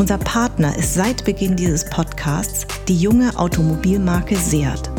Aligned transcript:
Unser 0.00 0.16
Partner 0.16 0.74
ist 0.78 0.94
seit 0.94 1.26
Beginn 1.26 1.56
dieses 1.56 1.84
Podcasts 1.84 2.66
die 2.88 2.96
junge 2.96 3.38
Automobilmarke 3.38 4.34
Seat. 4.34 4.90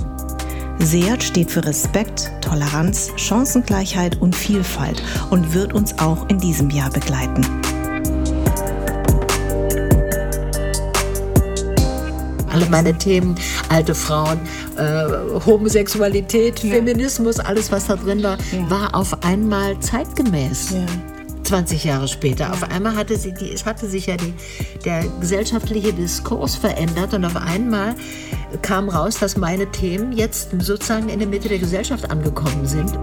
Seat 0.77 1.23
steht 1.23 1.49
für 1.49 1.65
Respekt, 1.65 2.31
Toleranz, 2.39 3.09
Chancengleichheit 3.15 4.21
und 4.21 4.35
Vielfalt 4.35 5.01
und 5.31 5.55
wird 5.55 5.73
uns 5.73 5.97
auch 5.97 6.29
in 6.29 6.37
diesem 6.37 6.69
Jahr 6.69 6.91
begleiten. 6.91 7.43
alle 12.51 12.65
meine 12.69 12.95
Themen, 12.95 13.33
alte 13.69 13.95
Frauen, 13.95 14.37
äh, 14.77 15.05
Homosexualität, 15.45 16.61
ja. 16.63 16.75
Feminismus, 16.75 17.39
alles, 17.39 17.71
was 17.71 17.87
da 17.87 17.95
drin 17.95 18.21
war, 18.21 18.37
ja. 18.51 18.69
war 18.69 18.93
auf 18.93 19.23
einmal 19.23 19.79
zeitgemäß. 19.79 20.71
Ja. 20.71 20.85
20 21.51 21.83
Jahre 21.83 22.07
später. 22.07 22.53
Auf 22.53 22.63
einmal 22.63 22.95
hatte, 22.95 23.17
sie 23.17 23.33
die, 23.33 23.53
hatte 23.65 23.85
sich 23.85 24.05
ja 24.05 24.15
die, 24.15 24.33
der 24.85 25.03
gesellschaftliche 25.19 25.91
Diskurs 25.91 26.55
verändert 26.55 27.13
und 27.13 27.25
auf 27.25 27.35
einmal 27.35 27.93
kam 28.61 28.87
raus, 28.87 29.19
dass 29.19 29.35
meine 29.35 29.69
Themen 29.69 30.13
jetzt 30.13 30.51
sozusagen 30.59 31.09
in 31.09 31.19
der 31.19 31.27
Mitte 31.27 31.49
der 31.49 31.59
Gesellschaft 31.59 32.09
angekommen 32.09 32.65
sind. 32.65 32.97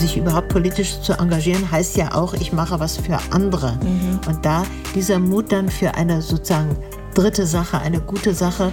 Sich 0.00 0.16
überhaupt 0.16 0.48
politisch 0.48 1.00
zu 1.00 1.12
engagieren, 1.12 1.70
heißt 1.70 1.96
ja 1.96 2.12
auch, 2.12 2.34
ich 2.34 2.52
mache 2.52 2.80
was 2.80 2.96
für 2.96 3.20
andere. 3.30 3.78
Mhm. 3.84 4.18
Und 4.26 4.44
da 4.44 4.64
dieser 4.96 5.20
Mut 5.20 5.52
dann 5.52 5.68
für 5.68 5.94
eine 5.94 6.22
sozusagen 6.22 6.76
dritte 7.14 7.46
Sache, 7.46 7.78
eine 7.78 8.00
gute 8.00 8.34
Sache, 8.34 8.72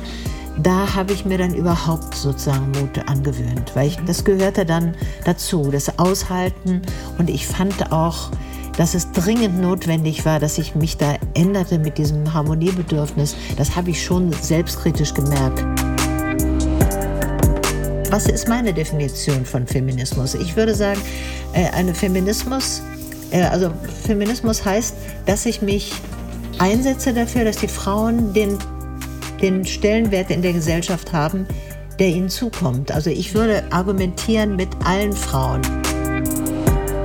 da 0.57 0.95
habe 0.95 1.13
ich 1.13 1.25
mir 1.25 1.37
dann 1.37 1.53
überhaupt 1.53 2.15
sozusagen 2.15 2.71
Mut 2.71 3.07
angewöhnt, 3.07 3.71
weil 3.75 3.87
ich, 3.87 3.97
das 4.05 4.23
gehörte 4.23 4.65
dann 4.65 4.95
dazu, 5.25 5.69
das 5.71 5.99
Aushalten. 5.99 6.81
Und 7.17 7.29
ich 7.29 7.47
fand 7.47 7.91
auch, 7.91 8.31
dass 8.77 8.93
es 8.93 9.11
dringend 9.11 9.61
notwendig 9.61 10.25
war, 10.25 10.39
dass 10.39 10.57
ich 10.57 10.75
mich 10.75 10.97
da 10.97 11.15
änderte 11.33 11.79
mit 11.79 11.97
diesem 11.97 12.33
Harmoniebedürfnis. 12.33 13.35
Das 13.57 13.75
habe 13.75 13.91
ich 13.91 14.03
schon 14.03 14.31
selbstkritisch 14.33 15.13
gemerkt. 15.13 15.63
Was 18.09 18.25
ist 18.25 18.47
meine 18.47 18.73
Definition 18.73 19.45
von 19.45 19.67
Feminismus? 19.67 20.33
Ich 20.33 20.55
würde 20.55 20.73
sagen, 20.73 20.99
äh, 21.53 21.69
eine 21.71 21.93
Feminismus, 21.93 22.81
äh, 23.31 23.43
also 23.43 23.69
Feminismus 24.05 24.65
heißt, 24.65 24.95
dass 25.25 25.45
ich 25.45 25.61
mich 25.61 25.93
einsetze 26.57 27.13
dafür, 27.13 27.45
dass 27.45 27.57
die 27.57 27.67
Frauen 27.67 28.33
den 28.33 28.57
den 29.41 29.65
Stellenwert 29.65 30.29
in 30.29 30.41
der 30.41 30.53
Gesellschaft 30.53 31.13
haben, 31.13 31.47
der 31.99 32.07
ihnen 32.07 32.29
zukommt. 32.29 32.91
Also 32.91 33.09
ich 33.09 33.33
würde 33.33 33.63
argumentieren 33.71 34.55
mit 34.55 34.69
allen 34.85 35.13
Frauen. 35.13 35.61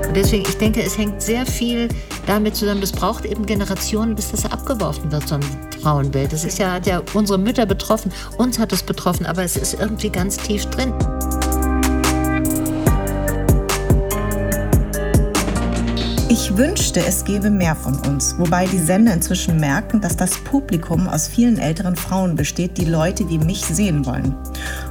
Und 0.07 0.15
deswegen, 0.15 0.45
ich 0.45 0.57
denke, 0.59 0.83
es 0.83 0.97
hängt 0.97 1.21
sehr 1.21 1.45
viel 1.45 1.89
damit 2.27 2.57
zusammen, 2.57 2.81
das 2.81 2.93
braucht 2.93 3.25
eben 3.25 3.45
Generationen, 3.45 4.15
bis 4.15 4.31
das 4.31 4.45
abgeworfen 4.47 5.11
wird, 5.11 5.29
so 5.29 5.35
ein 5.35 5.45
Frauenbild. 5.83 6.33
Das 6.33 6.45
ist 6.45 6.59
ja, 6.59 6.73
hat 6.73 6.87
ja 6.87 7.03
unsere 7.13 7.39
Mütter 7.39 7.67
betroffen, 7.67 8.13
uns 8.39 8.59
hat 8.59 8.73
es 8.73 8.83
betroffen, 8.83 9.27
aber 9.27 9.43
es 9.43 9.57
ist 9.57 9.75
irgendwie 9.75 10.11
ganz 10.11 10.37
tief 10.37 10.67
drin. 10.67 10.93
Ich 16.31 16.57
wünschte, 16.57 17.05
es 17.05 17.25
gäbe 17.25 17.51
mehr 17.51 17.77
von 17.77 17.95
uns, 18.07 18.39
wobei 18.39 18.67
die 18.67 18.79
Sender 18.79 19.13
inzwischen 19.13 19.61
merken, 19.61 20.01
dass 20.01 20.17
das 20.17 20.39
Publikum 20.39 21.07
aus 21.07 21.29
vielen 21.29 21.59
älteren 21.59 21.97
Frauen 21.97 22.35
besteht, 22.35 22.79
die 22.79 22.87
Leute 22.87 23.29
wie 23.29 23.39
mich 23.39 23.63
sehen 23.65 24.07
wollen. 24.07 24.35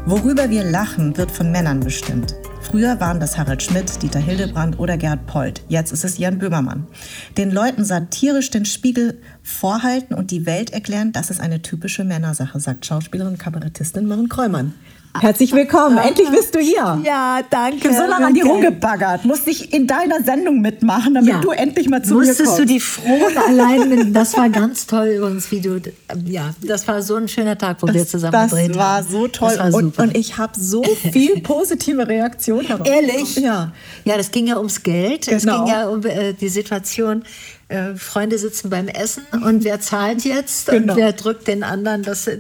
Worüber 0.05 0.51
wir 0.51 0.63
lachen, 0.63 1.17
wird 1.17 1.31
von 1.31 1.51
Männern 1.51 1.79
bestimmt. 1.79 2.35
Früher 2.61 2.99
waren 2.99 3.19
das 3.19 3.38
Harald 3.38 3.63
Schmidt, 3.63 4.01
Dieter 4.01 4.19
Hildebrand 4.19 4.77
oder 4.79 4.95
Gerhard 4.95 5.25
Polt. 5.25 5.61
Jetzt 5.67 5.91
ist 5.91 6.05
es 6.05 6.19
Jan 6.19 6.38
Böhmermann. 6.38 6.88
Den 7.35 7.51
Leuten 7.51 7.83
satirisch 7.83 8.51
den 8.51 8.65
Spiegel 8.65 9.19
vorhalten 9.41 10.13
und 10.13 10.29
die 10.29 10.45
Welt 10.45 10.71
erklären, 10.71 11.11
das 11.13 11.29
ist 11.31 11.41
eine 11.41 11.61
typische 11.61 12.03
Männersache, 12.03 12.59
sagt 12.59 12.85
Schauspielerin 12.85 13.33
und 13.33 13.39
Kabarettistin 13.39 14.07
Maren 14.07 14.29
Kräumann. 14.29 14.73
Herzlich 15.19 15.53
willkommen. 15.53 15.97
Endlich 15.97 16.29
bist 16.31 16.56
du 16.56 16.59
hier. 16.59 17.00
Ja, 17.03 17.41
danke. 17.50 17.78
Ich 17.78 17.85
habe 17.85 17.96
so 17.96 18.09
lange 18.09 18.25
an 18.25 18.34
dir 18.34 18.46
rumgebaggert. 18.46 19.25
Musste 19.25 19.51
ich 19.51 19.72
in 19.72 19.85
deiner 19.85 20.24
Sendung 20.24 20.59
mitmachen, 20.59 21.13
damit 21.13 21.29
ja. 21.29 21.40
du 21.40 21.51
endlich 21.51 21.88
mal 21.88 22.03
zu 22.03 22.16
Musstest 22.16 22.40
mir 22.40 22.46
kommst. 22.47 22.59
du 22.59 22.66
die 22.66 22.79
Frohn 22.79 23.38
allein 23.47 24.12
Das 24.13 24.35
war 24.35 24.50
ganz 24.50 24.88
toll 24.88 25.07
übrigens, 25.18 25.51
wie 25.51 25.62
du. 25.62 25.79
Ja, 26.25 26.53
das 26.62 26.88
war 26.88 27.01
so 27.03 27.16
ein 27.16 27.28
schöner 27.28 27.57
Tag, 27.57 27.78
wo 27.81 27.88
das, 27.88 27.96
wir 27.96 28.07
zusammen 28.07 28.31
das 28.31 28.51
gedreht 28.51 28.75
war 28.75 28.97
haben. 28.97 29.07
So 29.07 29.28
toll. 29.28 29.56
War 29.57 29.74
und, 29.74 29.97
und, 30.00 30.18
ich 30.18 30.38
habe 30.38 30.59
so 30.59 30.84
viel 30.84 31.40
positive 31.44 32.07
Reaktionen. 32.07 32.84
Ehrlich? 32.84 33.35
Ja. 33.35 33.72
Ja, 34.06 34.18
das 34.18 34.31
ging 34.31 34.47
ja 34.47 34.57
ums 34.57 34.81
Geld. 34.81 35.28
Genau. 35.28 35.38
Es 35.38 35.44
ging 35.45 35.68
ja 35.68 35.88
um 35.90 36.03
äh, 36.06 36.34
die 36.34 36.50
Situation 36.50 37.24
äh, 37.69 37.96
Freunde 37.96 38.38
sitzen 38.38 38.69
beim 38.69 38.88
Essen 38.88 39.24
und 39.31 39.63
wer 39.63 39.79
zahlt 39.79 40.25
jetzt 40.25 40.68
genau. 40.68 40.94
und 40.94 41.00
wer 41.00 41.13
drückt 41.13 41.47
den 41.47 41.63
anderen 41.63 42.03
das, 42.03 42.28
äh, 42.28 42.40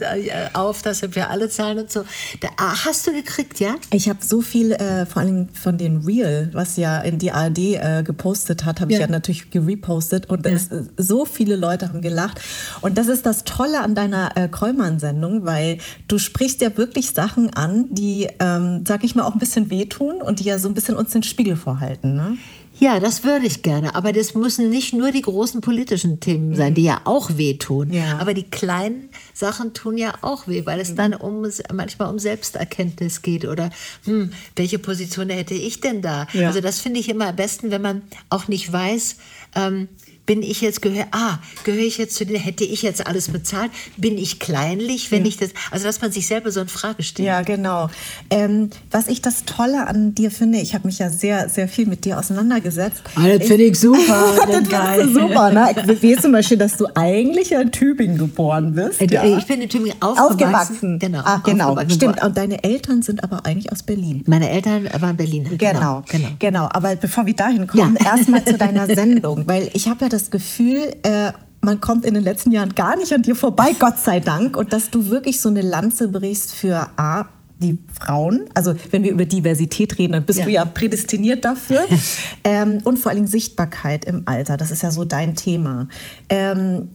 auf, 0.53 0.81
dass 0.81 1.01
wir 1.01 1.29
alle 1.29 1.49
zahlen 1.49 1.79
und 1.79 1.91
so. 1.91 2.03
Da, 2.41 2.49
ah, 2.57 2.85
hast 2.85 3.07
du 3.07 3.13
gekriegt, 3.13 3.59
ja? 3.59 3.75
Ich 3.91 4.09
habe 4.09 4.19
so 4.23 4.41
viel, 4.41 4.73
äh, 4.73 5.05
vor 5.05 5.21
allem 5.21 5.49
von 5.49 5.77
den 5.77 5.97
Real, 6.05 6.49
was 6.53 6.77
ja 6.77 6.99
in 6.99 7.19
die 7.19 7.31
ARD 7.31 7.57
äh, 7.57 8.03
gepostet 8.03 8.65
hat, 8.65 8.81
habe 8.81 8.91
ja. 8.91 8.99
ich 8.99 9.01
ja 9.01 9.07
natürlich 9.09 9.49
gerepostet 9.49 10.29
und 10.29 10.45
ja. 10.45 10.51
es, 10.51 10.69
so 10.97 11.25
viele 11.25 11.55
Leute 11.55 11.89
haben 11.89 12.01
gelacht. 12.01 12.39
Und 12.81 12.97
das 12.97 13.07
ist 13.07 13.25
das 13.25 13.43
Tolle 13.43 13.81
an 13.81 13.95
deiner 13.95 14.35
äh, 14.35 14.47
Kräumann-Sendung, 14.47 15.45
weil 15.45 15.77
du 16.07 16.17
sprichst 16.17 16.61
ja 16.61 16.75
wirklich 16.77 17.11
Sachen 17.11 17.53
an, 17.53 17.87
die, 17.89 18.27
ähm, 18.39 18.83
sag 18.87 19.03
ich 19.03 19.15
mal, 19.15 19.23
auch 19.23 19.33
ein 19.33 19.39
bisschen 19.39 19.69
wehtun 19.69 20.21
und 20.21 20.39
die 20.39 20.45
ja 20.45 20.59
so 20.59 20.67
ein 20.67 20.73
bisschen 20.73 20.95
uns 20.95 21.11
den 21.11 21.23
Spiegel 21.23 21.55
vorhalten. 21.55 22.15
Ne? 22.15 22.37
Ja, 22.79 22.99
das 22.99 23.23
würde 23.23 23.45
ich 23.45 23.61
gerne. 23.61 23.95
Aber 23.95 24.11
das 24.13 24.33
müssen 24.33 24.69
nicht 24.69 24.93
nur 24.93 25.11
die 25.11 25.21
großen 25.21 25.61
politischen 25.61 26.19
Themen 26.19 26.55
sein, 26.55 26.73
die 26.73 26.83
ja 26.83 27.01
auch 27.05 27.37
wehtun. 27.37 27.93
Ja. 27.93 28.17
Aber 28.19 28.33
die 28.33 28.43
kleinen 28.43 29.09
Sachen 29.33 29.73
tun 29.73 29.97
ja 29.97 30.15
auch 30.21 30.47
weh, 30.47 30.65
weil 30.65 30.79
es 30.79 30.95
dann 30.95 31.13
um, 31.13 31.47
manchmal 31.73 32.09
um 32.09 32.19
Selbsterkenntnis 32.19 33.21
geht 33.21 33.45
oder 33.45 33.69
hm, 34.05 34.31
welche 34.55 34.79
Position 34.79 35.29
hätte 35.29 35.53
ich 35.53 35.81
denn 35.81 36.01
da? 36.01 36.27
Ja. 36.33 36.47
Also 36.47 36.61
das 36.61 36.79
finde 36.79 36.99
ich 36.99 37.09
immer 37.09 37.27
am 37.27 37.35
besten, 37.35 37.71
wenn 37.71 37.81
man 37.81 38.01
auch 38.29 38.47
nicht 38.47 38.71
weiß, 38.71 39.17
ähm, 39.55 39.87
bin 40.25 40.41
ich 40.41 40.61
jetzt 40.61 40.81
gehöre, 40.81 41.07
ah, 41.11 41.39
gehöre 41.63 41.83
ich 41.83 41.97
jetzt 41.97 42.15
zu 42.15 42.25
denen, 42.25 42.39
hätte 42.39 42.63
ich 42.63 42.81
jetzt 42.81 43.05
alles 43.05 43.29
bezahlt? 43.29 43.71
Bin 43.97 44.17
ich 44.17 44.39
kleinlich, 44.39 45.11
wenn 45.11 45.23
ja. 45.23 45.29
ich 45.29 45.37
das, 45.37 45.49
also 45.71 45.85
dass 45.85 46.01
man 46.01 46.11
sich 46.11 46.27
selber 46.27 46.51
so 46.51 46.61
in 46.61 46.69
Frage 46.69 47.03
stellt. 47.03 47.27
Ja, 47.27 47.41
genau. 47.41 47.89
Ähm, 48.29 48.69
was 48.91 49.07
ich 49.07 49.21
das 49.21 49.43
Tolle 49.45 49.87
an 49.87 50.15
dir 50.15 50.31
finde, 50.31 50.59
ich 50.59 50.73
habe 50.73 50.87
mich 50.87 50.99
ja 50.99 51.09
sehr, 51.09 51.49
sehr 51.49 51.67
viel 51.67 51.87
mit 51.87 52.05
dir 52.05 52.17
auseinandergesetzt. 52.17 53.01
Ah, 53.15 53.27
das 53.27 53.47
finde 53.47 53.65
ich 53.65 53.79
super. 53.79 54.35
das 54.51 54.69
geil. 54.69 55.09
super, 55.09 55.51
ne? 55.51 55.73
Wie 55.99 56.15
zum 56.15 56.31
Beispiel, 56.31 56.57
dass 56.57 56.77
du 56.77 56.87
eigentlich 56.95 57.51
in 57.51 57.71
Tübingen 57.71 58.17
geboren 58.17 58.75
bist. 58.75 59.01
Äh, 59.01 59.07
ja. 59.11 59.23
Ich 59.37 59.45
bin 59.45 59.61
in 59.61 59.69
Tübingen 59.69 60.01
aufgewachsen. 60.01 60.31
aufgewachsen. 60.31 60.99
Genau. 60.99 61.21
Ach, 61.23 61.43
genau. 61.43 61.77
Stimmt. 61.89 62.23
Und 62.23 62.37
deine 62.37 62.63
Eltern 62.63 63.01
sind 63.01 63.23
aber 63.23 63.45
eigentlich 63.45 63.71
aus 63.71 63.83
Berlin. 63.83 64.23
Meine 64.27 64.49
Eltern 64.49 64.87
waren 64.99 65.17
Berliner. 65.17 65.49
Genau. 65.49 65.73
Genau. 65.73 66.03
genau. 66.07 66.27
genau. 66.39 66.69
Aber 66.71 66.95
bevor 66.95 67.25
wir 67.25 67.35
dahin 67.35 67.67
kommen, 67.67 67.97
ja. 67.99 68.11
erstmal 68.11 68.43
zu 68.45 68.57
deiner 68.57 68.87
Sendung, 68.95 69.45
weil 69.47 69.69
ich 69.73 69.87
habe 69.87 70.05
ja 70.05 70.12
das 70.13 70.31
Gefühl, 70.31 70.95
äh, 71.03 71.31
man 71.61 71.81
kommt 71.81 72.05
in 72.05 72.13
den 72.13 72.23
letzten 72.23 72.51
Jahren 72.51 72.75
gar 72.75 72.95
nicht 72.95 73.13
an 73.13 73.21
dir 73.21 73.35
vorbei, 73.35 73.75
Gott 73.79 73.97
sei 73.97 74.19
Dank. 74.19 74.57
Und 74.57 74.73
dass 74.73 74.89
du 74.89 75.09
wirklich 75.09 75.39
so 75.39 75.49
eine 75.49 75.61
Lanze 75.61 76.09
brichst 76.09 76.53
für 76.53 76.89
A, 76.97 77.25
die 77.59 77.77
Frauen. 77.99 78.49
Also 78.53 78.75
wenn 78.91 79.03
wir 79.03 79.11
über 79.11 79.25
Diversität 79.25 79.97
reden, 79.97 80.13
dann 80.13 80.25
bist 80.25 80.39
ja. 80.39 80.45
du 80.45 80.51
ja 80.51 80.65
prädestiniert 80.65 81.45
dafür. 81.45 81.85
ähm, 82.43 82.79
und 82.83 82.99
vor 82.99 83.11
allem 83.11 83.27
Sichtbarkeit 83.27 84.05
im 84.05 84.23
Alter. 84.25 84.57
Das 84.57 84.71
ist 84.71 84.83
ja 84.83 84.91
so 84.91 85.05
dein 85.05 85.35
Thema. 85.35 85.87
Ähm, 86.29 86.89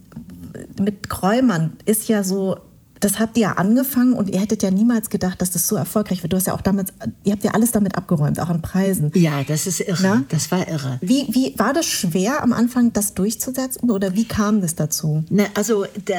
mit 0.80 1.08
Kräumern 1.08 1.72
ist 1.86 2.08
ja 2.08 2.22
so 2.22 2.58
das 3.00 3.18
habt 3.18 3.36
ihr 3.36 3.42
ja 3.42 3.52
angefangen 3.52 4.12
und 4.12 4.30
ihr 4.30 4.40
hättet 4.40 4.62
ja 4.62 4.70
niemals 4.70 5.10
gedacht, 5.10 5.40
dass 5.40 5.50
das 5.50 5.66
so 5.66 5.76
erfolgreich 5.76 6.22
wird. 6.22 6.32
Du 6.32 6.36
hast 6.36 6.46
ja 6.46 6.54
auch 6.54 6.60
damit, 6.60 6.92
ihr 7.24 7.32
habt 7.32 7.44
ja 7.44 7.52
alles 7.52 7.72
damit 7.72 7.96
abgeräumt, 7.96 8.40
auch 8.40 8.48
an 8.48 8.62
Preisen. 8.62 9.10
Ja, 9.14 9.44
das 9.44 9.66
ist 9.66 9.80
irre. 9.80 9.98
Na? 10.02 10.24
Das 10.28 10.50
war 10.50 10.66
irre. 10.68 10.98
Wie, 11.00 11.26
wie 11.30 11.54
war 11.58 11.72
das 11.72 11.86
schwer 11.86 12.42
am 12.42 12.52
Anfang, 12.52 12.92
das 12.92 13.14
durchzusetzen 13.14 13.90
oder 13.90 14.14
wie 14.14 14.26
kam 14.26 14.60
das 14.60 14.74
dazu? 14.74 15.24
Na, 15.30 15.44
also 15.54 15.84
da, 16.04 16.14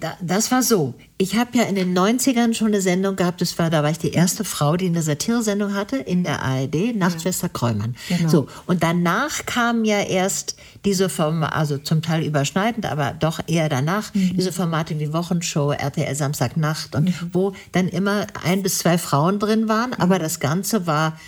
da, 0.00 0.16
das 0.20 0.50
war 0.50 0.62
so. 0.62 0.94
Ich 1.20 1.36
habe 1.36 1.58
ja 1.58 1.64
in 1.64 1.74
den 1.74 1.98
90ern 1.98 2.54
schon 2.54 2.68
eine 2.68 2.80
Sendung 2.80 3.16
gehabt, 3.16 3.40
das 3.40 3.58
war, 3.58 3.70
da 3.70 3.82
war 3.82 3.90
ich 3.90 3.98
die 3.98 4.12
erste 4.12 4.44
Frau, 4.44 4.76
die 4.76 4.86
eine 4.86 5.02
Satiresendung 5.02 5.74
hatte 5.74 5.96
in 5.96 6.22
der 6.22 6.42
ARD, 6.42 6.94
Nachtschwester 6.94 7.48
ja. 7.48 7.52
Kräumann. 7.52 7.96
Genau. 8.08 8.28
So, 8.28 8.48
und 8.66 8.84
danach 8.84 9.44
kamen 9.44 9.84
ja 9.84 9.98
erst 9.98 10.54
diese 10.84 11.08
Formate, 11.08 11.56
also 11.56 11.76
zum 11.78 12.02
Teil 12.02 12.22
überschneidend, 12.22 12.86
aber 12.86 13.14
doch 13.18 13.40
eher 13.48 13.68
danach, 13.68 14.14
mhm. 14.14 14.36
diese 14.36 14.52
Formate 14.52 15.00
wie 15.00 15.12
Wochenshow, 15.12 15.72
RTL 15.72 16.14
Samstagnacht 16.14 16.94
und 16.94 17.06
mhm. 17.06 17.30
wo 17.32 17.52
dann 17.72 17.88
immer 17.88 18.28
ein 18.44 18.62
bis 18.62 18.78
zwei 18.78 18.96
Frauen 18.96 19.40
drin 19.40 19.68
waren, 19.68 19.90
mhm. 19.90 19.96
aber 20.00 20.20
das 20.20 20.38
Ganze 20.38 20.86
war 20.86 21.18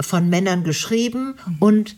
von 0.00 0.28
Männern 0.28 0.64
geschrieben 0.64 1.36
mhm. 1.46 1.56
und 1.60 1.96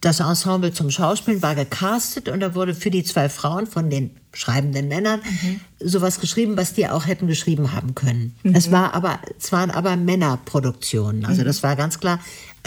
das 0.00 0.20
Ensemble 0.20 0.72
zum 0.72 0.90
Schauspielen 0.90 1.42
war 1.42 1.54
gecastet 1.54 2.28
und 2.28 2.40
da 2.40 2.54
wurde 2.54 2.74
für 2.74 2.90
die 2.90 3.04
zwei 3.04 3.28
Frauen 3.28 3.66
von 3.66 3.90
den 3.90 4.10
schreibenden 4.32 4.88
Männern 4.88 5.20
mhm. 5.20 5.60
sowas 5.78 6.20
geschrieben, 6.20 6.56
was 6.56 6.72
die 6.72 6.88
auch 6.88 7.06
hätten 7.06 7.26
geschrieben 7.26 7.72
haben 7.72 7.94
können. 7.94 8.34
Mhm. 8.42 8.54
Es 8.54 8.70
war 8.70 8.94
aber, 8.94 9.18
es 9.38 9.52
waren 9.52 9.70
aber 9.70 9.96
Männerproduktionen. 9.96 11.26
Also 11.26 11.42
mhm. 11.42 11.46
das 11.46 11.62
war 11.62 11.76
ganz 11.76 12.00
klar 12.00 12.20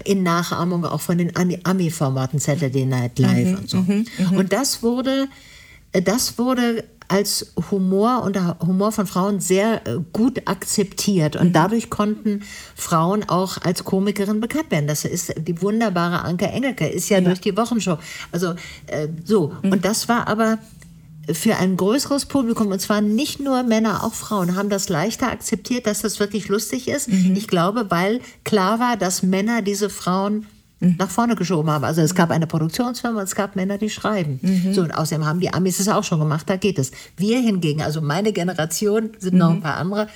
in 0.03 0.23
Nachahmung 0.23 0.85
auch 0.85 1.01
von 1.01 1.17
den 1.17 1.31
Ami-Formaten 1.35 2.39
Saturday 2.39 2.85
Night 2.85 3.17
Live 3.19 3.47
mhm. 3.47 3.57
und 3.57 3.69
so. 3.69 3.77
Mhm. 3.77 4.05
Mhm. 4.17 4.37
Und 4.37 4.53
das 4.53 4.83
wurde, 4.83 5.27
das 5.91 6.37
wurde 6.37 6.83
als 7.07 7.53
Humor 7.71 8.23
und 8.23 8.35
der 8.35 8.57
Humor 8.65 8.91
von 8.91 9.07
Frauen 9.07 9.39
sehr 9.39 9.85
äh, 9.87 9.97
gut 10.11 10.41
akzeptiert. 10.45 11.35
Und 11.35 11.53
dadurch 11.53 11.89
konnten 11.89 12.43
Frauen 12.75 13.27
auch 13.27 13.57
als 13.57 13.83
Komikerin 13.83 14.41
bekannt 14.41 14.71
werden. 14.71 14.87
Das 14.87 15.05
ist 15.05 15.33
die 15.37 15.61
wunderbare 15.61 16.23
Anke 16.23 16.47
Engelke, 16.47 16.87
ist 16.87 17.09
ja, 17.09 17.19
ja. 17.19 17.25
durch 17.25 17.41
die 17.41 17.55
Wochenshow. 17.55 17.97
Also 18.31 18.53
äh, 18.87 19.07
so. 19.23 19.53
Und 19.63 19.85
das 19.85 20.09
war 20.09 20.27
aber 20.27 20.59
für 21.31 21.55
ein 21.55 21.77
größeres 21.77 22.25
Publikum, 22.25 22.67
und 22.67 22.79
zwar 22.79 23.01
nicht 23.01 23.39
nur 23.39 23.63
Männer, 23.63 24.03
auch 24.03 24.13
Frauen, 24.13 24.55
haben 24.55 24.69
das 24.69 24.89
leichter 24.89 25.31
akzeptiert, 25.31 25.87
dass 25.87 26.01
das 26.01 26.19
wirklich 26.19 26.49
lustig 26.49 26.89
ist. 26.89 27.09
Mhm. 27.09 27.35
Ich 27.35 27.47
glaube, 27.47 27.89
weil 27.89 28.19
klar 28.43 28.79
war, 28.79 28.97
dass 28.97 29.23
Männer 29.23 29.61
diese 29.61 29.89
Frauen 29.89 30.47
mhm. 30.83 30.95
nach 30.97 31.09
vorne 31.09 31.35
geschoben 31.35 31.69
haben. 31.69 31.83
Also 31.83 32.01
es 32.01 32.15
gab 32.15 32.31
eine 32.31 32.47
Produktionsfirma, 32.47 33.21
es 33.21 33.35
gab 33.35 33.55
Männer, 33.55 33.77
die 33.77 33.89
schreiben. 33.89 34.39
Mhm. 34.41 34.73
So, 34.73 34.81
und 34.81 34.91
außerdem 34.91 35.25
haben 35.25 35.39
die 35.39 35.53
Amis 35.53 35.79
es 35.79 35.87
auch 35.87 36.03
schon 36.03 36.19
gemacht, 36.19 36.49
da 36.49 36.55
geht 36.57 36.77
es. 36.77 36.91
Wir 37.17 37.39
hingegen, 37.39 37.81
also 37.81 38.01
meine 38.01 38.33
Generation, 38.33 39.11
sind 39.19 39.35
noch 39.35 39.51
ein 39.51 39.61
paar 39.61 39.77
andere, 39.77 40.07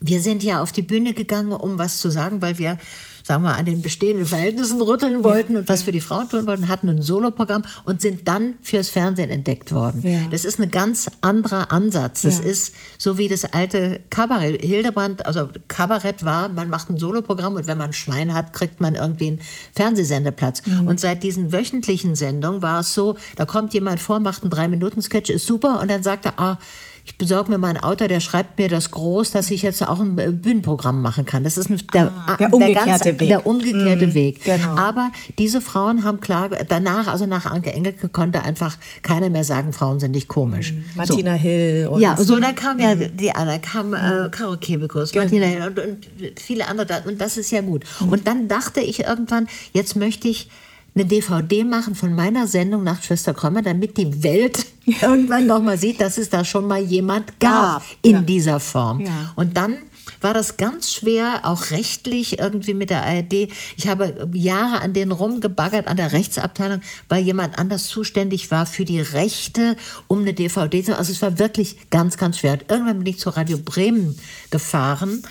wir 0.00 0.20
sind 0.20 0.42
ja 0.42 0.60
auf 0.60 0.72
die 0.72 0.82
Bühne 0.82 1.14
gegangen, 1.14 1.52
um 1.52 1.78
was 1.78 1.98
zu 1.98 2.10
sagen, 2.10 2.42
weil 2.42 2.58
wir 2.58 2.78
sagen 3.24 3.42
wir, 3.42 3.56
an 3.56 3.64
den 3.64 3.80
bestehenden 3.80 4.26
Verhältnissen 4.26 4.80
rütteln 4.82 5.24
wollten 5.24 5.56
und 5.56 5.68
was 5.68 5.82
für 5.82 5.92
die 5.92 6.02
Frauen 6.02 6.28
tun 6.28 6.46
wollten, 6.46 6.68
hatten 6.68 6.90
ein 6.90 7.00
Soloprogramm 7.00 7.64
und 7.84 8.02
sind 8.02 8.28
dann 8.28 8.54
fürs 8.60 8.90
Fernsehen 8.90 9.30
entdeckt 9.30 9.72
worden. 9.72 10.02
Ja. 10.02 10.20
Das 10.30 10.44
ist 10.44 10.60
ein 10.60 10.70
ganz 10.70 11.10
anderer 11.22 11.72
Ansatz. 11.72 12.22
Das 12.22 12.38
ja. 12.38 12.44
ist 12.44 12.74
so 12.98 13.16
wie 13.16 13.28
das 13.28 13.44
alte 13.44 14.00
Kabarett. 14.10 14.62
Hildebrand, 14.62 15.24
also 15.24 15.48
Kabarett 15.68 16.24
war, 16.24 16.50
man 16.50 16.68
macht 16.68 16.90
ein 16.90 16.98
Soloprogramm 16.98 17.54
und 17.54 17.66
wenn 17.66 17.78
man 17.78 17.90
ein 17.90 17.92
Schwein 17.94 18.34
hat, 18.34 18.52
kriegt 18.52 18.82
man 18.82 18.94
irgendwie 18.94 19.28
einen 19.28 19.40
Fernsehsendeplatz. 19.74 20.66
Mhm. 20.66 20.86
Und 20.86 21.00
seit 21.00 21.22
diesen 21.22 21.50
wöchentlichen 21.50 22.16
Sendungen 22.16 22.60
war 22.60 22.80
es 22.80 22.92
so, 22.92 23.16
da 23.36 23.46
kommt 23.46 23.72
jemand 23.72 24.00
vor, 24.00 24.20
macht 24.20 24.42
einen 24.42 24.50
Drei-Minuten-Sketch, 24.50 25.30
ist 25.30 25.46
super 25.46 25.80
und 25.80 25.90
dann 25.90 26.02
sagt 26.02 26.26
er, 26.26 26.38
ah, 26.38 26.58
ich 27.06 27.18
besorge 27.18 27.50
mir 27.50 27.58
mal 27.58 27.68
einen 27.68 27.84
Autor, 27.84 28.08
der 28.08 28.20
schreibt 28.20 28.58
mir 28.58 28.68
das 28.68 28.90
groß, 28.90 29.30
dass 29.30 29.50
ich 29.50 29.60
jetzt 29.60 29.86
auch 29.86 30.00
ein 30.00 30.16
Bühnenprogramm 30.16 31.02
machen 31.02 31.26
kann. 31.26 31.44
Das 31.44 31.58
ist 31.58 31.68
der, 31.92 32.10
ah, 32.26 32.36
der 32.36 32.52
umgekehrte 32.52 32.74
der 32.74 33.12
ganz, 33.12 33.20
Weg. 33.20 33.28
Der 33.28 33.46
umgekehrte 33.46 34.06
mhm, 34.06 34.14
Weg. 34.14 34.44
Genau. 34.44 34.76
Aber 34.76 35.10
diese 35.38 35.60
Frauen 35.60 36.04
haben 36.04 36.20
klar, 36.20 36.48
danach, 36.66 37.08
also 37.08 37.26
nach 37.26 37.44
Anke 37.44 37.74
Engelke 37.74 38.08
konnte 38.08 38.42
einfach 38.42 38.78
keiner 39.02 39.28
mehr 39.28 39.44
sagen, 39.44 39.74
Frauen 39.74 40.00
sind 40.00 40.12
nicht 40.12 40.28
komisch. 40.28 40.72
Mhm. 40.72 40.84
Martina 40.94 41.32
so. 41.32 41.38
Hill. 41.38 41.88
Und 41.90 42.00
ja, 42.00 42.16
so 42.16 42.40
dann 42.40 42.54
kam 42.54 42.78
ja 42.78 42.94
mhm. 42.94 43.14
die 43.14 43.32
Anna, 43.32 43.58
kam 43.58 43.92
äh, 43.92 44.30
Caro 44.30 44.56
Kebekus, 44.56 45.12
genau. 45.12 45.24
Martina 45.24 45.46
Hill 45.46 45.62
und, 45.66 45.78
und 45.78 46.40
viele 46.40 46.66
andere. 46.68 47.02
Und 47.06 47.20
das 47.20 47.36
ist 47.36 47.50
ja 47.50 47.60
gut. 47.60 47.84
Mhm. 48.00 48.08
Und 48.08 48.26
dann 48.26 48.48
dachte 48.48 48.80
ich 48.80 49.00
irgendwann, 49.00 49.46
jetzt 49.74 49.94
möchte 49.94 50.28
ich 50.28 50.48
eine 50.94 51.04
DVD 51.04 51.64
machen 51.64 51.94
von 51.94 52.14
meiner 52.14 52.46
Sendung 52.46 52.84
nach 52.84 53.02
Schwester 53.02 53.34
Krömer, 53.34 53.62
damit 53.62 53.96
die 53.96 54.22
Welt 54.22 54.66
irgendwann 55.02 55.46
noch 55.46 55.62
mal 55.62 55.78
sieht, 55.78 56.00
dass 56.00 56.18
es 56.18 56.30
da 56.30 56.44
schon 56.44 56.66
mal 56.66 56.80
jemand 56.80 57.40
gab 57.40 57.82
in 58.02 58.12
ja. 58.12 58.20
dieser 58.20 58.60
Form. 58.60 59.00
Ja. 59.00 59.32
Und 59.34 59.56
dann 59.56 59.78
war 60.20 60.34
das 60.34 60.56
ganz 60.56 60.92
schwer, 60.92 61.40
auch 61.42 61.70
rechtlich 61.70 62.38
irgendwie 62.38 62.74
mit 62.74 62.90
der 62.90 63.04
ARD. 63.04 63.48
Ich 63.76 63.88
habe 63.88 64.28
Jahre 64.32 64.80
an 64.80 64.92
denen 64.92 65.12
rumgebaggert, 65.12 65.86
an 65.86 65.96
der 65.96 66.12
Rechtsabteilung, 66.12 66.80
weil 67.08 67.22
jemand 67.22 67.58
anders 67.58 67.86
zuständig 67.86 68.50
war 68.50 68.66
für 68.66 68.84
die 68.84 69.00
Rechte, 69.00 69.76
um 70.08 70.20
eine 70.20 70.34
DVD 70.34 70.82
zu 70.82 70.96
Also 70.96 71.12
es 71.12 71.22
war 71.22 71.38
wirklich 71.38 71.90
ganz, 71.90 72.16
ganz 72.16 72.38
schwer. 72.38 72.52
Und 72.54 72.70
irgendwann 72.70 72.98
bin 72.98 73.06
ich 73.06 73.18
zu 73.18 73.30
Radio 73.30 73.58
Bremen 73.58 74.18
gefahren 74.50 75.22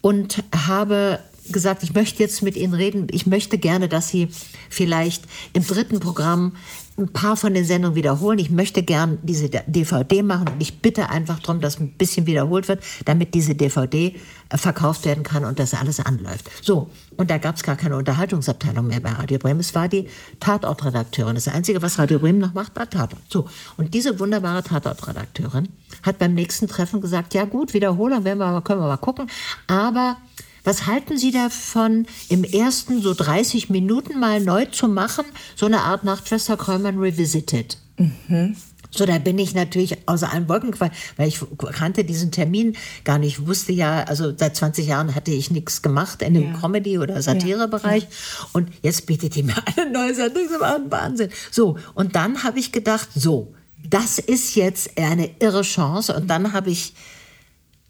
und 0.00 0.42
habe 0.66 1.20
gesagt, 1.50 1.82
ich 1.82 1.94
möchte 1.94 2.22
jetzt 2.22 2.42
mit 2.42 2.56
Ihnen 2.56 2.74
reden. 2.74 3.06
Ich 3.10 3.26
möchte 3.26 3.58
gerne, 3.58 3.88
dass 3.88 4.08
Sie 4.08 4.28
vielleicht 4.68 5.24
im 5.52 5.66
dritten 5.66 6.00
Programm 6.00 6.52
ein 7.00 7.08
paar 7.08 7.36
von 7.36 7.54
den 7.54 7.64
Sendungen 7.64 7.96
wiederholen. 7.96 8.38
Ich 8.38 8.50
möchte 8.50 8.82
gerne 8.82 9.18
diese 9.22 9.48
DVD 9.48 10.22
machen 10.22 10.48
und 10.48 10.60
ich 10.60 10.80
bitte 10.80 11.08
einfach 11.08 11.40
darum, 11.40 11.60
dass 11.60 11.80
ein 11.80 11.92
bisschen 11.92 12.26
wiederholt 12.26 12.68
wird, 12.68 12.82
damit 13.04 13.34
diese 13.34 13.54
DVD 13.54 14.14
äh, 14.50 14.56
verkauft 14.56 15.04
werden 15.04 15.22
kann 15.24 15.44
und 15.44 15.58
das 15.58 15.74
alles 15.74 16.00
anläuft. 16.00 16.50
So, 16.62 16.90
und 17.16 17.30
da 17.30 17.38
gab 17.38 17.56
es 17.56 17.62
gar 17.62 17.76
keine 17.76 17.96
Unterhaltungsabteilung 17.96 18.86
mehr 18.86 19.00
bei 19.00 19.10
Radio 19.10 19.38
Bremen. 19.38 19.60
Es 19.60 19.74
war 19.74 19.88
die 19.88 20.08
Tatortredakteurin. 20.40 21.34
Das 21.34 21.48
Einzige, 21.48 21.80
was 21.82 21.98
Radio 21.98 22.18
Bremen 22.18 22.38
noch 22.38 22.54
macht, 22.54 22.76
war 22.76 22.88
Tatort. 22.88 23.22
So, 23.28 23.48
und 23.76 23.94
diese 23.94 24.18
wunderbare 24.20 24.62
Tatortredakteurin 24.62 25.68
hat 26.02 26.18
beim 26.18 26.34
nächsten 26.34 26.68
Treffen 26.68 27.00
gesagt, 27.00 27.34
ja 27.34 27.44
gut, 27.44 27.74
Wiederholung 27.74 28.24
werden 28.24 28.38
wir, 28.38 28.60
können 28.62 28.80
wir 28.80 28.88
mal 28.88 28.96
gucken, 28.98 29.26
aber 29.66 30.16
was 30.64 30.86
halten 30.86 31.18
Sie 31.18 31.30
davon, 31.30 32.06
im 32.28 32.44
ersten 32.44 33.02
so 33.02 33.14
30 33.14 33.70
Minuten 33.70 34.18
mal 34.18 34.40
neu 34.40 34.66
zu 34.66 34.88
machen, 34.88 35.24
so 35.56 35.66
eine 35.66 35.80
Art 35.80 36.04
Nachtschwester 36.04 36.56
Kräumann 36.56 36.98
Revisited? 36.98 37.78
Mhm. 37.96 38.56
So, 38.90 39.06
da 39.06 39.18
bin 39.18 39.38
ich 39.38 39.54
natürlich 39.54 39.96
außer 40.06 40.32
allen 40.32 40.48
Wolken 40.48 40.72
gefallen, 40.72 40.90
weil 41.16 41.28
ich 41.28 41.40
kannte 41.72 42.04
diesen 42.04 42.32
Termin 42.32 42.76
gar 43.04 43.18
nicht. 43.18 43.38
Ich 43.38 43.46
wusste 43.46 43.72
ja, 43.72 44.02
also 44.02 44.32
seit 44.36 44.56
20 44.56 44.86
Jahren 44.86 45.14
hatte 45.14 45.30
ich 45.30 45.50
nichts 45.50 45.82
gemacht 45.82 46.22
in 46.22 46.34
dem 46.34 46.52
ja. 46.52 46.58
Comedy- 46.58 46.98
oder 46.98 47.22
Satirebereich. 47.22 48.02
Ja. 48.02 48.08
Und 48.52 48.70
jetzt 48.82 49.06
bietet 49.06 49.36
die 49.36 49.44
mir 49.44 49.54
eine 49.76 49.90
neue 49.90 50.14
Sendung. 50.14 50.42
Das 50.50 50.60
war 50.60 50.74
ein 50.74 50.90
Wahnsinn. 50.90 51.30
So, 51.52 51.78
und 51.94 52.16
dann 52.16 52.42
habe 52.42 52.58
ich 52.58 52.72
gedacht, 52.72 53.08
so, 53.14 53.54
das 53.88 54.18
ist 54.18 54.56
jetzt 54.56 54.98
eine 54.98 55.30
irre 55.38 55.62
Chance. 55.62 56.14
Und 56.14 56.28
dann 56.28 56.52
habe 56.52 56.70
ich 56.70 56.94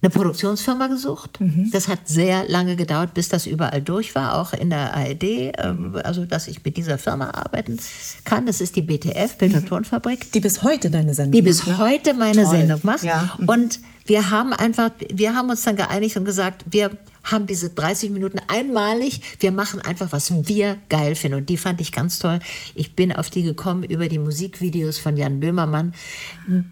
eine 0.03 0.11
Produktionsfirma 0.11 0.87
gesucht. 0.87 1.41
Mhm. 1.41 1.71
Das 1.73 1.89
hat 1.89 2.09
sehr 2.09 2.49
lange 2.49 2.77
gedauert, 2.77 3.13
bis 3.13 3.29
das 3.29 3.47
überall 3.47 3.83
durch 3.83 4.15
war, 4.15 4.39
auch 4.39 4.55
in 4.55 4.71
der 4.71 4.95
ARD, 4.95 5.23
ähm, 5.23 5.99
also 6.03 6.25
dass 6.25 6.49
ich 6.49 6.65
mit 6.65 6.77
dieser 6.77 6.97
Firma 6.97 7.31
arbeiten 7.31 7.79
kann. 8.25 8.47
Das 8.47 8.61
ist 8.61 8.77
die 8.77 8.83
BTF, 8.83 9.37
Bild- 9.37 9.55
und 9.55 9.65
mhm. 9.65 9.69
Tonfabrik. 9.69 10.33
Die 10.33 10.41
bis 10.41 10.63
heute 10.63 10.91
deine 10.91 11.13
Sendung 11.13 11.33
macht. 11.33 11.39
Die 11.39 11.43
bis 11.43 11.79
heute 11.79 12.15
meine 12.15 12.45
Toll. 12.45 12.57
Sendung 12.57 12.81
macht. 12.83 13.03
Ja. 13.03 13.37
Und 13.47 13.81
wir 14.07 14.31
haben 14.31 14.53
einfach, 14.55 14.91
wir 15.13 15.35
haben 15.35 15.51
uns 15.51 15.63
dann 15.63 15.77
geeinigt 15.77 16.17
und 16.17 16.25
gesagt, 16.25 16.65
wir 16.71 16.91
haben 17.23 17.47
diese 17.47 17.71
30 17.71 18.11
Minuten 18.11 18.39
einmalig. 18.49 19.21
Wir 19.41 19.53
machen 19.53 19.81
einfach, 19.81 20.13
was 20.13 20.49
wir 20.49 20.79
geil 20.89 21.15
finden. 21.15 21.39
Und 21.39 21.49
die 21.49 21.57
fand 21.57 21.81
ich 21.81 21.93
ganz 21.93 22.19
toll. 22.19 22.41
Ich 22.75 22.95
bin 22.95 23.13
auf 23.13 23.31
die 23.31 23.43
gekommen 23.43 23.85
über 23.85 24.09
die 24.09 24.19
Musikvideos 24.19 24.99
von 24.99 25.17
Jan 25.17 25.41
Böhmermann. 25.41 25.95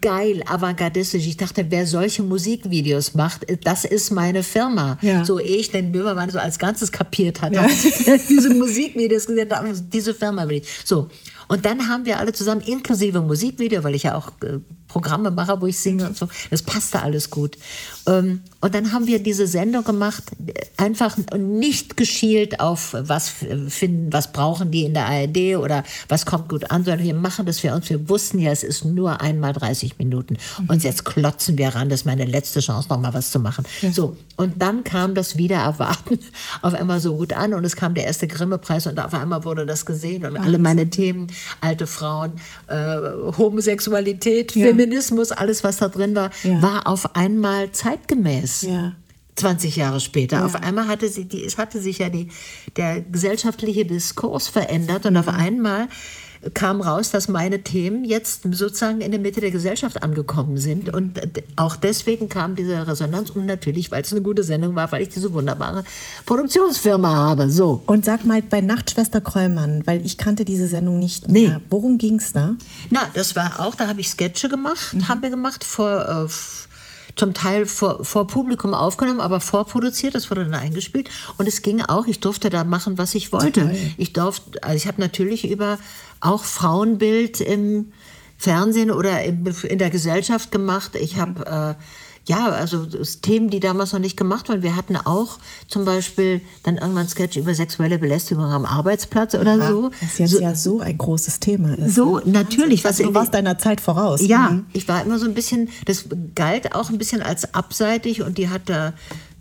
Geil, 0.01 0.43
avantgardistisch. 0.47 1.27
Ich 1.27 1.37
dachte, 1.37 1.67
wer 1.69 1.87
solche 1.87 2.23
Musikvideos 2.23 3.15
macht, 3.15 3.47
das 3.65 3.85
ist 3.85 4.11
meine 4.11 4.43
Firma. 4.43 4.99
Ja. 5.03 5.25
So 5.25 5.39
ehe 5.39 5.57
ich 5.57 5.71
den 5.71 5.93
Böhmermann 5.93 6.31
so 6.31 6.39
als 6.39 6.59
Ganzes 6.59 6.93
kapiert 6.93 7.43
hatte. 7.43 7.57
Ja. 7.57 7.67
diese 8.29 8.55
Musikvideos 8.55 9.27
gesehen, 9.27 9.49
diese 9.93 10.15
Firma 10.15 10.49
will 10.49 10.59
ich. 10.59 10.69
So. 10.85 11.09
Und 11.49 11.65
dann 11.65 11.89
haben 11.89 12.05
wir 12.05 12.19
alle 12.19 12.33
zusammen, 12.33 12.61
inklusive 12.61 13.23
Musikvideo, 13.23 13.83
weil 13.83 13.95
ich 13.95 14.05
ja 14.05 14.15
auch 14.15 14.29
äh, 14.43 14.59
Programme 14.87 15.31
mache, 15.31 15.61
wo 15.61 15.67
ich 15.67 15.79
singe 15.79 16.07
und 16.07 16.17
so. 16.17 16.29
Das 16.51 16.63
passte 16.63 17.01
alles 17.03 17.31
gut. 17.31 17.57
Ähm, 18.09 18.41
und 18.61 18.75
dann 18.75 18.93
haben 18.93 19.07
wir 19.07 19.23
diese 19.23 19.47
Sendung 19.47 19.85
gemacht, 19.85 20.25
einfach 20.77 21.17
nicht 21.37 21.97
geschielt 21.97 22.59
auf 22.59 22.97
was 22.99 23.33
finden, 23.69 24.13
was 24.13 24.33
brauchen 24.33 24.71
die 24.73 24.85
in 24.85 24.95
der 24.95 25.07
ARD 25.07 25.57
oder 25.59 25.85
was 26.09 26.27
kommt 26.27 26.49
gut 26.49 26.71
an, 26.71 26.85
sondern 26.85 27.05
wir 27.05 27.15
machen 27.15 27.47
das 27.47 27.61
für 27.61 27.73
uns. 27.73 27.89
Wir 27.89 28.09
wussten 28.09 28.39
ja, 28.41 28.51
es 28.51 28.65
ist 28.65 28.85
nur 28.85 29.21
einmal 29.21 29.53
30 29.53 29.99
Minuten. 29.99 30.39
Und 30.67 30.83
jetzt 30.83 31.05
klotzen 31.05 31.57
wir 31.59 31.69
ran, 31.69 31.89
das 31.89 32.01
ist 32.01 32.07
meine 32.07 32.25
letzte 32.25 32.61
Chance, 32.61 32.89
noch 32.89 32.99
mal 33.01 33.15
was 33.15 33.31
zu 33.31 33.39
machen. 33.39 33.65
Ja. 33.81 33.93
So. 33.93 34.17
Und 34.37 34.61
dann 34.63 34.83
kam 34.85 35.15
das 35.15 35.37
Wiedererwarten 35.37 36.19
auf 36.63 36.75
einmal 36.75 37.01
so 37.01 37.17
gut 37.17 37.33
an 37.33 37.55
und 37.55 37.65
es 37.65 37.77
kam 37.77 37.95
der 37.95 38.07
erste 38.07 38.27
Grimme-Preis 38.27 38.87
und 38.87 38.99
auf 38.99 39.15
einmal 39.15 39.45
wurde 39.45 39.67
das 39.67 39.85
gesehen 39.87 40.25
und 40.25 40.37
alle 40.37 40.59
meine 40.59 40.89
Themen, 40.91 41.29
alte 41.61 41.87
Frauen, 41.87 42.33
äh, 42.69 42.97
Homosexualität, 43.37 44.55
ja. 44.57 44.67
Feminismus, 44.67 45.33
alles, 45.33 45.63
was 45.65 45.77
da 45.79 45.89
drin 45.89 46.15
war, 46.15 46.31
Ja. 46.43 46.63
war 46.63 46.87
auf 46.87 47.15
einmal 47.17 47.71
zeitgemäß. 47.99 48.63
Ja. 48.63 48.93
20 49.37 49.77
Jahre 49.77 50.01
später. 50.01 50.45
Auf 50.45 50.57
einmal 50.57 50.89
hatte, 50.89 51.09
sie, 51.09 51.25
die, 51.27 51.45
es 51.45 51.59
hatte 51.59 51.81
sich 51.81 51.99
ja 51.99 52.09
die, 52.09 52.29
der 52.77 53.01
gesellschaftliche 53.03 53.85
Diskurs 53.85 54.49
verändert 54.49 55.07
und 55.07 55.17
auf 55.17 55.29
einmal 55.29 55.87
kam 56.55 56.81
raus, 56.81 57.11
dass 57.11 57.29
meine 57.29 57.63
Themen 57.63 58.05
jetzt 58.05 58.43
sozusagen 58.53 59.01
in 59.01 59.11
der 59.13 59.21
Mitte 59.21 59.41
der 59.41 59.51
Gesellschaft 59.53 60.03
angekommen 60.03 60.57
sind. 60.57 60.93
Und 60.93 61.19
äh, 61.19 61.29
auch 61.57 61.77
deswegen 61.77 62.29
kam 62.29 62.57
diese 62.57 62.87
Resonanz 62.87 63.31
und 63.31 63.47
natürlich, 63.47 63.91
weil 63.93 64.03
es 64.03 64.13
eine 64.13 64.23
gute 64.23 64.43
Sendung 64.45 64.75
war, 64.75 64.91
weil 64.91 65.03
ich 65.03 65.09
diese 65.09 65.33
wunderbare 65.33 65.85
Produktionsfirma 66.27 67.09
habe. 67.15 67.51
So. 67.51 67.83
Und 67.87 68.05
sag 68.05 68.25
mal, 68.25 68.43
bei 68.43 68.61
Nachtschwester 68.61 69.21
Kräumann, 69.21 69.83
weil 69.87 70.05
ich 70.05 70.17
kannte 70.19 70.45
diese 70.45 70.67
Sendung 70.69 70.99
nicht 70.99 71.29
Nee. 71.29 71.49
mehr. 71.49 71.61
Worum 71.71 71.99
ging's 71.99 72.33
da? 72.33 72.55
Na, 72.91 73.01
das 73.15 73.35
war 73.37 73.59
auch, 73.61 73.75
da 73.75 73.87
habe 73.89 74.01
ich 74.01 74.09
Sketche 74.09 74.49
gemacht, 74.49 74.95
Mhm. 74.95 75.09
haben 75.09 75.23
wir 75.23 75.31
gemacht, 75.31 75.65
vor, 75.65 76.29
äh, 76.29 76.29
zum 77.19 77.35
Teil 77.35 77.67
vor, 77.67 78.05
vor 78.05 78.27
Publikum 78.27 78.75
aufgenommen, 78.75 79.21
aber 79.21 79.41
vorproduziert, 79.41 80.15
das 80.15 80.31
wurde 80.31 80.45
dann 80.45 80.55
eingespielt. 80.55 81.11
Und 81.37 81.47
es 81.47 81.63
ging 81.63 81.83
auch, 81.83 82.07
ich 82.07 82.21
durfte 82.21 82.51
da 82.51 82.65
machen, 82.65 82.99
was 82.99 83.15
ich 83.15 83.33
wollte. 83.33 83.75
Ich 83.97 84.13
durfte, 84.13 84.63
also 84.63 84.77
ich 84.77 84.87
habe 84.87 85.01
natürlich 85.01 85.51
über 85.51 85.79
auch 86.21 86.45
Frauenbild 86.45 87.41
im 87.41 87.93
Fernsehen 88.39 88.91
oder 88.91 89.23
im, 89.25 89.45
in 89.65 89.79
der 89.79 89.91
Gesellschaft 89.91 90.53
gemacht. 90.53 90.95
Ich 90.95 91.17
habe 91.17 91.77
äh, 91.79 91.83
ja, 92.29 92.47
also 92.51 92.87
Themen, 93.23 93.51
die 93.51 93.59
damals 93.61 93.93
noch 93.93 94.01
nicht 94.01 94.17
gemacht 94.17 94.49
waren. 94.49 94.63
Wir 94.63 94.77
hatten 94.77 94.97
auch 94.97 95.39
zum 95.67 95.85
Beispiel 95.85 96.41
dann 96.63 96.77
irgendwann 96.77 97.09
Sketch 97.09 97.37
über 97.37 97.55
sexuelle 97.55 97.99
Belästigung 97.99 98.45
am 98.45 98.65
Arbeitsplatz 98.65 99.35
oder 99.35 99.67
so. 99.69 99.91
Das 100.01 100.19
jetzt 100.19 100.31
so, 100.33 100.41
ja 100.41 100.55
so 100.55 100.81
ein 100.81 100.97
großes 100.99 101.41
Thema 101.41 101.77
ist. 101.79 101.95
so 101.95 102.21
natürlich. 102.25 102.85
Also 102.87 103.05
du 103.05 103.15
warst 103.15 103.35
deiner 103.35 103.59
Zeit 103.59 103.81
voraus. 103.81 104.21
Ja, 104.21 104.51
Mhm. 104.51 104.67
ich 104.73 104.87
war 104.89 105.03
immer 105.03 105.19
so 105.19 105.25
ein 105.27 105.35
bisschen, 105.35 105.69
das 105.87 106.05
galt 106.35 106.75
auch 106.75 106.91
ein 106.91 106.99
bisschen 106.99 107.23
als 107.23 107.55
abseitig 107.55 108.23
und 108.23 108.39
die 108.39 108.49
hat 108.49 108.63
da 108.67 108.93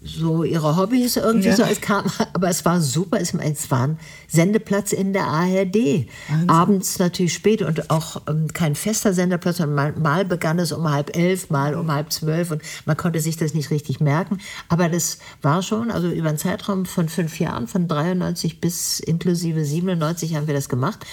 so 0.03 0.43
ihre 0.43 0.77
Hobbys 0.77 1.17
irgendwie 1.17 1.47
Ja. 1.49 1.55
so 1.55 1.63
als 1.63 1.81
kam, 1.81 2.05
aber 2.33 2.49
es 2.49 2.63
war 2.65 2.81
super, 2.81 3.19
es 3.19 3.33
es 3.33 3.71
war 3.71 3.87
ein 3.87 3.99
Sendeplatz 4.27 4.91
in 4.93 5.13
der 5.13 5.25
ARD. 5.25 6.07
Abends 6.47 6.99
natürlich 6.99 7.33
spät 7.33 7.61
und 7.61 7.89
auch 7.89 8.21
ähm, 8.27 8.47
kein 8.53 8.75
fester 8.75 9.13
Sendeplatz, 9.13 9.57
sondern 9.57 9.75
mal, 9.75 9.99
mal 9.99 10.25
begann 10.25 10.59
es 10.59 10.71
um 10.71 10.89
halb 10.89 11.15
elf, 11.15 11.49
mal 11.49 11.75
um 11.75 11.91
halb 11.91 12.11
zwölf 12.11 12.51
und 12.51 12.61
man 12.85 12.95
konnte 12.95 13.19
sich 13.19 13.37
das 13.37 13.53
nicht 13.53 13.71
richtig 13.71 13.99
merken. 13.99 14.39
Aber 14.69 14.87
das 14.89 15.17
war 15.41 15.61
schon, 15.61 15.91
also 15.91 16.09
über 16.09 16.29
einen 16.29 16.37
Zeitraum 16.37 16.85
von 16.85 17.09
fünf 17.09 17.39
Jahren, 17.39 17.67
von 17.67 17.87
93 17.87 18.61
bis 18.61 18.99
inklusive 18.99 19.65
97 19.65 20.35
haben 20.35 20.47
wir 20.47 20.53
das 20.53 20.69
gemacht 20.69 21.05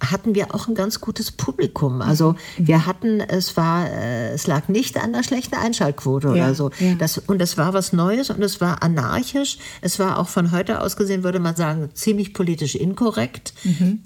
hatten 0.00 0.34
wir 0.34 0.54
auch 0.54 0.66
ein 0.68 0.74
ganz 0.74 1.00
gutes 1.00 1.30
Publikum. 1.30 2.00
Also 2.02 2.34
wir 2.56 2.86
hatten, 2.86 3.20
es 3.20 3.56
war, 3.56 3.86
äh, 3.88 4.30
es 4.32 4.46
lag 4.46 4.68
nicht 4.68 4.96
an 4.96 5.12
der 5.12 5.22
schlechten 5.22 5.54
Einschaltquote 5.56 6.28
Ja, 6.28 6.32
oder 6.32 6.54
so. 6.54 6.70
ja. 6.78 6.94
Das, 6.94 7.18
und 7.18 7.40
es 7.42 7.58
war 7.58 7.74
was 7.74 7.92
Neues 7.92 8.30
und 8.30 8.42
es 8.42 8.60
war 8.60 8.82
anarchisch. 8.82 9.58
Es 9.80 9.98
war 9.98 10.18
auch 10.18 10.28
von 10.28 10.52
heute 10.52 10.80
aus 10.80 10.96
gesehen, 10.96 11.22
würde 11.22 11.38
man 11.38 11.54
sagen, 11.56 11.90
ziemlich 11.94 12.32
politisch 12.34 12.74
inkorrekt. 12.74 13.52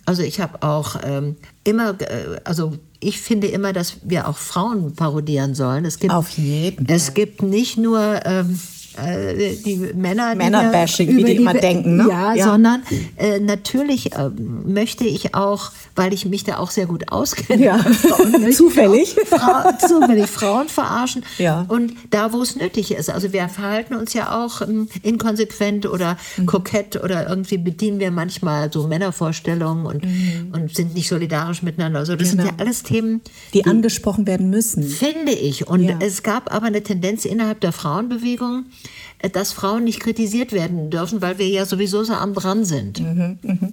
Also 0.04 0.22
ich 0.22 0.40
habe 0.40 0.62
auch 0.62 0.96
ähm, 1.04 1.36
immer, 1.62 2.00
äh, 2.00 2.40
also 2.44 2.72
ich 3.00 3.20
finde 3.20 3.46
immer, 3.48 3.72
dass 3.72 3.98
wir 4.02 4.28
auch 4.28 4.38
Frauen 4.38 4.94
parodieren 4.94 5.54
sollen. 5.54 5.84
Es 5.84 5.98
gibt, 5.98 6.12
Auf 6.12 6.30
jeden 6.30 6.88
Es 6.88 7.14
gibt 7.14 7.42
nicht 7.42 7.76
nur 7.78 8.20
ähm, 8.24 8.58
äh, 8.98 9.54
die 9.64 9.76
Männer, 9.94 10.32
die 10.32 10.38
Männerbashing, 10.38 11.16
wie 11.16 11.24
die 11.24 11.36
immer 11.36 11.54
denken, 11.54 11.96
ne? 11.96 12.06
Ja, 12.08 12.34
Ja. 12.34 12.44
sondern 12.46 12.82
äh, 13.16 13.40
natürlich 13.40 14.10
ähm, 14.16 14.72
möchte 14.72 15.04
ich 15.04 15.34
auch, 15.34 15.70
weil 15.96 16.12
ich 16.12 16.26
mich 16.26 16.44
da 16.44 16.58
auch 16.58 16.70
sehr 16.70 16.86
gut 16.86 17.10
auskenne, 17.12 17.62
Ja. 17.64 17.78
Frauen 17.78 18.52
Zufällig. 18.52 19.16
Frau, 19.26 19.70
zufällig 19.86 20.26
Frauen 20.30 20.68
verarschen. 20.68 21.24
Ja. 21.38 21.64
Und 21.68 21.92
da, 22.10 22.32
wo 22.32 22.42
es 22.42 22.56
nötig 22.56 22.90
ist. 22.92 23.10
Also 23.10 23.32
wir 23.32 23.48
verhalten 23.48 23.94
uns 23.94 24.12
ja 24.14 24.42
auch 24.44 24.60
ähm, 24.62 24.88
inkonsequent 25.02 25.86
oder 25.86 26.16
Mhm. 26.36 26.46
kokett 26.46 27.02
oder 27.02 27.28
irgendwie 27.28 27.58
bedienen 27.58 27.98
wir 28.00 28.10
manchmal 28.10 28.72
so 28.72 28.86
Männervorstellungen 28.86 29.86
und, 29.86 30.04
und 30.52 30.74
sind 30.74 30.94
nicht 30.94 31.08
solidarisch 31.08 31.62
miteinander. 31.62 32.00
Also 32.00 32.16
das 32.16 32.28
sind 32.30 32.38
Mhm. 32.40 32.44
Genau. 32.44 32.54
ja 32.58 32.64
alles 32.64 32.82
Themen, 32.82 33.20
Die 33.52 33.64
angesprochen 33.64 34.26
werden 34.26 34.50
müssen. 34.50 34.82
Finde 34.84 35.32
ich. 35.32 35.66
Und 35.68 35.82
Ja. 35.82 35.96
es 36.00 36.22
gab 36.22 36.52
aber 36.54 36.66
eine 36.66 36.82
Tendenz 36.82 37.24
innerhalb 37.24 37.60
der 37.60 37.72
Frauenbewegung, 37.72 38.64
äh, 38.64 38.83
dass 39.32 39.52
Frauen 39.52 39.84
nicht 39.84 40.00
kritisiert 40.00 40.52
werden 40.52 40.90
dürfen, 40.90 41.22
weil 41.22 41.38
wir 41.38 41.48
ja 41.48 41.66
sowieso 41.66 42.04
so 42.04 42.12
am 42.12 42.34
dran 42.34 42.64
sind. 42.64 43.02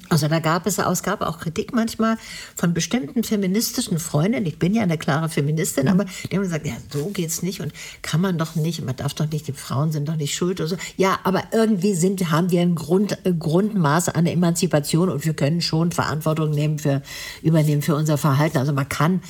Also 0.09 0.27
da 0.27 0.39
gab 0.39 0.65
es, 0.67 0.77
es 0.77 1.03
gab 1.03 1.21
auch 1.21 1.39
Kritik 1.39 1.73
manchmal 1.73 2.17
von 2.55 2.73
bestimmten 2.73 3.23
feministischen 3.23 3.99
Freundinnen. 3.99 4.45
Ich 4.45 4.59
bin 4.59 4.73
ja 4.73 4.83
eine 4.83 4.97
klare 4.97 5.29
Feministin, 5.29 5.87
aber 5.87 6.05
die 6.29 6.35
haben 6.35 6.43
gesagt, 6.43 6.65
ja, 6.65 6.73
so 6.91 7.07
geht's 7.07 7.41
nicht 7.43 7.61
und 7.61 7.73
kann 8.01 8.21
man 8.21 8.37
doch 8.37 8.55
nicht, 8.55 8.83
man 8.83 8.95
darf 8.95 9.13
doch 9.13 9.29
nicht, 9.29 9.47
die 9.47 9.53
Frauen 9.53 9.91
sind 9.91 10.07
doch 10.07 10.15
nicht 10.15 10.35
schuld 10.35 10.59
oder 10.59 10.69
so. 10.69 10.77
Ja, 10.97 11.19
aber 11.23 11.43
irgendwie 11.51 11.93
sind, 11.93 12.31
haben 12.31 12.51
wir 12.51 12.61
ein 12.61 12.75
Grund, 12.75 13.17
Grundmaß 13.23 14.09
an 14.09 14.25
Emanzipation 14.25 15.09
und 15.09 15.25
wir 15.25 15.33
können 15.33 15.61
schon 15.61 15.91
Verantwortung 15.91 16.51
nehmen 16.51 16.79
für, 16.79 17.01
übernehmen 17.41 17.81
für 17.81 17.95
unser 17.95 18.17
Verhalten. 18.17 18.57
Also 18.57 18.73
man 18.73 18.87
kann, 18.87 19.21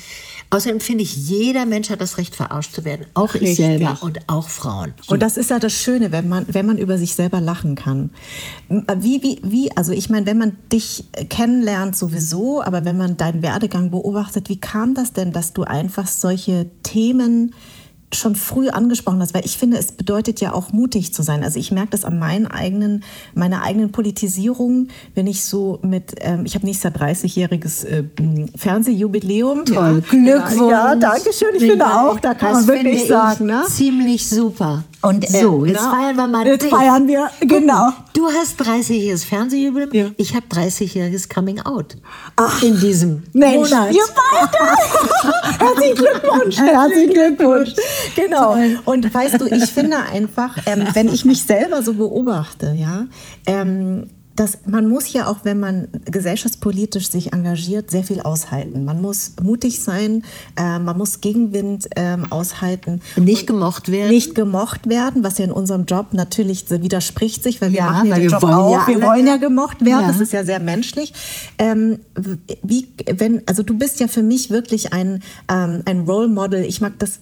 außerdem 0.52 0.80
finde 0.80 1.02
ich, 1.02 1.16
jeder 1.16 1.64
Mensch 1.64 1.90
hat 1.90 2.00
das 2.00 2.18
Recht, 2.18 2.36
verarscht 2.36 2.74
zu 2.74 2.84
werden. 2.84 3.06
Auch 3.14 3.34
ich 3.34 3.42
Richtig. 3.42 3.56
selber 3.56 3.98
und 4.02 4.20
auch 4.28 4.48
Frauen. 4.48 4.92
Und 5.08 5.22
das 5.22 5.36
ist 5.36 5.50
ja 5.50 5.58
das 5.58 5.72
Schöne, 5.72 6.12
wenn 6.12 6.28
man, 6.28 6.44
wenn 6.48 6.66
man 6.66 6.76
über 6.76 6.98
sich 6.98 7.14
selber 7.14 7.40
lachen 7.40 7.74
kann. 7.74 8.10
Wie, 8.68 9.22
wie, 9.22 9.40
wie, 9.42 9.74
also 9.76 9.92
ich 9.92 10.10
meine, 10.10 10.26
wenn 10.26 10.38
man 10.38 10.56
dich 10.70 11.04
kennenlernt 11.30 11.96
sowieso, 11.96 12.62
aber 12.62 12.84
wenn 12.84 12.98
man 12.98 13.16
deinen 13.16 13.42
Werdegang 13.42 13.90
beobachtet, 13.90 14.50
wie 14.50 14.60
kam 14.60 14.94
das 14.94 15.12
denn, 15.14 15.32
dass 15.32 15.54
du 15.54 15.62
einfach 15.64 16.06
solche 16.06 16.66
Themen 16.82 17.54
schon 18.14 18.34
früh 18.36 18.68
angesprochen 18.68 19.20
hast, 19.20 19.34
weil 19.34 19.44
ich 19.44 19.56
finde, 19.56 19.78
es 19.78 19.92
bedeutet 19.92 20.40
ja 20.40 20.52
auch 20.52 20.72
mutig 20.72 21.12
zu 21.14 21.22
sein. 21.22 21.42
Also 21.42 21.58
ich 21.58 21.70
merke 21.72 21.90
das 21.90 22.04
an 22.04 22.18
meinen 22.18 22.46
eigenen, 22.46 23.02
meiner 23.34 23.62
eigenen 23.62 23.92
Politisierung, 23.92 24.88
wenn 25.14 25.26
ich 25.26 25.44
so 25.44 25.78
mit, 25.82 26.14
ähm, 26.20 26.44
ich 26.44 26.54
habe 26.54 26.66
nächstes 26.66 26.92
Jahr 26.92 27.08
30-jähriges 27.08 27.84
äh, 27.84 28.04
Fernsehjubiläum. 28.56 29.64
Toll, 29.64 30.02
Ja. 30.10 30.10
Glückwunsch. 30.10 30.70
Ja, 30.70 30.94
danke 30.94 31.32
schön. 31.32 31.48
Ich 31.54 31.62
finde 31.62 31.86
auch, 31.86 32.18
da 32.20 32.34
kann 32.34 32.52
man 32.52 32.66
wirklich 32.66 33.06
sagen, 33.06 33.46
ne? 33.46 33.62
Ziemlich 33.68 34.28
super. 34.28 34.84
Und, 35.02 35.24
äh, 35.24 35.40
so, 35.40 35.64
jetzt 35.64 35.80
na, 35.82 35.90
feiern 35.90 36.16
wir 36.16 36.26
mal 36.28 36.46
Jetzt 36.46 36.62
dich. 36.62 36.70
feiern 36.70 37.08
wir, 37.08 37.28
genau. 37.40 37.90
Du 38.14 38.28
hast 38.28 38.60
30-jähriges 38.60 39.24
Fernsehjubiläum. 39.24 39.90
Ja. 39.92 40.06
Ich 40.16 40.34
habe 40.34 40.46
30-jähriges 40.46 41.28
Coming 41.28 41.60
Out. 41.60 41.96
in 42.62 42.78
diesem 42.78 43.24
Mensch, 43.32 43.70
Monat. 43.70 43.92
ihr 43.92 44.04
beide! 44.14 45.58
Herzlichen 45.58 45.96
Glückwunsch! 45.96 46.56
Herzlichen 46.56 47.12
Glückwunsch! 47.14 47.72
Genau. 48.14 48.56
Und 48.84 49.12
weißt 49.12 49.40
du, 49.40 49.46
ich 49.46 49.64
finde 49.72 49.96
einfach, 49.96 50.56
ähm, 50.66 50.86
wenn 50.92 51.08
ich 51.12 51.24
mich 51.24 51.42
selber 51.42 51.82
so 51.82 51.94
beobachte, 51.94 52.72
ja, 52.78 53.06
ähm, 53.46 54.08
dass 54.36 54.58
man 54.66 54.88
muss 54.88 55.12
ja 55.12 55.26
auch, 55.28 55.38
wenn 55.44 55.60
man 55.60 55.88
gesellschaftspolitisch 56.06 57.10
sich 57.10 57.32
engagiert, 57.32 57.90
sehr 57.90 58.02
viel 58.04 58.20
aushalten. 58.20 58.84
Man 58.84 59.02
muss 59.02 59.32
mutig 59.42 59.82
sein, 59.82 60.24
äh, 60.56 60.78
man 60.78 60.96
muss 60.96 61.20
Gegenwind 61.20 61.88
ähm, 61.96 62.30
aushalten. 62.30 63.00
Nicht 63.16 63.46
gemocht 63.46 63.90
werden. 63.90 64.10
Nicht 64.10 64.34
gemocht 64.34 64.88
werden, 64.88 65.22
was 65.22 65.38
ja 65.38 65.44
in 65.44 65.52
unserem 65.52 65.84
Job 65.84 66.08
natürlich 66.12 66.70
widerspricht 66.70 67.42
sich, 67.42 67.60
weil 67.60 67.72
wir 67.72 67.78
Ja, 67.78 67.90
machen 67.90 68.08
ja 68.08 68.14
den 68.16 68.24
wir 68.24 68.30
Job 68.30 68.42
wollen 68.42 68.54
auch. 68.54 68.88
ja 68.88 68.94
wir 68.94 69.02
wollen 69.02 69.26
ja 69.26 69.36
gemocht 69.36 69.84
werden. 69.84 70.02
Ja. 70.02 70.08
Das 70.08 70.20
ist 70.20 70.32
ja 70.32 70.44
sehr 70.44 70.60
menschlich. 70.60 71.12
Ähm, 71.58 71.98
wie, 72.62 72.88
wenn, 73.06 73.42
also 73.46 73.62
du 73.62 73.76
bist 73.76 74.00
ja 74.00 74.08
für 74.08 74.22
mich 74.22 74.50
wirklich 74.50 74.92
ein, 74.92 75.22
ähm, 75.48 75.82
ein 75.84 76.00
Role 76.00 76.28
Model. 76.28 76.64
Ich 76.64 76.80
mag 76.80 76.92
das 76.98 77.20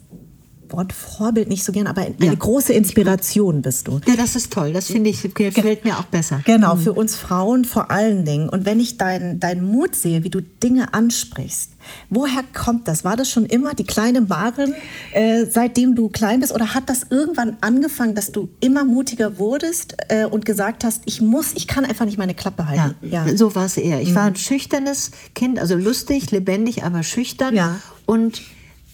Wort 0.73 0.93
Vorbild 0.93 1.49
nicht 1.49 1.65
so 1.65 1.73
gern, 1.73 1.87
aber 1.87 2.03
eine 2.03 2.15
Ja. 2.21 2.35
große 2.35 2.73
Inspiration 2.73 3.63
bist 3.63 3.89
du. 3.89 4.01
Ja, 4.07 4.17
das 4.17 4.37
ist 4.37 4.53
toll. 4.53 4.73
Das 4.73 4.87
finde 4.87 5.11
ich, 5.11 5.23
gefällt 5.35 5.85
mir 5.85 5.99
auch 5.99 6.05
besser. 6.05 6.41
Genau, 6.45 6.77
für 6.77 6.93
uns 6.93 7.17
Frauen 7.17 7.65
vor 7.65 7.91
allen 7.91 8.25
Dingen. 8.25 8.49
Und 8.49 8.65
wenn 8.65 8.81
ich 8.81 8.97
deinen 8.99 9.41
deinen 9.41 9.65
Mut 9.65 9.95
sehe, 9.95 10.25
wie 10.25 10.31
du 10.31 10.41
Dinge 10.41 10.93
ansprichst, 10.95 11.73
woher 12.11 12.43
kommt 12.55 12.87
das? 12.89 13.05
War 13.05 13.17
das 13.17 13.31
schon 13.31 13.47
immer 13.47 13.75
die 13.75 13.85
kleine 13.85 14.21
Maren, 14.21 14.75
äh, 15.13 15.45
seitdem 15.47 15.95
du 15.95 16.09
klein 16.09 16.41
bist? 16.41 16.53
Oder 16.55 16.75
hat 16.75 16.89
das 16.89 17.07
irgendwann 17.11 17.57
angefangen, 17.61 18.15
dass 18.15 18.33
du 18.33 18.49
immer 18.61 18.85
mutiger 18.85 19.39
wurdest 19.39 19.97
äh, 20.09 20.25
und 20.27 20.45
gesagt 20.45 20.85
hast, 20.85 21.03
ich 21.07 21.21
muss, 21.21 21.53
ich 21.55 21.67
kann 21.67 21.85
einfach 21.85 22.05
nicht 22.05 22.19
meine 22.19 22.35
Klappe 22.35 22.67
Ja, 22.75 22.91
halten? 23.13 23.37
so 23.37 23.55
war 23.55 23.65
es 23.67 23.77
eher. 23.77 24.01
Ich 24.01 24.15
war 24.15 24.25
ein 24.25 24.37
schüchternes 24.37 25.11
Kind, 25.35 25.59
also 25.59 25.75
lustig, 25.77 26.31
lebendig, 26.31 26.85
aber 26.85 27.03
schüchtern. 27.03 27.55
Ja. 27.55 27.81
Und 28.07 28.43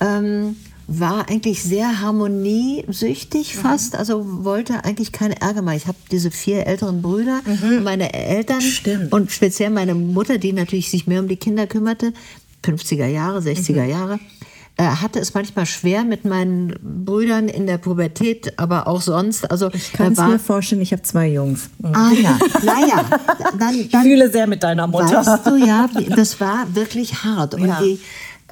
ähm, 0.00 0.56
war 0.88 1.28
eigentlich 1.28 1.62
sehr 1.62 2.00
harmoniesüchtig 2.00 3.56
fast, 3.56 3.96
also 3.96 4.44
wollte 4.44 4.84
eigentlich 4.84 5.12
keinen 5.12 5.32
Ärger 5.32 5.62
machen. 5.62 5.76
Ich 5.76 5.86
habe 5.86 5.98
diese 6.10 6.30
vier 6.30 6.66
älteren 6.66 7.02
Brüder, 7.02 7.40
und 7.46 7.82
meine 7.84 8.12
Eltern 8.14 8.60
Stimmt. 8.60 9.12
und 9.12 9.32
speziell 9.32 9.70
meine 9.70 9.94
Mutter, 9.94 10.38
die 10.38 10.52
natürlich 10.52 10.90
sich 10.90 11.06
mehr 11.06 11.20
um 11.20 11.28
die 11.28 11.36
Kinder 11.36 11.66
kümmerte, 11.66 12.12
50er 12.64 13.06
Jahre, 13.06 13.40
60er 13.40 13.84
Jahre, 13.84 14.18
äh, 14.78 14.84
hatte 14.84 15.18
es 15.18 15.32
manchmal 15.34 15.66
schwer 15.66 16.04
mit 16.04 16.24
meinen 16.24 16.74
Brüdern 17.04 17.48
in 17.48 17.66
der 17.66 17.78
Pubertät, 17.78 18.58
aber 18.58 18.86
auch 18.86 19.00
sonst. 19.00 19.50
Also 19.50 19.70
Ich 19.72 19.92
kann 19.92 20.12
es 20.12 20.18
mir 20.18 20.38
vorstellen, 20.38 20.82
ich 20.82 20.92
habe 20.92 21.02
zwei 21.02 21.28
Jungs. 21.28 21.70
Ah 21.82 22.10
ja, 22.12 22.38
naja, 22.62 23.04
dann, 23.58 23.74
Ich 23.74 23.88
dann 23.90 24.02
fühle 24.02 24.30
sehr 24.30 24.46
mit 24.46 24.62
deiner 24.62 24.86
Mutter. 24.86 25.24
Weißt 25.24 25.46
du, 25.46 25.56
ja, 25.56 25.88
das 26.14 26.40
war 26.40 26.66
wirklich 26.74 27.24
hart. 27.24 27.54
Und 27.54 27.66
Ja. 27.66 27.80
die, 27.80 27.98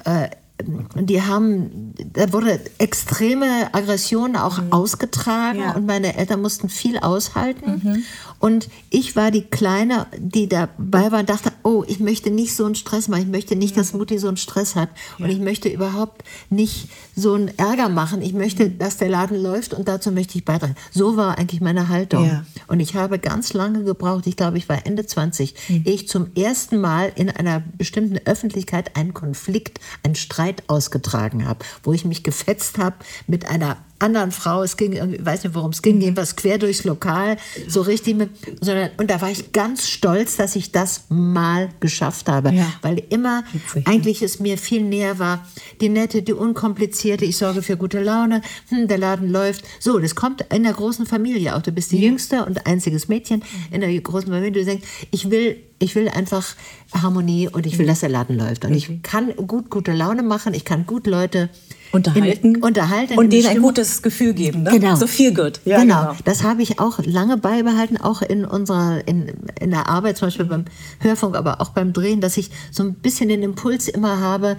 äh, 0.05 0.29
die 0.63 1.21
haben 1.21 1.93
da 2.13 2.31
wurde 2.31 2.59
extreme 2.77 3.73
Aggression 3.73 4.35
auch 4.35 4.61
mhm. 4.61 4.71
ausgetragen 4.71 5.59
Ja. 5.59 5.71
und 5.75 5.85
meine 5.85 6.15
Eltern 6.15 6.41
mussten 6.41 6.69
viel 6.69 6.97
aushalten. 6.97 8.03
Und 8.39 8.69
ich 8.89 9.15
war 9.15 9.31
die 9.31 9.43
Kleine, 9.43 10.07
die 10.17 10.47
dabei 10.47 11.11
war 11.11 11.19
und 11.19 11.29
dachte, 11.29 11.51
oh, 11.63 11.83
ich 11.87 11.99
möchte 11.99 12.29
nicht 12.29 12.55
so 12.55 12.65
einen 12.65 12.75
Stress 12.75 13.07
machen, 13.07 13.23
ich 13.23 13.27
möchte 13.27 13.55
nicht, 13.55 13.75
dass 13.77 13.93
Mutti 13.93 14.17
so 14.19 14.27
einen 14.27 14.37
Stress 14.37 14.75
hat 14.75 14.89
und 15.19 15.29
ich 15.29 15.39
möchte 15.39 15.69
überhaupt 15.69 16.23
nicht 16.49 16.89
so 17.15 17.33
einen 17.33 17.57
Ärger 17.57 17.89
machen. 17.89 18.21
Ich 18.21 18.33
möchte, 18.33 18.69
dass 18.69 18.97
der 18.97 19.09
Laden 19.09 19.41
läuft 19.41 19.73
und 19.73 19.87
dazu 19.87 20.11
möchte 20.11 20.37
ich 20.37 20.45
beitragen. 20.45 20.75
So 20.91 21.17
war 21.17 21.37
eigentlich 21.37 21.61
meine 21.61 21.89
Haltung. 21.89 22.25
Ja. 22.25 22.45
Und 22.67 22.79
ich 22.79 22.95
habe 22.95 23.19
ganz 23.19 23.53
lange 23.53 23.83
gebraucht, 23.83 24.27
ich 24.27 24.35
glaube, 24.35 24.57
ich 24.57 24.69
war 24.69 24.85
Ende 24.85 25.05
20, 25.05 25.55
Mhm. 25.69 25.83
ehe 25.85 25.93
ich 25.93 26.07
zum 26.07 26.27
ersten 26.35 26.79
Mal 26.79 27.11
in 27.15 27.29
einer 27.29 27.63
bestimmten 27.77 28.19
Öffentlichkeit 28.25 28.95
einen 28.95 29.13
Konflikt, 29.13 29.79
einen 30.03 30.15
Streit 30.15 30.63
ausgetragen 30.67 31.47
habe, 31.47 31.65
wo 31.83 31.93
ich 31.93 32.05
mich 32.05 32.23
gefetzt 32.23 32.77
habe 32.77 32.95
mit 33.27 33.47
einer 33.49 33.77
anderen 33.99 34.31
Frau, 34.31 34.61
es 34.63 34.75
ging 34.77 34.91
irgendwie, 34.93 35.17
ich 35.19 35.25
weiß 35.25 35.43
nicht, 35.45 35.55
worum 35.55 35.71
es 35.71 35.81
ging, 35.81 36.01
jedenfalls 36.01 36.35
quer 36.35 36.57
durchs 36.57 36.83
Lokal, 36.83 37.37
so 37.67 37.81
richtig 37.81 38.15
mit, 38.17 38.29
sondern, 38.59 38.89
und 38.97 39.09
da 39.09 39.21
war 39.21 39.31
ich 39.31 39.53
ganz 39.53 39.87
stolz, 39.87 40.35
dass 40.35 40.55
ich 40.55 40.71
das 40.71 41.05
mal 41.09 41.69
geschafft 41.79 42.27
habe, 42.27 42.51
Ja. 42.51 42.67
weil 42.81 43.01
immer 43.09 43.43
Witzig, 43.53 43.87
eigentlich 43.87 44.21
es 44.21 44.39
mir 44.39 44.57
viel 44.57 44.81
näher 44.81 45.17
war, 45.17 45.45
die 45.81 45.89
nette, 45.89 46.23
die 46.23 46.33
unkomplizierte, 46.33 47.23
ich 47.25 47.37
sorge 47.37 47.61
für 47.61 47.77
gute 47.77 48.01
Laune, 48.03 48.41
hm, 48.69 48.87
der 48.87 48.97
Laden 48.97 49.29
läuft, 49.31 49.63
so, 49.79 49.97
das 49.99 50.13
kommt 50.15 50.41
in 50.53 50.63
der 50.63 50.73
großen 50.73 51.05
Familie 51.05 51.55
auch, 51.55 51.61
du 51.61 51.71
bist 51.71 51.91
die 51.91 51.99
jüngste 52.01 52.45
und 52.45 52.67
einziges 52.67 53.07
Mädchen 53.07 53.43
in 53.71 53.81
der 53.81 54.01
großen 54.01 54.27
Familie, 54.27 54.51
du 54.51 54.65
denkst, 54.65 54.85
ich 55.11 55.31
will, 55.31 55.57
ich 55.79 55.95
will 55.95 56.09
einfach 56.09 56.55
Harmonie 56.93 57.47
und 57.49 57.65
ich 57.65 57.77
will, 57.77 57.85
dass 57.87 57.99
der 58.01 58.09
Laden 58.09 58.37
läuft. 58.37 58.63
Und 58.65 58.73
ich 58.73 59.01
kann 59.03 59.35
gut 59.35 59.69
gute 59.69 59.91
Laune 59.91 60.23
machen, 60.23 60.53
ich 60.53 60.63
kann 60.65 60.85
gut 60.85 61.05
Leute 61.07 61.49
Unterhalten. 61.95 62.55
in, 62.55 62.63
unterhalten 62.63 63.17
Und 63.17 63.31
denen 63.31 63.47
ein 63.47 63.61
gutes 63.61 64.01
Gefühl 64.01 64.33
geben. 64.33 64.63
Ne? 64.63 64.71
Genau. 64.71 64.95
So 64.95 65.07
viel 65.07 65.33
gut. 65.33 65.59
Ja, 65.65 65.79
genau. 65.79 66.15
Das 66.25 66.43
habe 66.43 66.61
ich 66.61 66.79
auch 66.79 66.99
lange 67.03 67.37
beibehalten, 67.37 67.97
auch 67.97 68.21
in 68.21 68.45
unserer, 68.45 69.07
in, 69.07 69.33
in 69.59 69.71
der 69.71 69.89
Arbeit, 69.89 70.17
zum 70.17 70.27
Beispiel 70.27 70.45
beim 70.45 70.65
Hörfunk, 70.99 71.35
aber 71.35 71.61
auch 71.61 71.69
beim 71.69 71.93
Drehen, 71.93 72.21
dass 72.21 72.37
ich 72.37 72.51
so 72.71 72.83
ein 72.83 72.95
bisschen 72.95 73.29
den 73.29 73.43
Impuls 73.43 73.87
immer 73.87 74.19
habe, 74.19 74.57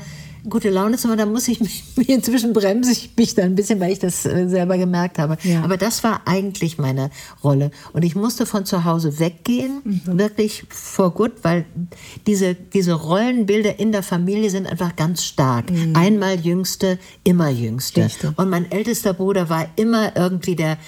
gute 0.49 0.71
Laune 0.71 0.97
zu 0.97 1.09
haben, 1.09 1.19
da 1.19 1.27
muss 1.27 1.49
ich 1.49 1.61
mich, 1.61 1.83
inzwischen 2.09 2.53
bremse 2.53 2.93
ich 2.93 3.11
mich 3.17 3.35
dann 3.35 3.47
ein 3.47 3.55
bisschen, 3.55 3.81
weil 3.81 3.93
ich 3.93 3.99
das 3.99 4.25
äh, 4.27 4.49
selber 4.49 4.79
gemerkt 4.79 5.19
habe. 5.19 5.37
Ja. 5.43 5.63
Aber 5.63 5.77
das 5.77 6.05
war 6.05 6.23
eigentlich 6.27 6.79
meine 6.79 7.11
Rolle. 7.43 7.71
Und 7.93 8.05
ich 8.05 8.15
musste 8.15 8.47
von 8.47 8.65
zu 8.65 8.85
Hause 8.85 9.19
weggehen, 9.19 9.81
Mhm. 9.85 10.19
wirklich 10.19 10.65
for 10.69 11.11
good, 11.13 11.33
weil 11.43 11.65
diese, 12.27 12.55
diese 12.55 12.93
Rollenbilder 12.95 13.79
in 13.79 13.93
der 13.93 14.03
Familie 14.03 14.51
sind 14.51 14.67
einfach 14.67 14.97
ganz 14.97 15.25
stark. 15.25 15.67
Einmal 15.95 16.39
Jüngste, 16.41 16.99
immer 17.25 17.49
Jüngste. 17.51 18.01
Mhm. 18.01 18.07
Richtig. 18.07 18.39
Und 18.39 18.51
mein 18.51 18.71
ältester 18.71 19.13
Bruder 19.15 19.49
war 19.49 19.69
immer 19.77 20.17
irgendwie 20.17 20.57
der 20.57 20.79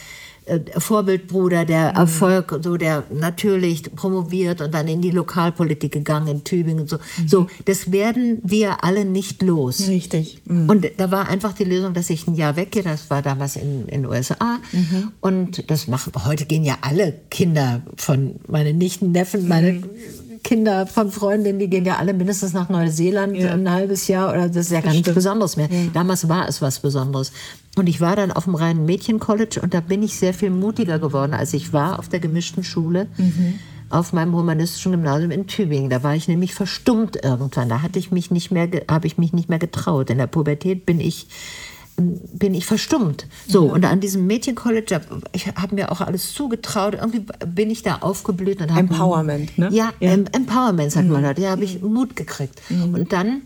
Vorbildbruder, 0.76 1.64
der 1.64 1.90
Mhm. 1.92 1.96
Erfolg, 1.98 2.60
so 2.62 2.76
der 2.76 3.04
natürlich 3.12 3.82
promoviert 3.94 4.60
und 4.60 4.72
dann 4.74 4.88
in 4.88 5.00
die 5.00 5.10
Lokalpolitik 5.10 5.92
gegangen 5.92 6.28
in 6.28 6.44
Tübingen 6.44 6.80
und 6.80 6.88
so. 6.90 6.96
Mhm. 6.96 7.28
So, 7.28 7.46
das 7.64 7.92
werden 7.92 8.38
wir 8.42 8.84
alle 8.84 9.04
nicht 9.04 9.42
los. 9.42 9.86
Richtig. 9.88 10.40
Mhm. 10.46 10.68
Und 10.68 10.86
da 10.96 11.10
war 11.10 11.28
einfach 11.28 11.52
die 11.52 11.64
Lösung, 11.64 11.94
dass 11.94 12.10
ich 12.10 12.26
ein 12.26 12.34
Jahr 12.34 12.56
weggehe. 12.56 12.82
Das 12.82 13.10
war 13.10 13.22
damals 13.22 13.56
in 13.56 13.86
den 13.86 14.06
USA. 14.06 14.58
Mhm. 14.72 15.12
Und 15.20 15.70
das 15.70 15.86
machen, 15.88 16.12
heute 16.24 16.46
gehen 16.46 16.64
ja 16.64 16.78
alle 16.80 17.14
Kinder 17.30 17.82
von 17.96 18.36
meinen 18.48 18.78
Nichten, 18.78 19.12
Neffen, 19.12 19.48
meine 19.48 19.72
Mhm. 19.72 19.84
Kinder 20.44 20.86
von 20.86 21.10
Freundinnen, 21.10 21.58
die 21.58 21.68
gehen 21.68 21.84
ja 21.84 21.96
alle 21.96 22.14
mindestens 22.14 22.52
nach 22.52 22.68
Neuseeland 22.68 23.36
Ja. 23.36 23.52
ein 23.52 23.68
halbes 23.70 24.06
Jahr 24.08 24.30
oder 24.32 24.48
das 24.48 24.66
ist 24.66 24.72
ja 24.72 24.80
gar 24.80 24.92
nichts. 24.92 25.12
Besonderes 25.12 25.56
mehr. 25.56 25.68
Damals 25.92 26.28
war 26.28 26.48
es 26.48 26.62
was 26.62 26.78
Besonderes. 26.78 27.32
Und 27.78 27.86
ich 27.88 28.00
war 28.00 28.16
dann 28.16 28.32
auf 28.32 28.44
dem 28.44 28.54
reinen 28.54 28.84
Mädchen-College 28.86 29.60
und 29.62 29.72
da 29.74 29.80
bin 29.80 30.02
ich 30.02 30.18
sehr 30.18 30.34
viel 30.34 30.50
mutiger 30.50 30.98
geworden, 30.98 31.32
als 31.34 31.54
ich 31.54 31.72
war 31.72 31.98
auf 31.98 32.08
der 32.08 32.20
gemischten 32.20 32.64
Schule. 32.64 33.06
Auf 33.90 34.12
meinem 34.12 34.34
humanistischen 34.34 34.92
Gymnasium 34.92 35.30
in 35.30 35.46
Tübingen. 35.46 35.88
Da 35.88 36.02
war 36.02 36.14
ich 36.14 36.28
nämlich 36.28 36.54
verstummt 36.54 37.16
irgendwann. 37.24 37.68
Da 37.70 37.80
hatte 37.80 37.98
ich 37.98 38.10
mich 38.10 38.30
nicht 38.30 38.50
mehr, 38.50 38.68
habe 38.90 39.06
ich 39.06 39.16
mich 39.16 39.32
nicht 39.32 39.48
mehr 39.48 39.58
getraut. 39.58 40.10
In 40.10 40.18
der 40.18 40.26
Pubertät 40.26 40.84
bin 40.84 41.00
ich 41.00 41.28
bin 42.32 42.54
ich 42.54 42.64
verstummt. 42.64 43.26
So, 43.48 43.64
und 43.64 43.84
an 43.84 43.98
diesem 43.98 44.26
Mädchencollege, 44.28 44.86
da- 44.86 45.00
ich 45.32 45.48
habe 45.48 45.74
mir 45.74 45.90
auch 45.90 46.00
alles 46.00 46.32
zugetraut, 46.32 46.94
irgendwie 46.94 47.24
bin 47.46 47.70
ich 47.70 47.82
da 47.82 47.96
aufgeblüht 48.02 48.60
und 48.60 48.70
habe 48.70 48.80
Empowerment, 48.80 49.58
ne? 49.58 49.68
Ja, 49.72 49.92
Ja. 49.98 50.12
Em 50.12 50.26
Empowerment 50.30 50.92
sagt 50.92 51.08
man 51.08 51.26
heute. 51.26 51.40
Ja, 51.42 51.50
habe 51.50 51.64
ich 51.64 51.82
Mut 51.82 52.14
gekriegt. 52.14 52.60
Und 52.70 53.12
dann 53.12 53.42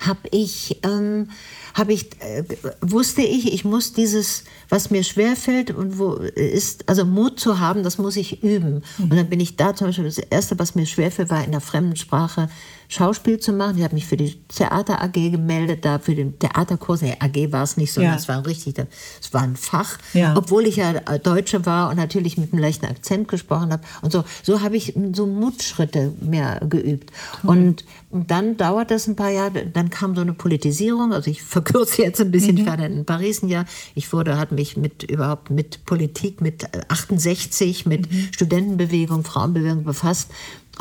habe 0.00 0.20
ich, 0.32 0.80
ähm, 0.84 1.28
hab 1.74 1.88
ich 1.88 2.10
äh, 2.20 2.44
wusste 2.80 3.22
ich, 3.22 3.52
ich 3.52 3.64
muss 3.64 3.92
dieses, 3.92 4.44
was 4.68 4.90
mir 4.90 5.02
schwerfällt 5.04 5.70
und 5.70 5.98
wo 5.98 6.14
ist, 6.14 6.88
also 6.88 7.04
Mut 7.04 7.40
zu 7.40 7.60
haben, 7.60 7.82
das 7.82 7.98
muss 7.98 8.16
ich 8.16 8.42
üben. 8.42 8.82
Und 8.98 9.14
dann 9.14 9.28
bin 9.28 9.40
ich 9.40 9.56
da 9.56 9.74
zum 9.74 9.88
Beispiel, 9.88 10.04
das 10.04 10.18
Erste, 10.18 10.58
was 10.58 10.74
mir 10.74 10.86
schwerfällt, 10.86 11.30
war 11.30 11.44
in 11.44 11.52
der 11.52 11.60
fremden 11.60 11.96
Sprache 11.96 12.48
Schauspiel 12.92 13.40
zu 13.40 13.52
machen. 13.54 13.78
Ich 13.78 13.84
habe 13.84 13.94
mich 13.94 14.06
für 14.06 14.18
die 14.18 14.34
Theater 14.48 15.02
AG 15.02 15.12
gemeldet, 15.14 15.82
da 15.86 15.98
für 15.98 16.14
den 16.14 16.38
Theaterkurs. 16.38 17.00
Nee, 17.00 17.16
AG 17.20 17.50
war 17.50 17.62
es 17.62 17.78
nicht, 17.78 17.90
sondern 17.90 18.12
Ja. 18.12 18.18
es 18.18 18.28
war 18.28 18.44
richtig, 18.46 18.74
es 18.78 19.32
war 19.32 19.40
ein 19.40 19.56
Fach. 19.56 19.96
Ja. 20.12 20.34
Obwohl 20.36 20.66
ich 20.66 20.76
ja 20.76 20.92
äh, 20.92 21.18
Deutsche 21.18 21.64
war 21.64 21.88
und 21.88 21.96
natürlich 21.96 22.36
mit 22.36 22.52
einem 22.52 22.60
leichten 22.60 22.84
Akzent 22.84 23.28
gesprochen 23.28 23.72
habe. 23.72 23.82
Und 24.02 24.12
so, 24.12 24.24
so 24.42 24.60
habe 24.60 24.76
ich 24.76 24.92
so 25.14 25.26
Mutschritte 25.26 26.12
mehr 26.20 26.60
geübt. 26.68 27.10
Und, 27.42 27.86
und 28.10 28.30
dann 28.30 28.58
dauert 28.58 28.90
das 28.90 29.06
ein 29.06 29.16
paar 29.16 29.30
Jahre, 29.30 29.64
dann 29.64 29.88
kam 29.88 30.14
so 30.14 30.20
eine 30.20 30.34
Politisierung. 30.34 31.14
Also 31.14 31.30
ich 31.30 31.42
verkürze 31.56 32.02
jetzt 32.02 32.20
ein 32.20 32.30
bisschen, 32.30 32.58
ich 32.58 32.66
war 32.66 32.76
dann 32.76 32.92
in 32.92 33.04
Paris 33.06 33.42
ein 33.42 33.48
Jahr. 33.48 33.64
Ich 33.94 34.12
wurde, 34.12 34.36
hat 34.36 34.52
mich 34.52 34.76
mit 34.76 35.04
überhaupt 35.04 35.48
mit 35.50 35.86
Politik, 35.86 36.42
mit 36.42 36.64
äh, 36.64 36.82
68, 36.88 37.86
mit 37.86 38.06
Studentenbewegung, 38.32 39.24
Frauenbewegung 39.24 39.84
befasst. 39.84 40.30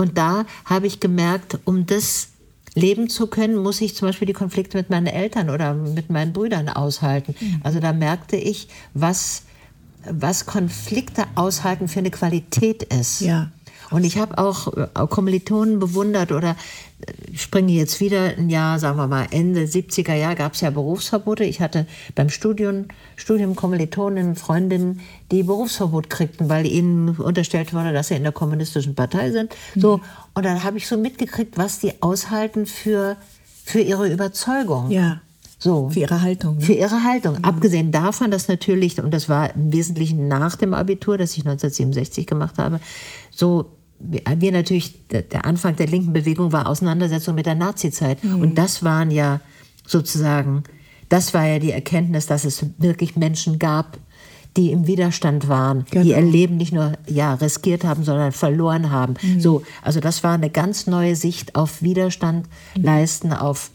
Und 0.02 0.18
da 0.18 0.46
habe 0.66 0.88
ich 0.88 1.00
gemerkt, 1.00 1.60
um 1.66 1.86
das 1.86 2.30
leben 2.74 3.10
zu 3.10 3.28
können, 3.28 3.56
muss 3.56 3.82
ich 3.82 3.96
zum 3.96 4.08
Beispiel 4.08 4.26
die 4.26 4.34
Konflikte 4.34 4.78
mit 4.78 4.90
meinen 4.90 5.08
Eltern 5.08 5.50
oder 5.50 5.74
mit 5.74 6.10
meinen 6.10 6.34
Brüdern 6.34 6.70
aushalten. 6.70 7.36
Also 7.64 7.80
da 7.80 7.94
merkte 7.94 8.36
ich, 8.36 8.68
was, 8.94 9.44
was 10.10 10.46
Konflikte 10.46 11.26
aushalten 11.36 11.88
für 11.88 12.00
eine 12.00 12.12
Qualität 12.12 12.84
ist. 12.84 13.22
Ja. 13.22 13.52
Und 13.92 14.06
ich 14.06 14.18
habe 14.18 14.38
auch 14.38 14.74
äh, 14.76 14.88
Kommilitonen 15.08 15.80
bewundert 15.80 16.32
oder 16.32 16.56
springe 17.36 17.72
jetzt 17.72 18.00
wieder 18.00 18.38
ein 18.38 18.50
Jahr, 18.50 18.80
sagen 18.80 18.98
wir 18.98 19.08
mal 19.08 19.28
Ende 19.32 19.62
70er 19.64 20.14
Jahr 20.14 20.36
gab 20.36 20.54
es 20.54 20.62
ja 20.62 20.70
Berufsverbote. 20.70 21.44
Ich 21.44 21.62
hatte 21.62 21.86
beim 22.16 22.30
Studium, 22.30 22.86
Studium 23.16 23.56
Kommilitonen, 23.56 24.36
Freundinnen, 24.36 25.02
die 25.32 25.44
Berufsverbot 25.44 26.10
kriegten, 26.10 26.50
weil 26.50 26.66
ihnen 26.66 27.10
unterstellt 27.10 27.74
wurde, 27.74 27.94
dass 27.94 28.10
sie 28.10 28.16
in 28.16 28.24
der 28.24 28.32
kommunistischen 28.32 28.96
Partei 28.96 29.32
sind. 29.32 29.56
So, 29.76 30.02
und 30.34 30.46
dann 30.46 30.64
habe 30.64 30.78
ich 30.78 30.88
so 30.88 30.98
mitgekriegt, 30.98 31.58
was 31.58 31.80
die 31.80 32.02
aushalten 32.02 32.66
für, 32.66 33.18
für 33.64 33.80
ihre 33.80 34.12
Überzeugung. 34.12 34.92
Ja. 34.92 35.22
So. 35.60 35.90
Für 35.92 36.00
ihre 36.00 36.22
Haltung. 36.22 36.58
Ne? 36.58 36.62
Für 36.62 36.74
ihre 36.74 37.04
Haltung. 37.04 37.44
Abgesehen 37.44 37.92
davon, 37.92 38.32
dass 38.32 38.48
natürlich, 38.48 39.00
und 39.00 39.14
das 39.14 39.30
war 39.30 39.54
im 39.54 39.72
Wesentlichen 39.72 40.28
nach 40.28 40.56
dem 40.56 40.74
Abitur, 40.74 41.20
das 41.20 41.34
ich 41.34 41.46
1967 41.46 42.26
gemacht 42.26 42.58
habe, 42.58 42.80
so 43.30 43.70
wir 44.04 44.52
natürlich, 44.52 45.08
der 45.10 45.46
Anfang 45.46 45.76
der 45.76 45.88
linken 45.88 46.14
Bewegung 46.14 46.52
war 46.52 46.68
Auseinandersetzung 46.68 47.36
mit 47.36 47.46
der 47.46 47.56
Nazizeit. 47.56 48.24
Und 48.24 48.58
das 48.58 48.84
waren 48.84 49.12
ja 49.12 49.40
sozusagen, 49.86 50.64
das 51.10 51.34
war 51.34 51.46
ja 51.46 51.60
die 51.60 51.72
Erkenntnis, 51.72 52.26
dass 52.26 52.46
es 52.46 52.66
wirklich 52.78 53.16
Menschen 53.16 53.60
gab, 53.60 53.98
die 54.58 54.72
im 54.72 54.86
Widerstand 54.86 55.48
waren, 55.48 55.86
die 55.86 55.92
Genau. 55.92 56.06
ihr 56.06 56.22
Leben 56.22 56.58
nicht 56.58 56.74
nur 56.74 56.94
ja, 57.08 57.36
riskiert 57.36 57.84
haben, 57.84 58.04
sondern 58.04 58.32
verloren 58.32 58.92
haben. 58.92 59.14
So, 59.40 59.64
also 59.82 60.00
das 60.00 60.24
war 60.24 60.34
eine 60.34 60.50
ganz 60.50 60.88
neue 60.88 61.16
Sicht 61.16 61.56
auf 61.56 61.82
Widerstand 61.82 62.48
leisten, 62.76 63.32
auf 63.32 63.72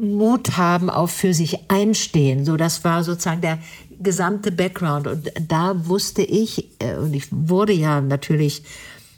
Mut 0.00 0.56
haben, 0.56 0.88
auf 0.88 1.10
für 1.10 1.34
sich 1.34 1.70
einstehen. 1.70 2.44
So, 2.46 2.56
das 2.56 2.82
war 2.82 3.04
sozusagen 3.04 3.42
der 3.42 3.58
gesamte 4.02 4.50
Background. 4.50 5.06
Und 5.06 5.30
da 5.48 5.86
wusste 5.86 6.22
ich, 6.22 6.70
äh, 6.80 6.96
und 6.96 7.14
ich 7.14 7.26
wurde 7.30 7.72
ja 7.72 8.00
natürlich 8.00 8.62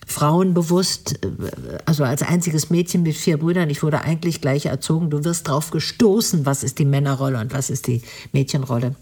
frauenbewusst, 0.06 1.24
äh, 1.24 1.78
also 1.84 2.04
als 2.04 2.22
einziges 2.22 2.70
Mädchen 2.70 3.02
mit 3.02 3.16
vier 3.16 3.38
Brüdern, 3.38 3.70
ich 3.70 3.82
wurde 3.82 4.02
eigentlich 4.02 4.40
gleich 4.40 4.66
erzogen, 4.66 5.10
du 5.10 5.24
wirst 5.24 5.48
drauf 5.48 5.70
gestoßen, 5.70 6.46
was 6.46 6.62
ist 6.62 6.78
die 6.78 6.84
Männerrolle 6.84 7.40
und 7.40 7.52
was 7.52 7.70
ist 7.70 7.86
die 7.86 8.02
Mädchenrolle. 8.32 8.94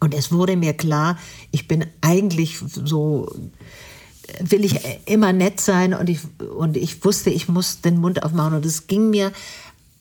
Und 0.00 0.14
es 0.14 0.32
wurde 0.32 0.56
mir 0.56 0.72
klar, 0.72 1.16
ich 1.52 1.68
bin 1.68 1.86
eigentlich 2.00 2.58
so 2.58 3.28
will 4.40 4.64
ich 4.64 4.78
immer 5.06 5.32
nett 5.32 5.60
sein 5.60 5.94
und 5.94 6.08
ich, 6.08 6.20
und 6.56 6.76
ich 6.76 7.04
wusste, 7.04 7.30
ich 7.30 7.48
muss 7.48 7.80
den 7.80 7.98
Mund 7.98 8.22
aufmachen. 8.22 8.54
Und 8.54 8.66
es 8.66 8.86
ging 8.86 9.10
mir, 9.10 9.32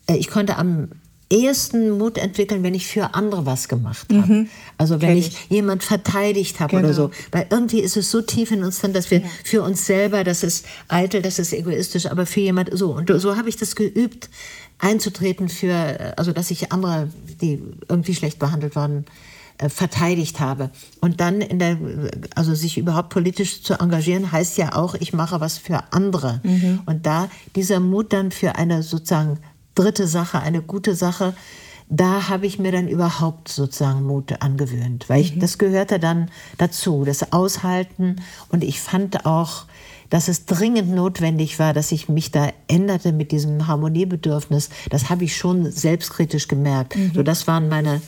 äh, 0.08 0.15
ich 0.15 0.30
konnte 0.30 0.58
am 0.58 0.89
ehesten 1.31 1.97
Mut 1.97 2.17
entwickeln, 2.17 2.61
wenn 2.63 2.73
ich 2.73 2.85
für 2.85 3.15
andere 3.15 3.45
was 3.45 3.67
gemacht 3.67 4.07
habe. 4.11 4.33
Mhm. 4.33 4.49
Also 4.77 5.01
wenn 5.01 5.17
ich, 5.17 5.29
ich, 5.29 5.49
jemand 5.49 5.83
verteidigt 5.83 6.59
habe 6.59 6.71
genau. 6.71 6.83
oder 6.83 6.93
so. 6.93 7.11
Weil 7.31 7.47
irgendwie 7.49 7.79
ist 7.79 7.97
es 7.97 8.11
so 8.11 8.21
tief 8.21 8.51
in 8.51 8.63
uns 8.63 8.79
drin, 8.79 8.93
dass 8.93 9.09
wir 9.09 9.19
ja. 9.19 9.27
für 9.43 9.63
uns 9.63 9.85
selber, 9.85 10.23
das 10.23 10.43
ist 10.43 10.65
eitel, 10.87 11.21
das 11.21 11.39
ist 11.39 11.53
egoistisch, 11.53 12.05
aber 12.07 12.25
für 12.25 12.41
jemand 12.41 12.69
so. 12.73 12.93
Und 12.93 13.11
so 13.15 13.37
habe 13.37 13.49
ich 13.49 13.55
das 13.55 13.75
geübt, 13.75 14.29
einzutreten 14.79 15.49
für, 15.49 16.13
also 16.17 16.31
dass 16.31 16.51
ich 16.51 16.71
andere, 16.71 17.09
die 17.41 17.61
irgendwie 17.87 18.15
schlecht 18.15 18.39
behandelt 18.39 18.75
waren, 18.75 19.05
äh, 19.61 19.69
verteidigt 19.69 20.39
habe. 20.39 20.71
Und 21.01 21.21
dann 21.21 21.39
in 21.39 21.59
der, 21.59 21.77
also 22.35 22.55
sich 22.55 22.79
überhaupt 22.79 23.09
politisch 23.09 23.61
zu 23.61 23.75
engagieren, 23.75 24.31
heißt 24.31 24.57
ja 24.57 24.75
auch, 24.75 24.95
ich 24.95 25.13
mache 25.13 25.39
was 25.39 25.59
für 25.59 25.83
andere. 25.91 26.41
Mhm. 26.43 26.81
Und 26.87 27.05
da 27.05 27.29
dieser 27.55 27.79
Mut 27.79 28.11
dann 28.11 28.31
für 28.31 28.55
eine 28.55 28.81
sozusagen 28.81 29.37
dritte 29.75 30.07
Sache, 30.07 30.39
eine 30.39 30.62
gute 30.62 30.95
Sache, 30.95 31.34
da 31.89 32.29
habe 32.29 32.47
ich 32.47 32.57
mir 32.57 32.71
dann 32.71 32.88
überhaupt 32.88 33.49
sozusagen 33.49 34.03
Mut 34.03 34.41
angewöhnt, 34.41 35.10
weil 35.10 35.21
ich, 35.21 35.36
mhm. 35.36 35.41
das 35.41 35.57
gehörte 35.57 35.99
dann 35.99 36.29
dazu, 36.57 37.03
das 37.03 37.34
Aushalten. 37.34 38.21
Und 38.47 38.63
ich 38.63 38.79
fand 38.79 39.25
auch, 39.25 39.65
dass 40.10 40.29
es 40.29 40.45
dringend 40.45 40.89
notwendig 40.89 41.60
war, 41.60 41.73
dass 41.73 41.91
ich 41.91 42.07
mich 42.07 42.31
da 42.31 42.49
änderte 42.67 43.12
mit 43.12 43.34
diesem 43.34 43.67
Harmoniebedürfnis. 43.67 44.69
Das 44.89 45.10
habe 45.10 45.25
ich 45.25 45.36
schon 45.36 45.69
selbstkritisch 45.69 46.47
gemerkt. 46.47 46.95
Mhm. 46.95 47.12
So, 47.13 47.23
das 47.23 47.47
waren 47.47 47.67
meine 47.67 48.01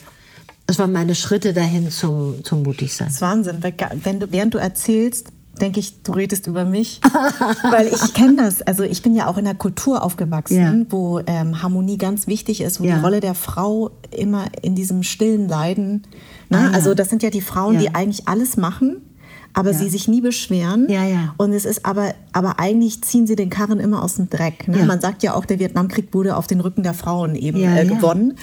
das 0.66 0.78
waren 0.78 0.92
meine 0.92 1.14
Schritte 1.14 1.52
dahin 1.52 1.90
zum, 1.90 2.42
zum 2.42 2.62
Mutigsein. 2.62 3.08
Das 3.08 3.16
ist 3.16 3.20
Wahnsinn. 3.20 3.62
Wenn 4.02 4.20
du, 4.20 4.32
während 4.32 4.54
du 4.54 4.58
erzählst, 4.58 5.28
denke 5.60 5.80
ich, 5.80 6.02
du 6.02 6.12
redest 6.12 6.46
über 6.46 6.64
mich. 6.64 7.00
Weil 7.70 7.88
ich 7.88 8.14
kenne 8.14 8.36
das. 8.36 8.62
Also 8.62 8.82
ich 8.82 9.02
bin 9.02 9.14
ja 9.14 9.26
auch 9.26 9.38
in 9.38 9.46
einer 9.46 9.56
Kultur 9.56 10.02
aufgewachsen, 10.02 10.56
ja. 10.56 10.86
wo 10.90 11.20
ähm, 11.26 11.62
Harmonie 11.62 11.98
ganz 11.98 12.26
wichtig 12.26 12.60
ist, 12.60 12.80
wo 12.80 12.84
ja. 12.84 12.96
die 12.96 13.02
Rolle 13.02 13.20
der 13.20 13.34
Frau 13.34 13.90
immer 14.10 14.46
in 14.62 14.74
diesem 14.74 15.02
stillen 15.02 15.48
Leiden. 15.48 16.06
Ne? 16.48 16.58
Ah, 16.58 16.62
ja. 16.64 16.70
Also 16.70 16.94
das 16.94 17.10
sind 17.10 17.22
ja 17.22 17.30
die 17.30 17.40
Frauen, 17.40 17.78
die 17.78 17.94
eigentlich 17.94 18.28
alles 18.28 18.56
machen. 18.56 19.02
Aber 19.56 19.72
sie 19.72 19.88
sich 19.88 20.08
nie 20.08 20.20
beschweren. 20.20 20.88
Ja, 20.88 21.04
ja. 21.04 21.32
Und 21.36 21.52
es 21.52 21.64
ist 21.64 21.86
aber, 21.86 22.12
aber 22.32 22.58
eigentlich 22.58 23.02
ziehen 23.02 23.28
sie 23.28 23.36
den 23.36 23.50
Karren 23.50 23.78
immer 23.78 24.02
aus 24.02 24.16
dem 24.16 24.28
Dreck. 24.28 24.66
Ne? 24.66 24.84
Man 24.84 25.00
sagt 25.00 25.22
ja 25.22 25.34
auch, 25.34 25.44
der 25.44 25.60
Vietnamkrieg 25.60 26.12
wurde 26.12 26.34
auf 26.34 26.48
den 26.48 26.58
Rücken 26.58 26.82
der 26.82 26.92
Frauen 26.92 27.36
eben 27.36 27.62
äh, 27.62 27.84
gewonnen 27.84 28.34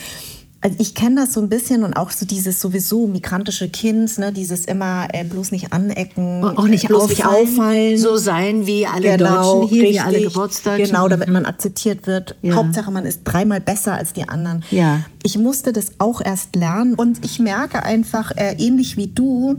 also 0.63 0.75
ich 0.79 0.93
kenne 0.93 1.21
das 1.21 1.33
so 1.33 1.41
ein 1.41 1.49
bisschen 1.49 1.83
und 1.83 1.95
auch 1.95 2.11
so 2.11 2.25
dieses 2.25 2.61
sowieso 2.61 3.07
migrantische 3.07 3.67
Kind, 3.67 4.19
ne, 4.19 4.31
dieses 4.31 4.65
immer 4.65 5.07
äh, 5.11 5.23
bloß 5.23 5.51
nicht 5.51 5.73
anecken, 5.73 6.43
auch 6.43 6.67
nicht, 6.67 6.87
bloß 6.87 7.03
auffallen, 7.03 7.41
nicht 7.41 7.59
auffallen, 7.59 7.97
so 7.97 8.17
sein 8.17 8.67
wie 8.67 8.85
alle 8.85 9.17
genau, 9.17 9.61
Deutschen 9.61 9.69
hier, 9.69 9.81
richtig, 9.81 9.95
wie 9.95 9.99
alle 9.99 10.21
Geburtsdeutschen. 10.21 10.85
Genau, 10.85 11.07
damit 11.07 11.29
man 11.29 11.45
akzeptiert 11.45 12.05
wird. 12.05 12.35
Ja. 12.43 12.55
Hauptsache, 12.55 12.91
man 12.91 13.07
ist 13.07 13.21
dreimal 13.23 13.59
besser 13.59 13.95
als 13.95 14.13
die 14.13 14.29
anderen. 14.29 14.63
Ja. 14.69 15.01
Ich 15.23 15.35
musste 15.37 15.73
das 15.73 15.93
auch 15.97 16.21
erst 16.21 16.55
lernen 16.55 16.93
und 16.93 17.25
ich 17.25 17.39
merke 17.39 17.81
einfach, 17.81 18.31
äh, 18.37 18.55
ähnlich 18.59 18.97
wie 18.97 19.07
du, 19.07 19.55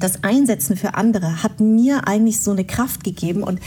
das 0.00 0.24
Einsetzen 0.24 0.76
für 0.76 0.94
andere 0.94 1.44
hat 1.44 1.60
mir 1.60 2.08
eigentlich 2.08 2.40
so 2.40 2.50
eine 2.50 2.64
Kraft 2.64 3.04
gegeben 3.04 3.44
und 3.44 3.60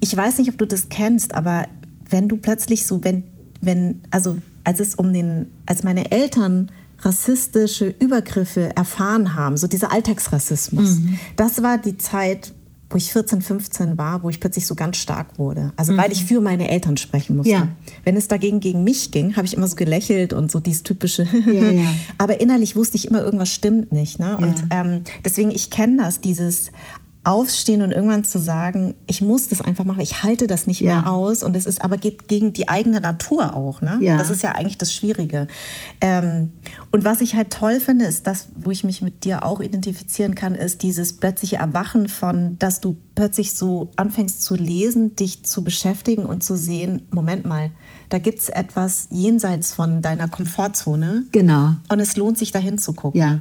ich 0.00 0.16
weiß 0.16 0.38
nicht, 0.38 0.48
ob 0.48 0.56
du 0.56 0.66
das 0.66 0.88
kennst, 0.88 1.34
aber 1.34 1.66
wenn 2.08 2.26
du 2.26 2.38
plötzlich 2.38 2.86
so, 2.86 3.04
wenn, 3.04 3.24
wenn, 3.60 4.00
also 4.10 4.38
als 4.64 4.80
es 4.80 4.94
um 4.94 5.12
den, 5.12 5.46
als 5.66 5.82
meine 5.82 6.10
Eltern 6.10 6.70
rassistische 7.00 7.94
Übergriffe 7.98 8.76
erfahren 8.76 9.34
haben, 9.34 9.56
so 9.56 9.66
dieser 9.66 9.92
Alltagsrassismus, 9.92 10.98
mhm. 10.98 11.18
das 11.36 11.62
war 11.62 11.78
die 11.78 11.96
Zeit, 11.96 12.52
wo 12.90 12.96
ich 12.96 13.12
14, 13.12 13.40
15 13.40 13.98
war, 13.98 14.24
wo 14.24 14.30
ich 14.30 14.40
plötzlich 14.40 14.66
so 14.66 14.74
ganz 14.74 14.96
stark 14.96 15.38
wurde. 15.38 15.72
Also 15.76 15.92
mhm. 15.92 15.98
weil 15.98 16.12
ich 16.12 16.24
für 16.24 16.40
meine 16.40 16.68
Eltern 16.68 16.96
sprechen 16.96 17.36
musste. 17.36 17.52
Ja. 17.52 17.68
Wenn 18.04 18.16
es 18.16 18.26
dagegen 18.26 18.58
gegen 18.58 18.82
mich 18.82 19.12
ging, 19.12 19.36
habe 19.36 19.46
ich 19.46 19.54
immer 19.54 19.68
so 19.68 19.76
gelächelt 19.76 20.32
und 20.32 20.50
so 20.50 20.58
dieses 20.58 20.82
typische. 20.82 21.22
ja, 21.46 21.70
ja. 21.70 21.86
Aber 22.18 22.40
innerlich 22.40 22.74
wusste 22.74 22.96
ich 22.96 23.06
immer, 23.06 23.22
irgendwas 23.22 23.50
stimmt 23.54 23.92
nicht. 23.92 24.18
Ne? 24.18 24.36
Und 24.36 24.64
ähm, 24.70 25.02
deswegen, 25.24 25.52
ich 25.52 25.70
kenne 25.70 25.98
das, 25.98 26.20
dieses 26.20 26.72
aufstehen 27.22 27.82
und 27.82 27.92
irgendwann 27.92 28.24
zu 28.24 28.38
sagen, 28.38 28.94
ich 29.06 29.20
muss 29.20 29.48
das 29.48 29.60
einfach 29.60 29.84
machen, 29.84 30.00
ich 30.00 30.22
halte 30.22 30.46
das 30.46 30.66
nicht 30.66 30.80
ja. 30.80 30.94
mehr 30.94 31.12
aus 31.12 31.42
und 31.42 31.54
es 31.54 31.66
ist 31.66 31.82
aber 31.84 31.98
geht 31.98 32.28
gegen 32.28 32.54
die 32.54 32.68
eigene 32.68 33.00
Natur 33.00 33.54
auch. 33.54 33.82
Ne? 33.82 33.98
Ja. 34.00 34.16
Das 34.16 34.30
ist 34.30 34.42
ja 34.42 34.52
eigentlich 34.52 34.78
das 34.78 34.94
Schwierige. 34.94 35.46
Ähm, 36.00 36.52
und 36.92 37.04
was 37.04 37.20
ich 37.20 37.34
halt 37.34 37.50
toll 37.50 37.78
finde, 37.78 38.06
ist 38.06 38.26
das, 38.26 38.48
wo 38.56 38.70
ich 38.70 38.84
mich 38.84 39.02
mit 39.02 39.24
dir 39.24 39.44
auch 39.44 39.60
identifizieren 39.60 40.34
kann, 40.34 40.54
ist 40.54 40.82
dieses 40.82 41.18
plötzliche 41.18 41.56
Erwachen 41.56 42.08
von, 42.08 42.58
dass 42.58 42.80
du 42.80 42.96
plötzlich 43.14 43.54
so 43.54 43.90
anfängst 43.96 44.42
zu 44.42 44.54
lesen, 44.54 45.14
dich 45.14 45.44
zu 45.44 45.62
beschäftigen 45.62 46.24
und 46.24 46.42
zu 46.42 46.56
sehen, 46.56 47.06
Moment 47.10 47.44
mal, 47.44 47.70
da 48.08 48.18
gibt 48.18 48.38
es 48.38 48.48
etwas 48.48 49.08
jenseits 49.10 49.74
von 49.74 50.00
deiner 50.00 50.28
Komfortzone. 50.28 51.26
Genau. 51.32 51.74
Und 51.90 52.00
es 52.00 52.16
lohnt 52.16 52.38
sich 52.38 52.50
dahin 52.50 52.78
zu 52.78 52.94
gucken. 52.94 53.20
Ja. 53.20 53.40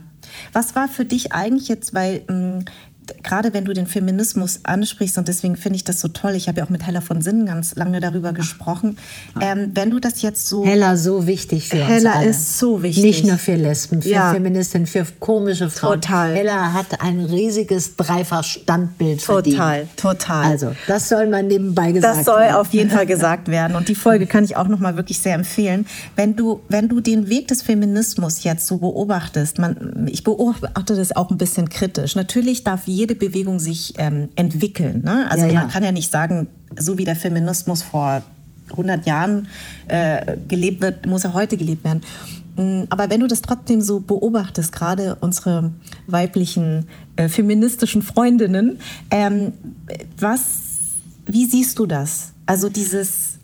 Was 0.53 0.75
war 0.75 0.87
für 0.87 1.05
dich 1.05 1.31
eigentlich 1.31 1.67
jetzt, 1.69 1.93
weil 1.93 2.23
mh, 2.27 2.65
gerade 3.24 3.54
wenn 3.54 3.65
du 3.65 3.74
den 3.74 3.88
Feminismus 3.88 4.62
ansprichst, 4.63 5.17
und 5.17 5.28
deswegen 5.28 5.56
finde 5.56 5.78
ich 5.78 5.84
das 5.84 6.00
so 6.00 6.08
toll, 6.08 6.36
ich 6.36 6.48
habe 6.48 6.60
ja 6.60 6.65
auch 6.65 6.69
mit 6.69 6.86
Hella 6.86 7.02
von 7.02 7.22
Sinnen 7.22 7.45
ganz 7.45 7.76
lange 7.76 8.00
darüber 8.00 8.34
gesprochen, 8.34 8.98
ähm, 9.41 9.72
wenn 9.74 9.89
du 9.89 10.00
das 10.00 10.22
jetzt 10.22 10.48
so... 10.48 10.65
Hella 10.65 10.98
so 10.98 11.28
wichtig 11.28 11.69
für 11.69 11.78
Hella 11.78 12.12
uns 12.12 12.19
Hella 12.19 12.30
ist 12.30 12.60
so 12.60 12.84
wichtig. 12.84 13.04
Nicht 13.04 13.26
nur 13.26 13.38
für 13.38 13.56
Lesben, 13.56 14.02
für 14.02 14.10
ja. 14.10 14.34
Feministinnen, 14.34 14.88
für 14.88 15.06
komische 15.19 15.69
Frauen. 15.69 16.02
Total. 16.02 16.34
Hella 16.34 16.74
hat 16.74 17.02
ein 17.02 17.19
riesiges 17.26 17.95
Dreifach-Standbild 17.95 19.22
verdient. 19.22 19.58
Total, 19.58 19.88
total. 19.95 20.45
Also, 20.45 20.76
das 20.88 21.10
soll 21.10 21.28
man 21.28 21.48
nebenbei 21.48 21.91
gesagt 21.91 22.15
werden. 22.15 22.26
Das 22.26 22.26
soll 22.26 22.41
werden. 22.41 22.56
auf 22.56 22.74
jeden 22.74 22.89
Fall 22.89 23.06
gesagt 23.06 23.48
werden. 23.50 23.76
Und 23.76 23.89
die 23.89 23.95
Folge 23.95 24.28
kann 24.28 24.43
ich 24.43 24.56
auch 24.56 24.67
noch 24.67 24.80
mal 24.80 24.95
wirklich 24.95 25.19
sehr 25.19 25.36
empfehlen. 25.36 25.86
Wenn 26.15 26.36
du, 26.36 26.62
wenn 26.69 26.88
du 26.89 27.00
den 27.00 27.30
Weg 27.30 27.48
des 27.48 27.62
Feminismus 27.62 28.43
jetzt 28.43 28.67
so 28.67 28.78
beobachtest, 28.78 29.60
man, 29.60 30.08
ich 30.12 30.24
beobachte 30.24 30.95
das 30.95 31.15
auch 31.15 31.30
ein 31.32 31.38
bisschen 31.38 31.69
kritisch. 31.69 32.15
Natürlich 32.15 32.63
darf 32.63 32.82
jeder 32.86 32.98
jede 32.99 33.15
Bewegung 33.15 33.59
sich 33.59 33.93
ähm, 33.97 34.27
entwickeln. 34.35 35.01
Ne? 35.05 35.31
Also 35.31 35.45
ja, 35.45 35.53
ja. 35.53 35.62
man 35.62 35.69
kann 35.69 35.83
ja 35.83 35.93
nicht 35.93 36.12
sagen, 36.12 36.47
so 36.77 36.97
wie 36.97 37.05
der 37.05 37.15
Feminismus 37.15 37.81
vor 37.81 38.21
100 38.71 39.05
Jahren 39.05 39.47
äh, 39.88 40.35
gelebt 40.47 40.81
wird, 40.81 41.05
muss 41.05 41.23
er 41.23 41.33
heute 41.33 41.55
gelebt 41.55 41.85
werden. 41.85 42.01
Mm, 42.57 42.83
aber 42.89 43.09
wenn 43.09 43.21
du 43.21 43.27
das 43.27 43.41
trotzdem 43.41 43.81
so 43.81 44.01
beobachtest, 44.01 44.73
gerade 44.73 45.15
unsere 45.21 45.71
weiblichen 46.07 46.88
äh, 47.15 47.29
feministischen 47.29 48.01
Freundinnen, 48.01 48.79
ähm, 49.12 49.53
was, 50.17 50.41
wie 51.25 51.45
siehst 51.45 51.79
du 51.79 51.85
das? 51.85 52.33
Also 52.45 52.67
dieses 52.67 53.38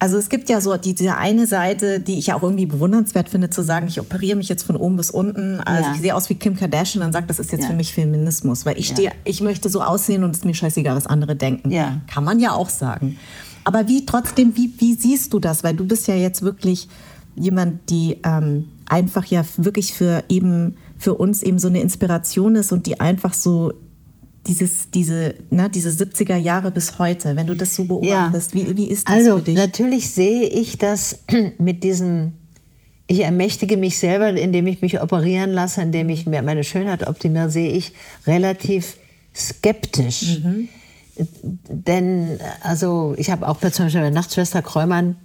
also 0.00 0.16
es 0.16 0.30
gibt 0.30 0.48
ja 0.48 0.60
so 0.62 0.76
diese 0.78 1.16
eine 1.16 1.46
Seite, 1.46 2.00
die 2.00 2.18
ich 2.18 2.28
ja 2.28 2.34
auch 2.34 2.42
irgendwie 2.42 2.64
bewundernswert 2.64 3.28
finde, 3.28 3.50
zu 3.50 3.62
sagen, 3.62 3.86
ich 3.86 4.00
operiere 4.00 4.36
mich 4.36 4.48
jetzt 4.48 4.62
von 4.62 4.76
oben 4.76 4.96
bis 4.96 5.10
unten. 5.10 5.60
Also 5.60 5.88
ja. 5.90 5.94
ich 5.94 6.00
sehe 6.00 6.14
aus 6.14 6.30
wie 6.30 6.34
Kim 6.34 6.56
Kardashian 6.56 7.04
und 7.04 7.12
sage, 7.12 7.26
das 7.26 7.38
ist 7.38 7.52
jetzt 7.52 7.62
ja. 7.64 7.68
für 7.68 7.76
mich 7.76 7.92
Feminismus, 7.92 8.64
weil 8.64 8.78
ich 8.78 8.88
ja. 8.88 8.94
stehe, 8.94 9.12
ich 9.24 9.42
möchte 9.42 9.68
so 9.68 9.82
aussehen 9.82 10.24
und 10.24 10.30
es 10.30 10.38
ist 10.38 10.44
mir 10.46 10.54
scheißegal, 10.54 10.96
was 10.96 11.06
andere 11.06 11.36
denken. 11.36 11.70
Ja. 11.70 12.00
Kann 12.12 12.24
man 12.24 12.40
ja 12.40 12.52
auch 12.52 12.70
sagen. 12.70 13.18
Aber 13.64 13.88
wie 13.88 14.06
trotzdem, 14.06 14.56
wie, 14.56 14.72
wie 14.78 14.94
siehst 14.94 15.34
du 15.34 15.38
das? 15.38 15.62
Weil 15.62 15.76
du 15.76 15.86
bist 15.86 16.08
ja 16.08 16.14
jetzt 16.14 16.40
wirklich 16.40 16.88
jemand, 17.36 17.90
die 17.90 18.16
ähm, 18.24 18.68
einfach 18.86 19.26
ja 19.26 19.44
wirklich 19.58 19.92
für 19.92 20.24
eben 20.30 20.76
für 20.96 21.14
uns 21.14 21.42
eben 21.42 21.58
so 21.58 21.68
eine 21.68 21.80
Inspiration 21.80 22.56
ist 22.56 22.72
und 22.72 22.86
die 22.86 23.00
einfach 23.00 23.34
so 23.34 23.72
dieses, 24.46 24.90
diese, 24.90 25.34
ne, 25.50 25.70
diese 25.70 25.90
70er 25.90 26.36
Jahre 26.36 26.70
bis 26.70 26.98
heute, 26.98 27.36
wenn 27.36 27.46
du 27.46 27.54
das 27.54 27.74
so 27.74 27.84
beobachtest, 27.84 28.54
ja. 28.54 28.68
wie, 28.68 28.76
wie 28.76 28.90
ist 28.90 29.08
das 29.08 29.16
also, 29.16 29.36
für 29.38 29.42
dich? 29.42 29.56
natürlich 29.56 30.10
sehe 30.10 30.48
ich 30.48 30.78
das 30.78 31.20
mit 31.58 31.84
diesem, 31.84 32.32
ich 33.06 33.20
ermächtige 33.20 33.76
mich 33.76 33.98
selber, 33.98 34.30
indem 34.30 34.66
ich 34.66 34.82
mich 34.82 35.00
operieren 35.00 35.50
lasse, 35.50 35.82
indem 35.82 36.08
ich 36.08 36.26
meine 36.26 36.64
Schönheit 36.64 37.06
optimiere, 37.06 37.50
sehe 37.50 37.72
ich 37.72 37.92
relativ 38.26 38.96
skeptisch. 39.34 40.40
Mhm. 40.42 40.68
Denn, 41.68 42.38
also, 42.62 43.14
ich 43.18 43.30
habe 43.30 43.46
auch 43.46 43.58
zum 43.60 43.86
Beispiel 43.86 44.00
bei 44.00 44.10
Nachtschwester 44.10 44.62
Kräumann 44.62 45.16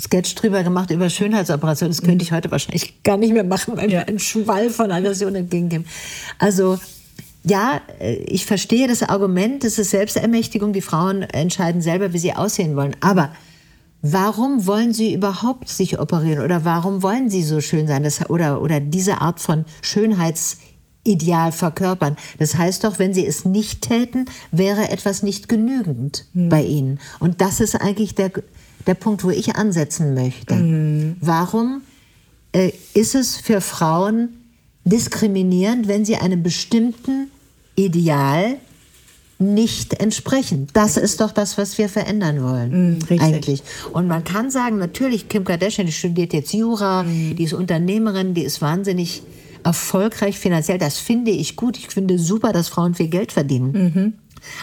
Sketch 0.00 0.34
drüber 0.36 0.62
gemacht 0.62 0.90
über 0.90 1.10
Schönheitsoperationen. 1.10 1.94
Das 1.94 2.02
könnte 2.02 2.22
ich 2.22 2.32
heute 2.32 2.50
wahrscheinlich 2.50 3.02
gar 3.02 3.18
nicht 3.18 3.32
mehr 3.32 3.44
machen, 3.44 3.76
weil 3.76 3.90
ja. 3.90 4.00
mir 4.00 4.08
ein 4.08 4.18
Schwall 4.18 4.70
von 4.70 4.90
Aggression 4.90 5.34
entgegengeben. 5.34 5.86
Also, 6.38 6.78
ja, 7.42 7.80
äh, 7.98 8.14
ich 8.14 8.46
verstehe 8.46 8.88
das 8.88 9.02
Argument, 9.02 9.64
das 9.64 9.78
ist 9.78 9.90
Selbstermächtigung, 9.90 10.72
die 10.72 10.82
Frauen 10.82 11.22
entscheiden 11.22 11.80
selber, 11.80 12.12
wie 12.12 12.18
sie 12.18 12.34
aussehen 12.34 12.76
wollen. 12.76 12.96
Aber 13.00 13.30
warum 14.02 14.66
wollen 14.66 14.92
sie 14.92 15.14
überhaupt 15.14 15.68
sich 15.68 15.98
operieren 15.98 16.44
oder 16.44 16.64
warum 16.64 17.02
wollen 17.02 17.30
sie 17.30 17.42
so 17.42 17.60
schön 17.60 17.86
sein 17.86 18.02
das, 18.02 18.28
oder, 18.28 18.60
oder 18.62 18.80
diese 18.80 19.20
Art 19.20 19.40
von 19.40 19.64
Schönheitsideal 19.82 21.52
verkörpern? 21.52 22.16
Das 22.38 22.56
heißt 22.56 22.84
doch, 22.84 22.98
wenn 22.98 23.14
sie 23.14 23.26
es 23.26 23.44
nicht 23.44 23.82
täten, 23.82 24.26
wäre 24.50 24.90
etwas 24.90 25.22
nicht 25.22 25.48
genügend 25.48 26.26
mhm. 26.34 26.48
bei 26.48 26.62
ihnen. 26.62 27.00
Und 27.20 27.40
das 27.40 27.60
ist 27.60 27.74
eigentlich 27.74 28.14
der, 28.14 28.30
der 28.86 28.94
Punkt, 28.94 29.24
wo 29.24 29.30
ich 29.30 29.56
ansetzen 29.56 30.14
möchte. 30.14 30.54
Mhm. 30.54 31.16
Warum 31.20 31.82
äh, 32.52 32.72
ist 32.94 33.14
es 33.14 33.36
für 33.36 33.60
Frauen 33.60 34.39
diskriminierend, 34.84 35.88
wenn 35.88 36.04
sie 36.04 36.16
einem 36.16 36.42
bestimmten 36.42 37.30
Ideal 37.76 38.56
nicht 39.38 39.94
entsprechen. 39.94 40.66
Das 40.74 40.98
ist 40.98 41.20
doch 41.22 41.32
das, 41.32 41.56
was 41.56 41.78
wir 41.78 41.88
verändern 41.88 42.42
wollen. 42.42 42.98
Mm, 42.98 42.98
eigentlich. 43.20 43.62
Und 43.92 44.06
man 44.06 44.22
kann 44.22 44.50
sagen, 44.50 44.76
natürlich, 44.76 45.28
Kim 45.28 45.44
Kardashian, 45.44 45.86
die 45.86 45.92
studiert 45.94 46.34
jetzt 46.34 46.52
Jura, 46.52 47.04
Mm. 47.04 47.36
die 47.36 47.44
ist 47.44 47.54
Unternehmerin, 47.54 48.34
die 48.34 48.42
ist 48.42 48.60
wahnsinnig 48.60 49.22
erfolgreich 49.64 50.38
finanziell. 50.38 50.76
Das 50.78 50.98
finde 50.98 51.30
ich 51.30 51.56
gut. 51.56 51.78
Ich 51.78 51.88
finde 51.88 52.18
super, 52.18 52.52
dass 52.52 52.68
Frauen 52.68 52.94
viel 52.94 53.08
Geld 53.08 53.32
verdienen. 53.32 53.72
Mhm. 53.72 54.12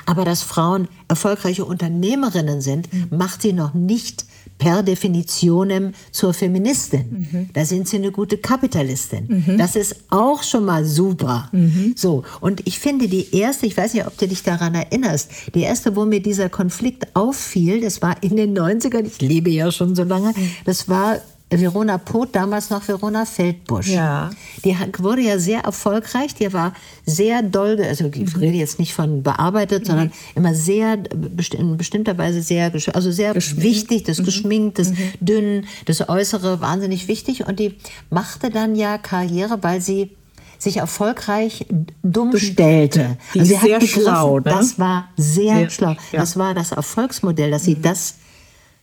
Aber 0.06 0.26
dass 0.26 0.42
Frauen 0.42 0.88
erfolgreiche 1.08 1.66
Unternehmerinnen 1.66 2.62
sind, 2.62 2.92
Mhm. 2.94 3.18
macht 3.18 3.42
sie 3.42 3.54
noch 3.54 3.74
nicht 3.74 4.26
per 4.58 4.82
Definition 4.82 5.94
zur 6.12 6.34
Feministin. 6.34 7.28
Mhm. 7.32 7.50
Da 7.54 7.64
sind 7.66 7.88
sie 7.88 7.98
eine 7.98 8.12
gute 8.12 8.38
Kapitalistin. 8.38 9.56
Das 9.58 9.76
ist 9.76 9.96
auch 10.10 10.42
schon 10.42 10.66
mal 10.66 10.84
super. 10.86 11.50
Mhm. 11.52 11.94
So, 11.96 12.24
und 12.42 12.66
ich 12.66 12.80
finde 12.80 13.08
die 13.08 13.36
erste, 13.36 13.66
ich 13.68 13.78
weiß 13.78 13.94
nicht, 13.94 14.08
ob 14.08 14.18
du 14.18 14.28
dich 14.28 14.44
daran 14.44 14.74
erinnerst, 14.74 15.30
die 15.54 15.62
erste, 15.62 15.96
wo 15.96 16.06
mir 16.06 16.22
dieser 16.22 16.50
Konflikt 16.50 17.16
auffiel, 17.16 17.82
das 17.82 18.02
war 18.02 18.22
in 18.24 18.36
den 18.36 18.58
90ern, 18.58 19.06
ich 19.06 19.22
lebe 19.22 19.50
ja 19.52 19.72
schon 19.72 19.96
so 19.96 20.04
lange, 20.04 20.30
Mhm. 20.30 20.50
das 20.66 20.90
war 20.90 21.18
Verona 21.50 21.98
Poth, 21.98 22.36
damals 22.36 22.70
noch 22.70 22.86
Verona 22.88 23.26
Feldbusch. 23.26 23.88
Ja. 23.88 24.30
Die 24.66 24.78
hat- 24.78 25.02
wurde 25.02 25.22
ja 25.22 25.40
sehr 25.40 25.62
erfolgreich, 25.62 26.36
die 26.36 26.52
war 26.52 26.74
sehr 27.06 27.42
doll, 27.42 27.82
also 27.82 28.12
ich 28.14 28.34
Mhm. 28.36 28.40
rede 28.42 28.58
jetzt 28.58 28.80
nicht 28.80 28.94
von 28.94 29.24
bearbeitet, 29.24 29.86
sondern 29.86 30.12
immer 30.36 30.54
sehr, 30.54 30.98
besti- 30.98 31.56
in 31.56 31.78
bestimmter 31.78 32.18
Weise 32.18 32.42
sehr, 32.42 32.72
also 32.94 33.12
sehr 33.12 33.34
wichtig, 33.36 34.02
Mhm. 34.02 34.06
das 34.08 34.24
geschminkt, 34.24 34.78
das 34.80 34.92
dünn, 35.22 35.66
das 35.86 36.10
Äußere 36.10 36.60
wahnsinnig 36.60 37.08
wichtig 37.08 37.48
und 37.48 37.60
die 37.60 37.76
machte 38.10 38.50
dann 38.50 38.76
ja 38.76 38.98
Karriere, 38.98 39.58
weil 39.62 39.80
sie 39.80 40.12
sich 40.60 40.78
erfolgreich 40.78 41.66
dumm 42.04 42.36
stellte. 42.38 43.16
Die 43.36 43.40
Also 43.40 43.50
sie 43.52 43.58
hat 43.58 43.64
sehr 43.68 43.80
begriffen, 43.80 44.02
schlau, 44.02 44.38
ne? 44.40 44.44
Das 44.44 44.78
war 44.80 45.08
sehr, 45.16 45.56
Sehr, 45.56 45.70
schlau. 45.70 45.90
ja. 45.92 45.94
Mhm. 45.94 46.18
Das 46.18 46.36
war 46.36 46.54
das 46.54 46.72
Erfolgsmodell, 46.74 47.52
dass 47.52 47.64
sie 47.64 47.80
das 47.80 48.16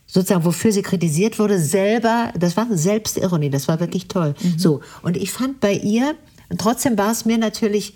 sozusagen, 0.07 0.45
wofür 0.45 0.71
sie 0.71 0.81
kritisiert 0.81 1.39
wurde, 1.39 1.59
selber, 1.59 2.31
das 2.37 2.55
war 2.57 2.67
Selbstironie, 2.71 3.49
das 3.49 3.67
war 3.67 3.79
wirklich 3.79 4.07
toll. 4.07 4.35
Mhm. 4.41 4.59
So, 4.59 4.81
und 5.01 5.17
ich 5.17 5.31
fand 5.31 5.59
bei 5.59 5.73
ihr, 5.73 6.15
trotzdem 6.57 6.97
war 6.97 7.11
es 7.11 7.25
mir 7.25 7.37
natürlich 7.37 7.95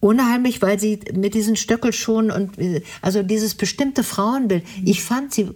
unheimlich, 0.00 0.60
weil 0.62 0.80
sie 0.80 0.98
mit 1.14 1.34
diesen 1.34 1.54
Stöckelschuhen 1.56 2.30
und 2.30 2.58
äh, 2.58 2.82
also 3.02 3.22
dieses 3.22 3.54
bestimmte 3.54 4.02
Frauenbild, 4.02 4.64
Mhm. 4.64 4.86
ich 4.86 5.02
fand 5.04 5.32
sie 5.32 5.50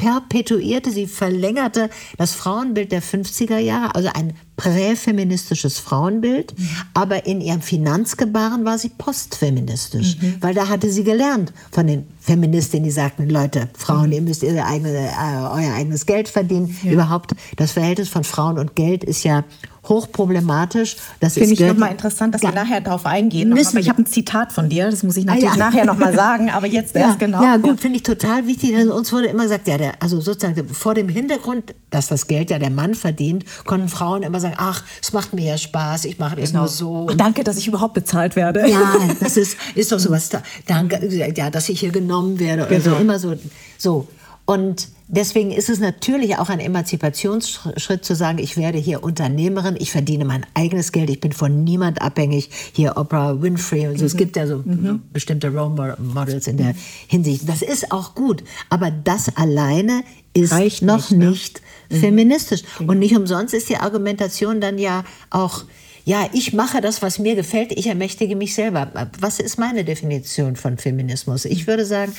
perpetuierte, 0.00 0.90
sie 0.90 1.06
verlängerte 1.06 1.90
das 2.16 2.32
Frauenbild 2.32 2.90
der 2.90 3.02
50er 3.02 3.58
Jahre, 3.58 3.94
also 3.94 4.08
ein 4.14 4.32
präfeministisches 4.56 5.78
Frauenbild, 5.78 6.58
Mhm. 6.58 6.68
aber 6.94 7.26
in 7.26 7.42
ihrem 7.42 7.60
Finanzgebaren 7.60 8.64
war 8.64 8.78
sie 8.78 8.88
postfeministisch, 8.88 10.16
Mhm. 10.20 10.36
weil 10.40 10.54
da 10.54 10.68
hatte 10.68 10.90
sie 10.90 11.04
gelernt 11.04 11.52
von 11.70 11.86
den 11.86 12.06
Feministinnen, 12.18 12.84
die 12.84 12.90
sagten, 12.90 13.28
Leute, 13.28 13.68
Frauen, 13.76 14.10
ihr 14.12 14.22
müsst 14.22 14.42
ihr 14.42 14.64
eigene, 14.66 14.90
äh, 14.90 15.10
euer 15.52 15.74
eigenes 15.74 16.06
Geld 16.06 16.28
verdienen. 16.28 16.74
Überhaupt, 16.82 17.32
das 17.56 17.72
Verhältnis 17.72 18.08
von 18.08 18.24
Frauen 18.24 18.58
und 18.58 18.74
Geld 18.76 19.04
ist 19.04 19.22
ja 19.24 19.44
hochproblematisch. 19.88 20.96
Das 21.20 21.34
Finde 21.34 21.52
ich 21.54 21.60
nochmal 21.60 21.90
interessant, 21.92 22.34
dass 22.34 22.42
Ja. 22.42 22.50
wir 22.50 22.54
nachher 22.54 22.80
darauf 22.80 23.06
eingehen. 23.06 23.48
Müssen 23.50 23.70
aber 23.76 23.80
ich 23.80 23.88
habe 23.88 24.02
ein 24.02 24.06
Zitat 24.06 24.52
von 24.52 24.68
dir, 24.68 24.90
das 24.90 25.02
muss 25.02 25.16
ich 25.16 25.24
natürlich 25.24 25.50
Ah, 25.50 25.56
ja. 25.56 25.58
nachher 25.70 25.84
nochmal 25.84 26.14
sagen, 26.14 26.50
aber 26.50 26.66
jetzt 26.66 26.94
Ja, 26.94 27.02
erst 27.08 27.18
genau. 27.18 27.42
ja 27.42 27.56
gut, 27.56 27.80
finde 27.80 27.96
ich 27.96 28.02
total 28.02 28.46
wichtig. 28.46 28.76
Also 28.76 28.94
uns 28.94 29.12
wurde 29.12 29.26
immer 29.26 29.44
gesagt, 29.44 29.66
ja, 29.68 29.78
der, 29.78 29.94
also 30.02 30.20
sozusagen 30.20 30.68
vor 30.68 30.94
dem 30.94 31.08
Hintergrund, 31.08 31.74
dass 31.90 32.08
das 32.08 32.26
Geld 32.26 32.50
ja 32.50 32.58
der 32.58 32.70
Mann 32.70 32.94
verdient, 32.94 33.44
konnten 33.64 33.88
Frauen 33.88 34.22
immer 34.22 34.40
sagen, 34.40 34.54
ach, 34.58 34.82
es 35.02 35.12
macht 35.12 35.32
mir 35.32 35.44
ja 35.44 35.58
Spaß, 35.58 36.04
ich 36.04 36.18
mache 36.18 36.36
das 36.36 36.52
nur 36.52 36.68
so. 36.68 37.06
Ach, 37.10 37.14
danke, 37.14 37.44
dass 37.44 37.56
ich 37.56 37.66
überhaupt 37.68 37.94
bezahlt 37.94 38.36
werde. 38.36 38.68
Ja, 38.68 38.92
das 39.20 39.36
ist, 39.36 39.56
ist 39.74 39.90
doch 39.92 39.98
sowas. 39.98 40.28
Da, 40.28 40.42
danke, 40.66 41.06
ja, 41.34 41.50
dass 41.50 41.68
ich 41.68 41.80
hier 41.80 41.90
genommen 41.90 42.38
werde. 42.38 42.66
Oder 42.66 42.80
so, 42.80 42.90
Genau. 42.90 43.00
immer 43.00 43.18
so. 43.18 43.34
so. 43.78 44.08
Und 44.46 44.88
deswegen 45.10 45.50
ist 45.50 45.68
es 45.68 45.78
natürlich 45.80 46.36
auch 46.36 46.48
ein 46.48 46.60
Emanzipationsschritt 46.60 48.04
zu 48.04 48.14
sagen, 48.14 48.38
ich 48.38 48.56
werde 48.56 48.78
hier 48.78 49.02
Unternehmerin, 49.02 49.76
ich 49.78 49.90
verdiene 49.90 50.24
mein 50.24 50.46
eigenes 50.54 50.92
Geld, 50.92 51.10
ich 51.10 51.20
bin 51.20 51.32
von 51.32 51.64
niemand 51.64 52.00
abhängig. 52.00 52.50
Hier 52.72 52.96
Oprah 52.96 53.40
Winfrey 53.42 53.88
und 53.88 53.98
so. 53.98 54.02
Mhm. 54.02 54.06
Es 54.06 54.16
gibt 54.16 54.36
ja 54.36 54.46
so 54.46 54.64
bestimmte 55.12 55.48
Role 55.48 55.96
Models 55.98 56.46
in 56.46 56.56
der 56.56 56.74
Hinsicht. 57.06 57.48
Das 57.48 57.62
ist 57.62 57.92
auch 57.92 58.14
gut. 58.14 58.44
Aber 58.68 58.90
das 58.90 59.36
alleine 59.36 60.02
ist 60.32 60.52
Reicht 60.52 60.82
noch 60.82 61.10
nicht, 61.10 61.18
ne? 61.18 61.30
nicht 61.30 61.62
feministisch. 61.90 62.62
Und 62.86 62.98
nicht 62.98 63.16
umsonst 63.16 63.54
ist 63.54 63.68
die 63.68 63.76
Argumentation 63.76 64.60
dann 64.60 64.78
ja 64.78 65.04
auch, 65.30 65.64
ja, 66.04 66.28
ich 66.32 66.52
mache 66.52 66.80
das, 66.80 67.02
was 67.02 67.18
mir 67.18 67.34
gefällt, 67.34 67.72
ich 67.72 67.86
ermächtige 67.86 68.36
mich 68.36 68.54
selber. 68.54 69.10
Was 69.18 69.38
ist 69.40 69.58
meine 69.58 69.84
Definition 69.84 70.56
von 70.56 70.78
Feminismus? 70.78 71.44
Ich 71.44 71.66
würde 71.66 71.84
sagen, 71.84 72.12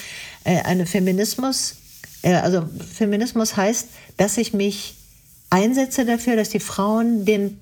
äh, 0.44 0.62
eine 0.62 0.86
Feminismus, 0.86 1.81
also 2.24 2.64
Feminismus 2.94 3.58
heißt, 3.58 3.90
dass 4.18 4.38
ich 4.38 4.54
mich 4.54 4.96
einsetze 5.50 6.06
dafür, 6.06 6.36
dass 6.36 6.50
die 6.50 6.60
Frauen 6.60 7.26
den, 7.26 7.60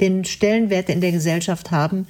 den 0.00 0.24
Stellenwert 0.24 0.88
in 0.88 1.00
der 1.00 1.12
Gesellschaft 1.12 1.70
haben, 1.70 2.06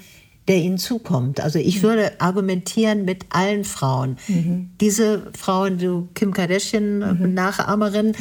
der 0.49 0.57
ihnen 0.57 0.79
zukommt. 0.79 1.41
Also 1.41 1.59
ich 1.59 1.83
würde 1.83 2.13
argumentieren 2.21 3.05
mit 3.05 3.27
allen 3.29 3.65
Frauen. 3.65 4.17
Diese 4.81 5.31
Frauen, 5.39 5.79
du 5.79 6.09
Kim 6.15 6.33
Kardashian, 6.33 7.35
Nachahmerin, 7.35 8.15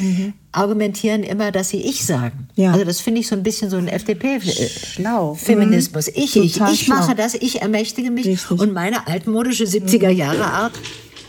argumentieren 0.52 1.22
immer, 1.22 1.52
dass 1.52 1.70
sie 1.70 1.80
ich 1.80 2.04
sagen. 2.04 2.48
Ja. 2.54 2.72
Also 2.72 2.84
das 2.84 3.00
finde 3.00 3.20
ich 3.20 3.28
so 3.28 3.34
ein 3.34 3.42
bisschen 3.42 3.70
so 3.70 3.78
ein 3.78 3.88
FDP. 3.88 4.40
Schlau. 4.40 5.34
Feminismus. 5.34 6.08
Mhm. 6.08 6.12
Ich, 6.16 6.36
ich, 6.36 6.60
ich 6.60 6.88
mache 6.88 7.04
schlau. 7.04 7.14
das, 7.14 7.34
ich 7.34 7.62
ermächtige 7.62 8.10
mich 8.10 8.26
Richtig. 8.26 8.50
Mhm. 8.50 8.60
und 8.60 8.72
meine 8.74 9.06
altmodische 9.06 9.64
70er 9.64 10.10
Jahre 10.10 10.44
Art. 10.44 10.72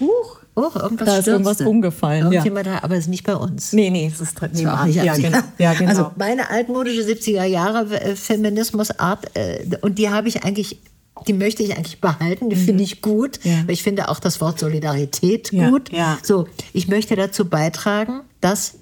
Huch, 0.01 0.38
oh, 0.59 0.79
irgendwas 0.79 1.05
Da 1.07 1.17
ist 1.17 1.27
irgendwas 1.27 1.53
stürzte. 1.55 1.69
umgefallen, 1.69 2.25
ja. 2.25 2.31
Irgendjemand 2.43 2.67
da, 2.67 2.79
aber 2.83 2.95
es 2.95 3.01
ist 3.01 3.07
nicht 3.09 3.23
bei 3.25 3.35
uns. 3.35 3.73
Nee, 3.73 3.89
nee, 3.89 4.11
es 4.13 4.19
ist 4.21 4.41
nicht 4.41 4.59
ja, 4.61 4.73
Absicht. 4.73 5.15
genau. 5.23 5.39
ja, 5.57 5.73
genau. 5.73 5.89
Also 5.89 6.11
meine 6.17 6.49
altmodische 6.49 7.01
70er 7.01 7.43
Jahre 7.45 7.99
äh, 8.01 8.15
Feminismusart 8.15 9.35
äh, 9.35 9.65
und 9.81 9.97
die 9.97 10.09
habe 10.09 10.27
ich 10.27 10.43
eigentlich, 10.43 10.79
die 11.27 11.33
möchte 11.33 11.63
ich 11.63 11.75
eigentlich 11.75 11.99
behalten, 12.01 12.49
die 12.49 12.55
finde 12.55 12.83
ich 12.83 13.01
gut, 13.01 13.39
Mhm. 13.43 13.51
Ja. 13.51 13.57
weil 13.65 13.71
ich 13.73 13.83
finde 13.83 14.09
auch 14.09 14.19
das 14.19 14.39
Wort 14.41 14.59
Solidarität 14.59 15.51
Ja, 15.51 15.69
gut. 15.69 15.91
ja. 15.91 16.17
So, 16.23 16.47
ich 16.73 16.87
möchte 16.87 17.15
dazu 17.15 17.45
beitragen, 17.45 18.21
dass 18.41 18.75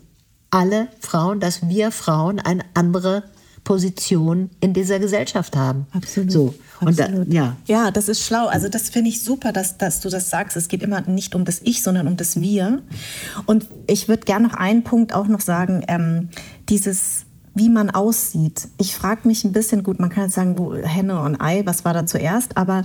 alle 0.49 0.87
Frauen, 0.99 1.39
dass 1.39 1.67
wir 1.67 1.91
Frauen 1.91 2.39
eine 2.39 2.63
andere 2.73 3.23
Position 3.63 4.49
in 4.61 4.73
dieser 4.73 4.97
Gesellschaft 4.99 5.55
haben. 5.57 5.87
Absolut. 5.91 6.31
So 6.31 6.53
und 6.81 6.99
da, 6.99 7.07
ja. 7.27 7.55
Ja, 7.65 7.91
das 7.91 8.09
ist 8.09 8.21
schlau. 8.21 8.47
Also 8.47 8.69
das 8.69 8.89
finde 8.89 9.09
ich 9.09 9.23
super, 9.23 9.51
dass, 9.51 9.77
dass 9.77 9.99
du 9.99 10.09
das 10.09 10.29
sagst. 10.29 10.57
Es 10.57 10.67
geht 10.67 10.83
immer 10.83 11.01
nicht 11.01 11.35
um 11.35 11.45
das 11.45 11.61
Ich, 11.63 11.81
sondern 11.81 12.07
um 12.07 12.17
das 12.17 12.39
Wir. 12.39 12.81
Und 13.45 13.67
ich 13.87 14.07
würde 14.07 14.23
gerne 14.23 14.47
noch 14.47 14.55
einen 14.55 14.83
Punkt 14.83 15.13
auch 15.13 15.27
noch 15.27 15.41
sagen, 15.41 15.83
ähm, 15.87 16.29
dieses 16.69 17.25
wie 17.57 17.69
man 17.69 17.89
aussieht. 17.89 18.67
Ich 18.77 18.95
frage 18.95 19.27
mich 19.27 19.43
ein 19.43 19.51
bisschen, 19.51 19.81
gut, 19.81 19.99
man 19.99 20.09
kann 20.09 20.25
jetzt 20.25 20.35
sagen, 20.35 20.59
wo, 20.59 20.75
Henne 20.75 21.19
und 21.21 21.41
Ei, 21.41 21.63
was 21.65 21.85
war 21.85 21.93
da 21.93 22.05
zuerst? 22.05 22.55
Aber 22.55 22.83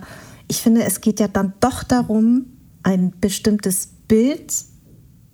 ich 0.49 0.63
finde, 0.63 0.83
es 0.85 1.01
geht 1.01 1.21
ja 1.21 1.29
dann 1.29 1.53
doch 1.61 1.85
darum, 1.85 2.47
ein 2.83 3.13
bestimmtes 3.21 3.89
Bild 4.09 4.53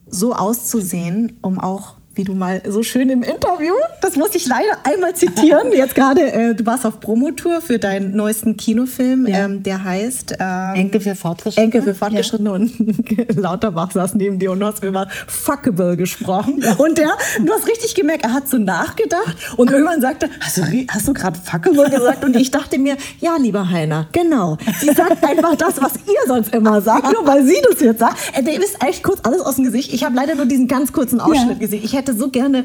so 0.06 0.34
auszusehen, 0.34 1.38
um 1.40 1.58
auch, 1.58 1.97
wie 2.18 2.24
du 2.24 2.34
mal 2.34 2.60
so 2.68 2.82
schön 2.82 3.10
im 3.10 3.22
Interview, 3.22 3.72
das 4.02 4.16
muss 4.16 4.34
ich 4.34 4.44
leider 4.48 4.76
einmal 4.82 5.14
zitieren, 5.14 5.70
jetzt 5.72 5.94
gerade, 5.94 6.32
äh, 6.32 6.52
du 6.52 6.66
warst 6.66 6.84
auf 6.84 6.98
Promotour 6.98 7.60
für 7.60 7.78
deinen 7.78 8.16
neuesten 8.16 8.56
Kinofilm, 8.56 9.24
Ja. 9.28 9.44
ähm, 9.44 9.62
der 9.62 9.84
heißt 9.84 10.34
ähm, 10.40 10.74
Enkel 10.74 11.00
für 11.00 11.14
Fortgeschrittene? 11.14 11.64
Enkel 11.64 11.82
für 11.82 11.94
Fortgeschrittene 11.94 12.50
und 12.52 12.72
Lauterbach 13.36 13.92
saß 13.92 14.16
neben 14.16 14.40
dir 14.40 14.50
und 14.50 14.58
du 14.58 14.66
hast 14.66 14.82
über 14.82 15.06
Fuckable 15.28 15.96
gesprochen. 15.96 16.64
Und 16.78 16.98
der, 16.98 17.10
du 17.44 17.52
hast 17.52 17.68
richtig 17.68 17.94
gemerkt, 17.94 18.24
er 18.24 18.32
hat 18.32 18.48
so 18.48 18.58
nachgedacht 18.58 19.36
und 19.56 19.70
irgendwann 19.70 20.00
sagte, 20.00 20.28
hast 20.40 20.56
du, 20.58 20.62
hast 20.90 21.06
du 21.06 21.12
gerade 21.14 21.38
Fuckable 21.38 21.88
gesagt? 21.88 22.24
Und 22.24 22.34
ich 22.34 22.50
dachte 22.50 22.78
mir, 22.80 22.96
ja, 23.20 23.36
lieber 23.36 23.70
Heiner, 23.70 24.08
genau. 24.10 24.58
Sie 24.80 24.88
sagt 24.92 25.22
einfach 25.24 25.54
das, 25.54 25.80
was 25.80 25.92
ihr 25.94 26.26
sonst 26.26 26.52
immer 26.52 26.80
sagt, 26.80 27.12
nur 27.12 27.24
weil 27.28 27.44
sie 27.46 27.56
das 27.70 27.80
jetzt 27.80 28.00
sagt. 28.00 28.16
Äh, 28.36 28.42
Dem 28.42 28.60
ist 28.60 28.82
echt 28.84 29.04
kurz 29.04 29.20
alles 29.22 29.40
aus 29.40 29.54
dem 29.54 29.64
Gesicht. 29.64 29.94
Ich 29.94 30.02
habe 30.02 30.16
leider 30.16 30.34
nur 30.34 30.46
diesen 30.46 30.66
ganz 30.66 30.92
kurzen 30.92 31.20
Ausschnitt 31.20 31.50
Ja. 31.50 31.58
gesehen. 31.58 31.82
Ich 31.84 31.92
hätte 31.94 32.07
so 32.14 32.28
gerne 32.30 32.64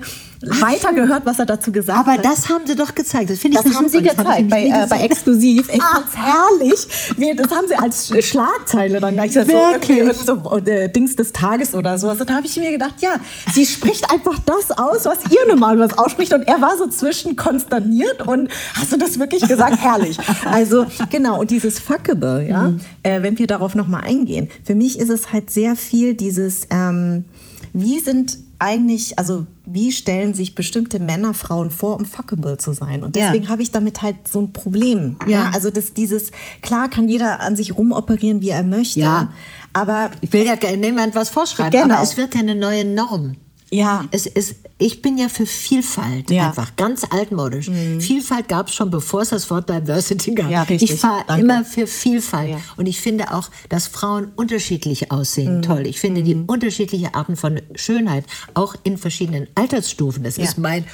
weiter 0.59 0.91
gehört, 0.91 1.25
was 1.25 1.39
er 1.39 1.45
dazu 1.45 1.71
gesagt 1.71 1.97
Aber 1.97 2.11
hat. 2.13 2.25
das 2.25 2.49
haben 2.49 2.67
sie 2.67 2.75
doch 2.75 2.93
gezeigt. 2.93 3.29
Das 3.29 3.39
finde 3.39 3.57
ich 3.57 3.63
Das 3.63 3.75
haben 3.75 3.87
sie. 3.87 4.01
Das 4.01 4.17
hab 4.17 4.25
gezeigt 4.25 4.49
bei, 4.49 4.65
äh, 4.65 4.87
bei. 4.89 4.99
Exklusiv. 5.03 5.69
Ich 5.73 5.81
fand's 5.81 6.11
herrlich. 6.17 7.37
Das 7.37 7.49
haben 7.51 7.67
sie 7.69 7.75
als 7.75 8.09
Sch- 8.11 8.21
Schlagzeile 8.21 8.99
dann 8.99 9.13
gleich 9.13 9.27
gesagt. 9.29 9.49
So, 9.49 9.53
Wirklich? 9.55 10.01
okay, 10.03 10.13
so, 10.25 10.57
äh, 10.69 10.89
Dings 10.89 11.15
des 11.15 11.31
Tages 11.31 11.73
oder 11.73 11.97
sowas. 11.97 12.19
Und 12.19 12.29
da 12.29 12.35
habe 12.35 12.45
ich 12.45 12.57
mir 12.57 12.71
gedacht, 12.71 12.95
ja, 12.99 13.11
sie 13.53 13.65
spricht 13.65 14.11
einfach 14.11 14.37
das 14.45 14.71
aus, 14.77 15.05
was 15.05 15.19
ihr 15.31 15.47
normal 15.47 15.79
was 15.79 15.97
ausspricht. 15.97 16.33
Und 16.33 16.41
er 16.43 16.59
war 16.61 16.77
so 16.77 16.87
zwischen 16.87 17.37
konsterniert 17.37 18.27
und 18.27 18.49
hast 18.73 18.91
du 18.91 18.97
das 18.97 19.17
wirklich 19.19 19.47
gesagt? 19.47 19.77
herrlich. 19.81 20.17
Also 20.43 20.85
genau, 21.09 21.39
und 21.39 21.51
dieses 21.51 21.79
Fuckable, 21.79 22.45
ja, 22.49 22.73
äh, 23.03 23.21
wenn 23.21 23.39
wir 23.39 23.47
darauf 23.47 23.75
nochmal 23.75 24.01
eingehen. 24.03 24.49
Für 24.65 24.75
mich 24.75 24.99
ist 24.99 25.09
es 25.09 25.31
halt 25.31 25.49
sehr 25.51 25.77
viel 25.77 26.15
dieses, 26.15 26.67
ähm, 26.69 27.23
wie 27.71 27.99
sind 28.01 28.37
eigentlich, 28.63 29.19
also 29.19 29.45
wie 29.65 29.91
stellen 29.91 30.33
sich 30.33 30.55
bestimmte 30.55 30.99
Männer 30.99 31.33
Frauen 31.33 31.69
vor, 31.69 31.97
um 31.97 32.05
fuckable 32.05 32.57
zu 32.57 32.71
sein? 32.73 33.03
Und 33.03 33.15
deswegen 33.17 33.43
Ja. 33.43 33.49
habe 33.49 33.61
ich 33.61 33.71
damit 33.71 34.01
halt 34.01 34.27
so 34.27 34.39
ein 34.41 34.53
Problem. 34.53 35.17
Ja. 35.27 35.51
Also 35.53 35.69
das, 35.69 35.93
dieses, 35.93 36.31
klar 36.61 36.89
kann 36.89 37.09
jeder 37.09 37.41
an 37.41 37.55
sich 37.57 37.77
rumoperieren, 37.77 38.41
wie 38.41 38.49
er 38.49 38.63
möchte. 38.63 39.01
Ja. 39.01 39.33
Aber 39.73 40.11
Ich 40.21 40.31
will 40.31 40.45
ja 40.45 40.55
niemand 40.77 41.13
was 41.15 41.29
vorschreiben, 41.29 41.71
Genau. 41.71 41.95
aber 41.95 42.03
es 42.03 42.15
wird 42.15 42.35
ja 42.35 42.39
eine 42.41 42.55
neue 42.55 42.85
Norm. 42.85 43.35
Ja, 43.73 44.05
Es 44.11 44.27
ist, 44.27 44.55
ich 44.77 45.01
bin 45.01 45.17
ja 45.17 45.29
für 45.29 45.45
Vielfalt 45.47 46.29
Ja. 46.29 46.43
Mhm. 46.43 46.47
einfach, 46.49 46.75
ganz 46.75 47.03
altmodisch. 47.09 47.69
Vielfalt 47.99 48.47
gab 48.47 48.67
es 48.67 48.75
schon, 48.75 48.91
bevor 48.91 49.21
es 49.21 49.29
das 49.29 49.49
Wort 49.49 49.67
Diversity 49.69 50.35
gab. 50.35 50.51
Ja, 50.51 50.61
richtig. 50.63 50.91
Ich 50.91 50.99
fahre 50.99 51.23
Danke. 51.27 51.43
immer 51.43 51.65
für 51.65 51.87
Vielfalt. 51.87 52.51
Ja. 52.51 52.57
Und 52.77 52.85
ich 52.85 53.01
finde 53.01 53.33
auch, 53.33 53.49
dass 53.69 53.87
Frauen 53.87 54.31
unterschiedlich 54.35 55.01
Mhm. 55.03 55.11
aussehen, 55.11 55.61
toll. 55.63 55.87
Ich 55.87 55.99
finde 55.99 56.21
die 56.21 56.35
unterschiedliche 56.35 57.15
Arten 57.15 57.35
von 57.35 57.61
Schönheit, 57.73 58.25
auch 58.53 58.75
in 58.83 58.97
verschiedenen 58.97 59.47
Altersstufen. 59.55 60.23
Das 60.23 60.37
Ja. 60.37 60.43
ist 60.43 60.57
mein 60.59 60.85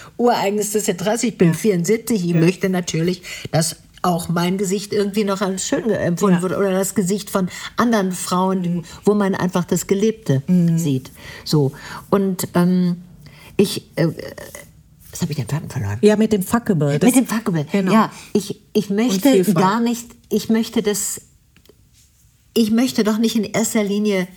ja 0.88 0.94
30, 0.94 1.32
ich 1.32 1.38
bin 1.38 1.54
74. 1.54 2.26
Ich 2.26 2.34
möchte 2.34 2.70
natürlich, 2.70 3.22
dass 3.52 3.76
auch 4.02 4.30
mein 4.30 4.58
Gesicht 4.58 4.94
irgendwie 4.94 5.24
noch 5.24 5.42
als 5.42 5.68
schön 5.68 5.90
empfunden 5.90 6.38
Ja. 6.38 6.42
wird 6.42 6.58
oder 6.58 6.72
das 6.72 6.96
Gesicht 6.96 7.30
von 7.30 7.50
anderen 7.78 8.12
Frauen, 8.12 8.86
wo 9.06 9.14
man 9.14 9.36
einfach 9.36 9.66
das 9.66 9.88
Gelebte 9.88 10.42
Mhm. 10.48 10.78
sieht. 10.78 11.12
So. 11.46 11.72
Und 12.10 12.48
ähm, 12.56 13.02
ich, 13.58 13.84
äh, 13.98 14.08
was 15.12 15.22
habe 15.22 15.32
ich 15.32 15.38
den 15.38 15.48
Faden 15.48 15.70
verloren? 15.70 15.98
ja, 16.02 16.16
mit 16.16 16.32
dem 16.32 16.44
fuckable. 16.44 17.00
Mit 17.02 17.16
dem 17.16 17.28
Fuckable. 17.28 17.66
Genau. 17.72 17.92
Ja, 17.92 18.12
ich, 18.34 18.62
ich 18.74 18.90
möchte 18.90 19.44
gar 19.54 19.80
nicht, 19.82 20.08
ich 20.30 20.50
möchte 20.50 20.82
das, 20.82 21.22
ich 22.54 22.72
möchte 22.72 23.04
doch 23.04 23.18
nicht 23.18 23.36
in 23.36 23.44
erster 23.44 23.84
Linie 23.84 24.28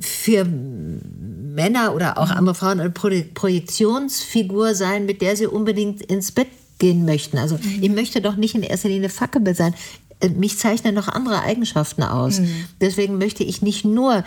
für 0.00 0.44
Männer 0.44 1.94
oder 1.94 2.12
Mhm. 2.12 2.16
auch 2.16 2.30
andere 2.30 2.54
Frauen 2.54 2.80
eine 2.80 2.90
Pro 2.90 3.10
Projektionsfigur 3.34 4.74
sein, 4.74 5.06
mit 5.06 5.22
der 5.22 5.36
sie 5.36 5.46
unbedingt 5.46 6.02
ins 6.02 6.32
Bett 6.32 6.48
gehen 6.82 7.04
möchten. 7.04 7.38
Also 7.38 7.56
Mhm. 7.56 7.78
ich 7.82 7.90
möchte 7.90 8.20
doch 8.20 8.34
nicht 8.36 8.54
in 8.56 8.62
erster 8.64 8.88
Linie 8.88 9.08
fuckable 9.08 9.54
sein. 9.54 9.72
Äh, 10.20 10.28
Mich 10.30 10.58
zeichnen 10.58 10.94
noch 10.96 11.06
andere 11.08 11.40
Eigenschaften 11.42 12.02
aus. 12.02 12.40
Mhm. 12.40 12.48
Deswegen 12.80 13.18
möchte 13.18 13.44
ich 13.44 13.62
nicht 13.62 13.84
nur 13.84 14.24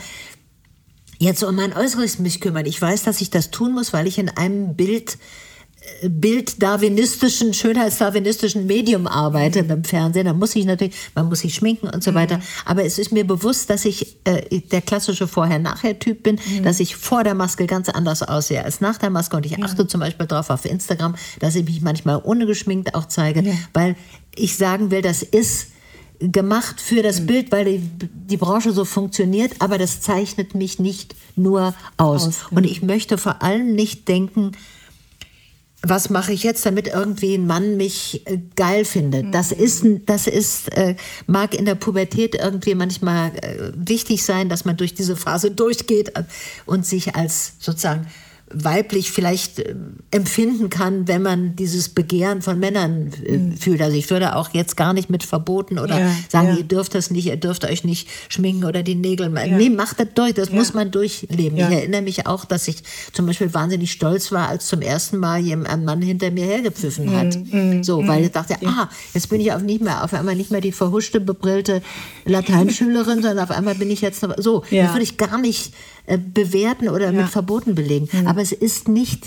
jetzt 1.19 1.43
um 1.43 1.53
mein 1.55 1.73
Äußeres 1.75 2.17
mich 2.19 2.39
kümmern. 2.39 2.65
Ich 2.65 2.81
weiß, 2.81 3.03
dass 3.03 3.19
ich 3.21 3.29
das 3.29 3.51
tun 3.51 3.73
muss, 3.73 3.91
weil 3.91 4.07
ich 4.07 4.17
in 4.17 4.29
einem 4.29 4.75
Bild 4.75 5.17
bilddarwinistischen, 6.03 7.53
schönheitsdarwinistischen 7.53 8.65
Medium 8.65 9.07
arbeite 9.07 9.63
beim 9.63 9.83
Fernsehen. 9.83 10.25
Da 10.25 10.33
muss 10.33 10.55
ich 10.55 10.65
natürlich, 10.65 10.95
man 11.15 11.27
muss 11.27 11.39
sich 11.39 11.55
schminken 11.55 11.87
und 11.89 12.03
so 12.03 12.13
weiter. 12.13 12.39
Aber 12.65 12.83
es 12.83 12.97
ist 12.97 13.11
mir 13.11 13.25
bewusst, 13.25 13.69
dass 13.69 13.85
ich 13.85 14.17
äh, 14.25 14.59
der 14.59 14.81
klassische 14.81 15.27
Vorher-Nachher-Typ 15.27 16.23
bin, 16.23 16.39
dass 16.63 16.79
ich 16.79 16.95
vor 16.95 17.23
der 17.23 17.35
Maske 17.35 17.65
ganz 17.65 17.89
anders 17.89 18.23
aussehe 18.23 18.63
als 18.63 18.81
nach 18.81 18.97
der 18.97 19.09
Maske. 19.09 19.37
Und 19.37 19.45
ich 19.45 19.61
achte 19.63 19.87
zum 19.87 19.99
Beispiel 19.99 20.25
darauf 20.25 20.49
auf 20.49 20.65
Instagram, 20.65 21.15
dass 21.39 21.55
ich 21.55 21.65
mich 21.65 21.81
manchmal 21.81 22.21
ohne 22.23 22.45
geschminkt 22.45 22.95
auch 22.95 23.05
zeige, 23.05 23.43
weil 23.73 23.95
ich 24.35 24.57
sagen 24.57 24.91
will, 24.91 25.01
das 25.01 25.23
ist 25.23 25.67
gemacht 26.19 26.79
für 26.79 27.01
das 27.01 27.25
Bild, 27.25 27.51
weil 27.51 27.65
die, 27.65 27.81
die 28.01 28.37
Branche 28.37 28.71
so 28.71 28.85
funktioniert, 28.85 29.53
aber 29.59 29.77
das 29.77 30.01
zeichnet 30.01 30.55
mich 30.55 30.79
nicht 30.79 31.15
nur 31.35 31.73
aus. 31.97 32.27
Aus, 32.27 32.45
Und 32.51 32.65
ich 32.65 32.81
möchte 32.81 33.17
vor 33.17 33.41
allem 33.41 33.75
nicht 33.75 34.07
denken, 34.07 34.53
was 35.87 36.09
mache 36.09 36.33
ich 36.33 36.43
jetzt, 36.43 36.65
damit 36.65 36.87
irgendwie 36.87 37.35
ein 37.35 37.47
Mann 37.47 37.77
mich 37.77 38.25
äh, 38.25 38.39
geil 38.55 38.85
findet. 38.85 39.33
Das 39.33 39.51
ist, 39.51 39.85
das 40.05 40.27
ist, 40.27 40.75
äh, 40.75 40.95
mag 41.27 41.53
in 41.53 41.65
der 41.65 41.75
Pubertät 41.75 42.35
irgendwie 42.35 42.75
manchmal 42.75 43.31
äh, 43.35 43.71
wichtig 43.75 44.23
sein, 44.23 44.49
dass 44.49 44.65
man 44.65 44.77
durch 44.77 44.93
diese 44.93 45.15
Phase 45.15 45.51
durchgeht 45.51 46.11
und 46.65 46.85
sich 46.85 47.15
als 47.15 47.53
sozusagen 47.59 48.07
weiblich 48.57 49.11
vielleicht 49.11 49.59
äh, 49.59 49.75
empfinden 50.11 50.69
kann, 50.69 51.07
wenn 51.07 51.21
man 51.21 51.55
dieses 51.57 51.89
Begehren 51.89 52.41
von 52.41 52.57
Männern 52.59 53.11
äh, 53.25 53.57
fühlt. 53.57 53.81
Also 53.81 53.97
ich 53.97 54.09
würde 54.09 54.35
auch 54.35 54.53
jetzt 54.53 54.77
gar 54.77 54.93
nicht 54.93 55.09
mit 55.09 55.23
verboten 55.23 55.77
oder 55.77 55.99
Ja, 55.99 56.11
sagen, 56.29 56.47
ja. 56.49 56.57
ihr 56.57 56.63
dürft 56.63 56.95
das 56.95 57.11
nicht, 57.11 57.25
ihr 57.27 57.35
dürft 57.35 57.65
euch 57.65 57.83
nicht 57.83 58.07
schminken 58.29 58.63
oder 58.63 58.81
die 58.81 58.95
Nägel 58.95 59.29
machen. 59.29 59.57
Nee, 59.57 59.69
macht 59.69 59.99
das 59.99 60.07
durch, 60.15 60.33
das 60.33 60.51
muss 60.51 60.73
man 60.73 60.89
durchleben. 60.91 61.57
Ja. 61.57 61.69
Ich 61.69 61.75
erinnere 61.75 62.01
mich 62.01 62.25
auch, 62.27 62.45
dass 62.45 62.67
ich 62.67 62.77
zum 63.11 63.25
Beispiel 63.25 63.53
wahnsinnig 63.53 63.91
stolz 63.91 64.31
war, 64.31 64.47
als 64.47 64.67
zum 64.67 64.81
ersten 64.81 65.17
Mal 65.17 65.35
ein 65.65 65.83
Mann 65.85 66.01
hinter 66.01 66.31
mir 66.31 66.45
hergepfiffen 66.45 67.11
hat. 67.15 67.37
so, 67.85 68.07
weil 68.07 68.23
ich 68.25 68.31
dachte, 68.31 68.55
ah, 68.65 68.89
jetzt 69.13 69.29
bin 69.29 69.41
ich 69.41 69.51
auf 69.51 69.61
nicht 69.61 69.81
mehr, 69.81 70.03
auf 70.03 70.13
einmal 70.13 70.35
nicht 70.35 70.51
mehr 70.51 70.61
die 70.61 70.71
verhuschte, 70.71 71.19
bebrillte 71.19 71.81
Lateinschülerin, 72.25 73.21
sondern 73.21 73.39
auf 73.39 73.51
einmal 73.51 73.75
bin 73.75 73.89
ich 73.91 74.01
jetzt 74.01 74.25
so, 74.37 74.63
Ja. 74.69 74.83
das 74.83 74.93
würde 74.93 75.03
ich 75.03 75.17
gar 75.17 75.37
nicht 75.39 75.73
äh, 76.05 76.17
bewerten 76.17 76.89
oder 76.89 77.11
mit 77.11 77.29
Verboten 77.29 77.75
belegen. 77.75 78.09
Aber 78.27 78.41
es 78.41 78.51
ist 78.51 78.87
nicht 78.87 79.25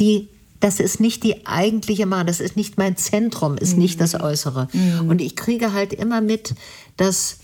die 0.00 0.28
das 0.60 0.80
ist 0.80 0.98
nicht 0.98 1.22
die 1.22 1.46
eigentliche 1.46 2.04
Mann, 2.04 2.26
das 2.26 2.40
ist 2.40 2.56
nicht 2.56 2.78
mein 2.78 2.96
Zentrum, 2.96 3.56
ist 3.56 3.76
nicht 3.76 4.00
das 4.00 4.14
Äußere. 4.20 4.68
Und 5.08 5.20
ich 5.20 5.36
kriege 5.36 5.72
halt 5.72 5.92
immer 5.92 6.20
mit, 6.20 6.54
dass 6.96 7.38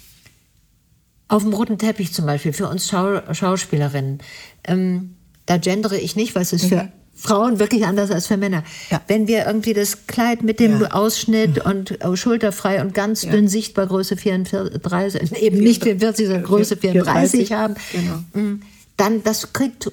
auf 1.28 1.42
dem 1.42 1.52
roten 1.52 1.78
Teppich 1.78 2.12
zum 2.12 2.26
Beispiel 2.26 2.52
für 2.52 2.68
uns 2.68 2.88
Schau 2.88 3.20
Schauspielerinnen, 3.32 4.18
ähm, 4.64 5.14
da 5.46 5.58
gendere 5.58 5.96
ich 5.98 6.16
nicht, 6.16 6.34
weil 6.34 6.42
es 6.42 6.52
ist 6.52 6.64
für 6.66 6.90
Frauen 7.16 7.58
wirklich 7.58 7.86
anders 7.86 8.10
als 8.10 8.26
für 8.26 8.36
Männer. 8.36 8.64
Ja. 8.90 9.00
Wenn 9.06 9.26
wir 9.28 9.46
irgendwie 9.46 9.72
das 9.72 10.06
Kleid 10.06 10.42
mit 10.42 10.60
dem 10.60 10.84
Ausschnitt 10.84 11.64
und 11.64 12.02
äh, 12.04 12.16
schulterfrei 12.16 12.80
und 12.82 12.92
ganz 12.94 13.22
dünn 13.22 13.48
sichtbar 13.48 13.86
Größe 13.86 14.16
34, 14.16 15.32
eben 15.40 15.58
nicht 15.58 15.82
44, 15.82 16.26
sondern 16.26 16.44
Größe 16.44 16.76
34 16.76 17.52
haben, 17.52 17.74
Genau. 17.92 18.44
mm, 18.46 18.62
dann 18.96 19.22
das 19.22 19.52
kriegt 19.52 19.90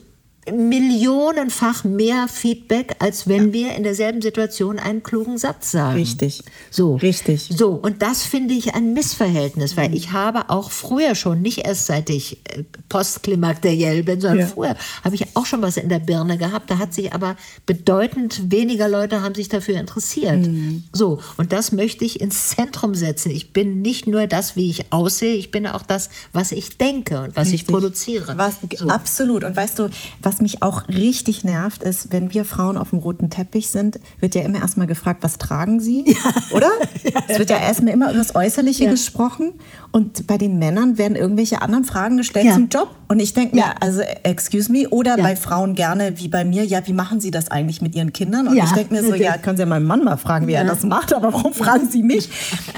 millionenfach 0.52 1.84
mehr 1.84 2.28
Feedback, 2.28 2.96
als 3.00 3.28
wenn 3.28 3.54
wir 3.54 3.76
in 3.76 3.84
derselben 3.84 4.22
Situation 4.22 4.80
einen 4.80 5.04
klugen 5.04 5.38
Satz 5.38 5.72
sagen. 5.72 5.98
Richtig. 5.98 6.44
So. 6.70 6.96
Richtig. 6.96 7.50
So, 7.56 7.70
und 7.72 8.02
das 8.02 8.24
finde 8.24 8.54
ich 8.54 8.74
ein 8.76 8.94
Missverhältnis, 8.94 9.78
weil 9.78 9.96
ich 9.96 10.12
habe 10.12 10.50
auch 10.50 10.72
früher 10.72 11.16
schon, 11.16 11.42
nicht 11.42 11.60
erst 11.66 11.88
seit 11.88 12.10
ich 12.10 12.38
äh, 12.50 12.64
postklimakteriell 12.90 14.04
bin, 14.04 14.20
sondern 14.22 14.40
Ja. 14.40 14.48
früher 14.48 14.76
habe 15.04 15.16
ich 15.16 15.36
auch 15.36 15.46
schon 15.46 15.62
was 15.62 15.78
in 15.78 15.90
der 15.90 16.00
Birne 16.00 16.38
gehabt. 16.38 16.70
Da 16.70 16.78
hat 16.78 16.94
sich 16.94 17.14
aber 17.14 17.36
bedeutend 17.66 18.52
weniger 18.52 18.88
Leute 18.88 19.22
haben 19.22 19.36
sich 19.36 19.50
dafür 19.50 19.80
interessiert. 19.80 20.46
Mhm. 20.48 20.84
So, 20.92 21.20
und 21.38 21.52
das 21.54 21.72
möchte 21.72 22.06
ich 22.06 22.20
ins 22.22 22.50
Zentrum 22.50 22.96
setzen. 22.96 23.32
Ich 23.32 23.54
bin 23.54 23.82
nicht 23.82 24.08
nur 24.08 24.28
das, 24.28 24.56
wie 24.56 24.70
ich 24.70 24.92
aussehe, 24.92 25.36
ich 25.36 25.52
bin 25.52 25.68
auch 25.68 25.84
das, 25.84 26.10
was 26.34 26.52
ich 26.52 26.78
denke 26.78 27.22
und 27.22 27.36
was 27.36 27.48
ich 27.48 27.54
Richtig. 27.62 27.68
produziere. 27.68 28.38
Was, 28.38 28.56
so. 28.78 28.88
Absolut. 28.90 29.44
Und 29.44 29.56
weißt 29.56 29.80
du, 29.80 29.90
was 30.22 30.41
mich 30.42 30.62
auch 30.64 30.88
richtig 30.88 31.44
nervt, 31.44 31.84
ist, 31.84 32.12
wenn 32.12 32.34
wir 32.34 32.46
Frauen 32.46 32.78
auf 32.78 32.90
dem 32.92 33.00
roten 33.00 33.30
Teppich 33.30 33.70
sind, 33.70 34.00
wird 34.20 34.36
ja 34.36 34.42
immer 34.42 34.60
erstmal 34.60 34.88
gefragt, 34.88 35.24
was 35.24 35.38
tragen 35.38 35.80
sie? 35.80 36.16
Oder? 36.52 36.70
Es 37.28 37.40
wird 37.40 37.50
ja 37.50 37.58
erstmal 37.58 37.94
immer 37.94 38.10
über 38.10 38.18
das 38.20 38.36
Äußerliche 38.36 38.86
Ja. 38.86 38.92
gesprochen. 38.92 39.54
Und 39.92 40.26
bei 40.28 40.38
den 40.38 40.58
Männern 40.60 40.98
werden 40.98 41.16
irgendwelche 41.18 41.62
anderen 41.62 41.84
Fragen 41.84 42.18
gestellt 42.18 42.46
Ja. 42.46 42.54
zum 42.54 42.70
Job. 42.70 42.90
Und 43.10 43.20
ich 43.20 43.34
denke 43.34 43.58
Ja. 43.58 43.68
mir, 43.68 43.82
also, 43.82 44.02
excuse 44.24 44.72
me, 44.72 44.88
oder 44.90 45.18
Ja. 45.18 45.24
bei 45.24 45.36
Frauen 45.36 45.76
gerne 45.76 46.14
wie 46.18 46.28
bei 46.30 46.46
mir, 46.46 46.64
ja, 46.64 46.86
wie 46.88 46.94
machen 46.94 47.20
sie 47.20 47.30
das 47.32 47.52
eigentlich 47.52 47.82
mit 47.82 47.94
ihren 47.96 48.14
Kindern? 48.14 48.48
Und 48.48 48.56
Ja. 48.56 48.64
ich 48.64 48.72
denke 48.72 48.94
mir 48.94 49.04
so, 49.04 49.14
ja, 49.14 49.38
können 49.38 49.58
Sie 49.58 49.64
ja 49.64 49.68
meinen 49.68 49.86
Mann 49.86 50.04
mal 50.04 50.18
fragen, 50.18 50.48
wie 50.48 50.54
er 50.54 50.64
das 50.64 50.84
macht, 50.84 51.14
aber 51.14 51.34
warum 51.34 51.54
fragen 51.54 51.90
Sie 51.90 52.04
mich? 52.04 52.30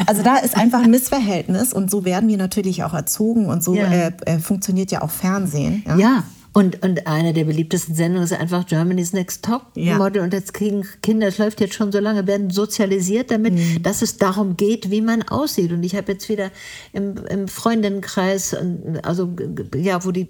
Also 0.07 0.23
da 0.23 0.37
ist 0.37 0.57
einfach 0.57 0.83
ein 0.83 0.89
Missverhältnis 0.91 1.71
und 1.73 1.91
so 1.91 2.03
werden 2.03 2.27
wir 2.29 2.37
natürlich 2.37 2.83
auch 2.83 2.93
erzogen 2.93 3.45
und 3.45 3.63
so 3.63 3.75
Ja. 3.75 3.85
äh, 3.91 4.11
äh, 4.25 4.39
funktioniert 4.39 4.91
ja 4.91 5.01
auch 5.03 5.11
Fernsehen. 5.11 5.83
Ja. 5.97 6.23
Und, 6.55 6.83
und 6.83 7.07
eine 7.07 7.33
der 7.33 7.45
beliebtesten 7.45 7.95
Sendungen 7.95 8.23
ist 8.25 8.31
einfach 8.31 8.67
Germany's 8.67 9.11
Next 9.11 9.43
Top 9.43 9.63
Ja. 9.75 9.97
Model. 9.97 10.21
Und 10.21 10.33
jetzt 10.33 10.53
kriegen 10.53 10.85
Kinder, 11.01 11.25
das 11.25 11.39
läuft 11.39 11.59
jetzt 11.61 11.73
schon 11.73 11.91
so 11.91 11.99
lange, 11.99 12.27
werden 12.27 12.51
sozialisiert 12.51 13.31
damit, 13.31 13.55
Mhm. 13.55 13.81
dass 13.81 14.03
es 14.03 14.17
darum 14.17 14.55
geht, 14.55 14.91
wie 14.91 15.01
man 15.01 15.23
aussieht. 15.23 15.71
Und 15.71 15.83
ich 15.83 15.95
habe 15.95 16.11
jetzt 16.11 16.29
wieder 16.29 16.51
im, 16.91 17.15
im 17.27 17.47
Freundinnenkreis, 17.47 18.53
ähm, 18.53 18.99
also 19.01 19.33
ja, 19.75 20.05
wo 20.05 20.11
die, 20.11 20.27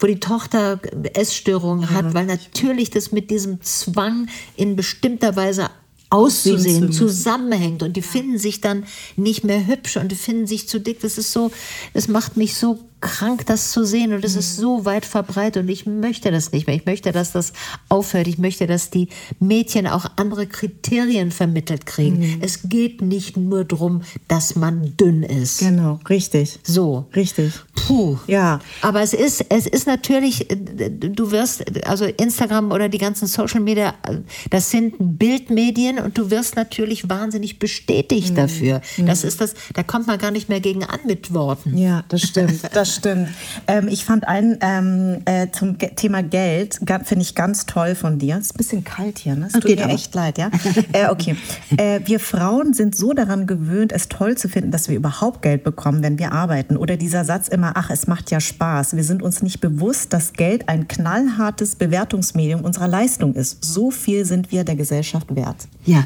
wo 0.00 0.08
die 0.08 0.18
Tochter 0.18 0.80
Essstörungen 1.14 1.90
hat, 1.90 2.12
weil 2.12 2.26
natürlich 2.26 2.90
das 2.90 3.12
mit 3.12 3.30
diesem 3.30 3.60
Zwang 3.62 4.28
in 4.56 4.74
bestimmter 4.74 5.36
Weise 5.36 5.70
auszusehen, 6.08 6.92
zusammenhängt 6.92 7.82
und 7.82 7.96
die 7.96 8.02
finden 8.02 8.38
sich 8.38 8.60
dann 8.60 8.84
nicht 9.16 9.42
mehr 9.44 9.66
hübsch 9.66 9.96
und 9.96 10.10
die 10.12 10.16
finden 10.16 10.46
sich 10.46 10.68
zu 10.68 10.80
dick. 10.80 11.00
Das 11.00 11.18
ist 11.18 11.32
so, 11.32 11.50
es 11.94 12.06
macht 12.08 12.36
mich 12.36 12.54
so 12.54 12.78
krank, 13.00 13.44
das 13.46 13.70
zu 13.72 13.84
sehen 13.84 14.12
und 14.12 14.24
es 14.24 14.32
Mhm. 14.34 14.38
ist 14.40 14.56
so 14.56 14.84
weit 14.84 15.04
verbreitet 15.04 15.62
und 15.62 15.68
ich 15.68 15.86
möchte 15.86 16.30
das 16.30 16.52
nicht 16.52 16.66
mehr. 16.66 16.76
Ich 16.76 16.86
möchte, 16.86 17.12
dass 17.12 17.32
das 17.32 17.52
aufhört. 17.88 18.26
Ich 18.26 18.38
möchte, 18.38 18.66
dass 18.66 18.90
die 18.90 19.08
Mädchen 19.38 19.86
auch 19.86 20.06
andere 20.16 20.46
Kriterien 20.46 21.30
vermittelt 21.30 21.86
kriegen. 21.86 22.18
Mhm. 22.18 22.38
Es 22.40 22.60
geht 22.68 23.02
nicht 23.02 23.36
nur 23.36 23.64
darum, 23.64 24.02
dass 24.28 24.56
man 24.56 24.96
dünn 24.96 25.22
ist. 25.22 25.58
Genau, 25.60 26.00
richtig. 26.08 26.58
So. 26.64 27.06
Richtig. 27.14 27.52
Puh. 27.74 28.16
Ja. 28.26 28.60
Aber 28.82 29.02
es 29.02 29.12
ist, 29.12 29.44
es 29.50 29.66
ist 29.66 29.86
natürlich, 29.86 30.50
äh, 30.50 30.56
du 30.90 31.30
wirst, 31.30 31.64
also 31.86 32.04
Instagram 32.06 32.72
oder 32.72 32.88
die 32.88 32.98
ganzen 32.98 33.26
Social 33.28 33.60
Media, 33.60 33.90
äh, 34.08 34.16
das 34.50 34.70
sind 34.70 34.94
Bildmedien 34.98 35.98
und 35.98 36.16
du 36.16 36.30
wirst 36.30 36.56
natürlich 36.56 37.08
wahnsinnig 37.08 37.58
bestätigt 37.58 38.30
Mhm. 38.30 38.36
dafür. 38.36 38.80
Das 38.98 39.22
ist 39.24 39.40
das, 39.40 39.54
da 39.74 39.82
kommt 39.82 40.06
man 40.06 40.18
gar 40.18 40.30
nicht 40.30 40.48
mehr 40.48 40.60
gegen 40.60 40.82
an 40.84 41.00
mit 41.06 41.34
Worten. 41.34 41.76
Ja, 41.76 42.04
das 42.08 42.22
stimmt. 42.22 42.60
Das 42.72 42.95
stimmt. 42.96 43.28
Ähm, 43.66 43.88
ich 43.88 44.04
fand 44.04 44.26
einen 44.26 44.58
ähm, 44.60 45.22
äh, 45.24 45.48
zum 45.50 45.78
Ge 45.78 45.90
Thema 45.94 46.22
Geld, 46.22 46.80
finde 47.04 47.22
ich 47.22 47.34
ganz 47.34 47.66
toll 47.66 47.94
von 47.94 48.18
dir. 48.18 48.36
Es 48.36 48.46
ist 48.46 48.54
ein 48.54 48.58
bisschen 48.58 48.84
kalt 48.84 49.18
hier, 49.18 49.34
ne? 49.34 49.46
Es 49.46 49.52
tut 49.52 49.66
Geht 49.66 49.78
mir 49.78 49.84
aber. 49.84 49.94
echt 49.94 50.14
leid, 50.14 50.38
ja? 50.38 50.50
äh, 50.92 51.08
okay. 51.08 51.36
Äh, 51.78 52.00
wir 52.04 52.20
Frauen 52.20 52.72
sind 52.72 52.96
so 52.96 53.12
daran 53.12 53.46
gewöhnt, 53.46 53.92
es 53.92 54.08
toll 54.08 54.36
zu 54.36 54.48
finden, 54.48 54.70
dass 54.70 54.88
wir 54.88 54.96
überhaupt 54.96 55.42
Geld 55.42 55.62
bekommen, 55.64 56.02
wenn 56.02 56.18
wir 56.18 56.32
arbeiten. 56.32 56.76
Oder 56.76 56.96
dieser 56.96 57.24
Satz 57.24 57.48
immer, 57.48 57.72
ach, 57.74 57.90
es 57.90 58.06
macht 58.06 58.30
ja 58.30 58.40
Spaß. 58.40 58.96
Wir 58.96 59.04
sind 59.04 59.22
uns 59.22 59.42
nicht 59.42 59.60
bewusst, 59.60 60.12
dass 60.12 60.32
Geld 60.32 60.68
ein 60.68 60.88
knallhartes 60.88 61.76
Bewertungsmedium 61.76 62.62
unserer 62.62 62.88
Leistung 62.88 63.34
ist. 63.34 63.64
So 63.64 63.90
viel 63.90 64.24
sind 64.24 64.52
wir 64.52 64.64
der 64.64 64.76
Gesellschaft 64.76 65.34
wert. 65.34 65.68
Ja. 65.84 66.04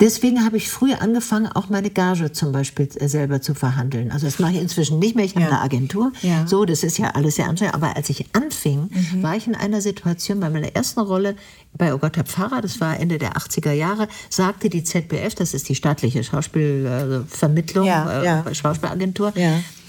Deswegen 0.00 0.44
habe 0.44 0.56
ich 0.56 0.68
früh 0.70 0.92
angefangen, 0.92 1.46
auch 1.48 1.68
meine 1.68 1.90
Gage 1.90 2.30
zum 2.30 2.52
Beispiel 2.52 2.88
äh, 2.94 3.08
selber 3.08 3.40
zu 3.42 3.54
verhandeln. 3.54 4.12
Also 4.12 4.26
das 4.26 4.38
mache 4.38 4.52
ich 4.52 4.60
inzwischen 4.60 5.00
nicht 5.00 5.16
mehr. 5.16 5.24
Ich 5.24 5.34
habe 5.34 5.44
Ja. 5.46 5.50
eine 5.50 5.60
Agentur. 5.62 6.12
Ja. 6.22 6.46
So, 6.46 6.64
das 6.64 6.84
ist 6.84 6.96
ja 6.98 7.10
alles 7.10 7.34
sehr 7.36 7.48
anstrengend. 7.48 7.74
Aber 7.74 7.96
als 7.96 8.08
ich 8.08 8.24
anfing, 8.34 8.88
war 9.20 9.36
ich 9.36 9.48
in 9.48 9.56
einer 9.56 9.80
Situation, 9.80 10.38
bei 10.38 10.48
meiner 10.48 10.74
ersten 10.76 11.00
Rolle 11.00 11.34
bei 11.76 11.92
Oh 11.92 11.98
Gott, 11.98 12.14
der 12.16 12.24
Pfarrer, 12.24 12.60
das 12.60 12.80
war 12.80 13.00
Ende 13.00 13.18
der 13.18 13.32
80er 13.36 13.72
Jahre, 13.72 14.06
sagte 14.30 14.68
die 14.68 14.84
ZBF, 14.84 15.34
das 15.34 15.54
ist 15.54 15.68
die 15.68 15.74
staatliche 15.74 16.22
Schauspielvermittlung, 16.22 17.86
Ja, 17.86 18.20
äh, 18.22 18.24
ja. 18.24 18.54
Schauspielagentur, 18.54 19.32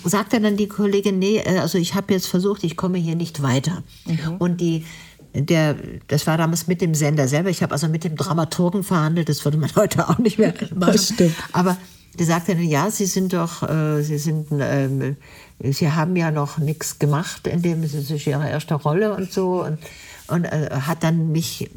sagte 0.06 0.39
dann 0.41 0.58
die 0.58 0.68
Kollegin, 0.68 1.20
nee, 1.20 1.38
äh, 1.38 1.60
also 1.60 1.78
ich 1.78 1.93
habe 1.95 2.14
jetzt 2.14 2.28
versucht, 2.28 2.64
ich 2.64 2.76
komme 2.76 2.97
hier 2.97 3.16
nicht 3.16 3.41
weiter. 3.43 3.84
Mhm. 4.06 4.36
Und 4.39 4.62
die, 4.62 4.86
der, 5.34 5.76
das 6.08 6.28
war 6.28 6.38
damals 6.38 6.68
mit 6.68 6.82
dem 6.82 6.94
Sender 6.94 7.28
selber. 7.28 7.50
Ich 7.50 7.64
habe 7.64 7.74
also 7.74 7.88
mit 7.88 8.04
dem 8.04 8.16
Dramaturgen 8.16 8.84
verhandelt. 8.84 9.30
Das 9.30 9.44
würde 9.44 9.58
man 9.58 9.70
heute 9.76 10.08
auch 10.10 10.20
nicht 10.20 10.38
mehr 10.38 10.54
machen. 10.76 10.98
stimmt. 10.98 11.36
Aber 11.52 11.78
der 12.18 12.26
sagte 12.26 12.56
dann, 12.56 12.64
ja, 12.64 12.92
Sie 12.92 13.06
sind 13.08 13.34
doch, 13.34 13.64
äh, 13.68 14.04
Sie 14.04 14.18
sind, 14.18 14.48
ähm, 14.52 15.18
Sie 15.60 15.92
haben 15.92 16.16
ja 16.16 16.30
noch 16.32 16.60
nichts 16.60 17.00
gemacht, 17.00 17.48
in 17.48 17.62
dem 17.62 17.82
es 17.84 17.94
ist 17.94 18.28
Ihre 18.28 18.48
erste 18.48 18.76
Rolle 18.76 19.16
und 19.16 19.32
so 19.32 19.64
und, 19.64 19.80
und 20.28 20.46
äh, 20.46 20.70
hat 20.72 21.04
dann 21.04 21.32
mich 21.32 21.70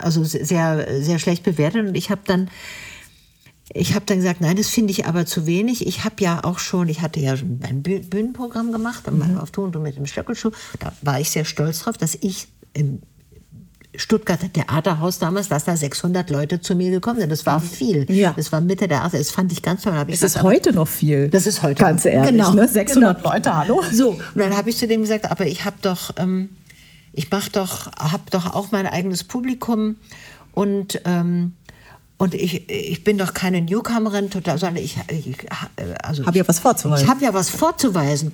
also 0.00 0.24
sehr 0.24 1.02
sehr 1.02 1.18
schlecht 1.18 1.44
bewertet 1.44 1.86
und 1.86 1.94
ich 1.94 2.10
habe 2.10 2.22
dann 2.24 2.50
ich 3.72 3.94
habe 3.94 4.06
dann 4.06 4.18
gesagt, 4.18 4.40
nein, 4.40 4.56
das 4.56 4.68
finde 4.68 4.92
ich 4.92 5.06
aber 5.06 5.26
zu 5.26 5.44
wenig. 5.46 5.86
Ich 5.86 6.04
habe 6.04 6.16
ja 6.20 6.44
auch 6.44 6.58
schon, 6.60 6.88
ich 6.88 7.00
hatte 7.00 7.18
ja 7.18 7.36
schon 7.36 7.60
ein 7.64 7.82
Büh- 7.82 8.08
Bühnenprogramm 8.08 8.70
gemacht, 8.70 9.10
mhm. 9.10 9.38
auf 9.38 9.50
Ton 9.50 9.74
und 9.74 9.82
mit 9.82 9.96
dem 9.96 10.06
Stöckelschuh. 10.06 10.52
Da 10.78 10.92
war 11.02 11.20
ich 11.20 11.30
sehr 11.30 11.44
stolz 11.44 11.80
drauf, 11.80 11.98
dass 11.98 12.16
ich 12.20 12.46
im 12.76 13.00
Stuttgarter 13.98 14.52
Theaterhaus 14.52 15.18
damals, 15.18 15.48
dass 15.48 15.64
da 15.64 15.76
600 15.76 16.28
Leute 16.28 16.60
zu 16.60 16.74
mir 16.74 16.90
gekommen 16.90 17.18
sind. 17.20 17.30
Das 17.32 17.46
war 17.46 17.60
viel. 17.60 18.04
Ja. 18.12 18.34
Das 18.36 18.52
war 18.52 18.60
Mitte 18.60 18.88
der 18.88 19.04
80er. 19.04 19.18
Das 19.18 19.30
fand 19.30 19.50
ich 19.52 19.62
ganz 19.62 19.82
toll. 19.82 19.94
Da 19.94 20.04
Es 20.06 20.22
ist 20.22 20.42
heute 20.42 20.72
noch 20.74 20.88
viel. 20.88 21.28
Das 21.28 21.46
ist 21.46 21.62
heute. 21.62 21.80
Ganz 21.80 22.04
ehrlich, 22.04 22.30
Genau. 22.32 22.52
ne? 22.52 22.68
600 22.68 23.16
Genau. 23.22 23.32
Leute, 23.32 23.56
hallo? 23.56 23.82
So, 23.90 24.10
und 24.10 24.20
dann 24.36 24.54
habe 24.54 24.68
ich 24.68 24.76
zu 24.76 24.86
dem 24.86 25.00
gesagt, 25.00 25.30
aber 25.30 25.46
ich 25.46 25.64
habe 25.64 25.76
doch, 25.80 26.10
ähm, 26.18 26.50
ich 27.12 27.30
mach 27.30 27.48
doch, 27.48 27.90
habe 27.92 28.24
doch 28.30 28.54
auch 28.54 28.70
mein 28.70 28.86
eigenes 28.86 29.24
Publikum 29.24 29.96
und 30.52 31.00
ähm, 31.06 31.54
und 32.18 32.32
ich, 32.34 32.70
ich 32.70 33.04
bin 33.04 33.18
doch 33.18 33.34
keine 33.34 33.60
Newcomerin, 33.60 34.30
total, 34.30 34.56
sondern 34.56 34.82
ich, 34.82 34.96
ich 35.10 35.36
also 36.02 36.24
Hab 36.24 36.34
ja 36.34 36.48
was 36.48 36.58
vorzuweisen. 36.60 37.04
Ich 37.04 37.10
habe 37.10 37.22
ja 37.22 37.34
was 37.34 37.50
vorzuweisen. 37.50 38.32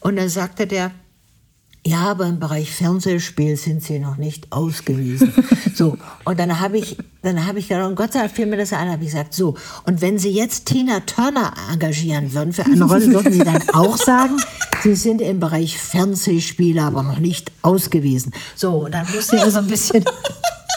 Und 0.00 0.16
dann 0.16 0.28
sagte 0.28 0.66
der, 0.66 0.90
ja, 1.84 2.02
aber 2.02 2.26
im 2.26 2.38
Bereich 2.38 2.70
Fernsehspiel 2.70 3.56
sind 3.56 3.82
Sie 3.82 3.98
noch 3.98 4.16
nicht 4.16 4.52
ausgewiesen. 4.52 5.32
so, 5.74 5.98
und 6.24 6.38
dann 6.38 6.60
habe 6.60 6.78
ich, 6.78 6.96
dann 7.22 7.44
habe 7.44 7.58
ich 7.58 7.66
gedacht, 7.68 7.88
und 7.88 7.96
Gott 7.96 8.12
sei 8.12 8.20
Dank 8.20 8.32
fiel 8.32 8.46
mir 8.46 8.56
das 8.56 8.72
ein, 8.72 8.88
habe 8.88 9.02
ich 9.02 9.10
gesagt, 9.10 9.34
so, 9.34 9.56
und 9.84 10.00
wenn 10.00 10.16
Sie 10.16 10.30
jetzt 10.30 10.66
Tina 10.66 11.00
Turner 11.00 11.52
engagieren 11.72 12.32
würden 12.32 12.52
für 12.52 12.64
eine 12.64 12.84
Rolle, 12.84 13.12
würden 13.12 13.32
Sie 13.32 13.40
dann 13.40 13.68
auch 13.70 13.96
sagen, 13.96 14.36
Sie 14.84 14.94
sind 14.94 15.20
im 15.20 15.40
Bereich 15.40 15.76
Fernsehspiele, 15.76 16.80
aber 16.80 17.02
noch 17.02 17.18
nicht 17.18 17.50
ausgewiesen. 17.62 18.32
So, 18.54 18.84
und 18.84 18.94
dann 18.94 19.06
musste 19.12 19.36
er 19.38 19.50
so 19.50 19.58
ein 19.58 19.66
bisschen... 19.66 20.04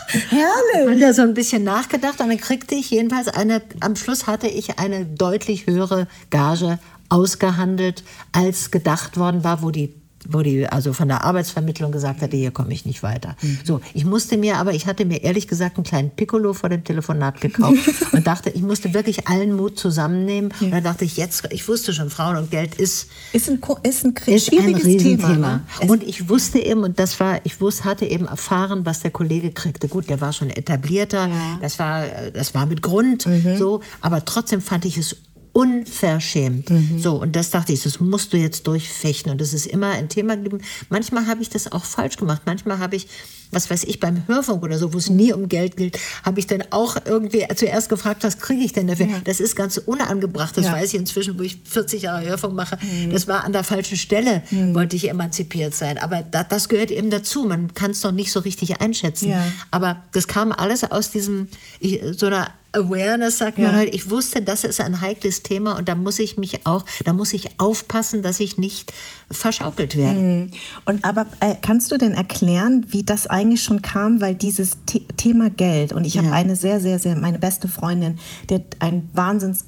Herrlich. 0.07 1.01
Er 1.01 1.13
so 1.13 1.23
ein 1.23 1.33
bisschen 1.33 1.63
nachgedacht 1.63 2.21
und 2.21 2.29
dann 2.29 2.37
kriegte 2.37 2.73
ich 2.73 2.89
jedenfalls 2.89 3.27
eine, 3.27 3.61
am 3.81 3.95
Schluss 3.95 4.27
hatte 4.27 4.47
ich 4.47 4.79
eine 4.79 5.05
deutlich 5.05 5.67
höhere 5.67 6.07
Gage 6.29 6.79
ausgehandelt, 7.09 8.03
als 8.31 8.71
gedacht 8.71 9.17
worden 9.17 9.43
war, 9.43 9.61
wo 9.61 9.71
die 9.71 9.93
wo 10.27 10.41
die 10.41 10.67
also 10.67 10.93
von 10.93 11.07
der 11.07 11.23
Arbeitsvermittlung 11.23 11.91
gesagt 11.91 12.21
hatte, 12.21 12.35
hier 12.37 12.51
komme 12.51 12.73
ich 12.73 12.85
nicht 12.85 13.03
weiter. 13.03 13.35
So, 13.63 13.81
ich 13.93 14.05
musste 14.05 14.37
mir 14.37 14.57
aber, 14.57 14.73
ich 14.73 14.87
hatte 14.87 15.05
mir 15.05 15.23
ehrlich 15.23 15.47
gesagt 15.47 15.77
einen 15.77 15.83
kleinen 15.83 16.09
Piccolo 16.11 16.53
vor 16.53 16.69
dem 16.69 16.83
Telefonat 16.83 17.41
gekauft 17.41 17.77
und 18.11 18.25
dachte, 18.27 18.49
ich 18.49 18.61
musste 18.61 18.93
wirklich 18.93 19.27
allen 19.27 19.55
Mut 19.55 19.77
zusammennehmen. 19.79 20.51
Und 20.59 20.71
dann 20.71 20.83
dachte 20.83 21.05
ich, 21.05 21.17
jetzt, 21.17 21.47
ich 21.51 21.67
wusste 21.67 21.93
schon, 21.93 22.09
Frauen 22.09 22.37
und 22.37 22.51
Geld 22.51 22.75
ist 22.75 23.09
Ist 23.33 23.49
ein, 23.49 23.59
ist 23.83 24.05
ein 24.05 24.13
ist 24.15 24.27
ein 24.27 24.39
schwieriges 24.39 24.83
Thema. 24.83 24.93
Riesenthema. 24.93 25.61
Ne? 25.81 25.89
Und 25.89 26.03
ich 26.03 26.29
wusste 26.29 26.59
eben, 26.59 26.83
und 26.83 26.99
das 26.99 27.19
war, 27.19 27.39
ich 27.43 27.61
wusste, 27.61 27.85
hatte 27.85 28.05
eben 28.05 28.25
erfahren, 28.25 28.85
was 28.85 29.01
der 29.01 29.11
Kollege 29.11 29.51
kriegte. 29.51 29.87
Gut, 29.87 30.09
der 30.09 30.21
war 30.21 30.33
schon 30.33 30.49
etablierter, 30.49 31.29
das 31.61 31.79
war, 31.79 32.05
das 32.33 32.53
war 32.53 32.65
mit 32.65 32.81
Grund, 32.81 33.25
Mhm. 33.25 33.57
so, 33.57 33.81
aber 34.01 34.23
trotzdem 34.25 34.61
fand 34.61 34.85
ich 34.85 34.97
es 34.97 35.15
unverschämt. 35.55 36.69
Mhm. 36.69 36.99
So, 36.99 37.21
und 37.21 37.33
das 37.33 37.49
dachte 37.49 37.71
ich, 37.71 37.81
das 37.81 38.01
musst 38.01 38.33
du 38.33 38.37
jetzt 38.37 38.67
durchfechten. 38.67 39.31
Und 39.31 39.39
das 39.39 39.53
ist 39.53 39.65
immer 39.65 39.91
ein 39.91 40.09
Thema 40.09 40.35
geblieben. 40.35 40.59
Manchmal 40.89 41.27
habe 41.27 41.41
ich 41.41 41.49
das 41.49 41.71
auch 41.71 41.85
falsch 41.85 42.17
gemacht. 42.17 42.41
Manchmal 42.45 42.79
habe 42.79 42.97
ich, 42.97 43.07
was 43.51 43.69
weiß 43.69 43.83
ich, 43.85 43.99
beim 43.99 44.27
Hörfunk 44.27 44.63
oder 44.63 44.77
so, 44.77 44.93
wo 44.93 44.97
es 44.97 45.09
nie 45.09 45.31
um 45.33 45.47
Geld 45.49 45.77
geht, 45.77 45.97
habe 46.23 46.39
ich 46.39 46.47
dann 46.47 46.63
auch 46.71 46.97
irgendwie 47.05 47.45
zuerst 47.55 47.89
gefragt, 47.89 48.23
was 48.23 48.39
kriege 48.39 48.63
ich 48.63 48.73
denn 48.73 48.87
dafür? 48.87 49.07
Das 49.23 49.39
ist 49.39 49.55
ganz 49.55 49.77
unangebracht. 49.77 50.57
Das 50.57 50.65
Ja. 50.65 50.73
weiß 50.73 50.93
ich 50.93 50.99
inzwischen, 50.99 51.37
wo 51.39 51.43
ich 51.43 51.57
40 51.65 52.03
Jahre 52.03 52.25
Hörfunk 52.25 52.53
mache. 52.55 52.77
Das 53.11 53.27
war 53.27 53.43
an 53.43 53.53
der 53.53 53.63
falschen 53.63 53.97
Stelle, 53.97 54.43
wollte 54.73 54.95
ich 54.95 55.09
emanzipiert 55.09 55.73
sein. 55.73 55.97
Aber 55.97 56.21
da, 56.23 56.43
das 56.43 56.69
gehört 56.69 56.91
eben 56.91 57.09
dazu. 57.09 57.43
Man 57.45 57.73
kann 57.73 57.91
es 57.91 58.03
noch 58.03 58.11
nicht 58.11 58.31
so 58.31 58.39
richtig 58.41 58.81
einschätzen. 58.81 59.29
Ja. 59.29 59.45
Aber 59.71 60.03
das 60.13 60.27
kam 60.27 60.51
alles 60.51 60.83
aus 60.83 61.11
diesem, 61.11 61.47
ich, 61.79 62.01
so 62.17 62.25
einer 62.27 62.49
Awareness, 62.73 63.37
sagt 63.37 63.57
Ja. 63.57 63.67
man 63.67 63.75
halt. 63.77 63.95
Ich 63.95 64.09
wusste, 64.09 64.41
das 64.41 64.65
ist 64.65 64.81
ein 64.81 64.99
heikles 64.99 65.43
Thema 65.43 65.77
und 65.77 65.87
da 65.87 65.95
muss 65.95 66.19
ich 66.19 66.37
mich 66.37 66.65
auch, 66.65 66.83
da 67.05 67.13
muss 67.13 67.31
ich 67.31 67.57
aufpassen, 67.59 68.21
dass 68.21 68.41
ich 68.41 68.57
nicht 68.57 68.91
verschaukelt 69.31 69.95
werde. 69.95 70.49
Und 70.85 71.05
aber 71.05 71.25
äh, 71.39 71.55
kannst 71.61 71.91
du 71.91 71.97
denn 71.97 72.11
erklären, 72.13 72.85
wie 72.89 73.03
das 73.03 73.27
eigentlich 73.35 73.63
schon 73.63 73.81
kam? 73.81 74.21
Weil 74.21 74.33
dieses 74.35 74.77
The 74.89 75.05
Thema 75.17 75.49
Geld 75.49 75.93
und 75.93 76.05
ich 76.05 76.17
habe 76.17 76.27
Ja. 76.27 76.33
eine 76.33 76.55
sehr, 76.55 76.79
sehr, 76.79 76.99
sehr, 76.99 77.15
meine 77.15 77.37
beste 77.37 77.67
Freundin, 77.67 78.17
die 78.49 78.55
hat 78.55 78.77
ein 78.79 79.09
Wahnsinns, 79.13 79.65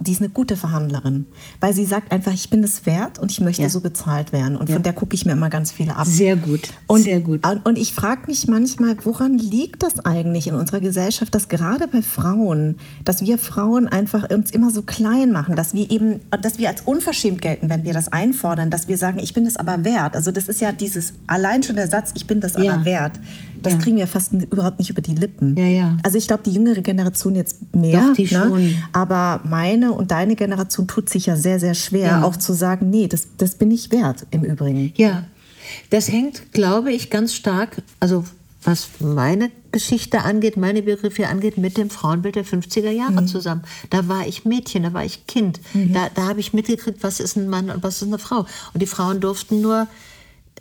die 0.00 0.12
ist 0.12 0.20
eine 0.20 0.30
gute 0.30 0.56
Verhandlerin, 0.56 1.26
weil 1.60 1.74
sie 1.74 1.84
sagt 1.84 2.10
einfach, 2.12 2.32
ich 2.32 2.50
bin 2.50 2.64
es 2.64 2.86
wert 2.86 3.18
und 3.18 3.30
ich 3.30 3.40
möchte 3.40 3.62
Ja. 3.62 3.68
so 3.68 3.80
bezahlt 3.80 4.32
werden. 4.32 4.56
Und 4.56 4.70
von 4.70 4.82
der 4.82 4.92
gucke 4.92 5.14
ich 5.14 5.26
mir 5.26 5.32
immer 5.32 5.50
ganz 5.50 5.70
viele 5.72 5.94
ab. 5.96 6.06
Sehr 6.06 6.36
gut, 6.36 6.70
Und, 6.86 7.02
sehr 7.02 7.20
gut. 7.20 7.46
Und, 7.46 7.66
und 7.66 7.78
ich 7.78 7.92
frage 7.94 8.22
mich 8.26 8.48
manchmal, 8.48 8.96
woran 9.04 9.38
liegt 9.38 9.82
das 9.82 10.04
eigentlich 10.04 10.46
in 10.46 10.54
unserer 10.54 10.80
Gesellschaft, 10.80 11.34
dass 11.34 11.48
gerade 11.48 11.86
bei 11.86 12.02
Frauen, 12.02 12.76
dass 13.04 13.20
wir 13.22 13.38
Frauen 13.38 13.88
einfach 13.88 14.30
uns 14.30 14.50
immer 14.50 14.70
so 14.70 14.82
klein 14.82 15.32
machen, 15.32 15.54
dass 15.56 15.74
wir 15.74 15.90
eben, 15.90 16.20
dass 16.42 16.58
wir 16.58 16.68
als 16.68 16.80
unverschämt 16.82 17.42
gelten, 17.42 17.68
wenn 17.68 17.84
wir 17.84 17.92
das 17.92 18.08
einfordern, 18.08 18.70
dass 18.70 18.88
wir 18.88 18.96
sagen, 18.98 19.18
ich 19.18 19.34
bin 19.34 19.46
es 19.46 19.56
aber 19.56 19.84
wert. 19.84 20.16
Also 20.16 20.30
das 20.30 20.48
ist 20.48 20.60
ja 20.60 20.72
dieses, 20.72 21.12
allein 21.26 21.62
schon 21.62 21.76
der 21.76 21.88
Satz, 21.88 22.12
ich 22.14 22.26
bin 22.26 22.40
das 22.40 22.54
Ja. 22.56 22.72
aber 22.74 22.84
wert. 22.84 23.12
Das 23.62 23.74
Ja. 23.74 23.78
kriegen 23.78 23.96
wir 23.96 24.06
fast 24.06 24.32
überhaupt 24.32 24.78
nicht 24.78 24.90
über 24.90 25.02
die 25.02 25.14
Lippen. 25.14 25.56
Ja, 25.56 25.66
ja. 25.66 25.96
Also 26.02 26.18
ich 26.18 26.26
glaube, 26.26 26.42
die 26.44 26.52
jüngere 26.52 26.80
Generation 26.82 27.34
jetzt 27.34 27.74
mehr. 27.74 28.00
Doch, 28.08 28.14
die 28.14 28.22
ne? 28.22 28.28
schon. 28.28 28.74
Aber 28.92 29.40
meine 29.44 29.92
und 29.92 30.10
deine 30.10 30.36
Generation 30.36 30.86
tut 30.88 31.08
sich 31.10 31.26
ja 31.26 31.36
sehr, 31.36 31.60
sehr 31.60 31.74
schwer, 31.74 32.06
Ja. 32.08 32.22
auch 32.24 32.36
zu 32.36 32.52
sagen, 32.52 32.90
nee, 32.90 33.06
das, 33.06 33.28
das 33.38 33.54
bin 33.54 33.70
ich 33.70 33.90
wert 33.92 34.26
im 34.30 34.44
Übrigen. 34.44 34.92
Ja, 34.96 35.24
das 35.90 36.10
hängt, 36.10 36.52
glaube 36.52 36.92
ich, 36.92 37.10
ganz 37.10 37.34
stark, 37.34 37.82
also 38.00 38.24
was 38.62 38.88
meine 39.00 39.50
Geschichte 39.72 40.20
angeht, 40.22 40.58
meine 40.58 40.82
Biografie 40.82 41.24
angeht, 41.24 41.56
mit 41.56 41.78
dem 41.78 41.88
Frauenbild 41.88 42.34
der 42.34 42.44
50er 42.44 42.90
Jahre 42.90 43.24
zusammen. 43.24 43.62
Da 43.88 44.06
war 44.06 44.26
ich 44.26 44.44
Mädchen, 44.44 44.82
da 44.82 44.92
war 44.92 45.02
ich 45.04 45.26
Kind. 45.26 45.60
Da, 45.72 46.08
da 46.14 46.28
habe 46.28 46.40
ich 46.40 46.52
mitgekriegt, 46.52 47.02
was 47.02 47.20
ist 47.20 47.36
ein 47.36 47.48
Mann 47.48 47.70
und 47.70 47.82
was 47.82 48.02
ist 48.02 48.08
eine 48.08 48.18
Frau. 48.18 48.40
Und 48.74 48.82
die 48.82 48.86
Frauen 48.86 49.20
durften 49.20 49.62
nur 49.62 49.86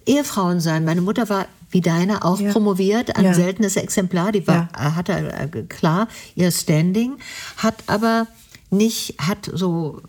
Ehefrauen 0.06 0.60
sein. 0.62 0.86
Meine 0.86 1.02
Mutter 1.02 1.28
war 1.28 1.45
wie 1.72 1.82
deine 1.82 2.24
auch 2.26 2.39
Ja. 2.39 2.51
promoviert, 2.51 3.15
ein 3.15 3.26
Ja. 3.26 3.34
seltenes 3.34 3.76
Exemplar. 3.76 4.32
Die 4.32 4.45
war, 4.47 4.70
hatte 4.74 5.13
äh, 5.13 5.47
klar 5.63 6.07
ihr 6.36 6.51
Standing, 6.51 7.13
hat 7.57 7.76
aber 7.88 8.28
nicht, 8.72 9.15
hat 9.20 9.49
so 9.53 10.01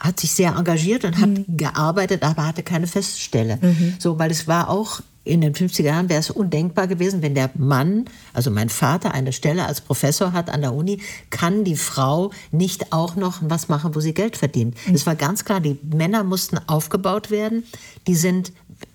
hat 0.00 0.20
sich 0.20 0.32
sehr 0.32 0.54
engagiert 0.56 1.04
und 1.06 1.18
hat 1.18 1.30
gearbeitet, 1.48 2.22
aber 2.24 2.46
hatte 2.46 2.62
keine 2.62 2.86
Feststelle. 2.86 3.58
So, 3.98 4.18
weil 4.18 4.30
es 4.30 4.46
war 4.46 4.68
auch 4.68 5.00
in 5.26 5.40
den 5.40 5.54
50er 5.54 5.84
Jahren 5.84 6.10
wäre 6.10 6.20
es 6.20 6.28
undenkbar 6.28 6.86
gewesen, 6.86 7.22
wenn 7.22 7.34
der 7.34 7.48
Mann, 7.54 8.04
also 8.34 8.50
mein 8.50 8.68
Vater, 8.68 9.14
eine 9.14 9.32
Stelle 9.32 9.64
als 9.64 9.80
Professor 9.80 10.34
hat 10.34 10.50
an 10.50 10.60
der 10.60 10.74
Uni, 10.74 11.00
kann 11.30 11.64
die 11.64 11.76
Frau 11.76 12.30
nicht 12.52 12.92
auch 12.92 13.16
noch 13.16 13.38
was 13.40 13.68
machen, 13.70 13.94
wo 13.94 14.00
sie 14.00 14.12
Geld 14.12 14.36
verdient. 14.36 14.76
Es 14.92 15.06
war 15.06 15.14
ganz 15.14 15.46
klar, 15.46 15.60
die 15.60 15.78
Männer 15.82 16.22
mussten 16.24 16.58
aufgebaut 16.66 17.30
werden. 17.30 17.64
Die 18.06 18.16
sind 18.16 18.52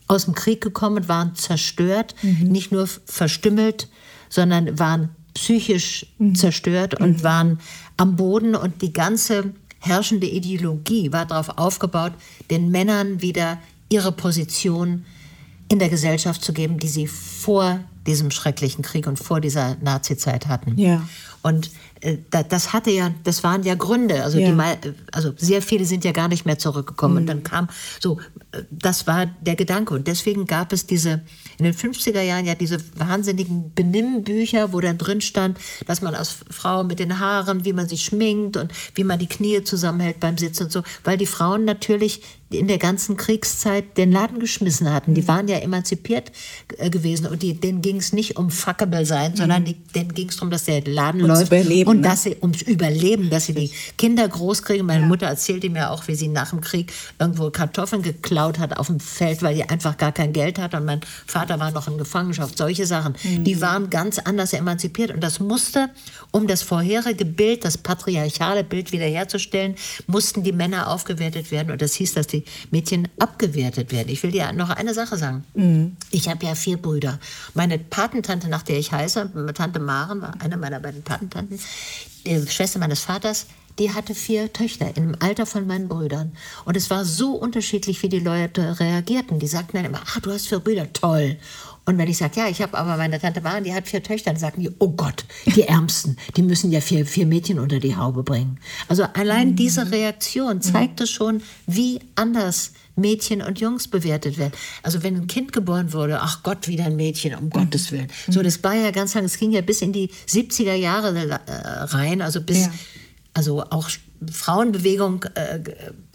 aus 0.09 0.25
dem 0.25 0.35
Krieg 0.35 0.59
gekommen, 0.59 1.07
waren 1.07 1.35
zerstört, 1.35 2.15
nicht 2.23 2.71
nur 2.73 2.87
verstümmelt, 3.05 3.87
sondern 4.27 4.77
waren 4.77 5.09
psychisch 5.35 6.05
zerstört 6.33 6.99
und 6.99 7.23
waren 7.23 7.59
am 7.95 8.15
Boden 8.17 8.55
und 8.55 8.81
die 8.81 8.91
ganze 8.91 9.53
herrschende 9.79 10.27
Ideologie 10.27 11.13
war 11.13 11.25
darauf 11.25 11.57
aufgebaut, 11.57 12.11
den 12.49 12.69
Männern 12.71 13.21
wieder 13.21 13.59
ihre 13.89 14.11
Position 14.11 15.05
in 15.69 15.79
der 15.79 15.89
Gesellschaft 15.89 16.43
zu 16.43 16.51
geben, 16.51 16.79
die 16.79 16.87
sie 16.87 17.07
vor 17.07 17.79
diesem 18.07 18.31
schrecklichen 18.31 18.83
Krieg 18.83 19.05
und 19.07 19.17
vor 19.17 19.39
dieser 19.39 19.77
Nazi-Zeit 19.81 20.47
hatten. 20.47 20.77
Ja. 20.77 21.07
Und 21.41 21.69
äh, 22.01 22.17
das 22.49 22.73
hatte 22.73 22.91
ja, 22.91 23.11
das 23.23 23.43
waren 23.43 23.63
ja 23.63 23.75
Gründe. 23.75 24.23
Also, 24.23 24.39
Ja. 24.39 24.51
die, 24.51 24.93
also 25.11 25.31
sehr 25.37 25.61
viele 25.61 25.85
sind 25.85 26.03
ja 26.03 26.11
gar 26.11 26.27
nicht 26.27 26.45
mehr 26.45 26.57
zurückgekommen. 26.57 27.17
Und 27.17 27.27
dann 27.27 27.43
kam 27.43 27.69
so, 27.99 28.19
äh, 28.48 28.48
das 28.71 29.05
war 29.05 29.27
der 29.41 29.55
Gedanke. 29.55 29.93
Und 29.93 30.07
deswegen 30.07 30.45
gab 30.45 30.73
es 30.73 30.87
diese, 30.87 31.21
in 31.57 31.65
den 31.65 31.73
50er 31.73 32.21
Jahren 32.21 32.45
ja 32.45 32.55
diese 32.55 32.77
wahnsinnigen 32.97 33.73
Benimmbücher, 33.73 34.73
wo 34.73 34.79
dann 34.79 34.97
drin 34.97 35.21
stand, 35.21 35.57
dass 35.85 36.01
man 36.01 36.15
als 36.15 36.37
Frau 36.49 36.83
mit 36.83 36.99
den 36.99 37.19
Haaren, 37.19 37.65
wie 37.65 37.73
man 37.73 37.87
sich 37.87 38.03
schminkt 38.05 38.57
und 38.57 38.71
wie 38.95 39.03
man 39.03 39.19
die 39.19 39.27
Knie 39.27 39.63
zusammenhält 39.63 40.19
beim 40.19 40.37
Sitzen 40.37 40.63
und 40.63 40.71
so. 40.71 40.83
Weil 41.03 41.17
die 41.17 41.27
Frauen 41.27 41.65
natürlich 41.65 42.21
in 42.51 42.67
der 42.67 42.79
ganzen 42.79 43.15
Kriegszeit 43.15 43.97
den 43.97 44.11
Laden 44.11 44.39
geschmissen 44.39 44.91
hatten. 44.91 45.13
Die 45.13 45.27
waren 45.27 45.47
ja 45.47 45.57
emanzipiert 45.57 46.31
äh, 46.77 46.89
gewesen 46.89 47.27
und 47.27 47.43
die, 47.43 47.53
denen 47.53 47.81
ging 47.81 47.97
es 47.97 48.11
nicht 48.11 48.37
um 48.37 48.49
fuckable 48.49 49.05
sein, 49.05 49.35
sondern 49.35 49.65
die, 49.65 49.75
denen 49.75 50.13
ging 50.15 50.29
es 50.29 50.37
darum, 50.37 50.49
dass 50.49 50.65
der 50.65 50.81
Laden 50.81 51.21
Ums 51.21 51.41
läuft 51.41 51.51
Überleben, 51.51 51.89
und 51.89 51.97
ne? 51.97 52.07
dass 52.07 52.23
sie 52.23 52.35
ums 52.41 52.63
Überleben, 52.63 53.29
dass 53.29 53.45
sie 53.45 53.53
die 53.53 53.71
Kinder 53.97 54.27
großkriegen. 54.27 54.85
Meine 54.85 55.05
Mutter 55.05 55.27
erzählte 55.27 55.69
mir 55.69 55.91
auch, 55.91 56.07
wie 56.07 56.15
sie 56.15 56.27
nach 56.27 56.49
dem 56.49 56.61
Krieg 56.61 56.91
irgendwo 57.19 57.51
Kartoffeln 57.51 58.01
geklaut 58.01 58.38
hat 58.39 58.77
auf 58.77 58.87
dem 58.87 58.99
Feld, 58.99 59.43
weil 59.43 59.55
die 59.55 59.67
einfach 59.67 59.97
gar 59.97 60.11
kein 60.11 60.31
Geld 60.33 60.57
hatte 60.59 60.77
und 60.77 60.85
mein 60.85 61.01
Vater 61.27 61.59
war 61.59 61.71
noch 61.71 61.87
in 61.87 61.97
Gefangenschaft. 61.97 62.57
Solche 62.57 62.85
Sachen, 62.85 63.15
Mhm. 63.23 63.43
die 63.43 63.59
waren 63.61 63.89
ganz 63.89 64.17
anders 64.19 64.53
emanzipiert 64.53 65.11
und 65.11 65.21
das 65.21 65.39
musste, 65.39 65.89
um 66.31 66.47
das 66.47 66.61
vorherige 66.61 67.25
Bild, 67.25 67.65
das 67.65 67.77
patriarchale 67.77 68.63
Bild 68.63 68.91
wiederherzustellen, 68.91 69.75
mussten 70.07 70.43
die 70.43 70.51
Männer 70.53 70.87
aufgewertet 70.89 71.51
werden 71.51 71.71
und 71.71 71.81
das 71.81 71.93
hieß, 71.95 72.13
dass 72.13 72.27
die 72.27 72.45
Mädchen 72.71 73.07
abgewertet 73.19 73.91
werden. 73.91 74.09
Ich 74.09 74.23
will 74.23 74.31
dir 74.31 74.51
noch 74.53 74.69
eine 74.69 74.93
Sache 74.93 75.17
sagen. 75.17 75.97
Ich 76.11 76.29
habe 76.29 76.45
ja 76.45 76.55
vier 76.55 76.77
Brüder. 76.77 77.19
Meine 77.53 77.77
Patentante, 77.77 78.47
nach 78.47 78.63
der 78.63 78.77
ich 78.77 78.91
heiße, 78.91 79.31
Tante 79.53 79.79
Maren, 79.79 80.21
war 80.21 80.33
eine 80.39 80.55
meiner 80.57 80.79
beiden 80.79 81.03
Patentanten, 81.03 81.59
die 82.25 82.47
Schwester 82.47 82.79
meines 82.79 83.01
Vaters, 83.01 83.47
die 83.79 83.93
hatte 83.93 84.13
vier 84.13 84.51
Töchter 84.53 84.95
im 84.97 85.15
Alter 85.19 85.45
von 85.45 85.65
meinen 85.65 85.87
Brüdern. 85.87 86.33
Und 86.65 86.77
es 86.77 86.89
war 86.89 87.05
so 87.05 87.31
unterschiedlich, 87.31 88.03
wie 88.03 88.09
die 88.09 88.19
Leute 88.19 88.79
reagierten. 88.79 89.39
Die 89.39 89.47
sagten 89.47 89.77
dann 89.77 89.85
immer, 89.85 90.01
ah, 90.01 90.19
du 90.21 90.31
hast 90.31 90.47
vier 90.47 90.59
Brüder, 90.59 90.91
toll. 90.93 91.37
Und 91.85 91.97
wenn 91.97 92.07
ich 92.07 92.17
sage, 92.17 92.39
ja, 92.39 92.47
ich 92.47 92.61
habe 92.61 92.77
aber 92.77 92.97
meine 92.97 93.19
Tante 93.19 93.41
Maren, 93.41 93.63
die 93.63 93.73
hat 93.73 93.87
vier 93.87 94.03
Töchter, 94.03 94.29
dann 94.29 94.39
sagen 94.39 94.61
die, 94.61 94.69
oh 94.77 94.89
Gott, 94.89 95.25
die 95.47 95.63
Ärmsten, 95.63 96.17
die 96.37 96.43
müssen 96.43 96.71
ja 96.71 96.81
vier, 96.81 97.03
vier 97.03 97.25
Mädchen 97.25 97.57
unter 97.57 97.79
die 97.79 97.95
Haube 97.95 98.21
bringen. 98.21 98.59
Also 98.87 99.05
allein 99.13 99.55
diese 99.55 99.89
Reaktion 99.89 100.61
zeigte 100.61 101.07
schon, 101.07 101.41
wie 101.65 101.99
anders 102.13 102.73
Mädchen 102.95 103.41
und 103.41 103.59
Jungs 103.59 103.87
bewertet 103.87 104.37
werden. 104.37 104.53
Also 104.83 105.01
wenn 105.01 105.15
ein 105.15 105.27
Kind 105.27 105.51
geboren 105.51 105.91
wurde, 105.93 106.19
ach 106.21 106.43
Gott, 106.43 106.67
wieder 106.67 106.85
ein 106.85 106.95
Mädchen, 106.95 107.33
um 107.33 107.49
Gottes 107.49 107.91
Willen. 107.91 108.09
So, 108.29 108.43
das 108.43 108.63
war 108.63 108.75
ja 108.75 108.91
ganz 108.91 109.15
lang, 109.15 109.23
es 109.23 109.39
ging 109.39 109.51
ja 109.51 109.61
bis 109.61 109.81
in 109.81 109.91
die 109.91 110.09
70er 110.27 110.75
Jahre 110.75 111.17
äh, 111.17 111.39
rein, 111.85 112.21
also 112.21 112.41
bis, 112.41 112.65
Ja. 112.65 112.71
Also 113.33 113.63
auch 113.69 113.89
Frauenbewegung 114.31 115.23
äh, 115.35 115.59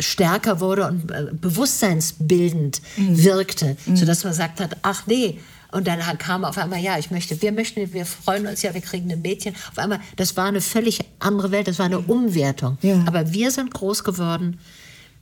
stärker 0.01 0.61
wurde 0.61 0.87
und 0.89 1.11
äh, 1.11 1.27
bewusstseinsbildend 1.33 2.83
wirkte, 2.97 3.77
sodass 3.95 4.25
man 4.25 4.33
gesagt 4.33 4.61
hat, 4.61 4.77
ach 4.83 5.07
nee, 5.07 5.39
und 5.75 5.89
dann 5.89 6.01
kam 6.19 6.45
auf 6.45 6.57
einmal, 6.57 6.81
ja, 6.81 6.99
ich 6.99 7.11
möchte, 7.11 7.43
wir 7.43 7.51
möchten, 7.51 7.93
wir 7.93 8.07
freuen 8.07 8.47
uns 8.47 8.62
ja, 8.62 8.73
wir 8.75 8.81
kriegen 8.81 9.11
ein 9.11 9.23
Mädchen. 9.23 9.57
Auf 9.73 9.79
einmal, 9.79 9.99
das 10.15 10.37
war 10.37 10.47
eine 10.47 10.61
völlig 10.61 11.01
andere 11.19 11.51
Welt, 11.51 11.67
das 11.67 11.81
war 11.81 11.87
eine 11.87 11.99
Umwertung. 11.99 12.79
Ja. 12.81 13.03
Aber 13.07 13.33
wir 13.33 13.51
sind 13.51 13.75
groß 13.75 14.05
geworden 14.05 14.61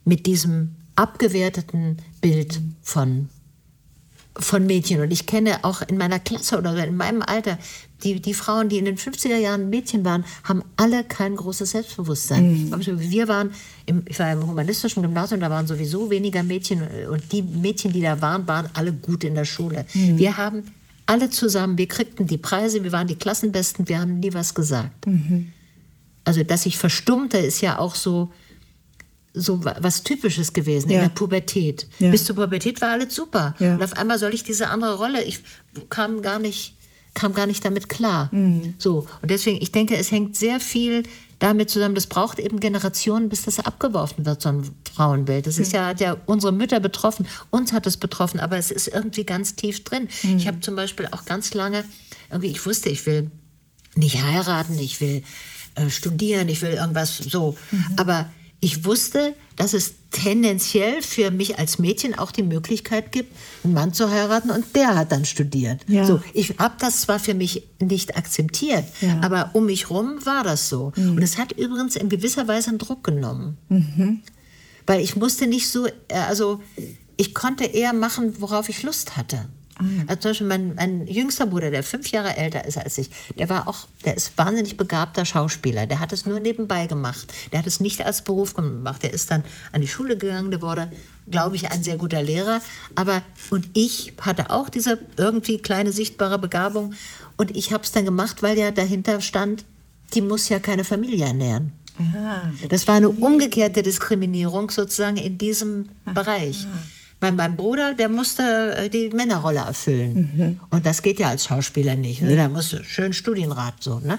mit 0.04 0.26
diesem 0.26 0.76
abgewerteten 0.94 1.96
Bild 2.20 2.60
von, 2.82 3.30
von 4.36 4.66
Mädchen. 4.66 5.00
Und 5.00 5.10
ich 5.10 5.24
kenne 5.24 5.64
auch 5.64 5.80
in 5.80 5.96
meiner 5.96 6.18
Klasse 6.18 6.58
oder 6.58 6.86
in 6.86 6.96
meinem 6.96 7.22
Alter, 7.22 7.58
die, 8.04 8.20
die 8.20 8.34
Frauen, 8.34 8.68
die 8.68 8.78
in 8.78 8.84
den 8.84 8.96
50er 8.96 9.36
Jahren 9.36 9.70
Mädchen 9.70 10.04
waren, 10.04 10.24
haben 10.44 10.62
alle 10.76 11.04
kein 11.04 11.36
großes 11.36 11.70
Selbstbewusstsein. 11.70 12.68
Also 12.72 12.98
Wir 13.00 13.28
waren, 13.28 13.50
im, 13.86 14.02
ich 14.08 14.18
war 14.18 14.32
im 14.32 14.46
humanistischen 14.46 15.02
Gymnasium, 15.02 15.40
da 15.40 15.50
waren 15.50 15.66
sowieso 15.66 16.10
weniger 16.10 16.42
Mädchen 16.42 16.82
und 17.10 17.30
die 17.32 17.42
Mädchen, 17.42 17.92
die 17.92 18.00
da 18.00 18.20
waren, 18.20 18.46
waren 18.48 18.68
alle 18.74 18.92
gut 18.92 19.24
in 19.24 19.34
der 19.34 19.44
Schule. 19.44 19.86
Wir 19.94 20.36
haben 20.36 20.64
alle 21.06 21.30
zusammen, 21.30 21.76
wir 21.78 21.88
kriegten 21.88 22.26
die 22.26 22.38
Preise, 22.38 22.82
wir 22.84 22.92
waren 22.92 23.06
die 23.08 23.16
Klassenbesten, 23.16 23.88
wir 23.88 24.00
haben 24.00 24.20
nie 24.20 24.32
was 24.32 24.54
gesagt. 24.54 25.06
Also, 26.24 26.42
dass 26.44 26.66
ich 26.66 26.78
verstummte, 26.78 27.38
ist 27.38 27.60
ja 27.60 27.78
auch 27.78 27.94
so, 27.96 28.30
so 29.34 29.64
wa- 29.64 29.76
was 29.80 30.02
Typisches 30.04 30.52
gewesen 30.52 30.90
Ja. 30.90 30.96
in 30.98 31.02
der 31.04 31.08
Pubertät. 31.14 31.88
Ja. 31.98 32.10
Bis 32.10 32.24
zur 32.24 32.36
Pubertät 32.36 32.80
war 32.80 32.90
alles 32.90 33.14
super. 33.14 33.54
Ja. 33.58 33.74
Und 33.74 33.82
auf 33.82 33.94
einmal 33.96 34.18
soll 34.18 34.32
ich 34.34 34.44
diese 34.44 34.68
andere 34.68 34.96
Rolle, 34.96 35.22
ich 35.24 35.40
kam 35.88 36.22
gar 36.22 36.38
nicht, 36.38 36.74
kam 37.14 37.34
gar 37.34 37.46
nicht 37.46 37.64
damit 37.64 37.88
klar. 37.88 38.28
Mhm. 38.32 38.74
So. 38.78 39.06
Und 39.20 39.30
deswegen, 39.30 39.60
ich 39.60 39.72
denke, 39.72 39.96
es 39.96 40.10
hängt 40.10 40.36
sehr 40.36 40.60
viel 40.60 41.02
damit 41.38 41.70
zusammen, 41.70 41.96
das 41.96 42.06
braucht 42.06 42.38
eben 42.38 42.60
Generationen, 42.60 43.28
bis 43.28 43.42
das 43.42 43.58
abgeworfen 43.58 44.24
wird, 44.24 44.40
so 44.40 44.48
ein 44.48 44.70
Frauenbild. 44.94 45.46
Das 45.46 45.58
ist 45.58 45.72
ja, 45.72 45.86
hat 45.86 46.00
ja 46.00 46.16
unsere 46.26 46.52
Mütter 46.52 46.78
betroffen, 46.78 47.26
uns 47.50 47.72
hat 47.72 47.86
es 47.86 47.96
betroffen, 47.96 48.38
aber 48.38 48.58
es 48.58 48.70
ist 48.70 48.86
irgendwie 48.86 49.24
ganz 49.24 49.56
tief 49.56 49.82
drin. 49.82 50.08
Mhm. 50.22 50.36
Ich 50.36 50.46
habe 50.46 50.60
zum 50.60 50.76
Beispiel 50.76 51.08
auch 51.10 51.24
ganz 51.24 51.52
lange, 51.52 51.84
irgendwie, 52.30 52.50
ich 52.50 52.64
wusste, 52.64 52.90
ich 52.90 53.04
will 53.06 53.30
nicht 53.96 54.22
heiraten, 54.22 54.78
ich 54.78 55.00
will 55.00 55.24
äh, 55.74 55.90
studieren, 55.90 56.48
ich 56.48 56.62
will 56.62 56.74
irgendwas 56.74 57.16
so. 57.18 57.56
Mhm. 57.72 57.86
Aber 57.96 58.30
ich 58.64 58.84
wusste, 58.84 59.34
dass 59.56 59.74
es 59.74 59.94
tendenziell 60.12 61.02
für 61.02 61.30
mich 61.32 61.58
als 61.58 61.78
Mädchen 61.80 62.16
auch 62.16 62.30
die 62.30 62.44
Möglichkeit 62.44 63.10
gibt, 63.10 63.34
einen 63.64 63.74
Mann 63.74 63.92
zu 63.92 64.08
heiraten 64.08 64.50
und 64.50 64.76
der 64.76 64.94
hat 64.94 65.10
dann 65.10 65.24
studiert. 65.24 65.80
Ja. 65.88 66.06
So, 66.06 66.22
ich 66.32 66.58
habe 66.58 66.76
das 66.78 67.02
zwar 67.02 67.18
für 67.18 67.34
mich 67.34 67.64
nicht 67.80 68.16
akzeptiert, 68.16 68.84
Ja. 69.00 69.20
aber 69.20 69.50
um 69.54 69.66
mich 69.66 69.90
rum 69.90 70.24
war 70.24 70.44
das 70.44 70.68
so. 70.68 70.92
Und 70.96 71.20
es 71.22 71.38
hat 71.38 71.52
übrigens 71.52 71.96
in 71.96 72.08
gewisser 72.08 72.46
Weise 72.46 72.70
einen 72.70 72.78
Druck 72.78 73.02
genommen. 73.04 73.58
Weil 74.86 75.00
ich 75.00 75.16
musste 75.16 75.46
nicht 75.48 75.68
so, 75.68 75.86
äh, 75.86 75.92
also 76.28 76.60
ich 77.16 77.34
konnte 77.34 77.64
eher 77.64 77.92
machen, 77.92 78.40
worauf 78.40 78.68
ich 78.68 78.82
Lust 78.84 79.16
hatte. 79.16 79.48
Also 80.06 80.20
zum 80.20 80.30
Beispiel 80.30 80.46
mein, 80.46 80.74
mein 80.74 81.06
jüngster 81.06 81.46
Bruder, 81.46 81.70
der 81.70 81.82
fünf 81.82 82.10
Jahre 82.10 82.36
älter 82.36 82.64
ist 82.64 82.78
als 82.78 82.98
ich, 82.98 83.10
der 83.38 83.48
war 83.48 83.68
auch, 83.68 83.86
der 84.04 84.16
ist 84.16 84.36
wahnsinnig 84.36 84.76
begabter 84.76 85.24
Schauspieler. 85.24 85.86
Der 85.86 86.00
hat 86.00 86.12
es 86.12 86.26
nur 86.26 86.40
nebenbei 86.40 86.86
gemacht. 86.86 87.32
Der 87.52 87.58
hat 87.58 87.66
es 87.66 87.80
nicht 87.80 88.04
als 88.04 88.22
Beruf 88.22 88.54
gemacht. 88.54 89.02
Der 89.02 89.12
ist 89.12 89.30
dann 89.30 89.44
an 89.72 89.80
die 89.80 89.88
Schule 89.88 90.16
gegangen, 90.16 90.50
der 90.50 90.62
wurde, 90.62 90.90
glaube 91.30 91.56
ich, 91.56 91.70
ein 91.70 91.82
sehr 91.82 91.96
guter 91.96 92.22
Lehrer. 92.22 92.60
Aber, 92.94 93.22
und 93.50 93.68
ich 93.74 94.14
hatte 94.20 94.50
auch 94.50 94.68
diese 94.68 94.98
irgendwie 95.16 95.58
kleine 95.58 95.92
sichtbare 95.92 96.38
Begabung. 96.38 96.94
Und 97.36 97.56
ich 97.56 97.72
habe 97.72 97.84
es 97.84 97.92
dann 97.92 98.04
gemacht, 98.04 98.42
weil 98.42 98.58
ja 98.58 98.70
dahinter 98.70 99.20
stand, 99.20 99.64
die 100.14 100.20
muss 100.20 100.48
ja 100.48 100.58
keine 100.58 100.84
Familie 100.84 101.26
ernähren. 101.26 101.72
Das 102.68 102.88
war 102.88 102.96
eine 102.96 103.08
umgekehrte 103.08 103.82
Diskriminierung 103.82 104.70
sozusagen 104.70 105.16
in 105.16 105.38
diesem 105.38 105.88
Bereich. 106.14 106.66
Bei 107.22 107.30
meinem 107.30 107.54
Bruder, 107.54 107.94
der 107.94 108.08
musste 108.08 108.42
äh, 108.76 108.88
die 108.88 109.10
Männerrolle 109.10 109.60
erfüllen. 109.60 110.58
Und 110.70 110.84
das 110.84 111.02
geht 111.02 111.20
ja 111.20 111.28
als 111.28 111.44
Schauspieler 111.44 111.94
nicht. 111.94 112.20
Ne? 112.20 112.34
Da 112.34 112.48
musst 112.48 112.72
du 112.72 112.82
schön 112.82 113.12
Studienrat 113.12 113.74
so, 113.78 114.00
ne? 114.00 114.18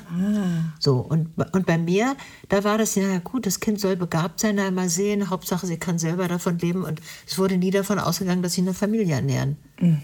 So, 0.80 1.00
und, 1.00 1.28
und 1.52 1.66
bei 1.66 1.78
mir, 1.78 2.16
da 2.48 2.64
war 2.64 2.78
das, 2.78 2.96
ja 2.96 3.18
gut, 3.20 3.46
das 3.46 3.60
Kind 3.60 3.82
soll 3.82 3.98
begabt 3.98 4.40
sein, 4.40 4.56
na, 4.56 4.72
mal 4.72 4.88
sehen, 4.88 5.30
Hauptsache 5.30 5.68
sie 5.68 5.76
kann 5.76 6.00
selber 6.00 6.30
davon 6.30 6.58
leben. 6.60 6.86
Und 6.86 7.02
es 7.28 7.38
wurde 7.38 7.58
nie 7.58 7.72
davon 7.72 8.00
ausgegangen, 8.00 8.42
dass 8.42 8.54
sie 8.54 8.62
eine 8.62 8.74
Familie 8.74 9.16
ernähren 9.16 9.58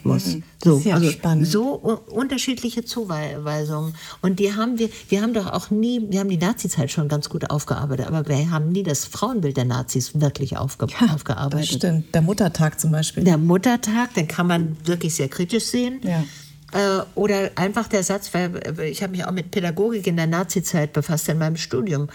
muss. 0.04 0.38
So, 0.64 0.78
ist 0.78 0.86
ja 0.86 0.96
also 0.96 1.10
spannend. 1.12 1.48
so 1.48 1.74
unterschiedliche 2.10 2.84
Zuweisungen. 2.84 3.94
Und 4.22 4.40
die 4.40 4.56
haben 4.56 4.78
wir, 4.80 4.90
wir 5.10 5.22
haben 5.22 5.34
doch 5.34 5.52
auch 5.52 5.70
nie, 5.70 6.02
wir 6.10 6.20
haben 6.20 6.30
die 6.30 6.38
Nazi-Zeit 6.38 6.92
schon 6.92 7.08
ganz 7.08 7.30
gut 7.30 7.50
aufgearbeitet, 7.50 8.08
aber 8.08 8.28
wir 8.28 8.52
haben 8.52 8.72
nie 8.72 8.84
das 8.84 9.06
Frauenbild 9.06 9.58
der 9.58 9.66
Nazis 9.66 10.20
wirklich 10.20 10.58
aufge 10.58 10.88
Das 10.88 11.10
aufgearbeitet. 11.12 11.68
stimmt. 11.68 12.14
Der 12.14 12.22
Muttertag 12.22 12.80
zum 12.80 12.92
Beispiel. 12.92 13.24
Der 13.24 13.38
Muttertag, 13.38 14.14
den 14.14 14.28
kann 14.28 14.48
man 14.48 14.78
wirklich 14.86 15.16
sehr 15.16 15.30
kritisch 15.30 15.66
sehen. 15.66 16.02
Ja. 16.04 16.24
Äh, 16.72 17.04
oder 17.16 17.52
einfach 17.56 17.88
der 17.88 18.04
Satz, 18.04 18.34
weil 18.34 18.52
ich 18.82 19.02
habe 19.02 19.12
mich 19.12 19.26
auch 19.26 19.32
mit 19.32 19.50
Pädagogik 19.52 20.06
in 20.06 20.18
der 20.18 20.28
Nazi-Zeit 20.28 20.94
befasst 20.94 21.28
in 21.30 21.38
meinem 21.40 21.56
Studium. 21.56 22.10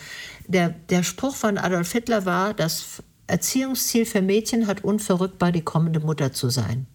Der, 0.46 0.74
der 0.90 1.02
Spruch 1.02 1.34
von 1.34 1.58
Adolf 1.58 1.90
Hitler 1.90 2.24
war, 2.24 2.54
das 2.54 3.02
Erziehungsziel 3.26 4.04
für 4.04 4.20
Mädchen 4.22 4.66
hat 4.66 4.84
unverrückbar 4.84 5.50
die 5.50 5.62
kommende 5.62 5.98
Mutter 6.00 6.32
zu 6.32 6.50
sein. 6.50 6.86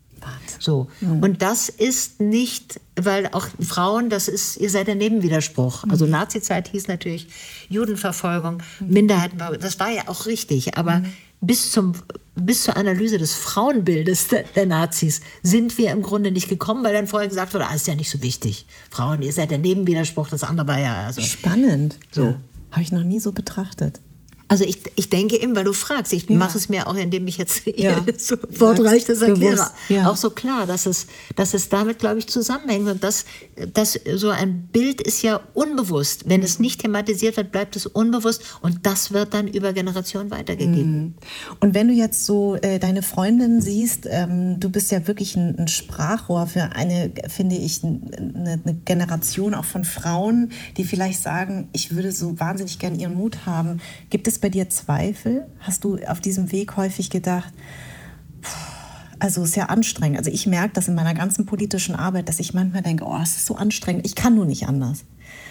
So. 0.59 0.87
Und 1.01 1.41
das 1.41 1.69
ist 1.69 2.19
nicht, 2.19 2.79
weil 2.95 3.27
auch 3.31 3.47
Frauen, 3.59 4.09
das 4.09 4.27
ist, 4.27 4.57
ihr 4.57 4.69
seid 4.69 4.87
der 4.87 4.95
Nebenwiderspruch. 4.95 5.83
Also 5.89 6.05
Nazi-Zeit 6.05 6.69
hieß 6.69 6.87
natürlich 6.87 7.27
Judenverfolgung, 7.69 8.61
Minderheiten, 8.79 9.37
das 9.59 9.79
war 9.79 9.89
ja 9.89 10.03
auch 10.07 10.25
richtig, 10.25 10.77
aber 10.77 11.03
bis, 11.41 11.71
zum, 11.71 11.93
bis 12.35 12.63
zur 12.63 12.75
Analyse 12.75 13.17
des 13.17 13.33
Frauenbildes 13.33 14.27
der, 14.27 14.43
der 14.43 14.65
Nazis 14.65 15.21
sind 15.41 15.77
wir 15.77 15.91
im 15.91 16.01
Grunde 16.01 16.31
nicht 16.31 16.49
gekommen, 16.49 16.83
weil 16.83 16.93
dann 16.93 17.07
vorher 17.07 17.29
gesagt 17.29 17.53
wurde, 17.53 17.67
ah, 17.67 17.73
ist 17.73 17.87
ja 17.87 17.95
nicht 17.95 18.09
so 18.09 18.21
wichtig. 18.21 18.65
Frauen, 18.89 19.21
ihr 19.21 19.33
seid 19.33 19.51
der 19.51 19.57
Nebenwiderspruch, 19.57 20.29
das 20.29 20.43
andere 20.43 20.67
war 20.67 20.79
ja, 20.79 21.05
also. 21.05 21.21
Spannend. 21.21 21.97
So. 22.11 22.23
Ja. 22.23 22.35
Habe 22.71 22.81
ich 22.81 22.91
noch 22.91 23.03
nie 23.03 23.19
so 23.19 23.31
betrachtet. 23.31 23.99
Also 24.49 24.63
ich, 24.63 24.79
ich 24.95 25.09
denke 25.09 25.39
eben, 25.39 25.55
weil 25.55 25.63
du 25.63 25.73
fragst, 25.73 26.11
ich 26.11 26.27
ja. 26.27 26.35
mache 26.35 26.57
es 26.57 26.69
mir 26.69 26.87
auch, 26.87 26.95
indem 26.95 27.27
ich 27.27 27.37
jetzt 27.37 27.67
ja. 27.67 28.03
so 28.17 28.35
wortreich 28.57 29.05
das 29.05 29.21
erkläre, 29.21 29.69
ja. 29.89 30.09
auch 30.09 30.15
so 30.15 30.31
klar, 30.31 30.65
dass 30.65 30.87
es, 30.87 31.05
dass 31.35 31.53
es 31.53 31.69
damit, 31.69 31.99
glaube 31.99 32.17
ich, 32.17 32.27
zusammenhängt. 32.27 32.89
Und 32.89 33.03
das, 33.03 33.25
das, 33.73 33.99
so 34.15 34.29
ein 34.29 34.67
Bild 34.71 35.01
ist 35.01 35.21
ja 35.21 35.39
unbewusst. 35.53 36.23
Wenn 36.27 36.41
es 36.41 36.57
nicht 36.57 36.81
thematisiert 36.81 37.37
wird, 37.37 37.51
bleibt 37.51 37.75
es 37.75 37.85
unbewusst 37.85 38.41
und 38.61 38.87
das 38.87 39.13
wird 39.13 39.35
dann 39.35 39.47
über 39.47 39.71
Generationen 39.71 40.31
weitergegeben. 40.31 40.99
Mhm. 40.99 41.13
Und 41.59 41.75
wenn 41.75 41.87
du 41.87 41.93
jetzt 41.93 42.25
so 42.25 42.55
äh, 42.55 42.79
deine 42.79 43.03
Freundin 43.03 43.61
siehst, 43.61 44.07
ähm, 44.09 44.59
du 44.59 44.71
bist 44.71 44.91
ja 44.91 45.05
wirklich 45.05 45.35
ein, 45.35 45.59
ein, 45.59 45.67
Sprachrohr 45.67 46.47
für 46.47 46.71
eine, 46.71 47.11
finde 47.27 47.55
ich, 47.55 47.83
eine, 47.83 48.59
eine 48.65 48.73
Generation 48.83 49.53
auch 49.53 49.65
von 49.65 49.83
Frauen, 49.83 50.51
die 50.77 50.85
vielleicht 50.85 51.21
sagen, 51.21 51.69
ich 51.71 51.95
würde 51.95 52.11
so 52.11 52.39
wahnsinnig 52.39 52.79
gern 52.79 52.99
ihren 52.99 53.13
Mut 53.13 53.45
haben. 53.45 53.79
Gibt 54.09 54.27
es 54.27 54.38
bei 54.41 54.49
dir 54.49 54.69
Zweifel? 54.69 55.47
Hast 55.59 55.83
du 55.83 55.97
auf 56.07 56.19
diesem 56.19 56.51
Weg 56.51 56.77
häufig 56.77 57.09
gedacht, 57.09 57.53
also 59.19 59.43
ist 59.43 59.55
ja 59.55 59.65
anstrengend. 59.65 60.17
Also 60.17 60.31
ich 60.31 60.47
merke 60.47 60.73
das 60.73 60.87
in 60.87 60.95
meiner 60.95 61.13
ganzen 61.13 61.45
politischen 61.45 61.95
Arbeit, 61.95 62.29
dass 62.29 62.39
ich 62.39 62.53
manchmal 62.53 62.81
denke, 62.81 63.05
oh, 63.05 63.19
es 63.21 63.35
ist 63.35 63.45
so 63.45 63.55
anstrengend. 63.55 64.05
Ich 64.05 64.15
kann 64.15 64.35
nur 64.35 64.45
nicht 64.45 64.67
anders. 64.67 65.03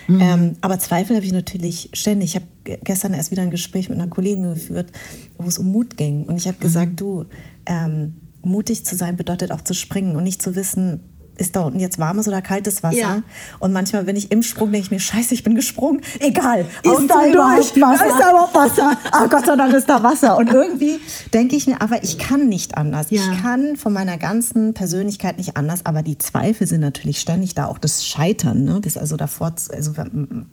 Mhm. 0.06 0.20
Ähm, 0.20 0.56
aber 0.62 0.78
Zweifel 0.78 1.16
habe 1.16 1.26
ich 1.26 1.32
natürlich 1.32 1.90
ständig. 1.92 2.30
Ich 2.30 2.36
habe 2.36 2.78
gestern 2.82 3.12
erst 3.12 3.30
wieder 3.30 3.42
ein 3.42 3.50
Gespräch 3.50 3.90
mit 3.90 3.98
einer 3.98 4.08
Kollegin 4.08 4.54
geführt, 4.54 4.90
wo 5.36 5.46
es 5.46 5.58
um 5.58 5.70
Mut 5.70 5.96
ging. 5.96 6.24
Und 6.24 6.36
ich 6.36 6.48
habe 6.48 6.58
gesagt, 6.58 6.92
mhm. 6.92 6.96
du, 6.96 7.24
ähm, 7.66 8.14
mutig 8.42 8.86
zu 8.86 8.96
sein 8.96 9.16
bedeutet 9.16 9.52
auch 9.52 9.60
zu 9.60 9.74
springen 9.74 10.16
und 10.16 10.24
nicht 10.24 10.40
zu 10.40 10.54
wissen, 10.54 11.00
ist 11.38 11.56
da 11.56 11.62
unten 11.62 11.80
jetzt 11.80 11.98
warmes 11.98 12.28
oder 12.28 12.42
kaltes 12.42 12.82
Wasser? 12.82 12.96
Ja. 12.96 13.22
Und 13.58 13.72
manchmal, 13.72 14.06
wenn 14.06 14.16
ich 14.16 14.30
im 14.30 14.42
Sprung 14.42 14.72
denke 14.72 14.86
ich 14.86 14.90
mir, 14.90 15.00
scheiße, 15.00 15.34
ich 15.34 15.44
bin 15.44 15.54
gesprungen. 15.54 16.02
Egal. 16.20 16.66
Ist 16.82 17.08
da 17.08 17.26
überhaupt 17.26 17.80
Wasser? 17.80 18.06
Ist 18.06 18.18
da 18.18 18.30
überhaupt 18.30 18.54
Wasser? 18.54 18.98
Ah, 19.12 19.26
Gott 19.26 19.46
sei 19.46 19.56
Dank 19.56 19.72
ist 19.72 19.88
da 19.88 20.02
Wasser. 20.02 20.36
Und 20.36 20.50
irgendwie 20.50 21.00
denke 21.32 21.56
ich 21.56 21.66
mir, 21.66 21.80
aber 21.80 22.02
ich 22.02 22.18
kann 22.18 22.48
nicht 22.48 22.76
anders. 22.76 23.10
Ja. 23.10 23.22
Ich 23.22 23.42
kann 23.42 23.76
von 23.76 23.92
meiner 23.92 24.18
ganzen 24.18 24.74
Persönlichkeit 24.74 25.38
nicht 25.38 25.56
anders. 25.56 25.86
Aber 25.86 26.02
die 26.02 26.18
Zweifel 26.18 26.66
sind 26.66 26.80
natürlich 26.80 27.20
ständig 27.20 27.54
da. 27.54 27.66
Auch 27.66 27.78
das 27.78 28.04
Scheitern. 28.04 28.64
Ne? 28.64 28.80
Das 28.82 28.96
also 28.96 29.16
davor, 29.16 29.54
also 29.72 29.92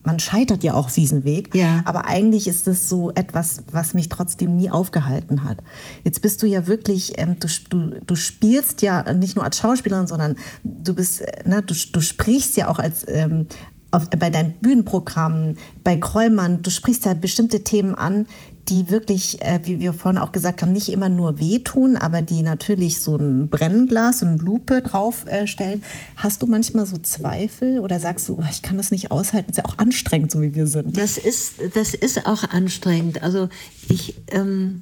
man 0.04 0.20
scheitert 0.20 0.64
ja 0.64 0.74
auch 0.76 0.86
auf 0.86 0.94
diesem 0.94 1.24
Weg. 1.24 1.54
Ja. 1.56 1.82
Aber 1.86 2.06
eigentlich 2.06 2.48
ist 2.48 2.68
das 2.68 2.88
so 2.88 3.12
etwas, 3.12 3.64
was 3.72 3.94
mich 3.94 4.10
trotzdem 4.10 4.56
nie 4.56 4.70
aufgehalten 4.70 5.44
hat. 5.44 5.58
Jetzt 6.04 6.22
bist 6.22 6.44
du 6.44 6.48
ja 6.48 6.68
wirklich, 6.68 7.14
ähm, 7.18 7.38
du, 7.40 7.48
du, 7.70 8.00
du 8.06 8.16
spielst 8.16 8.82
ja 8.82 9.14
nicht 9.14 9.36
nur 9.36 9.44
als 9.44 9.58
Schauspielerin, 9.58 10.08
sondern 10.08 10.36
du 10.84 10.94
bist, 10.94 11.22
äh, 11.22 11.48
ne, 11.48 11.62
du, 11.62 11.74
du 11.92 12.02
sprichst 12.02 12.58
ja 12.58 12.68
auch 12.68 12.80
als 12.80 13.06
ähm, 13.08 13.48
auf, 13.92 14.10
bei 14.10 14.30
deinen 14.30 14.54
Bühnenprogrammen, 14.60 15.58
bei 15.84 15.98
Krollmann, 15.98 16.62
du 16.62 16.70
sprichst 16.70 17.06
ja 17.06 17.14
bestimmte 17.14 17.64
Themen 17.64 17.96
an, 17.96 18.28
die 18.68 18.90
wirklich, 18.90 19.42
äh, 19.42 19.60
wie 19.64 19.80
wir 19.80 19.94
vorhin 19.94 20.20
auch 20.20 20.32
gesagt 20.32 20.62
haben, 20.62 20.72
nicht 20.72 20.90
immer 20.90 21.10
nur 21.10 21.40
wehtun, 21.40 21.98
aber 21.98 22.22
die 22.22 22.42
natürlich 22.42 23.00
so 23.00 23.16
ein 23.16 23.48
Brennglas, 23.48 24.24
eine 24.24 24.38
Lupe 24.38 24.82
draufstellen. 24.82 25.82
Äh, 25.82 25.86
Hast 26.16 26.42
du 26.42 26.48
manchmal 26.48 26.86
so 26.86 26.98
Zweifel 26.98 27.80
oder 27.80 28.00
sagst 28.00 28.28
du, 28.28 28.40
oh, 28.40 28.46
ich 28.50 28.62
kann 28.64 28.78
das 28.78 28.92
nicht 28.92 29.12
aushalten? 29.12 29.52
Das 29.52 29.58
ist 29.58 29.64
ja 29.64 29.72
auch 29.72 29.78
anstrengend, 29.78 30.32
so 30.32 30.42
wie 30.42 30.56
wir 30.56 30.68
sind. 30.68 30.98
Das 30.98 31.18
ist, 31.18 31.56
das 31.76 31.94
ist 31.94 32.26
auch 32.26 32.44
anstrengend. 32.50 33.22
Also 33.22 33.50
ich, 33.88 34.16
ähm, 34.30 34.82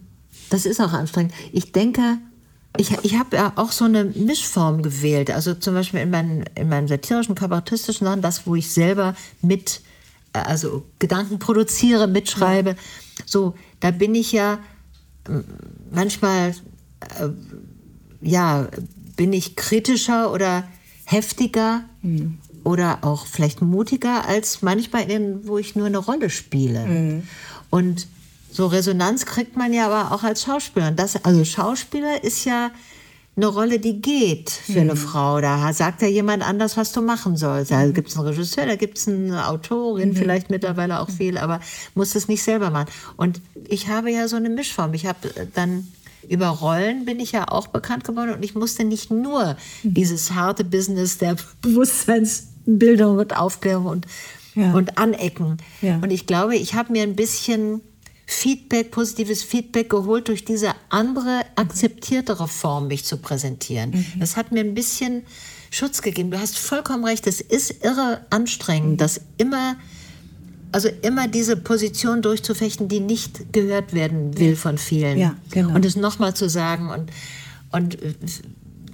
das 0.49 0.65
ist 0.65 0.79
auch 0.79 0.93
anstrengend. 0.93 1.33
Ich 1.51 1.73
denke, 1.73 2.19
ich, 2.78 2.91
ich 3.03 3.19
habe 3.19 3.36
ja 3.36 3.53
auch 3.55 3.71
so 3.71 3.86
eine 3.86 4.03
Mischform 4.05 4.82
gewählt. 4.82 5.30
Also 5.32 5.53
zum 5.53 5.76
Beispiel 5.76 5.99
in 6.01 6.09
meinen, 6.09 6.45
in 6.55 6.69
meinen 6.69 6.88
satirischen, 6.88 7.36
kabarettistischen 7.36 8.05
Sachen, 8.05 8.21
das, 8.21 8.47
wo 8.47 8.55
ich 8.55 8.71
selber 8.71 9.15
mit, 9.41 9.82
äh, 10.34 10.39
also 10.39 10.84
Gedanken 10.99 11.39
produziere, 11.39 12.07
mitschreibe. 12.07 12.71
Ja. 12.71 12.76
So, 13.26 13.55
da 13.80 13.91
bin 13.91 14.15
ich 14.15 14.32
ja 14.32 14.59
manchmal, 15.91 16.49
äh, 17.19 17.30
ja, 18.21 18.67
bin 19.15 19.34
ich 19.34 19.55
kritischer 19.55 20.32
oder 20.32 20.67
heftiger 21.05 21.84
mhm. 22.01 22.39
oder 22.63 22.99
auch 23.01 23.28
vielleicht 23.28 23.61
mutiger 23.61 24.28
als 24.28 24.61
manchmal, 24.61 25.09
in, 25.09 25.47
wo 25.47 25.57
ich 25.57 25.76
nur 25.76 25.86
eine 25.86 25.97
Rolle 25.97 26.30
spiele. 26.30 26.86
Mhm. 26.86 27.24
Und 27.69 28.07
so 28.53 28.67
Resonanz 28.67 29.25
kriegt 29.25 29.57
man 29.57 29.73
ja 29.73 29.87
aber 29.87 30.13
auch 30.13 30.23
als 30.23 30.43
Schauspieler. 30.43 30.91
Das, 30.91 31.23
also 31.25 31.43
Schauspieler 31.43 32.23
ist 32.23 32.45
ja 32.45 32.69
eine 33.35 33.47
Rolle, 33.47 33.79
die 33.79 33.99
geht 33.99 34.51
für 34.51 34.81
eine 34.81 34.93
mhm. 34.93 34.97
Frau. 34.97 35.41
Da 35.41 35.73
sagt 35.73 36.03
ja 36.03 36.07
jemand 36.07 36.47
anders, 36.47 36.77
was 36.77 36.91
du 36.91 37.01
machen 37.01 37.35
sollst. 37.35 37.71
Da 37.71 37.87
gibt 37.87 38.09
es 38.09 38.15
einen 38.15 38.27
Regisseur, 38.27 38.67
da 38.67 38.75
gibt 38.75 38.99
es 38.99 39.07
eine 39.07 39.47
Autorin, 39.47 40.09
mhm. 40.09 40.15
vielleicht 40.15 40.51
mittlerweile 40.51 40.99
auch 40.99 41.09
viel, 41.09 41.39
aber 41.39 41.59
muss 41.95 42.13
es 42.13 42.27
nicht 42.27 42.43
selber 42.43 42.69
machen. 42.69 42.91
Und 43.17 43.41
ich 43.67 43.87
habe 43.87 44.11
ja 44.11 44.27
so 44.27 44.35
eine 44.35 44.49
Mischform. 44.49 44.93
Ich 44.93 45.07
habe 45.07 45.17
dann 45.55 45.87
über 46.29 46.47
Rollen 46.47 47.05
bin 47.05 47.19
ich 47.19 47.33
ja 47.33 47.49
auch 47.49 47.67
bekannt 47.67 48.05
geworden 48.05 48.33
und 48.33 48.45
ich 48.45 48.55
musste 48.55 48.85
nicht 48.85 49.11
nur 49.11 49.57
mhm. 49.81 49.93
dieses 49.93 50.31
harte 50.31 50.63
Business 50.63 51.17
der 51.17 51.35
Bewusstseinsbildung 51.61 53.17
und 53.17 53.35
Aufklärung 53.35 53.87
und, 53.87 54.05
ja. 54.53 54.73
und 54.73 54.99
Anecken. 54.99 55.57
Ja. 55.81 55.97
Und 55.97 56.11
ich 56.11 56.27
glaube, 56.27 56.55
ich 56.55 56.75
habe 56.75 56.91
mir 56.91 57.01
ein 57.01 57.15
bisschen 57.15 57.81
Feedback, 58.26 58.91
positives 58.91 59.43
Feedback 59.43 59.89
geholt 59.89 60.28
durch 60.28 60.45
diese 60.45 60.74
andere, 60.89 61.41
akzeptiertere 61.55 62.47
Form, 62.47 62.88
mich 62.88 63.03
zu 63.03 63.17
präsentieren. 63.17 63.91
Mhm. 63.91 64.19
Das 64.19 64.38
hat 64.38 64.51
mir 64.51 64.61
ein 64.61 64.74
bisschen 64.74 65.24
Schutz 65.71 66.01
gegeben. 66.01 66.32
Du 66.32 66.39
hast 66.39 66.57
vollkommen 66.57 67.03
recht, 67.03 67.28
es 67.28 67.41
ist 67.41 67.84
irre 67.84 68.26
anstrengend, 68.30 68.91
mhm. 68.91 68.97
das 68.97 69.21
immer, 69.38 69.76
also 70.71 70.89
immer 71.01 71.28
diese 71.28 71.57
Position 71.57 72.21
durchzufechten, 72.21 72.88
die 72.88 73.01
nicht 73.01 73.51
gehört 73.51 73.93
werden 73.93 74.38
will 74.38 74.55
von 74.55 74.78
vielen. 74.78 75.17
Ja, 75.17 75.36
genau. 75.51 75.76
Und 75.76 75.86
es 75.86 75.95
nochmal 75.95 76.34
zu 76.34 76.49
sagen 76.49 76.89
und, 76.89 77.11
und 77.71 77.97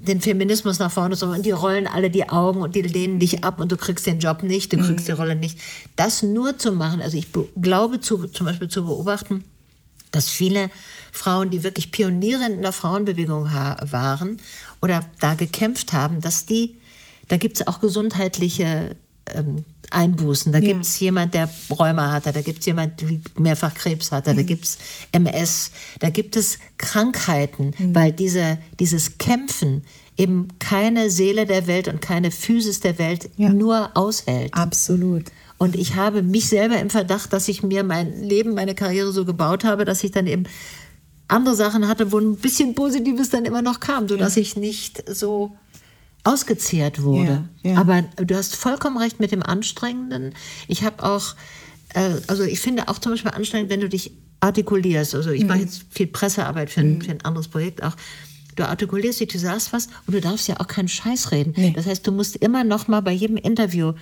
den 0.09 0.21
Feminismus 0.21 0.79
nach 0.79 0.91
vorne 0.91 1.15
zu 1.15 1.27
und 1.27 1.45
die 1.45 1.51
rollen 1.51 1.87
alle 1.87 2.09
die 2.09 2.27
Augen 2.27 2.61
und 2.61 2.75
die 2.75 2.81
lehnen 2.81 3.19
dich 3.19 3.43
ab 3.43 3.59
und 3.59 3.71
du 3.71 3.77
kriegst 3.77 4.05
den 4.05 4.19
Job 4.19 4.43
nicht, 4.43 4.73
du 4.73 4.77
kriegst 4.77 5.03
mhm. 5.03 5.05
die 5.05 5.11
Rolle 5.11 5.35
nicht. 5.35 5.59
Das 5.95 6.23
nur 6.23 6.57
zu 6.57 6.71
machen, 6.71 7.01
also 7.01 7.17
ich 7.17 7.27
glaube 7.61 8.01
zu, 8.01 8.27
zum 8.27 8.45
Beispiel 8.45 8.67
zu 8.67 8.85
beobachten, 8.85 9.43
dass 10.11 10.27
viele 10.27 10.69
Frauen, 11.11 11.49
die 11.49 11.63
wirklich 11.63 11.91
Pioniere 11.91 12.45
in 12.45 12.61
der 12.61 12.71
Frauenbewegung 12.71 13.45
waren 13.45 14.37
oder 14.81 15.05
da 15.19 15.35
gekämpft 15.35 15.93
haben, 15.93 16.21
dass 16.21 16.45
die, 16.45 16.77
da 17.27 17.37
gibt 17.37 17.59
es 17.59 17.67
auch 17.67 17.79
gesundheitliche 17.79 18.95
ähm, 19.35 19.65
Einbußen. 19.91 20.51
Da 20.51 20.59
ja. 20.59 20.73
gibt 20.73 20.85
es 20.85 20.99
jemand, 20.99 21.33
der 21.33 21.49
Rheuma 21.69 22.11
hatte, 22.11 22.31
da 22.31 22.41
gibt 22.41 22.59
es 22.59 22.65
jemand, 22.65 23.01
der 23.01 23.09
mehrfach 23.37 23.73
Krebs 23.73 24.11
hatte, 24.11 24.33
mhm. 24.33 24.37
da 24.37 24.43
gibt 24.43 24.65
es 24.65 24.77
MS, 25.11 25.71
da 25.99 26.09
gibt 26.09 26.35
es 26.35 26.59
Krankheiten, 26.77 27.73
mhm. 27.77 27.95
weil 27.95 28.11
diese, 28.11 28.59
dieses 28.79 29.17
Kämpfen 29.17 29.83
eben 30.17 30.49
keine 30.59 31.09
Seele 31.09 31.45
der 31.45 31.65
Welt 31.67 31.87
und 31.87 32.01
keine 32.01 32.29
Physis 32.29 32.81
der 32.81 32.99
Welt 32.99 33.29
ja. 33.37 33.49
nur 33.49 33.91
aushält. 33.95 34.53
Absolut. 34.53 35.25
Und 35.57 35.75
ich 35.75 35.95
habe 35.95 36.23
mich 36.23 36.47
selber 36.47 36.77
im 36.79 36.89
Verdacht, 36.89 37.33
dass 37.33 37.47
ich 37.47 37.63
mir 37.63 37.83
mein 37.83 38.21
Leben, 38.21 38.53
meine 38.53 38.75
Karriere 38.75 39.11
so 39.11 39.25
gebaut 39.25 39.63
habe, 39.63 39.85
dass 39.85 40.03
ich 40.03 40.11
dann 40.11 40.27
eben 40.27 40.43
andere 41.27 41.55
Sachen 41.55 41.87
hatte, 41.87 42.11
wo 42.11 42.17
ein 42.17 42.37
bisschen 42.37 42.75
Positives 42.75 43.29
dann 43.29 43.45
immer 43.45 43.61
noch 43.61 43.79
kam, 43.79 44.07
sodass 44.07 44.35
ja. 44.35 44.41
ich 44.41 44.55
nicht 44.55 45.03
so 45.09 45.51
ausgezehrt 46.23 47.01
wurde. 47.01 47.45
Ja, 47.63 47.71
ja. 47.71 47.77
Aber 47.77 48.01
du 48.01 48.35
hast 48.35 48.55
vollkommen 48.55 48.97
recht 48.97 49.19
mit 49.19 49.31
dem 49.31 49.43
Anstrengenden. 49.43 50.33
Ich 50.67 50.83
habe 50.83 51.03
auch, 51.03 51.35
äh, 51.93 52.15
also 52.27 52.43
ich 52.43 52.59
finde 52.59 52.87
auch 52.87 52.99
zum 52.99 53.13
Beispiel 53.13 53.31
anstrengend, 53.31 53.69
wenn 53.69 53.81
du 53.81 53.89
dich 53.89 54.11
artikulierst. 54.39 55.15
Also 55.15 55.31
ich 55.31 55.41
mhm. 55.41 55.47
mache 55.47 55.59
jetzt 55.59 55.85
viel 55.89 56.07
Pressearbeit 56.07 56.69
für 56.69 56.81
ein, 56.81 56.95
mhm. 56.95 57.01
für 57.01 57.11
ein 57.11 57.21
anderes 57.21 57.47
Projekt 57.47 57.83
auch. 57.83 57.95
Du 58.55 58.67
artikulierst 58.67 59.21
dich, 59.21 59.29
du 59.29 59.39
sagst 59.39 59.71
was 59.71 59.87
und 60.05 60.13
du 60.13 60.21
darfst 60.21 60.47
ja 60.47 60.59
auch 60.59 60.67
keinen 60.67 60.89
Scheiß 60.89 61.31
reden. 61.31 61.53
Nee. 61.55 61.73
Das 61.75 61.85
heißt, 61.85 62.05
du 62.05 62.11
musst 62.11 62.35
immer 62.35 62.63
noch 62.63 62.87
mal 62.87 63.01
bei 63.01 63.13
jedem 63.13 63.37
Interview 63.37 63.93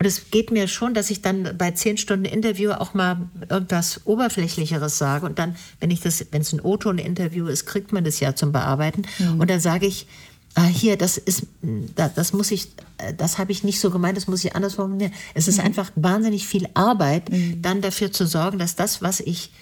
und 0.00 0.06
es 0.06 0.30
geht 0.30 0.50
mir 0.50 0.66
schon, 0.66 0.94
dass 0.94 1.10
ich 1.10 1.20
dann 1.20 1.58
bei 1.58 1.72
zehn 1.72 1.98
Stunden 1.98 2.24
Interview 2.24 2.70
auch 2.70 2.94
mal 2.94 3.28
irgendwas 3.50 4.00
Oberflächlicheres 4.06 4.96
sage. 4.96 5.26
Und 5.26 5.38
dann, 5.38 5.56
wenn 5.78 5.90
ich 5.90 6.00
das, 6.00 6.24
wenn 6.30 6.40
es 6.40 6.54
ein 6.54 6.60
O-Ton-Interview 6.62 7.46
ist, 7.48 7.66
kriegt 7.66 7.92
man 7.92 8.02
das 8.02 8.18
ja 8.18 8.34
zum 8.34 8.50
Bearbeiten. 8.50 9.02
Mhm. 9.18 9.40
Und 9.40 9.50
dann 9.50 9.60
sage 9.60 9.84
ich, 9.84 10.06
ah, 10.54 10.66
hier, 10.66 10.96
das 10.96 11.16
ist, 11.16 11.46
das 11.94 12.32
muss 12.32 12.50
ich, 12.50 12.68
das 13.16 13.38
habe 13.38 13.52
ich 13.52 13.64
nicht 13.64 13.80
so 13.80 13.90
gemeint, 13.90 14.16
das 14.16 14.26
muss 14.26 14.44
ich 14.44 14.54
anders 14.54 14.74
formulieren. 14.74 15.12
Es 15.34 15.48
ist 15.48 15.58
mhm. 15.58 15.64
einfach 15.64 15.90
wahnsinnig 15.94 16.46
viel 16.46 16.68
Arbeit, 16.74 17.30
mhm. 17.30 17.62
dann 17.62 17.80
dafür 17.80 18.12
zu 18.12 18.26
sorgen, 18.26 18.58
dass 18.58 18.76
das, 18.76 19.02
was 19.02 19.20
ich 19.20 19.52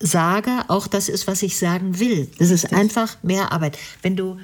sage, 0.00 0.50
auch 0.68 0.86
das 0.86 1.08
ist, 1.08 1.26
was 1.26 1.42
ich 1.42 1.58
sagen 1.58 1.98
will. 1.98 2.30
Das 2.38 2.50
ist 2.50 2.72
einfach 2.72 3.16
mehr 3.22 3.50
Arbeit. 3.50 3.76
Wenn 4.02 4.14
du, 4.14 4.38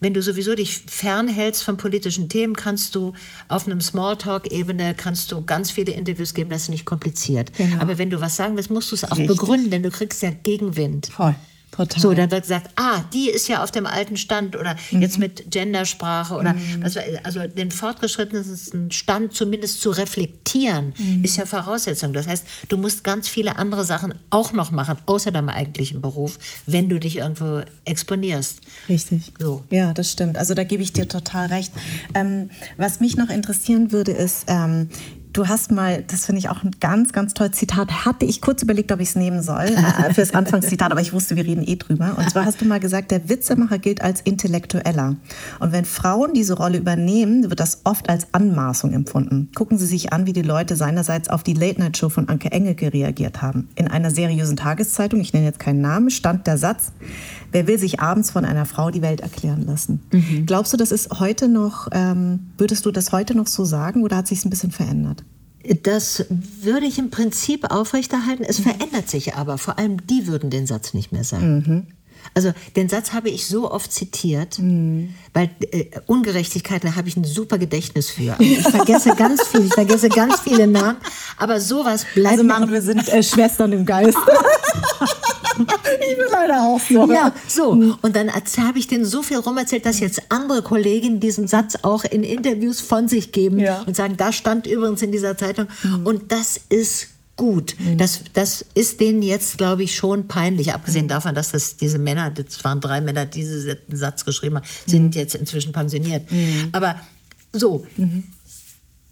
wenn 0.00 0.14
du 0.14 0.22
sowieso 0.22 0.54
dich 0.54 0.78
fernhältst 0.86 1.62
von 1.62 1.76
politischen 1.76 2.28
Themen, 2.28 2.56
kannst 2.56 2.94
du 2.94 3.12
auf 3.48 3.66
einem 3.66 3.80
Smalltalk-Ebene 3.80 4.94
kannst 4.94 5.32
du 5.32 5.44
ganz 5.44 5.70
viele 5.70 5.92
Interviews 5.92 6.32
geben, 6.32 6.50
das 6.50 6.62
ist 6.62 6.68
nicht 6.70 6.86
kompliziert. 6.86 7.52
Genau. 7.56 7.82
Aber 7.82 7.98
wenn 7.98 8.08
du 8.08 8.20
was 8.20 8.36
sagen 8.36 8.56
willst, 8.56 8.70
musst 8.70 8.90
du 8.90 8.94
es 8.94 9.04
auch 9.04 9.18
Richtig. 9.18 9.28
begründen, 9.28 9.70
denn 9.70 9.82
du 9.82 9.90
kriegst 9.90 10.22
ja 10.22 10.30
Gegenwind. 10.30 11.08
Voll. 11.08 11.34
Total. 11.70 12.00
So, 12.00 12.14
dann 12.14 12.30
wird 12.30 12.42
gesagt, 12.42 12.70
ah, 12.76 13.04
die 13.12 13.30
ist 13.30 13.46
ja 13.48 13.62
auf 13.62 13.70
dem 13.70 13.86
alten 13.86 14.16
Stand 14.16 14.56
oder 14.56 14.76
mhm. 14.90 15.02
jetzt 15.02 15.18
mit 15.18 15.50
Gendersprache 15.50 16.34
oder 16.34 16.54
mhm. 16.54 16.82
was, 16.82 16.96
also 17.22 17.46
den 17.46 17.70
fortgeschrittensten 17.70 18.90
Stand 18.90 19.34
zumindest 19.34 19.80
zu 19.80 19.90
reflektieren, 19.90 20.94
mhm. 20.98 21.24
ist 21.24 21.36
ja 21.36 21.46
Voraussetzung. 21.46 22.12
Das 22.12 22.26
heißt, 22.26 22.44
du 22.68 22.78
musst 22.78 23.04
ganz 23.04 23.28
viele 23.28 23.56
andere 23.56 23.84
Sachen 23.84 24.14
auch 24.30 24.52
noch 24.52 24.70
machen, 24.70 24.96
außer 25.06 25.30
deinem 25.30 25.50
eigentlichen 25.50 26.00
Beruf, 26.00 26.38
wenn 26.66 26.88
du 26.88 26.98
dich 26.98 27.18
irgendwo 27.18 27.62
exponierst. 27.84 28.60
Richtig. 28.88 29.32
So. 29.38 29.62
Ja, 29.70 29.92
das 29.92 30.10
stimmt. 30.10 30.38
Also 30.38 30.54
da 30.54 30.64
gebe 30.64 30.82
ich 30.82 30.92
dir 30.92 31.06
total 31.06 31.46
recht. 31.48 31.72
Ähm, 32.14 32.50
was 32.76 33.00
mich 33.00 33.16
noch 33.16 33.28
interessieren 33.28 33.92
würde, 33.92 34.12
ist, 34.12 34.46
ähm, 34.48 34.88
Du 35.38 35.46
hast 35.46 35.70
mal, 35.70 36.02
das 36.04 36.26
finde 36.26 36.40
ich 36.40 36.48
auch 36.48 36.64
ein 36.64 36.72
ganz, 36.80 37.12
ganz 37.12 37.32
tolles 37.32 37.52
Zitat, 37.52 38.04
hatte 38.04 38.24
ich 38.24 38.40
kurz 38.40 38.60
überlegt, 38.64 38.90
ob 38.90 38.98
ich 38.98 39.10
es 39.10 39.14
nehmen 39.14 39.40
soll, 39.40 39.66
äh, 39.66 40.12
fürs 40.12 40.34
Anfangszitat, 40.34 40.90
aber 40.90 41.00
ich 41.00 41.12
wusste, 41.12 41.36
wir 41.36 41.44
reden 41.44 41.62
eh 41.64 41.76
drüber. 41.76 42.16
Und 42.16 42.28
zwar 42.28 42.44
hast 42.44 42.60
du 42.60 42.64
mal 42.64 42.80
gesagt, 42.80 43.12
der 43.12 43.28
Witzemacher 43.28 43.78
gilt 43.78 44.02
als 44.02 44.20
Intellektueller. 44.20 45.14
Und 45.60 45.70
wenn 45.70 45.84
Frauen 45.84 46.34
diese 46.34 46.54
Rolle 46.54 46.78
übernehmen, 46.78 47.50
wird 47.50 47.60
das 47.60 47.82
oft 47.84 48.08
als 48.08 48.26
Anmaßung 48.34 48.92
empfunden. 48.92 49.50
Gucken 49.54 49.78
Sie 49.78 49.86
sich 49.86 50.12
an, 50.12 50.26
wie 50.26 50.32
die 50.32 50.42
Leute 50.42 50.74
seinerseits 50.74 51.30
auf 51.30 51.44
die 51.44 51.54
Late-Night-Show 51.54 52.08
von 52.08 52.28
Anke 52.28 52.50
Engelke 52.50 52.92
reagiert 52.92 53.40
haben. 53.40 53.68
In 53.76 53.86
einer 53.86 54.10
seriösen 54.10 54.56
Tageszeitung, 54.56 55.20
ich 55.20 55.32
nenne 55.34 55.46
jetzt 55.46 55.60
keinen 55.60 55.80
Namen, 55.80 56.10
stand 56.10 56.48
der 56.48 56.58
Satz, 56.58 56.90
wer 57.52 57.68
will 57.68 57.78
sich 57.78 58.00
abends 58.00 58.32
von 58.32 58.44
einer 58.44 58.66
Frau 58.66 58.90
die 58.90 59.02
Welt 59.02 59.20
erklären 59.20 59.64
lassen? 59.64 60.00
Mhm. 60.10 60.46
Glaubst 60.46 60.72
du, 60.72 60.76
das 60.76 60.90
ist 60.90 61.20
heute 61.20 61.46
noch, 61.46 61.86
ähm, 61.92 62.50
würdest 62.58 62.84
du 62.86 62.90
das 62.90 63.12
heute 63.12 63.36
noch 63.36 63.46
so 63.46 63.64
sagen 63.64 64.02
oder 64.02 64.16
hat 64.16 64.26
sich 64.26 64.38
es 64.38 64.44
ein 64.44 64.50
bisschen 64.50 64.72
verändert? 64.72 65.22
Das 65.82 66.24
würde 66.30 66.86
ich 66.86 66.98
im 66.98 67.10
Prinzip 67.10 67.70
aufrechterhalten. 67.70 68.44
Es 68.44 68.60
mhm. 68.60 68.64
verändert 68.64 69.08
sich 69.08 69.34
aber. 69.34 69.58
Vor 69.58 69.78
allem 69.78 70.06
die 70.06 70.26
würden 70.26 70.50
den 70.50 70.66
Satz 70.66 70.94
nicht 70.94 71.12
mehr 71.12 71.24
sagen. 71.24 71.64
Mhm. 71.66 71.86
Also 72.34 72.52
den 72.76 72.88
Satz 72.88 73.12
habe 73.12 73.30
ich 73.30 73.46
so 73.46 73.70
oft 73.70 73.92
zitiert, 73.92 74.58
mhm. 74.58 75.14
weil 75.32 75.50
äh, 75.70 75.86
Ungerechtigkeiten 76.06 76.94
habe 76.94 77.08
ich 77.08 77.16
ein 77.16 77.24
super 77.24 77.58
Gedächtnis 77.58 78.10
für. 78.10 78.36
Also 78.38 78.44
ich 78.44 78.68
vergesse 78.68 79.14
ganz 79.16 79.46
viel, 79.46 79.64
ich 79.64 79.74
vergesse 79.74 80.08
ganz 80.08 80.40
viele 80.40 80.66
Namen, 80.66 80.98
aber 81.36 81.60
sowas 81.60 82.06
bleibt. 82.14 82.32
Also 82.32 82.44
machen 82.44 82.70
wir 82.70 82.82
sind 82.82 83.08
äh, 83.08 83.22
Schwestern 83.22 83.72
im 83.72 83.84
Geist. 83.84 84.18
ich 85.58 86.16
bin 86.16 86.26
leider 86.30 86.62
auch 86.62 86.80
so. 86.80 87.10
Ja, 87.12 87.32
so. 87.46 87.70
Und 88.02 88.16
dann 88.16 88.30
habe 88.32 88.78
ich 88.78 88.86
denen 88.86 89.04
so 89.04 89.22
viel 89.22 89.38
rumerzählt, 89.38 89.86
dass 89.86 90.00
jetzt 90.00 90.22
andere 90.30 90.62
Kolleginnen 90.62 91.20
diesen 91.20 91.48
Satz 91.48 91.78
auch 91.82 92.04
in 92.04 92.22
Interviews 92.22 92.80
von 92.80 93.08
sich 93.08 93.32
geben 93.32 93.58
ja. 93.58 93.82
und 93.82 93.96
sagen, 93.96 94.16
da 94.16 94.32
stand 94.32 94.66
übrigens 94.66 95.02
in 95.02 95.12
dieser 95.12 95.36
Zeitung. 95.36 95.66
Mhm. 95.82 96.06
Und 96.06 96.32
das 96.32 96.60
ist 96.68 97.08
gut. 97.36 97.76
Mhm. 97.78 97.98
Das, 97.98 98.20
das 98.34 98.64
ist 98.74 99.00
denen 99.00 99.22
jetzt, 99.22 99.58
glaube 99.58 99.84
ich, 99.84 99.94
schon 99.94 100.28
peinlich. 100.28 100.74
Abgesehen 100.74 101.06
mhm. 101.06 101.10
davon, 101.10 101.34
dass 101.34 101.52
das 101.52 101.76
diese 101.76 101.98
Männer, 101.98 102.30
das 102.30 102.62
waren 102.64 102.80
drei 102.80 103.00
Männer, 103.00 103.26
die 103.26 103.40
diesen 103.40 103.78
Satz 103.92 104.24
geschrieben 104.24 104.56
haben, 104.56 104.66
sind 104.86 105.14
jetzt 105.14 105.34
inzwischen 105.34 105.72
pensioniert. 105.72 106.28
Aber 106.72 106.96
so, 107.52 107.86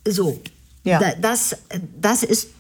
so. 0.07 0.41
Ja. 0.85 1.01
das, 1.21 1.57
das 2.01 2.23
ist 2.23 2.56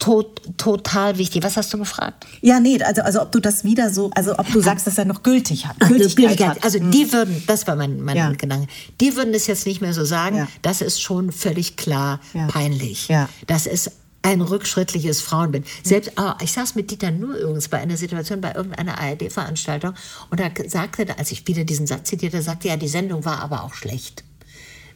tot, 0.00 0.42
total 0.56 1.18
wichtig. 1.18 1.44
Was 1.44 1.56
hast 1.56 1.72
du 1.72 1.78
gefragt? 1.78 2.26
Ja, 2.40 2.58
nee, 2.58 2.82
also, 2.82 3.02
also 3.02 3.22
ob 3.22 3.30
du 3.30 3.38
das 3.38 3.62
wieder 3.62 3.90
so, 3.90 4.10
also 4.14 4.36
ob 4.36 4.50
du 4.50 4.60
sagst, 4.60 4.86
dass 4.86 4.98
er 4.98 5.04
noch 5.04 5.22
gültig 5.22 5.66
hat. 5.66 5.78
Gültigkeit 5.78 6.40
hat. 6.40 6.64
Also 6.64 6.80
die 6.80 7.04
hm. 7.04 7.12
würden, 7.12 7.42
das 7.46 7.66
war 7.68 7.76
mein, 7.76 8.00
mein 8.00 8.16
ja. 8.16 8.32
Gedanke, 8.32 8.66
die 9.00 9.14
würden 9.14 9.32
es 9.34 9.46
jetzt 9.46 9.66
nicht 9.66 9.80
mehr 9.80 9.92
so 9.92 10.04
sagen. 10.04 10.38
Ja. 10.38 10.48
Das 10.62 10.80
ist 10.80 11.00
schon 11.00 11.30
völlig 11.30 11.76
klar 11.76 12.18
ja. 12.34 12.48
peinlich. 12.48 13.08
Ja. 13.08 13.28
Das 13.46 13.66
ist 13.66 13.92
ein 14.22 14.40
rückschrittliches 14.40 15.20
Frauenbild. 15.20 15.66
Selbst, 15.82 16.12
oh, 16.16 16.32
ich 16.42 16.52
saß 16.52 16.74
mit 16.74 16.90
Dieter 16.90 17.10
nur 17.10 17.36
übrigens 17.36 17.68
bei 17.68 17.78
einer 17.78 17.96
Situation, 17.96 18.40
bei 18.40 18.54
irgendeiner 18.54 18.98
ARD-Veranstaltung 18.98 19.94
und 20.30 20.40
da 20.40 20.50
sagte, 20.66 21.06
als 21.18 21.30
ich 21.30 21.46
wieder 21.46 21.64
diesen 21.64 21.86
Satz 21.86 22.08
zitierte, 22.08 22.42
sagte 22.42 22.68
ja, 22.68 22.76
die 22.76 22.88
Sendung 22.88 23.24
war 23.24 23.40
aber 23.40 23.64
auch 23.64 23.74
schlecht. 23.74 24.24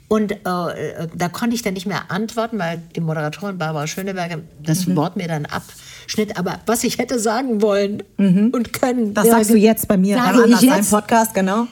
Und 0.08 0.32
äh, 0.32 1.08
da 1.14 1.28
konnte 1.28 1.54
ich 1.54 1.62
dann 1.62 1.74
nicht 1.74 1.86
mehr 1.86 2.10
antworten, 2.10 2.58
weil 2.58 2.82
die 2.94 3.00
Moderatorin 3.00 3.58
Barbara 3.58 3.86
Schöneberger 3.86 4.40
das 4.62 4.86
mhm. 4.86 4.96
Wort 4.96 5.16
mir 5.16 5.28
dann 5.28 5.46
abschnitt. 5.46 6.36
Aber 6.36 6.60
was 6.66 6.84
ich 6.84 6.98
hätte 6.98 7.18
sagen 7.18 7.62
wollen 7.62 8.02
mhm. 8.18 8.50
und 8.54 8.72
können. 8.72 9.14
Das 9.14 9.26
sagst 9.28 9.50
du 9.50 9.56
jetzt 9.56 9.88
bei 9.88 9.96
mir 9.96 10.16
sage 10.16 10.46
ich 10.48 10.60
jetzt, 10.60 10.90
Podcast, 10.90 11.34
genau. 11.34 11.66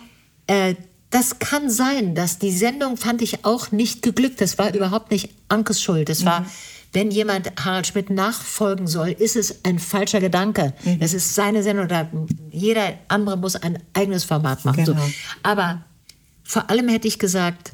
Äh, 0.47 0.75
das 1.11 1.39
kann 1.39 1.69
sein, 1.69 2.15
dass 2.15 2.39
die 2.39 2.51
Sendung 2.51 2.97
fand 2.97 3.21
ich 3.21 3.45
auch 3.45 3.71
nicht 3.71 4.03
geglückt. 4.03 4.41
Das 4.41 4.57
war 4.57 4.75
überhaupt 4.75 5.11
nicht 5.11 5.31
Ankes 5.49 5.83
Schuld. 5.83 6.09
Das 6.09 6.23
mhm. 6.23 6.27
war, 6.27 6.47
wenn 6.95 7.11
jemand 7.11 7.53
Harald 7.63 7.87
Schmidt 7.87 8.09
nachfolgen 8.09 8.87
soll, 8.87 9.11
ist 9.11 9.37
es 9.37 9.63
ein 9.65 9.79
falscher 9.79 10.21
Gedanke. 10.21 10.73
Mhm. 10.85 11.01
Das 11.01 11.13
ist 11.13 11.35
seine 11.35 11.63
Sendung. 11.63 11.85
Oder 11.85 12.09
jeder 12.51 12.95
andere 13.09 13.37
muss 13.37 13.57
ein 13.57 13.79
eigenes 13.93 14.25
Format 14.25 14.65
machen. 14.65 14.85
Genau. 14.85 14.99
So. 14.99 15.13
Aber 15.43 15.85
vor 16.43 16.71
allem 16.71 16.89
hätte 16.89 17.09
ich 17.09 17.19
gesagt, 17.19 17.73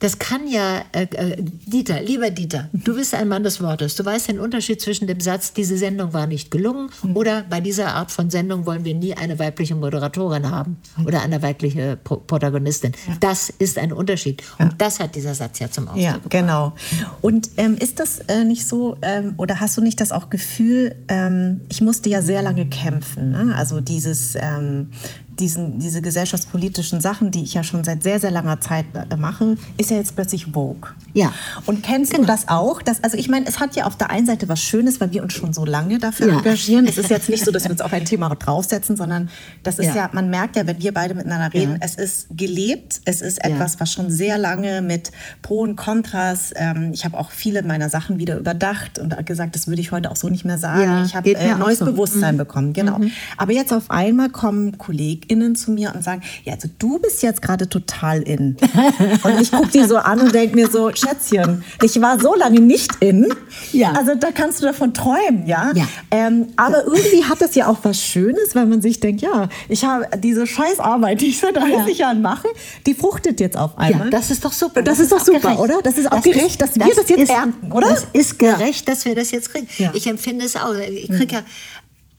das 0.00 0.18
kann 0.18 0.46
ja, 0.46 0.84
äh, 0.92 1.06
äh, 1.14 1.36
Dieter, 1.66 2.00
lieber 2.00 2.30
Dieter, 2.30 2.68
du 2.72 2.94
bist 2.94 3.14
ein 3.14 3.28
Mann 3.28 3.42
des 3.42 3.60
Wortes. 3.60 3.96
Du 3.96 4.04
weißt 4.04 4.28
den 4.28 4.38
Unterschied 4.38 4.80
zwischen 4.80 5.06
dem 5.06 5.20
Satz, 5.20 5.52
diese 5.52 5.76
Sendung 5.76 6.12
war 6.12 6.26
nicht 6.26 6.50
gelungen 6.50 6.90
mhm. 7.02 7.16
oder 7.16 7.42
bei 7.48 7.60
dieser 7.60 7.94
Art 7.94 8.12
von 8.12 8.30
Sendung 8.30 8.66
wollen 8.66 8.84
wir 8.84 8.94
nie 8.94 9.14
eine 9.14 9.38
weibliche 9.38 9.74
Moderatorin 9.74 10.50
haben 10.50 10.76
oder 11.04 11.22
eine 11.22 11.42
weibliche 11.42 11.98
Pro 12.02 12.16
Protagonistin. 12.16 12.92
Ja. 13.06 13.14
Das 13.20 13.50
ist 13.50 13.78
ein 13.78 13.92
Unterschied. 13.92 14.42
Und 14.58 14.74
das 14.78 15.00
hat 15.00 15.14
dieser 15.14 15.34
Satz 15.34 15.58
ja 15.58 15.70
zum 15.70 15.88
Ausdruck 15.88 16.02
Ja, 16.02 16.12
gebracht. 16.12 16.30
genau. 16.30 16.72
Und 17.20 17.50
ähm, 17.56 17.76
ist 17.76 17.98
das 18.00 18.20
äh, 18.20 18.44
nicht 18.44 18.66
so, 18.66 18.96
ähm, 19.02 19.34
oder 19.36 19.60
hast 19.60 19.76
du 19.76 19.80
nicht 19.80 20.00
das 20.00 20.12
auch 20.12 20.30
Gefühl, 20.30 20.94
ähm, 21.08 21.62
ich 21.68 21.80
musste 21.80 22.08
ja 22.08 22.22
sehr 22.22 22.42
lange 22.42 22.66
kämpfen, 22.66 23.30
ne? 23.30 23.54
also 23.56 23.80
dieses 23.80 24.34
ähm, 24.36 24.90
diesen, 25.38 25.78
diese 25.78 26.02
gesellschaftspolitischen 26.02 27.00
Sachen, 27.00 27.30
die 27.30 27.42
ich 27.42 27.54
ja 27.54 27.62
schon 27.62 27.84
seit 27.84 28.02
sehr, 28.02 28.20
sehr 28.20 28.30
langer 28.30 28.60
Zeit 28.60 28.86
äh, 28.94 29.16
mache, 29.16 29.56
ist 29.76 29.90
ja 29.90 29.96
jetzt 29.96 30.14
plötzlich 30.14 30.46
Vogue. 30.46 30.90
Ja. 31.14 31.32
Und 31.66 31.82
kennst 31.82 32.12
genau. 32.12 32.24
du 32.24 32.26
das 32.26 32.48
auch? 32.48 32.82
Dass, 32.82 33.02
also 33.02 33.16
ich 33.16 33.28
meine, 33.28 33.46
es 33.46 33.60
hat 33.60 33.76
ja 33.76 33.84
auf 33.84 33.96
der 33.96 34.10
einen 34.10 34.26
Seite 34.26 34.48
was 34.48 34.60
Schönes, 34.60 35.00
weil 35.00 35.12
wir 35.12 35.22
uns 35.22 35.32
schon 35.32 35.52
so 35.52 35.64
lange 35.64 35.98
dafür 35.98 36.28
ja. 36.28 36.38
engagieren. 36.38 36.86
Es 36.86 36.98
ist 36.98 37.10
jetzt 37.18 37.28
nicht 37.28 37.44
so, 37.44 37.50
dass 37.50 37.64
wir 37.64 37.70
uns 37.70 37.80
auf 37.80 37.92
ein 37.92 38.04
Thema 38.04 38.28
draufsetzen, 38.28 38.96
sondern 38.96 39.30
das 39.62 39.78
ist 39.78 39.86
ja, 39.86 39.96
ja 39.96 40.10
man 40.12 40.30
merkt 40.30 40.56
ja, 40.56 40.66
wenn 40.66 40.80
wir 40.80 40.92
beide 40.92 41.14
miteinander 41.14 41.52
reden, 41.52 41.72
ja. 41.72 41.78
es 41.80 41.94
ist 41.94 42.28
gelebt, 42.36 43.00
es 43.04 43.20
ist 43.20 43.44
etwas, 43.44 43.80
was 43.80 43.92
schon 43.92 44.10
sehr 44.10 44.38
lange 44.38 44.82
mit 44.82 45.12
Pro 45.42 45.60
und 45.60 45.76
Kontras, 45.76 46.52
ähm, 46.56 46.90
ich 46.92 47.04
habe 47.04 47.16
auch 47.16 47.30
viele 47.30 47.62
meiner 47.62 47.88
Sachen 47.88 48.18
wieder 48.18 48.38
überdacht 48.38 48.98
und 48.98 49.14
gesagt, 49.26 49.54
das 49.54 49.66
würde 49.66 49.80
ich 49.80 49.92
heute 49.92 50.10
auch 50.10 50.16
so 50.16 50.28
nicht 50.28 50.44
mehr 50.44 50.58
sagen. 50.58 51.04
ich 51.04 51.14
habe 51.14 51.34
äh, 51.34 51.54
neues 51.54 51.78
so. 51.78 51.84
Bewusstsein 51.84 52.34
mhm. 52.34 52.38
bekommen, 52.38 52.72
genau. 52.72 52.98
Mhm. 52.98 53.12
Aber 53.36 53.52
jetzt 53.52 53.72
auf 53.72 53.90
einmal 53.90 54.30
kommen 54.30 54.78
Kollegen 54.78 55.27
KollegInnen 55.28 55.54
zu 55.54 55.70
mir 55.70 55.92
und 55.94 56.02
sagen, 56.02 56.22
ja, 56.44 56.54
also 56.54 56.68
du 56.78 56.98
bist 56.98 57.22
jetzt 57.22 57.42
gerade 57.42 57.68
total 57.68 58.22
in. 58.22 58.56
und 59.22 59.40
ich 59.40 59.50
gucke 59.52 59.68
die 59.68 59.84
so 59.84 59.96
an 59.96 60.20
und 60.20 60.34
denke 60.34 60.56
mir 60.56 60.68
so, 60.68 60.90
Schätzchen, 60.92 61.64
ich 61.82 62.00
war 62.00 62.18
so 62.20 62.34
lange 62.34 62.60
nicht 62.60 62.90
in. 63.00 63.26
Ja. 63.72 63.92
Also 63.92 64.14
da 64.14 64.30
kannst 64.32 64.60
du 64.60 64.66
davon 64.66 64.94
träumen, 64.94 65.46
ja. 65.46 65.72
ja. 65.74 65.86
Ähm, 66.10 66.48
aber 66.56 66.84
irgendwie 66.84 67.24
hat 67.24 67.40
das 67.40 67.54
ja 67.54 67.66
auch 67.68 67.78
was 67.82 68.02
Schönes, 68.02 68.54
weil 68.54 68.66
man 68.66 68.80
sich 68.82 69.00
denkt, 69.00 69.20
ja, 69.20 69.48
ich 69.68 69.84
habe 69.84 70.06
diese 70.18 70.46
Scheißarbeit, 70.46 71.20
die 71.20 71.26
ich 71.26 71.38
seit 71.38 71.56
30 71.56 71.98
ja. 71.98 72.06
Jahren 72.06 72.22
mache, 72.22 72.48
die 72.86 72.94
fruchtet 72.94 73.40
jetzt 73.40 73.56
auf 73.56 73.76
einmal. 73.78 74.06
Ja, 74.06 74.10
das 74.10 74.30
ist 74.30 74.44
doch 74.44 74.52
super. 74.52 74.82
Das, 74.82 74.98
das 74.98 75.04
ist, 75.04 75.12
doch 75.12 75.24
super, 75.24 75.40
gerecht. 75.40 75.60
oder? 75.60 75.80
Das 75.82 75.98
ist 75.98 76.06
auch 76.06 76.16
das 76.16 76.24
gerecht, 76.24 76.60
dass 76.60 76.72
das 76.72 76.86
wir 76.86 76.94
das 76.94 77.08
jetzt 77.08 77.22
ist, 77.22 77.30
ernten, 77.30 77.72
oder? 77.72 77.88
Das 77.88 78.06
ist 78.12 78.38
gerecht, 78.38 78.88
dass 78.88 79.04
wir 79.04 79.14
das 79.14 79.30
jetzt 79.30 79.52
kriegen. 79.52 79.68
Ich 79.94 80.06
empfinde 80.06 80.44
es 80.44 80.56
auch. 80.56 80.74
Ich 80.74 81.08
kriege 81.08 81.34
ja 81.34 81.40
äh, 81.40 81.42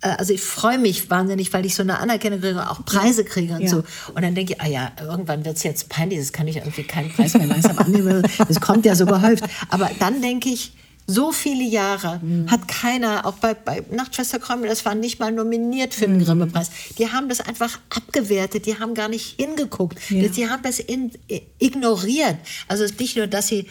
also 0.01 0.33
ich 0.33 0.41
freue 0.41 0.77
mich 0.77 1.09
wahnsinnig, 1.09 1.51
weil 1.51 1.65
ich 1.65 1.75
so 1.75 1.83
eine 1.83 1.99
Anerkennung 1.99 2.39
kriege, 2.39 2.69
auch 2.69 2.85
Preise 2.85 3.25
kriege 3.25 3.55
und 3.55 3.61
ja. 3.61 3.69
so. 3.69 3.83
Und 4.13 4.21
dann 4.21 4.33
denke 4.33 4.53
ich, 4.53 4.61
ah 4.61 4.67
ja, 4.67 4.91
irgendwann 5.01 5.43
wird 5.43 5.57
es 5.57 5.63
jetzt 5.63 5.89
peinlich, 5.89 6.19
das 6.19 6.31
kann 6.31 6.47
ich 6.47 6.57
irgendwie 6.57 6.83
keinen 6.83 7.11
Preis 7.11 7.33
mehr 7.33 7.47
langsam 7.47 7.77
annehmen. 7.77 8.23
Das 8.47 8.61
kommt 8.61 8.85
ja 8.85 8.95
so 8.95 9.05
gehäuft. 9.05 9.43
Aber 9.69 9.89
dann 9.99 10.21
denke 10.21 10.49
ich, 10.49 10.71
so 11.09 11.31
viele 11.31 11.63
Jahre 11.63 12.19
mhm. 12.21 12.49
hat 12.51 12.67
keiner, 12.67 13.25
auch 13.25 13.33
bei, 13.33 13.55
bei 13.55 13.83
Nachtschwester 13.89 14.37
Krömmel, 14.37 14.69
das 14.69 14.85
war 14.85 14.93
nicht 14.93 15.19
mal 15.19 15.31
nominiert 15.31 15.93
für 15.93 16.05
den 16.05 16.17
mhm. 16.17 16.25
Grimme-Preis. 16.25 16.69
Die 16.99 17.11
haben 17.11 17.29
das 17.29 17.41
einfach 17.41 17.79
abgewertet, 17.89 18.67
die 18.67 18.77
haben 18.77 18.93
gar 18.93 19.09
nicht 19.09 19.39
hingeguckt. 19.39 19.97
Ja. 20.11 20.27
Die 20.27 20.49
haben 20.49 20.61
das 20.61 20.79
in, 20.79 21.11
ignoriert. 21.57 22.37
Also 22.67 22.85
nicht 22.99 23.17
nur, 23.17 23.25
dass 23.25 23.47
sie 23.47 23.67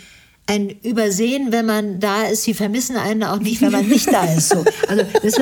ein 0.48 0.70
Übersehen, 0.82 1.52
wenn 1.52 1.66
man 1.66 2.00
da 2.00 2.22
ist. 2.22 2.44
Sie 2.44 2.54
vermissen 2.54 2.96
einen 2.96 3.22
auch 3.22 3.38
nicht, 3.38 3.60
wenn 3.60 3.70
man 3.70 3.86
nicht 3.86 4.10
da 4.10 4.24
ist. 4.24 4.48
So. 4.48 4.64
Also 4.88 5.04
das, 5.22 5.34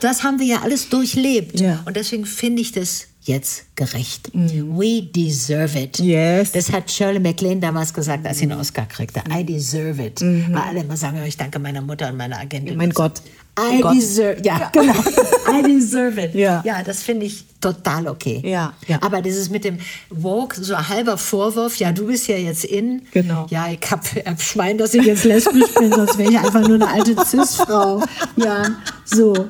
das 0.00 0.22
haben 0.22 0.40
wir 0.40 0.46
ja 0.46 0.62
alles 0.62 0.88
durchlebt. 0.88 1.60
Ja. 1.60 1.82
Und 1.84 1.96
deswegen 1.96 2.24
finde 2.24 2.62
ich 2.62 2.72
das 2.72 3.06
jetzt 3.20 3.76
gerecht. 3.76 4.34
Mm. 4.34 4.78
We 4.78 5.02
deserve 5.02 5.78
it. 5.78 5.98
Yes. 5.98 6.52
Das 6.52 6.72
hat 6.72 6.90
Shirley 6.90 7.20
MacLaine 7.20 7.60
damals 7.60 7.92
gesagt, 7.92 8.26
als 8.26 8.38
sie 8.38 8.44
einen 8.44 8.58
Oscar 8.58 8.86
kriegte. 8.86 9.22
I 9.30 9.44
deserve 9.44 10.02
it. 10.02 10.20
Mhm. 10.20 10.46
Weil 10.50 10.62
alle 10.62 10.80
immer 10.80 10.96
sagen, 10.96 11.22
ich 11.26 11.36
danke 11.36 11.58
meiner 11.58 11.82
Mutter 11.82 12.08
und 12.08 12.16
meiner 12.16 12.38
Agentin. 12.38 12.76
Mein 12.76 12.90
Gott. 12.90 13.20
I 13.58 13.80
Gott. 13.80 13.94
deserve, 13.94 14.42
ja, 14.42 14.58
ja, 14.58 14.70
genau. 14.72 14.92
I 15.52 15.62
deserve 15.62 16.20
it. 16.20 16.34
Ja, 16.34 16.62
ja 16.64 16.82
das 16.82 17.02
finde 17.02 17.26
ich 17.26 17.44
total 17.60 18.08
okay. 18.08 18.42
Ja, 18.44 18.74
ja. 18.88 18.98
Aber 19.00 19.22
dieses 19.22 19.48
mit 19.48 19.64
dem 19.64 19.78
Vogue, 20.10 20.56
so 20.60 20.74
ein 20.74 20.88
halber 20.88 21.16
Vorwurf, 21.16 21.76
ja, 21.76 21.92
du 21.92 22.06
bist 22.06 22.26
ja 22.26 22.36
jetzt 22.36 22.64
in. 22.64 23.02
Genau. 23.12 23.46
Ja, 23.50 23.68
ich 23.68 23.90
habe 23.90 24.02
hab 24.26 24.42
Schwein, 24.42 24.76
dass 24.76 24.92
ich 24.94 25.04
jetzt 25.04 25.24
lesbisch 25.24 25.72
bin, 25.74 25.92
sonst 25.92 26.18
wäre 26.18 26.30
ich 26.30 26.38
einfach 26.38 26.66
nur 26.66 26.74
eine 26.74 26.88
alte 26.88 27.14
Cis-Frau. 27.24 28.02
Ja, 28.36 28.64
so. 29.04 29.48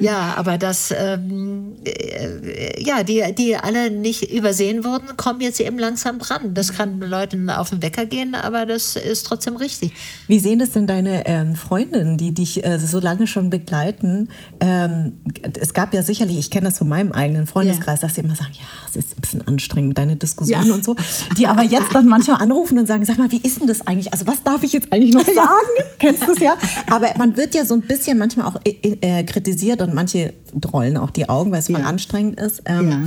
Ja, 0.00 0.34
aber 0.36 0.58
das, 0.58 0.92
ähm, 0.96 1.76
äh, 1.84 2.82
ja, 2.82 3.02
die, 3.02 3.22
die 3.36 3.56
alle 3.56 3.90
nicht 3.90 4.30
übersehen 4.30 4.84
wurden, 4.84 5.16
kommen 5.16 5.40
jetzt 5.40 5.60
eben 5.60 5.78
langsam 5.78 6.18
dran. 6.18 6.54
Das 6.54 6.72
kann 6.72 7.00
Leuten 7.00 7.50
auf 7.50 7.70
den 7.70 7.82
Wecker 7.82 8.06
gehen, 8.06 8.34
aber 8.34 8.66
das 8.66 8.96
ist 8.96 9.26
trotzdem 9.26 9.56
richtig. 9.56 9.92
Wie 10.28 10.38
sehen 10.38 10.58
das 10.58 10.70
denn 10.70 10.86
deine 10.86 11.26
ähm, 11.26 11.54
Freundinnen, 11.54 12.16
die 12.16 12.32
dich 12.32 12.64
äh, 12.64 12.78
so 12.78 13.00
lange 13.00 13.26
schon 13.26 13.50
begleiten? 13.50 14.28
Ähm, 14.60 15.20
es 15.60 15.74
gab 15.74 15.94
ja 15.94 16.02
sicherlich, 16.02 16.38
ich 16.38 16.50
kenne 16.50 16.68
das 16.68 16.78
von 16.78 16.88
meinem 16.88 17.12
eigenen 17.12 17.46
Freundeskreis, 17.46 18.00
ja. 18.00 18.08
dass 18.08 18.16
sie 18.16 18.22
immer 18.22 18.36
sagen, 18.36 18.52
ja, 18.54 18.66
es 18.88 18.96
ist 18.96 19.16
ein 19.16 19.20
bisschen 19.20 19.48
anstrengend, 19.48 19.98
deine 19.98 20.16
Diskussion 20.16 20.66
ja. 20.66 20.74
und 20.74 20.84
so. 20.84 20.96
Die 21.36 21.46
aber 21.46 21.62
jetzt 21.62 21.94
dann 21.94 22.06
manchmal 22.06 22.42
anrufen 22.42 22.78
und 22.78 22.86
sagen, 22.86 23.04
sag 23.04 23.18
mal, 23.18 23.30
wie 23.30 23.40
ist 23.40 23.60
denn 23.60 23.66
das 23.66 23.86
eigentlich? 23.86 24.12
Also 24.12 24.26
was 24.26 24.42
darf 24.42 24.62
ich 24.62 24.72
jetzt 24.72 24.92
eigentlich 24.92 25.14
noch 25.14 25.24
sagen? 25.24 25.68
Kennst 25.98 26.26
du 26.26 26.32
es 26.32 26.40
ja? 26.40 26.56
Aber 26.90 27.08
man 27.18 27.36
wird 27.36 27.54
ja 27.54 27.64
so 27.64 27.74
ein 27.74 27.82
bisschen 27.82 28.18
manchmal 28.18 28.46
auch 28.46 28.56
äh, 28.64 28.96
äh 29.00 29.24
kritisiert 29.60 29.82
und 29.82 29.94
manche 29.94 30.32
rollen 30.72 30.96
auch 30.96 31.10
die 31.10 31.28
Augen, 31.28 31.52
weil 31.52 31.60
es 31.60 31.68
ja. 31.68 31.78
mal 31.78 31.84
anstrengend 31.84 32.40
ist. 32.40 32.62
Ähm, 32.64 32.90
ja. 32.90 33.00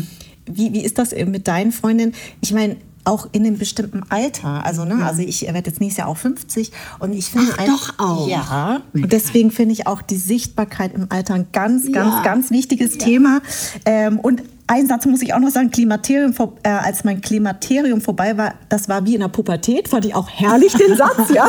wie, 0.46 0.74
wie 0.74 0.82
ist 0.82 0.98
das 0.98 1.12
mit 1.12 1.48
deinen 1.48 1.72
Freundinnen? 1.72 2.14
Ich 2.42 2.54
meine, 2.54 2.78
auch 3.06 3.28
in 3.34 3.46
einem 3.46 3.58
bestimmten 3.58 4.04
Alter. 4.10 4.66
Also, 4.66 4.86
ne, 4.86 4.96
ja. 5.00 5.08
also 5.08 5.22
ich 5.22 5.42
werde 5.42 5.70
jetzt 5.70 5.82
nächstes 5.82 5.98
Jahr 5.98 6.08
auch 6.08 6.16
50 6.16 6.72
und 7.00 7.12
ich 7.12 7.26
finde 7.26 7.52
doch 7.66 8.00
auch. 8.00 8.30
Ja. 8.30 8.82
Und 8.94 9.12
deswegen 9.12 9.52
finde 9.52 9.74
ich 9.74 9.88
auch 9.88 10.02
die 10.02 10.16
Sichtbarkeit 10.16 10.94
im 10.94 11.08
Alter 11.10 11.34
ein 11.34 11.48
ganz, 11.52 11.92
ganz, 11.92 12.14
ja. 12.14 12.24
ganz 12.24 12.50
wichtiges 12.50 12.94
ja. 12.94 13.00
Thema. 13.00 13.42
Ähm, 13.86 14.20
und 14.20 14.44
ein 14.68 14.88
Satz 14.88 15.06
muss 15.06 15.22
ich 15.22 15.34
auch 15.34 15.40
noch 15.40 15.50
sagen, 15.50 15.72
Klimaterium, 15.72 16.34
äh, 16.64 16.70
als 16.70 17.04
mein 17.04 17.22
Klimaterium 17.22 18.02
vorbei 18.02 18.38
war, 18.38 18.54
das 18.70 18.88
war 18.88 19.06
wie 19.06 19.16
in 19.16 19.22
der 19.22 19.28
Pubertät, 19.28 19.88
fand 19.88 20.06
ich 20.06 20.16
auch 20.16 20.30
herrlich 20.30 20.74
den 20.74 20.96
Satz, 20.96 21.30
ja. 21.34 21.46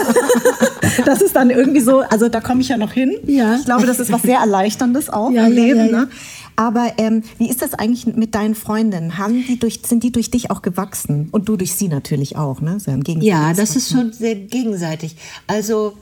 Das 1.04 1.22
ist 1.22 1.36
dann 1.36 1.50
irgendwie 1.50 1.80
so, 1.80 2.00
also 2.00 2.28
da 2.28 2.40
komme 2.40 2.60
ich 2.60 2.68
ja 2.68 2.76
noch 2.76 2.92
hin. 2.92 3.14
Ja. 3.26 3.56
Ich 3.56 3.64
glaube, 3.64 3.86
das 3.86 4.00
ist 4.00 4.10
was 4.10 4.22
sehr 4.22 4.38
Erleichterndes 4.38 5.10
auch 5.10 5.30
ja, 5.30 5.46
im 5.46 5.52
Leben. 5.52 5.90
Ja, 5.90 6.00
ne? 6.00 6.08
Aber 6.56 6.92
ähm, 6.98 7.22
wie 7.38 7.48
ist 7.48 7.62
das 7.62 7.74
eigentlich 7.74 8.06
mit 8.06 8.34
deinen 8.34 8.54
Freundinnen? 8.54 9.18
Haben 9.18 9.44
die 9.46 9.58
durch, 9.58 9.80
sind 9.84 10.04
die 10.04 10.12
durch 10.12 10.30
dich 10.30 10.50
auch 10.50 10.62
gewachsen? 10.62 11.28
Und 11.32 11.48
du 11.48 11.56
durch 11.56 11.74
sie 11.74 11.88
natürlich 11.88 12.36
auch, 12.36 12.60
ne? 12.60 12.78
So 12.78 12.92
ja, 12.92 13.52
das 13.52 13.74
ist 13.74 13.90
schon 13.90 14.12
sehr 14.12 14.36
gegenseitig. 14.36 15.16
Also 15.48 15.94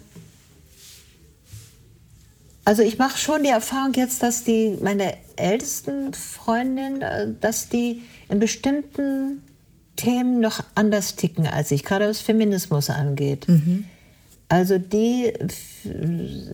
also 2.65 2.83
ich 2.83 2.99
mache 2.99 3.19
schon 3.19 3.43
die 3.43 3.49
Erfahrung 3.49 3.93
jetzt, 3.95 4.23
dass 4.23 4.45
die 4.45 4.77
meine 4.83 5.15
ältesten 5.37 6.15
Freundinnen, 6.15 7.03
äh, 7.03 7.29
dass 7.41 7.69
die 7.69 8.03
in 8.29 8.39
bestimmten 8.39 9.43
Themen 9.97 10.41
noch 10.41 10.63
anders 10.75 11.17
ticken 11.17 11.47
als 11.47 11.71
ich, 11.71 11.85
gerade 11.85 12.09
was 12.09 12.21
Feminismus 12.21 12.91
angeht. 12.91 13.47
Mhm. 13.49 13.85
Also 14.49 14.79
die 14.79 15.33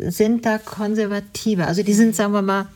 sind 0.09 0.47
da 0.47 0.59
konservativer. 0.59 1.67
Also 1.67 1.83
die 1.83 1.95
sind, 1.95 2.15
sagen 2.15 2.33
wir 2.33 2.43
mal, 2.43 2.67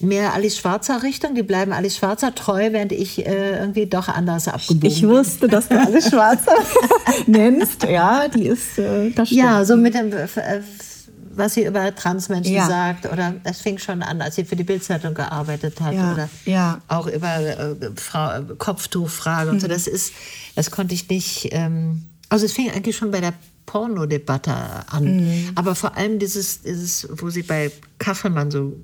mehr 0.00 0.32
Alice 0.34 0.56
Schwarzer 0.56 1.02
Richtung. 1.02 1.34
Die 1.34 1.42
bleiben 1.42 1.72
Alice 1.72 1.96
Schwarzer 1.96 2.34
treu, 2.34 2.72
während 2.72 2.92
ich 2.92 3.26
äh, 3.26 3.58
irgendwie 3.58 3.86
doch 3.86 4.08
anders 4.08 4.48
abgebogen 4.48 4.88
Ich 4.88 5.06
wusste, 5.06 5.48
dass 5.48 5.68
du 5.68 5.78
Alice 5.78 6.08
Schwarzer 6.08 6.56
nennst. 7.26 7.82
Ja, 7.84 8.28
die 8.28 8.46
ist 8.46 8.78
äh, 8.78 9.10
das 9.10 9.28
stimmt. 9.28 9.42
Ja, 9.42 9.64
so 9.64 9.76
mit 9.76 9.94
dem 9.94 10.12
äh, 10.12 10.28
was 11.36 11.54
sie 11.54 11.64
über 11.64 11.94
Transmenschen 11.94 12.54
ja. 12.54 12.66
sagt. 12.66 13.06
Oder 13.06 13.34
es 13.44 13.60
fing 13.60 13.78
schon 13.78 14.02
an, 14.02 14.20
als 14.20 14.36
sie 14.36 14.44
für 14.44 14.56
die 14.56 14.64
Bildzeitung 14.64 15.14
gearbeitet 15.14 15.80
hat. 15.80 15.94
Ja. 15.94 16.12
Oder 16.12 16.28
ja. 16.44 16.80
auch 16.88 17.06
über 17.06 17.38
äh, 17.38 17.74
Frau, 17.96 18.42
Kopftuchfrage 18.58 19.48
mhm. 19.48 19.54
und 19.54 19.60
so. 19.60 19.66
Mhm. 19.66 19.72
Das 19.72 19.86
ist, 19.86 20.12
das 20.54 20.70
konnte 20.70 20.94
ich 20.94 21.08
nicht. 21.08 21.48
Ähm, 21.52 22.04
also 22.28 22.46
es 22.46 22.52
fing 22.52 22.70
eigentlich 22.70 22.96
schon 22.96 23.10
bei 23.10 23.20
der 23.20 23.34
Pornodebatte 23.66 24.54
an. 24.88 25.04
Mhm. 25.04 25.50
Aber 25.54 25.74
vor 25.74 25.96
allem 25.96 26.18
dieses, 26.18 26.62
dieses, 26.62 27.08
wo 27.10 27.30
sie 27.30 27.42
bei 27.42 27.70
Kaffelmann 27.98 28.50
so, 28.50 28.76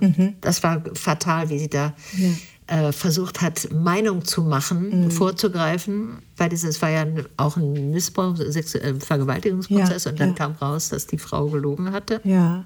mhm. 0.00 0.34
das 0.40 0.62
war 0.62 0.82
fatal, 0.94 1.50
wie 1.50 1.58
sie 1.58 1.68
da 1.68 1.94
ja 2.16 2.28
äh, 2.68 2.92
versucht 2.92 3.40
hat, 3.40 3.68
Meinung 3.72 4.24
zu 4.24 4.42
machen, 4.42 5.04
mhm. 5.04 5.10
vorzugreifen, 5.10 6.18
weil 6.36 6.50
das 6.50 6.80
war 6.82 6.90
ja 6.90 7.06
auch 7.36 7.56
ein 7.56 7.90
Missbrauch, 7.90 8.38
äh, 8.38 8.94
Vergewaltigungsprozess 9.00 10.04
ja, 10.04 10.10
und 10.10 10.20
dann 10.20 10.28
ja. 10.30 10.34
kam 10.34 10.52
raus, 10.52 10.90
dass 10.90 11.06
die 11.06 11.18
Frau 11.18 11.48
gelogen 11.48 11.92
hatte. 11.92 12.20
Ja. 12.24 12.64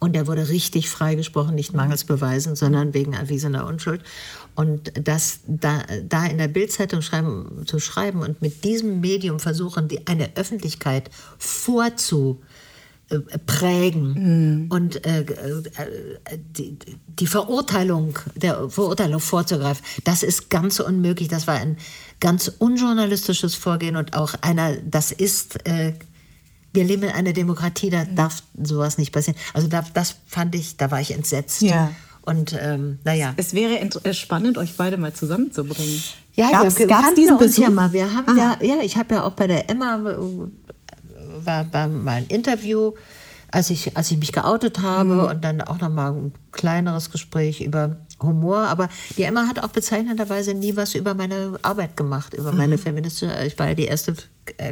Und 0.00 0.14
er 0.14 0.26
wurde 0.28 0.48
richtig 0.48 0.88
freigesprochen, 0.88 1.54
nicht 1.54 1.74
mangels 1.74 2.04
Beweisen, 2.04 2.54
sondern 2.54 2.94
wegen 2.94 3.14
erwiesener 3.14 3.66
Unschuld. 3.66 4.02
Und 4.54 4.92
das 5.06 5.40
da, 5.46 5.82
da 6.04 6.26
in 6.26 6.38
der 6.38 6.48
Bildzeitung 6.48 7.02
schreiben, 7.02 7.64
zu 7.66 7.80
schreiben 7.80 8.22
und 8.22 8.40
mit 8.40 8.64
diesem 8.64 9.00
Medium 9.00 9.40
versuchen, 9.40 9.88
die, 9.88 10.06
eine 10.06 10.36
Öffentlichkeit 10.36 11.10
vorzu 11.38 12.40
prägen 13.46 14.66
mm. 14.66 14.72
und 14.72 15.06
äh, 15.06 15.20
äh, 15.20 15.26
die, 16.36 16.78
die, 17.06 17.26
Verurteilung 17.26 18.18
der 18.34 18.68
Verurteilung 18.68 19.20
vorzugreifen, 19.20 19.84
das 20.04 20.22
ist 20.22 20.50
ganz 20.50 20.78
unmöglich. 20.78 21.28
Das 21.28 21.46
war 21.46 21.54
ein 21.54 21.78
ganz 22.20 22.48
unjournalistisches 22.58 23.54
Vorgehen 23.54 23.96
und 23.96 24.14
auch 24.14 24.34
einer, 24.42 24.76
das 24.76 25.10
ist, 25.10 25.66
äh, 25.66 25.94
wir 26.74 26.84
leben 26.84 27.04
in 27.04 27.10
einer 27.10 27.32
Demokratie, 27.32 27.88
da 27.88 28.04
mm. 28.04 28.14
darf 28.14 28.42
sowas 28.62 28.98
nicht 28.98 29.12
passieren. 29.12 29.38
Also 29.54 29.68
da, 29.68 29.84
das 29.94 30.16
fand 30.26 30.54
ich, 30.54 30.76
da 30.76 30.90
war 30.90 31.00
ich 31.00 31.12
entsetzt. 31.12 31.62
Ja. 31.62 31.90
Und 32.22 32.54
ähm, 32.60 32.98
naja. 33.04 33.32
Es 33.38 33.54
wäre 33.54 33.80
äh, 33.80 34.12
spannend, 34.12 34.58
euch 34.58 34.76
beide 34.76 34.98
mal 34.98 35.14
zusammenzubringen. 35.14 36.02
Ja, 36.34 36.50
gab's, 36.50 36.78
wir, 36.78 36.88
wir 36.88 37.14
diesen 37.16 37.36
uns 37.36 37.56
ja 37.56 37.70
mal. 37.70 37.94
Wir 37.94 38.12
haben 38.14 38.36
ja, 38.36 38.58
ja, 38.60 38.82
ich 38.82 38.98
habe 38.98 39.14
ja 39.14 39.24
auch 39.24 39.32
bei 39.32 39.46
der 39.46 39.70
Emma 39.70 39.98
war 41.48 41.88
mal 41.88 42.16
ein 42.16 42.26
Interview, 42.26 42.92
als 43.50 43.70
ich, 43.70 43.96
als 43.96 44.10
ich 44.10 44.18
mich 44.18 44.32
geoutet 44.32 44.80
habe 44.80 45.14
mhm. 45.14 45.24
und 45.24 45.44
dann 45.44 45.60
auch 45.62 45.80
noch 45.80 45.88
mal 45.88 46.12
ein 46.12 46.32
kleineres 46.52 47.10
Gespräch 47.10 47.60
über 47.60 47.96
Humor. 48.22 48.58
Aber 48.58 48.88
die 49.16 49.22
Emma 49.22 49.46
hat 49.46 49.62
auch 49.62 49.68
bezeichnenderweise 49.68 50.54
nie 50.54 50.76
was 50.76 50.94
über 50.94 51.14
meine 51.14 51.58
Arbeit 51.62 51.96
gemacht, 51.96 52.34
über 52.34 52.52
mhm. 52.52 52.58
meine 52.58 52.78
feministische. 52.78 53.32
Ich 53.46 53.58
war 53.58 53.68
ja 53.68 53.74
die 53.74 53.86
erste 53.86 54.14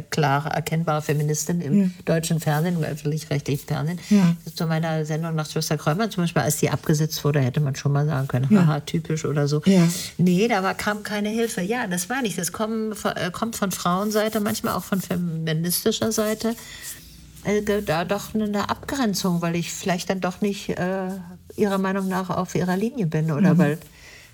klare, 0.09 0.49
erkennbare 0.49 1.01
Feministin 1.01 1.61
im 1.61 1.79
ja. 1.81 1.89
deutschen 2.05 2.39
Fernsehen, 2.39 2.77
im 2.77 2.83
öffentlich-rechtlichen 2.83 3.67
Fernsehen. 3.67 3.99
Ja. 4.09 4.35
Zu 4.53 4.65
meiner 4.67 5.05
Sendung 5.05 5.35
nach 5.35 5.49
Schwester 5.49 5.77
Kräumer 5.77 6.09
zum 6.09 6.23
Beispiel, 6.23 6.41
als 6.41 6.57
die 6.57 6.69
abgesetzt 6.69 7.23
wurde, 7.23 7.39
hätte 7.39 7.59
man 7.59 7.75
schon 7.75 7.91
mal 7.91 8.05
sagen 8.05 8.27
können, 8.27 8.47
ja. 8.49 8.65
haha, 8.65 8.79
typisch 8.81 9.25
oder 9.25 9.47
so. 9.47 9.61
Ja. 9.65 9.87
Nee, 10.17 10.47
da 10.47 10.63
war, 10.63 10.73
kam 10.73 11.03
keine 11.03 11.29
Hilfe. 11.29 11.61
Ja, 11.61 11.87
das 11.87 12.09
meine 12.09 12.27
ich. 12.27 12.35
Das 12.35 12.51
kommt, 12.51 12.95
äh, 13.05 13.31
kommt 13.31 13.55
von 13.55 13.71
Frauenseite, 13.71 14.39
manchmal 14.39 14.75
auch 14.75 14.83
von 14.83 15.01
feministischer 15.01 16.11
Seite. 16.11 16.55
Also 17.43 17.81
da 17.81 18.03
doch 18.03 18.33
eine 18.33 18.69
Abgrenzung, 18.69 19.41
weil 19.41 19.55
ich 19.55 19.71
vielleicht 19.71 20.09
dann 20.09 20.19
doch 20.19 20.41
nicht 20.41 20.69
äh, 20.69 21.09
ihrer 21.55 21.77
Meinung 21.77 22.07
nach 22.07 22.29
auf 22.29 22.55
ihrer 22.55 22.75
Linie 22.75 23.05
bin 23.05 23.31
oder 23.31 23.53
mhm. 23.53 23.57
weil 23.57 23.77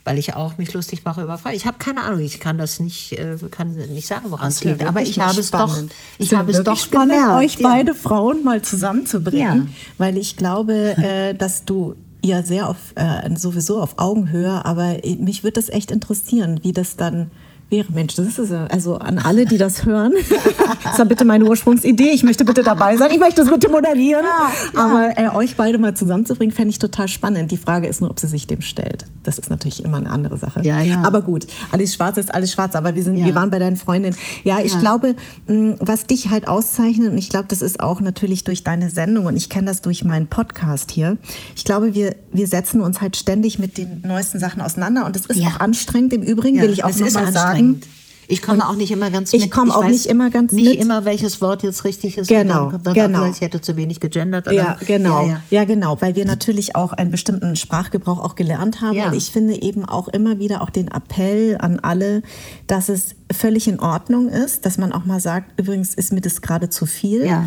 weil 0.06 0.18
ich 0.18 0.36
auch 0.36 0.58
mich 0.58 0.74
lustig 0.74 1.06
mache 1.06 1.22
über 1.22 1.38
Frauen. 1.38 1.56
Ich 1.56 1.66
habe 1.66 1.78
keine 1.78 2.04
Ahnung, 2.04 2.20
ich 2.20 2.39
kann 2.39 2.58
das 2.58 2.80
nicht, 2.80 3.14
äh, 3.14 3.38
kann 3.49 3.74
nicht 3.74 4.08
sagen, 4.08 4.32
woran 4.32 4.49
es 4.49 4.64
liegt. 4.64 4.84
Aber 4.86 5.01
ich 5.01 5.20
habe 5.20 5.39
es 5.39 5.51
doch, 5.51 5.78
ich 6.18 6.34
habe 6.34 6.51
es 6.51 6.64
doch 6.64 6.78
spannend, 6.78 7.14
gemerkt, 7.14 7.43
euch 7.43 7.60
ja. 7.60 7.70
beide 7.70 7.95
Frauen 7.95 8.43
mal 8.43 8.62
zusammenzubringen, 8.62 9.66
ja. 9.66 9.74
weil 9.97 10.18
ich 10.18 10.36
glaube, 10.36 10.97
äh, 10.97 11.34
dass 11.34 11.66
du 11.66 11.95
ja 12.24 12.43
sehr 12.43 12.70
auf 12.70 12.78
äh, 12.95 13.30
sowieso 13.36 13.82
auf 13.82 13.97
Augenhöhe, 13.97 14.66
aber 14.66 14.97
mich 15.20 15.43
würde 15.43 15.56
das 15.56 15.70
echt 15.70 15.91
interessieren, 15.91 16.60
wie 16.64 16.74
das 16.74 16.95
dann 16.95 17.32
wäre. 17.74 17.91
Mensch, 17.91 18.15
das 18.15 18.38
ist 18.38 18.51
also 18.51 18.97
an 18.97 19.17
alle, 19.17 19.45
die 19.45 19.57
das 19.57 19.86
hören. 19.86 20.13
das 20.84 20.99
war 20.99 21.05
bitte 21.05 21.26
meine 21.26 21.45
Ursprungsidee. 21.45 22.11
Ich 22.11 22.24
möchte 22.24 22.45
bitte 22.45 22.63
dabei 22.63 22.95
sein. 22.97 23.11
Ich 23.11 23.19
möchte 23.19 23.41
das 23.41 23.51
bitte 23.51 23.69
moderieren. 23.69 24.24
Ja. 24.24 24.80
Aber 24.80 25.17
äh, 25.17 25.30
euch 25.36 25.57
beide 25.57 25.78
mal 25.80 25.95
zusammenzubringen, 25.95 26.55
fände 26.55 26.69
ich 26.69 26.80
total 26.80 27.07
spannend. 27.07 27.51
Die 27.51 27.57
Frage 27.57 27.88
ist 27.88 27.99
nur, 27.99 28.11
ob 28.11 28.19
sie 28.19 28.28
sich 28.28 28.47
dem 28.47 28.61
stellt. 28.61 29.05
Das 29.24 29.39
ist 29.39 29.49
natürlich 29.49 29.84
immer 29.84 29.97
eine 29.97 30.09
andere 30.09 30.38
Sache. 30.38 30.61
Ja, 30.63 30.82
ja. 30.82 31.01
Aber 31.03 31.21
gut, 31.21 31.47
alles 31.71 31.95
Schwarz 31.95 32.17
ist 32.17 32.34
alles 32.34 32.51
schwarz. 32.51 32.76
Aber 32.76 32.95
wir, 32.95 33.03
sind, 33.03 33.17
ja. 33.17 33.26
wir 33.26 33.36
waren 33.36 33.49
bei 33.49 33.59
deinen 33.59 33.78
Freundinnen. 33.78 34.15
Ja, 34.43 34.59
ich 34.63 34.78
glaube, 34.80 35.15
mh, 35.47 35.78
was 35.80 36.05
dich 36.05 36.30
halt 36.30 36.47
auszeichnet, 36.47 37.11
und 37.11 37.17
ich 37.17 37.30
glaube, 37.30 37.45
das 37.47 37.61
ist 37.61 37.80
auch 37.80 38.01
natürlich 38.01 38.43
durch 38.43 38.63
deine 38.63 38.89
Sendung 38.89 39.26
und 39.26 39.36
ich 39.36 39.49
kenne 39.49 39.67
das 39.67 39.82
durch 39.82 40.03
meinen 40.03 40.28
Podcast 40.28 40.91
hier. 40.91 41.17
Ich 41.55 41.63
glaube, 41.63 41.95
wir, 41.95 42.15
wir 42.32 42.47
setzen 42.47 42.82
uns 42.82 43.01
halt 43.01 43.15
ständig 43.15 43.57
mit 43.57 43.78
den 43.78 44.03
neuesten 44.05 44.39
Sachen 44.39 44.61
auseinander 44.61 45.05
und 45.05 45.15
das 45.15 45.26
ist 45.26 45.41
auch 45.41 45.59
anstrengend. 45.59 46.13
Im 46.13 46.21
Übrigen 46.21 46.61
will 46.61 46.71
ich 46.71 46.84
auch 46.84 46.95
nochmal 46.95 47.32
sagen, 47.32 47.62
anstrengend. 47.72 47.88
Ich 48.28 48.41
komme 48.41 48.68
auch 48.68 48.76
nicht 48.76 48.91
immer 48.91 49.11
ganz 49.11 49.32
mit. 49.34 49.43
Ich 49.43 49.51
komme 49.51 49.76
auch 49.76 49.86
nicht 49.86 50.05
immer 50.05 50.30
ganz 50.30 50.51
nicht 50.51 50.64
mit. 50.64 50.74
Nicht 50.74 50.82
immer, 50.82 51.05
welches 51.05 51.41
Wort 51.41 51.64
jetzt 51.64 51.84
richtig 51.84 52.18
ist. 52.18 52.28
Genau, 52.28 52.72
dann 52.72 52.93
genau. 52.93 53.26
Ich 53.30 53.41
hätte 53.41 53.61
zu 53.61 53.76
wenig 53.76 53.99
gegendert. 53.99 54.51
Ja, 54.51 54.78
genau. 54.86 55.24
Ja, 55.24 55.28
ja. 55.28 55.41
ja, 55.49 55.64
genau. 55.66 56.01
Weil 56.01 56.16
wir 56.16 56.26
natürlich 56.26 56.76
auch 56.76 56.93
einen 56.93 57.11
bestimmten 57.11 57.55
Sprachgebrauch 57.55 58.20
auch 58.20 58.36
gelernt 58.36 58.82
haben. 58.82 58.95
Ja. 58.95 59.07
Und 59.07 59.16
ich 59.16 59.32
finde 59.32 59.61
eben 59.61 59.86
auch 59.86 60.07
immer 60.07 60.39
wieder 60.39 60.61
auch 60.61 60.70
den 60.70 60.88
Appell 60.88 61.57
an 61.59 61.80
alle, 61.80 62.24
dass 62.68 62.89
es 62.89 63.16
völlig 63.32 63.68
in 63.68 63.80
Ordnung 63.80 64.30
ist, 64.30 64.66
dass 64.66 64.78
man 64.78 64.93
auch 64.93 65.05
mal 65.05 65.20
sagt, 65.20 65.59
übrigens 65.59 65.93
ist 65.93 66.14
mir 66.14 66.22
das 66.22 66.41
gerade 66.41 66.70
zu 66.70 66.86
viel. 66.86 67.26
Ja. 67.26 67.45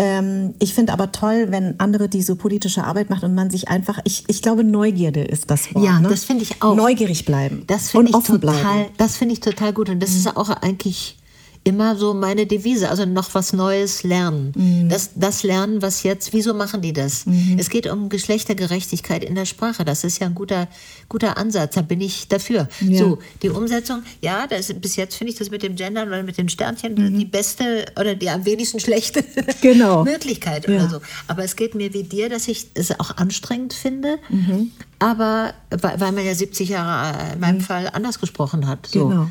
Ähm, 0.00 0.54
ich 0.60 0.74
finde 0.74 0.92
aber 0.92 1.10
toll, 1.10 1.48
wenn 1.50 1.78
andere 1.80 2.08
diese 2.08 2.36
politische 2.36 2.84
Arbeit 2.84 3.10
machen 3.10 3.24
und 3.26 3.34
man 3.34 3.50
sich 3.50 3.68
einfach, 3.68 3.98
ich, 4.04 4.22
ich 4.28 4.42
glaube, 4.42 4.62
Neugierde 4.62 5.24
ist 5.24 5.50
das 5.50 5.74
Wort. 5.74 5.84
Ja, 5.84 5.98
ne? 5.98 6.08
das 6.08 6.24
finde 6.24 6.44
ich 6.44 6.62
auch. 6.62 6.76
Neugierig 6.76 7.24
bleiben. 7.24 7.64
Das 7.66 7.90
finde 7.90 8.12
ich 8.12 8.12
total, 8.12 8.38
bleiben. 8.38 8.90
das 8.96 9.16
finde 9.16 9.32
ich 9.34 9.40
total 9.40 9.72
gut 9.72 9.90
und 9.90 10.00
das 10.00 10.10
mhm. 10.10 10.16
ist 10.16 10.36
auch 10.36 10.50
eigentlich 10.50 11.18
immer 11.64 11.96
so 11.96 12.14
meine 12.14 12.46
Devise, 12.46 12.88
also 12.88 13.04
noch 13.04 13.34
was 13.34 13.52
Neues 13.52 14.02
lernen. 14.02 14.52
Mhm. 14.56 14.88
Das, 14.88 15.10
das 15.14 15.42
lernen, 15.42 15.82
was 15.82 16.02
jetzt, 16.02 16.32
wieso 16.32 16.54
machen 16.54 16.80
die 16.80 16.92
das? 16.92 17.24
Es 17.58 17.68
geht 17.68 17.86
um 17.86 18.08
Geschlechtergerechtigkeit 18.08 19.22
in 19.24 19.34
der 19.34 19.44
Sprache. 19.44 19.84
Das 19.84 20.04
ist 20.04 20.18
ja 20.20 20.26
ein 20.26 20.34
guter, 20.34 20.68
guter 21.08 21.36
Ansatz, 21.36 21.74
da 21.74 21.82
bin 21.82 22.00
ich 22.00 22.28
dafür. 22.28 22.68
Ja. 22.80 22.98
So, 22.98 23.18
die 23.42 23.50
Umsetzung, 23.50 24.02
ja, 24.22 24.46
das, 24.46 24.72
bis 24.74 24.96
jetzt 24.96 25.16
finde 25.16 25.32
ich 25.32 25.38
das 25.38 25.50
mit 25.50 25.62
dem 25.62 25.76
Gender 25.76 26.04
oder 26.06 26.22
mit 26.22 26.38
den 26.38 26.48
Sternchen 26.48 27.18
die 27.18 27.24
beste 27.24 27.86
oder 27.98 28.14
die 28.14 28.30
am 28.30 28.44
wenigsten 28.44 28.80
schlechte 28.80 29.20
Mhm. 29.20 29.44
Genau. 29.60 30.04
Möglichkeit 30.04 30.66
Ja. 30.68 30.76
oder 30.76 30.88
so. 30.88 31.00
Aber 31.26 31.44
es 31.44 31.56
geht 31.56 31.74
mir 31.74 31.92
wie 31.92 32.02
dir, 32.04 32.28
dass 32.28 32.48
ich 32.48 32.68
es 32.74 32.98
auch 32.98 33.16
anstrengend 33.16 33.72
finde, 33.74 34.18
Mhm. 34.28 34.70
aber 34.98 35.54
weil, 35.70 36.12
man 36.12 36.24
ja 36.24 36.34
70 36.34 36.68
Jahre 36.70 37.16
äh, 37.30 37.32
in 37.34 37.40
meinem 37.40 37.60
Fall 37.60 37.88
anders 37.92 38.18
gesprochen 38.20 38.66
hat. 38.66 38.86
So. 38.86 39.08
Genau. 39.08 39.28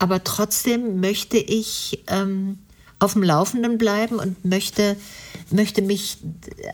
Aber 0.00 0.24
trotzdem 0.24 0.98
möchte 1.00 1.36
ich 1.36 2.02
ähm, 2.08 2.58
auf 2.98 3.12
dem 3.12 3.22
Laufenden 3.22 3.76
bleiben 3.78 4.16
und 4.16 4.44
möchte, 4.44 4.96
möchte 5.50 5.82
mich, 5.82 6.18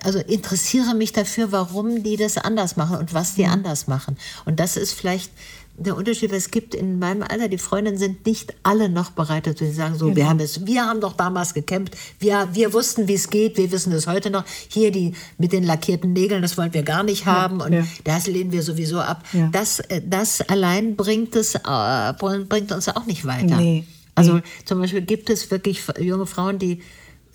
also 0.03 0.21
interessiere 0.21 0.95
mich 0.95 1.13
dafür, 1.13 1.51
warum 1.51 2.05
die 2.05 2.17
das 2.17 2.39
anders 2.39 2.77
machen 2.77 2.97
und 2.97 3.15
was 3.15 3.35
die 3.35 3.45
Mhm. 3.45 3.53
anders 3.53 3.89
machen. 3.89 4.17
Und 4.45 4.61
das 4.61 4.77
ist 4.77 4.93
vielleicht 4.93 5.33
der 5.79 5.97
Unterschied, 5.97 6.31
was 6.31 6.39
es 6.39 6.51
gibt 6.51 6.75
in 6.75 6.99
meinem 6.99 7.23
Alter. 7.23 7.49
Die 7.49 7.59
Freundinnen 7.59 7.99
sind 7.99 8.25
nicht 8.27 8.55
alle 8.63 8.89
noch 8.89 9.11
bereit 9.11 9.47
dazu, 9.47 9.65
die 9.65 9.73
sagen 9.73 9.95
so, 9.95 10.07
Genau. 10.07 10.17
wir 10.17 10.29
haben 10.29 10.41
es, 10.41 10.67
wir 10.67 10.87
haben 10.87 11.01
doch 11.01 11.13
damals 11.13 11.55
gekämpft, 11.55 11.97
wir, 12.19 12.49
wir 12.53 12.73
wussten, 12.73 13.09
wie 13.09 13.15
es 13.15 13.29
geht, 13.31 13.57
wir 13.59 13.71
wissen 13.71 13.93
es 13.93 14.07
heute 14.07 14.31
noch. 14.31 14.45
Hier 14.69 14.91
die 14.91 15.15
mit 15.39 15.53
den 15.53 15.65
lackierten 15.65 16.13
Nägeln, 16.13 16.43
das 16.43 16.57
wollen 16.57 16.73
wir 16.73 16.83
gar 16.83 17.03
nicht 17.03 17.27
haben 17.27 17.61
und 17.61 17.73
ja. 17.73 17.87
das 18.05 18.27
lehnen 18.27 18.53
wir 18.53 18.63
sowieso 18.63 19.01
ab. 19.01 19.25
Ja. 19.33 19.49
Das, 19.53 19.81
äh, 19.81 20.01
das 20.05 20.41
allein 20.43 20.97
bringt 20.97 21.37
es, 21.37 21.55
äh, 21.55 22.13
bringt 22.19 22.73
uns 22.73 22.89
auch 22.89 23.07
nicht 23.07 23.25
weiter. 23.27 23.57
Nee, 23.57 23.85
Also 24.15 24.41
zum 24.65 24.81
Beispiel 24.81 25.03
gibt 25.03 25.29
es 25.31 25.51
wirklich 25.51 25.83
junge 26.01 26.27
Frauen, 26.27 26.59
die 26.59 26.81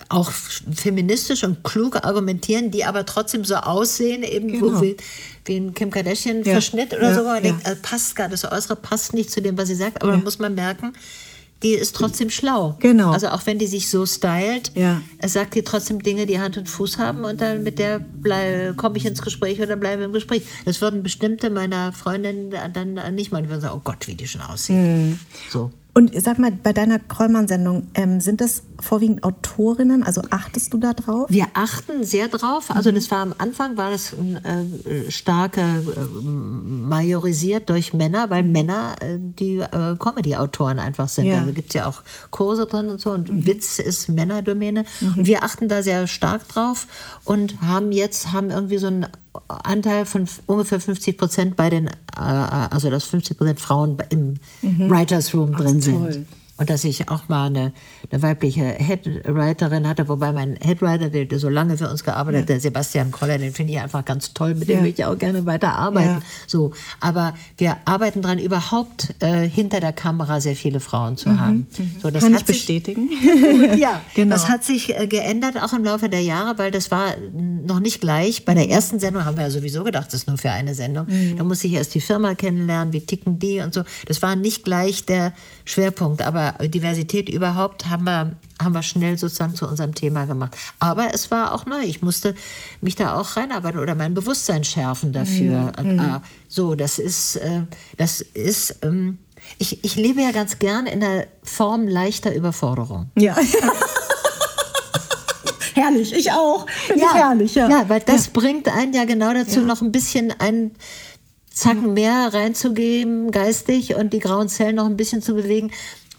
auch 0.09 0.31
feministisch 0.31 1.43
und 1.43 1.63
klug 1.63 1.95
argumentieren, 2.05 2.71
die 2.71 2.85
aber 2.85 3.05
trotzdem 3.05 3.45
so 3.45 3.55
aussehen, 3.55 4.23
eben 4.23 4.47
Genau. 4.47 4.81
wie, 4.81 4.97
wie 5.45 5.57
ein 5.57 5.73
Kim 5.73 5.91
Kardashian-Verschnitt 5.91 6.93
oder 6.93 7.09
Ja, 7.09 7.15
so. 7.15 7.21
wo 7.21 7.25
Man 7.25 7.35
ja. 7.35 7.41
denkt, 7.51 7.67
äh, 7.67 7.75
passt 7.75 8.15
gar, 8.15 8.29
das 8.29 8.43
Äußere 8.49 8.75
passt 8.75 9.13
nicht 9.13 9.31
zu 9.31 9.41
dem, 9.41 9.57
was 9.57 9.67
sie 9.67 9.75
sagt, 9.75 10.01
aber 10.01 10.11
dann 10.11 10.23
muss 10.23 10.39
man 10.39 10.55
merken, 10.55 10.93
die 11.63 11.73
ist 11.73 11.95
trotzdem 11.95 12.31
schlau. 12.31 12.75
Genau. 12.79 13.11
Also 13.11 13.27
auch 13.27 13.45
wenn 13.45 13.59
die 13.59 13.67
sich 13.67 13.87
so 13.89 14.03
stylt, 14.07 14.71
Ja. 14.73 14.99
äh, 15.19 15.27
sagt 15.27 15.53
die 15.53 15.61
trotzdem 15.61 16.01
Dinge, 16.01 16.25
die 16.25 16.39
Hand 16.39 16.57
und 16.57 16.67
Fuß 16.67 16.97
haben 16.97 17.23
und 17.23 17.39
dann 17.39 17.61
mit 17.61 17.77
der 17.77 17.99
komme 18.77 18.97
ich 18.97 19.05
ins 19.05 19.21
Gespräch 19.21 19.61
oder 19.61 19.75
bleibe 19.75 20.03
im 20.03 20.11
Gespräch. 20.11 20.41
Das 20.65 20.81
würden 20.81 21.03
bestimmte 21.03 21.51
meiner 21.51 21.93
Freundinnen 21.93 22.51
dann 22.73 22.95
nicht 23.13 23.31
mal, 23.31 23.43
die 23.43 23.49
würden 23.49 23.61
sagen, 23.61 23.75
oh 23.77 23.81
Gott, 23.83 24.07
wie 24.07 24.15
die 24.15 24.27
schon 24.27 24.41
aussieht. 24.41 24.75
Hm. 24.75 25.19
So. 25.51 25.71
Und 25.93 26.11
sag 26.21 26.39
mal, 26.39 26.51
bei 26.51 26.71
deiner 26.71 26.99
Krollmann-Sendung, 26.99 27.87
ähm, 27.95 28.21
sind 28.21 28.39
das 28.39 28.63
vorwiegend 28.79 29.25
Autorinnen? 29.25 30.03
Also 30.03 30.21
achtest 30.29 30.73
du 30.73 30.77
da 30.77 30.93
drauf? 30.93 31.29
Wir 31.29 31.47
achten 31.53 32.05
sehr 32.05 32.29
drauf. 32.29 32.71
Also 32.71 32.91
das 32.91 33.11
war 33.11 33.19
am 33.19 33.35
Anfang 33.37 33.75
war 33.75 33.91
das 33.91 34.13
äh, 34.13 35.11
stark 35.11 35.57
äh, 35.57 35.63
majorisiert 36.15 37.69
durch 37.69 37.93
Männer, 37.93 38.29
weil 38.29 38.43
Männer 38.43 38.95
äh, 39.01 39.17
die 39.19 39.57
äh, 39.57 39.97
Comedy-Autoren 39.99 40.79
einfach 40.79 41.09
sind. 41.09 41.25
Ja. 41.25 41.41
Da 41.41 41.51
gibt 41.51 41.69
es 41.69 41.73
ja 41.73 41.87
auch 41.87 42.03
Kurse 42.29 42.67
drin 42.67 42.87
und 42.87 43.01
so. 43.01 43.11
Und 43.11 43.45
Witz 43.45 43.77
ist 43.77 44.07
Männerdomäne. 44.07 44.85
Und 45.01 45.27
wir 45.27 45.43
achten 45.43 45.67
da 45.67 45.83
sehr 45.83 46.07
stark 46.07 46.47
drauf 46.47 46.87
und 47.25 47.61
haben 47.61 47.91
jetzt 47.91 48.31
haben 48.31 48.49
irgendwie 48.49 48.77
so 48.77 48.87
einen 48.87 49.07
Anteil 49.47 50.05
von 50.05 50.27
ungefähr 50.45 50.79
50 50.79 51.17
Prozent 51.17 51.55
bei 51.55 51.69
den, 51.69 51.87
äh, 51.87 51.91
also 52.17 52.89
dass 52.89 53.05
50 53.05 53.37
Prozent 53.37 53.59
Frauen 53.59 53.97
im 54.09 54.35
Writers 54.61 55.33
Room 55.33 55.53
drin 55.53 55.81
sind. 55.81 56.25
Und 56.61 56.69
dass 56.69 56.83
ich 56.83 57.09
auch 57.09 57.27
mal 57.27 57.47
eine, 57.47 57.73
eine 58.11 58.21
weibliche 58.21 58.63
Headwriterin 58.63 59.87
hatte, 59.87 60.07
wobei 60.07 60.31
mein 60.31 60.57
Headwriter, 60.61 61.09
der, 61.09 61.25
der 61.25 61.39
so 61.39 61.49
lange 61.49 61.75
für 61.75 61.89
uns 61.89 62.03
gearbeitet 62.03 62.41
hat, 62.41 62.49
der 62.49 62.59
Sebastian 62.59 63.09
Koller, 63.09 63.39
den 63.39 63.51
finde 63.51 63.73
ich 63.73 63.79
einfach 63.79 64.05
ganz 64.05 64.35
toll, 64.35 64.53
mit 64.53 64.69
dem 64.69 64.75
Ja. 64.77 64.83
würde 64.83 64.89
ich 64.89 65.05
auch 65.05 65.17
gerne 65.17 65.45
weiter 65.47 65.73
arbeiten. 65.73 66.07
Ja. 66.07 66.21
So, 66.45 66.71
aber 66.99 67.33
wir 67.57 67.77
arbeiten 67.85 68.21
dran, 68.21 68.37
überhaupt 68.37 69.15
äh, 69.21 69.49
hinter 69.49 69.79
der 69.79 69.91
Kamera 69.91 70.39
sehr 70.39 70.55
viele 70.55 70.79
Frauen 70.79 71.17
zu 71.17 71.39
haben. 71.39 71.65
So, 71.99 72.11
das 72.11 72.21
Mhm. 72.23 72.27
Kann 72.27 72.35
ich 72.35 72.45
bestätigen. 72.45 73.09
ja, 73.79 73.99
Genau. 74.13 74.35
das 74.35 74.47
hat 74.47 74.63
sich 74.63 74.95
äh, 74.95 75.07
geändert 75.07 75.57
auch 75.61 75.73
im 75.73 75.83
Laufe 75.83 76.09
der 76.09 76.21
Jahre, 76.21 76.59
weil 76.59 76.69
das 76.69 76.91
war 76.91 77.15
noch 77.33 77.79
nicht 77.79 78.01
gleich. 78.01 78.45
Bei 78.45 78.53
der 78.53 78.69
ersten 78.69 78.99
Sendung 78.99 79.25
haben 79.25 79.35
wir 79.35 79.45
ja 79.45 79.49
sowieso 79.49 79.83
gedacht, 79.83 80.07
das 80.09 80.13
ist 80.21 80.27
nur 80.27 80.37
für 80.37 80.51
eine 80.51 80.75
Sendung. 80.75 81.07
Da 81.37 81.43
musste 81.43 81.65
ich 81.65 81.73
erst 81.73 81.95
die 81.95 82.01
Firma 82.01 82.35
kennenlernen, 82.35 82.93
wie 82.93 83.01
ticken 83.01 83.39
die 83.39 83.61
und 83.61 83.73
so. 83.73 83.81
Das 84.05 84.21
war 84.21 84.35
nicht 84.35 84.63
gleich 84.63 85.05
der 85.07 85.33
Schwerpunkt, 85.65 86.21
aber 86.21 86.50
Diversität 86.67 87.29
überhaupt 87.29 87.89
haben 87.89 88.03
wir 88.03 88.35
haben 88.61 88.73
wir 88.73 88.83
schnell 88.83 89.17
sozusagen 89.17 89.55
zu 89.55 89.67
unserem 89.67 89.95
Thema 89.95 90.25
gemacht. 90.25 90.55
Aber 90.79 91.13
es 91.13 91.31
war 91.31 91.53
auch 91.53 91.65
neu. 91.65 91.81
Ich 91.81 92.01
musste 92.01 92.35
mich 92.79 92.95
da 92.95 93.19
auch 93.19 93.35
reinarbeiten 93.35 93.79
oder 93.79 93.95
mein 93.95 94.13
Bewusstsein 94.13 94.63
schärfen 94.63 95.13
dafür. 95.13 95.71
Und, 95.77 95.99
äh, 95.99 96.19
so, 96.47 96.75
das 96.75 96.99
ist, 96.99 97.37
äh, 97.37 97.63
das 97.97 98.21
ist, 98.21 98.77
ähm, 98.83 99.17
ich, 99.57 99.83
ich 99.83 99.95
lebe 99.95 100.21
ja 100.21 100.31
ganz 100.31 100.59
gern 100.59 100.85
in 100.85 100.99
der 100.99 101.27
Form 101.43 101.87
leichter 101.87 102.35
Überforderung. 102.35 103.09
Ja. 103.17 103.35
herrlich, 105.73 106.13
ich 106.13 106.31
auch. 106.31 106.67
Finde 106.69 107.03
ich 107.03 107.13
herrlich, 107.13 107.55
ja. 107.55 107.69
Ja, 107.69 107.89
weil 107.89 108.01
das 108.01 108.27
bringt 108.27 108.67
einen 108.69 108.93
ja 108.93 109.05
genau 109.05 109.33
dazu, 109.33 109.61
noch 109.61 109.81
ein 109.81 109.91
bisschen 109.91 110.31
einen 110.39 110.75
Zacken 111.53 111.93
mehr 111.93 112.33
reinzugeben, 112.33 113.31
geistig, 113.31 113.95
und 113.95 114.13
die 114.13 114.19
grauen 114.19 114.47
Zellen 114.47 114.75
noch 114.75 114.85
ein 114.85 114.95
bisschen 114.97 115.21
zu 115.21 115.33
bewegen. 115.33 115.71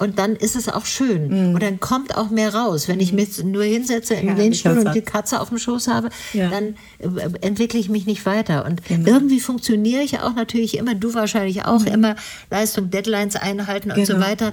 Und 0.03 0.19
dann 0.19 0.35
ist 0.35 0.57
es 0.57 0.69
auch 0.69 0.85
schön. 0.85 1.55
Und 1.55 1.63
dann 1.63 1.79
kommt 1.79 2.17
auch 2.17 2.29
mehr 2.31 2.53
raus. 2.55 2.89
Wenn 2.89 2.99
ich 2.99 3.13
mich 3.13 3.43
nur 3.45 3.63
hinsetze 3.63 4.15
in 4.15 4.27
den 4.27 4.37
Herrlicher 4.37 4.71
Lehnstuhl 4.73 4.87
und 4.89 4.95
die 4.97 5.03
Katze 5.03 5.41
auf 5.41 5.49
dem 5.51 5.59
Schoß 5.59 5.87
habe, 5.89 6.09
Ja. 6.33 6.49
dann 6.51 6.75
äh, 6.99 7.31
entwickle 7.41 7.79
ich 7.79 7.89
mich 7.89 8.05
nicht 8.07 8.27
weiter. 8.27 8.65
Und 8.65 8.83
irgendwie 8.91 9.39
funktioniere 9.39 10.03
ich 10.03 10.19
auch 10.19 10.35
natürlich 10.35 10.77
immer, 10.77 10.95
du 10.97 11.15
wahrscheinlich 11.15 11.65
auch, 11.67 11.85
immer 11.87 12.17
Leistung, 12.51 12.91
Deadlines 12.91 13.37
einhalten 13.37 13.93
und 13.93 14.05
so 14.07 14.15
Genau. 14.15 14.27
weiter. 14.27 14.53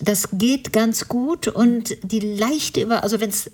Das 0.00 0.28
geht 0.32 0.72
ganz 0.72 1.08
gut 1.08 1.46
und 1.48 1.96
die 2.02 2.20
leichte 2.20 2.80
Über, 2.82 3.02
also 3.02 3.20
wenn 3.20 3.30
es 3.30 3.50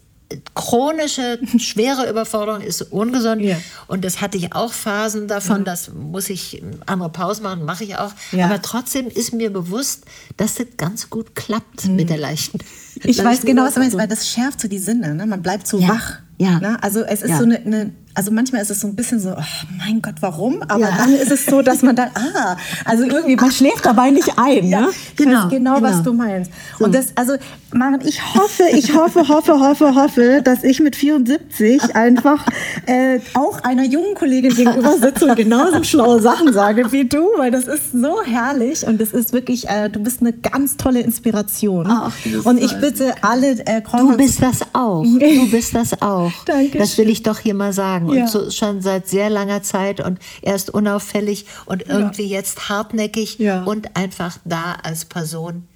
chronische, 0.55 1.39
schwere 1.59 2.09
Überforderung 2.09 2.61
ist 2.61 2.83
ungesund. 2.93 3.43
Ja. 3.43 3.57
Und 3.87 4.05
das 4.05 4.21
hatte 4.21 4.39
ich 4.39 4.55
auch 4.55 4.73
Phasen 4.73 5.29
davon, 5.29 5.65
das 5.65 5.91
muss 5.93 6.31
ich 6.31 6.63
andere 6.87 7.11
Pausen 7.11 7.43
machen, 7.43 7.65
mache 7.65 7.85
ich 7.85 7.97
auch. 7.97 8.13
Ja. 8.33 8.47
Aber 8.47 8.61
trotzdem 8.63 9.07
ist 9.09 9.33
mir 9.33 9.53
bewusst, 9.53 10.05
dass 10.37 10.55
das 10.55 10.67
ganz 10.77 11.11
gut 11.11 11.35
klappt 11.35 11.87
mit 11.89 12.11
der 12.11 12.19
leichten. 12.19 12.59
Ich 13.05 13.23
weiß 13.23 13.43
genau, 13.43 13.63
was 13.65 13.75
du 13.75 13.81
meinst, 13.81 13.97
weil 13.97 14.09
das 14.09 14.29
schärft 14.29 14.61
so 14.61 14.69
die 14.69 14.79
Sinne. 14.79 15.15
Ne? 15.15 15.27
Man 15.27 15.43
bleibt 15.43 15.67
so 15.67 15.79
Ja, 15.79 15.89
wach. 15.89 16.19
ja. 16.39 16.59
Ne? 16.61 16.83
Also 16.83 17.03
es 17.03 17.23
ist 17.23 17.37
so 17.39 17.45
eine, 17.45 17.59
eine, 17.59 17.93
also 18.15 18.31
manchmal 18.31 18.61
ist 18.63 18.71
es 18.71 18.81
so 18.81 18.89
ein 18.89 18.95
bisschen 18.95 19.21
so, 19.21 19.31
oh 19.31 19.43
mein 19.79 20.03
Gott, 20.03 20.17
warum? 20.21 20.63
Aber 20.69 20.81
Ja. 20.81 20.97
dann 20.99 21.15
ist 21.15 21.31
es 21.31 21.47
so, 21.47 21.63
dass 21.63 21.83
man 21.83 21.97
dann, 21.97 22.11
ah, 22.15 22.57
also 22.85 23.05
irgendwie, 23.05 23.37
man 23.37 23.51
schläft 23.51 23.87
dabei 23.87 24.11
nicht 24.11 24.39
ein. 24.39 24.69
Ne? 24.69 24.89
Ich 24.91 25.17
genau, 25.17 25.45
weiß 25.45 25.51
genau, 25.51 25.83
was 25.83 25.91
genau. 25.91 26.03
du 26.03 26.13
meinst. 26.13 26.51
Und 26.79 26.95
das, 26.95 27.13
also, 27.15 27.35
Maren, 27.73 28.01
ich 28.05 28.35
hoffe, 28.35 28.65
ich 28.73 28.95
hoffe, 28.95 29.29
hoffe, 29.29 29.59
hoffe, 29.61 29.95
hoffe, 29.95 30.43
dass 30.45 30.63
ich 30.63 30.81
mit 30.81 30.97
74 30.97 31.97
einfach 31.97 32.45
äh, 32.87 33.21
auch 33.35 33.61
einer 33.63 33.85
jungen 33.85 34.15
Kollegin 34.15 34.55
gegenüber 34.55 34.99
sitze 34.99 35.27
und 35.27 35.37
genauso 35.37 35.83
schlaue 35.83 36.21
Sachen 36.21 36.53
sage 36.53 36.93
wie 36.93 37.05
du, 37.09 37.29
weil 37.39 37.51
das 37.51 37.67
ist 37.67 37.93
so 37.93 38.23
herrlich 38.23 38.87
und 38.87 39.01
es 39.01 39.13
ist 39.13 39.33
wirklich, 39.33 39.69
äh, 39.69 39.89
du 39.89 40.01
bist 40.01 40.21
eine 40.21 40.33
ganz 40.33 40.77
tolle 40.77 41.01
Inspiration. 41.01 41.87
Ach, 41.89 42.13
und 42.45 42.59
ich 42.59 42.73
toll. 42.73 42.81
bitte 42.81 43.15
alle 43.23 43.53
äh, 43.67 43.81
Du 43.97 44.17
bist 44.17 44.43
das 44.43 44.61
auch. 44.73 45.05
Du 45.33 45.51
bist 45.51 45.75
das 45.75 46.01
auch. 46.03 46.33
Dankeschön. 46.45 46.81
Das 46.81 46.99
will 46.99 47.09
ich 47.09 47.23
doch 47.23 47.39
hier 47.39 47.55
mal 47.55 47.73
sagen. 47.73 48.02
Ja. 48.11 48.23
Und 48.23 48.29
so 48.31 48.51
schon 48.51 48.81
seit 48.81 49.09
sehr 49.09 49.31
langer 49.31 49.63
Zeit 49.63 50.01
und 50.01 50.19
erst 50.43 50.71
unauffällig 50.71 51.47
und 51.67 51.87
irgendwie 51.89 52.27
jetzt 52.27 52.69
hartnäckig 52.69 53.39
Ja. 53.39 53.63
und 53.65 53.97
einfach 53.97 54.39
da 54.45 54.77
als 54.83 55.05
Person, 55.05 55.67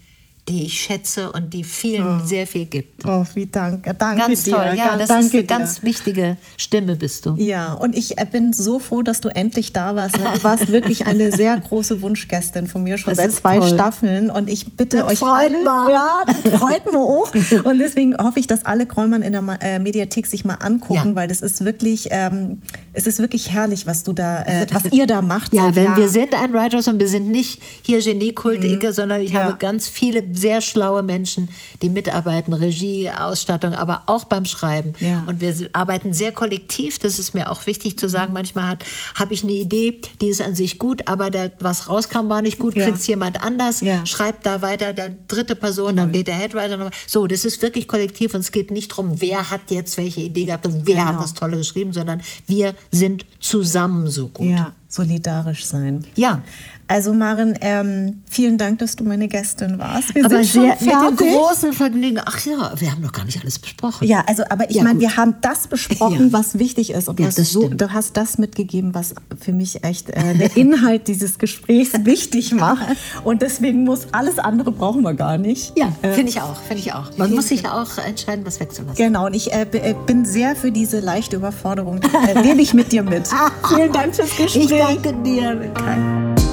die 0.48 0.66
ich 0.66 0.80
schätze 0.80 1.32
und 1.32 1.52
die 1.52 1.64
vielen 1.64 2.24
sehr 2.24 2.46
viel 2.46 2.66
gibt. 2.66 3.04
Oh, 3.04 3.24
wie 3.34 3.46
danke. 3.46 3.92
Danke 3.94 4.20
Ganz 4.28 4.44
dir. 4.44 4.54
toll. 4.54 4.72
Ja, 4.76 4.96
das 4.96 5.08
danke 5.08 5.26
ist 5.26 5.32
eine 5.34 5.42
dir. 5.42 5.46
ganz 5.46 5.82
wichtige 5.82 6.36
Stimme 6.56 6.94
bist 6.94 7.26
du. 7.26 7.34
Ja, 7.36 7.72
und 7.72 7.96
ich 7.96 8.16
äh, 8.18 8.24
bin 8.30 8.52
so 8.52 8.78
froh, 8.78 9.02
dass 9.02 9.20
du 9.20 9.28
endlich 9.28 9.72
da 9.72 9.96
warst. 9.96 10.16
Du 10.16 10.44
warst 10.44 10.70
wirklich 10.70 11.06
eine 11.06 11.32
sehr 11.36 11.58
große 11.58 12.00
Wunschgästin 12.00 12.68
von 12.68 12.84
mir 12.84 12.96
schon 12.96 13.12
Das 13.14 13.18
seit 13.24 13.32
zwei 13.32 13.58
toll. 13.58 13.68
Staffeln. 13.70 14.30
Und 14.30 14.48
ich 14.48 14.76
bitte 14.76 14.98
Das 14.98 15.12
euch 15.12 15.18
freut 15.18 15.30
alle, 15.52 15.58
mich. 15.58 15.64
ja, 15.66 16.22
das 16.26 16.52
freut 16.60 16.86
mich 16.86 16.94
auch. 16.94 17.64
Und 17.64 17.78
deswegen 17.80 18.16
hoffe 18.16 18.38
ich, 18.38 18.46
dass 18.46 18.64
alle 18.64 18.86
Kräumann 18.86 19.22
in 19.22 19.32
der 19.32 19.42
äh, 19.60 19.80
Mediathek 19.80 20.26
sich 20.28 20.44
mal 20.44 20.54
angucken, 20.54 21.08
Ja. 21.10 21.14
weil 21.16 21.26
das 21.26 21.40
ist 21.40 21.64
wirklich, 21.64 22.06
ähm, 22.12 22.62
es 22.92 23.08
ist 23.08 23.18
wirklich 23.18 23.50
herrlich, 23.50 23.86
was 23.88 24.04
du 24.04 24.12
da, 24.12 24.42
äh, 24.44 24.66
was 24.70 24.92
ihr 24.92 25.08
da 25.08 25.22
macht. 25.22 25.52
Ja, 25.54 25.64
seit 25.64 25.74
wenn 25.76 25.84
Jahren. 25.86 25.96
wir 25.96 26.08
sind 26.08 26.34
ein 26.34 26.52
Writers 26.52 26.86
und 26.86 27.00
wir 27.00 27.08
sind 27.08 27.28
nicht 27.32 27.60
hier 27.82 28.00
Geniekult-Icke, 28.00 28.92
sondern 28.92 29.20
ich 29.22 29.30
Mhm. 29.30 29.36
Ja. 29.36 29.44
habe 29.44 29.56
ganz 29.58 29.88
viele 29.88 30.22
sehr 30.36 30.60
schlaue 30.60 31.02
Menschen, 31.02 31.48
die 31.82 31.88
mitarbeiten, 31.88 32.52
Regie, 32.52 33.10
Ausstattung, 33.10 33.74
aber 33.74 34.02
auch 34.06 34.24
beim 34.24 34.44
Schreiben. 34.44 34.94
Ja. 35.00 35.24
Und 35.26 35.40
wir 35.40 35.54
arbeiten 35.72 36.12
sehr 36.12 36.32
kollektiv, 36.32 36.98
das 36.98 37.18
ist 37.18 37.34
mir 37.34 37.50
auch 37.50 37.66
wichtig 37.66 37.98
zu 37.98 38.08
sagen. 38.08 38.32
Manchmal 38.32 38.68
hat- 38.68 38.84
habe 39.14 39.34
ich 39.34 39.42
eine 39.42 39.52
Idee, 39.52 40.00
die 40.20 40.28
ist 40.28 40.40
an 40.42 40.54
sich 40.54 40.78
gut, 40.78 41.08
aber 41.08 41.30
der, 41.30 41.52
was 41.60 41.88
rauskam, 41.88 42.28
war 42.28 42.42
nicht 42.42 42.58
gut, 42.58 42.76
Ja. 42.76 42.84
kriegt 42.84 43.06
jemand 43.06 43.42
anders, 43.42 43.80
Ja. 43.80 44.04
schreibt 44.06 44.46
da 44.46 44.62
weiter, 44.62 44.92
der 44.92 45.10
dritte 45.28 45.56
Person, 45.56 45.96
dann 45.96 46.12
geht 46.12 46.26
der 46.28 46.34
Headwriter 46.34 46.76
noch. 46.76 46.90
So, 47.06 47.26
das 47.26 47.44
ist 47.44 47.62
wirklich 47.62 47.88
kollektiv 47.88 48.34
und 48.34 48.40
es 48.40 48.52
geht 48.52 48.70
nicht 48.70 48.90
darum, 48.92 49.20
wer 49.20 49.50
hat 49.50 49.70
jetzt 49.70 49.96
welche 49.96 50.20
Idee 50.20 50.44
gehabt 50.46 50.66
und 50.66 50.86
wer 50.86 50.96
Genau. 50.96 51.06
hat 51.06 51.22
das 51.22 51.34
Tolle 51.34 51.56
geschrieben, 51.56 51.92
sondern 51.92 52.20
wir 52.46 52.74
sind 52.90 53.24
zusammen 53.40 54.08
so 54.10 54.28
gut. 54.28 54.46
Ja, 54.50 54.72
solidarisch 54.88 55.64
sein. 55.66 56.04
Ja. 56.16 56.42
Also 56.88 57.12
Maren, 57.12 57.58
ähm, 57.62 58.22
vielen 58.30 58.58
Dank, 58.58 58.78
dass 58.78 58.94
du 58.94 59.02
meine 59.02 59.26
Gästin 59.26 59.78
warst. 59.78 60.14
Wir 60.14 60.24
aber 60.24 60.44
sind 60.44 60.46
schon 60.46 60.62
sehr 60.62 60.76
dem 60.76 61.16
fertig. 61.16 61.32
großen 61.34 61.72
Vergnügen. 61.72 62.20
Ach 62.24 62.38
ja, 62.46 62.72
wir 62.76 62.92
haben 62.92 63.02
noch 63.02 63.10
gar 63.12 63.24
nicht 63.24 63.40
alles 63.42 63.58
besprochen. 63.58 64.06
Ja, 64.06 64.22
also, 64.28 64.44
aber 64.48 64.70
ich 64.70 64.76
Ja, 64.76 64.84
meine, 64.84 65.00
wir 65.00 65.16
haben 65.16 65.34
das 65.40 65.66
besprochen, 65.66 66.26
Ja. 66.28 66.32
was 66.32 66.58
wichtig 66.60 66.90
ist. 66.90 67.08
Und 67.08 67.18
Ja, 67.18 67.24
du, 67.24 67.28
hast 67.28 67.38
das 67.38 67.50
so, 67.50 67.68
du 67.68 67.92
hast 67.92 68.16
das 68.16 68.38
mitgegeben, 68.38 68.94
was 68.94 69.14
für 69.40 69.52
mich 69.52 69.82
echt 69.82 70.10
äh, 70.10 70.34
der 70.34 70.56
Inhalt 70.56 71.08
dieses 71.08 71.38
Gesprächs 71.38 71.90
wichtig 72.04 72.52
macht. 72.52 72.86
Und 73.24 73.42
deswegen 73.42 73.82
muss 73.82 74.06
alles 74.12 74.38
andere 74.38 74.70
brauchen 74.70 75.02
wir 75.02 75.14
gar 75.14 75.38
nicht. 75.38 75.72
Ja, 75.76 75.92
Äh, 76.02 76.12
finde 76.12 76.30
ich 76.30 76.40
auch, 76.40 76.56
finde 76.68 76.82
ich 76.82 76.92
auch. 76.92 77.10
Man 77.18 77.32
muss 77.34 77.48
sich 77.48 77.62
ja 77.62 77.82
auch 77.82 77.98
entscheiden, 77.98 78.46
was 78.46 78.60
wegzulassen. 78.60 78.96
Genau, 78.96 79.26
und 79.26 79.34
ich 79.34 79.52
äh, 79.52 79.62
äh, 79.72 79.94
bin 80.06 80.24
sehr 80.24 80.54
für 80.54 80.70
diese 80.70 81.00
leichte 81.00 81.34
Überforderung. 81.36 82.00
Äh, 82.28 82.40
Lebe 82.42 82.60
ich 82.62 82.74
mit 82.74 82.92
dir 82.92 83.02
mit. 83.02 83.28
Vielen 83.68 83.92
Dank 83.92 84.14
fürs 84.14 84.36
Gespräch. 84.36 84.56
Ich 84.56 84.68
danke 84.70 85.12
dir. 85.24 85.72
Kai. 85.74 86.45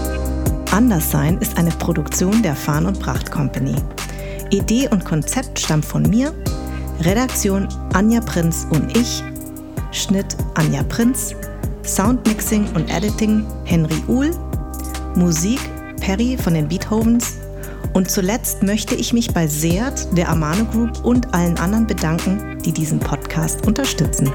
Anderssein 0.72 1.38
ist 1.38 1.58
eine 1.58 1.70
Produktion 1.70 2.42
der 2.42 2.56
Farn 2.56 2.86
und 2.86 3.00
Pracht 3.00 3.32
Company. 3.32 3.76
Idee 4.50 4.88
und 4.90 5.06
Konzept 5.06 5.60
stammt 5.60 5.86
von 5.86 6.04
mir, 6.04 6.34
Redaktion 7.02 7.68
Anja 7.94 8.22
Prinz 8.22 8.68
und 8.72 8.96
ich, 8.98 9.24
Schnitt 9.92 10.36
Anja 10.56 10.84
Prinz, 10.84 11.36
Soundmixing 11.84 12.68
und 12.76 12.90
Editing 12.90 13.46
Henry 13.66 14.02
Uhl, 14.08 14.32
Musik 15.16 15.60
Perry 16.00 16.38
von 16.38 16.54
den 16.54 16.68
Beethovens 16.68 17.34
und 17.94 18.10
zuletzt 18.10 18.64
möchte 18.64 18.96
ich 18.96 19.14
mich 19.14 19.34
bei 19.34 19.48
Seat, 19.48 20.08
der 20.18 20.30
Amano 20.30 20.66
Group 20.66 21.06
und 21.06 21.34
allen 21.34 21.58
anderen 21.58 21.86
bedanken, 21.86 22.58
die 22.66 22.72
diesen 22.72 23.00
Podcast 23.00 23.68
unterstützen. 23.68 24.32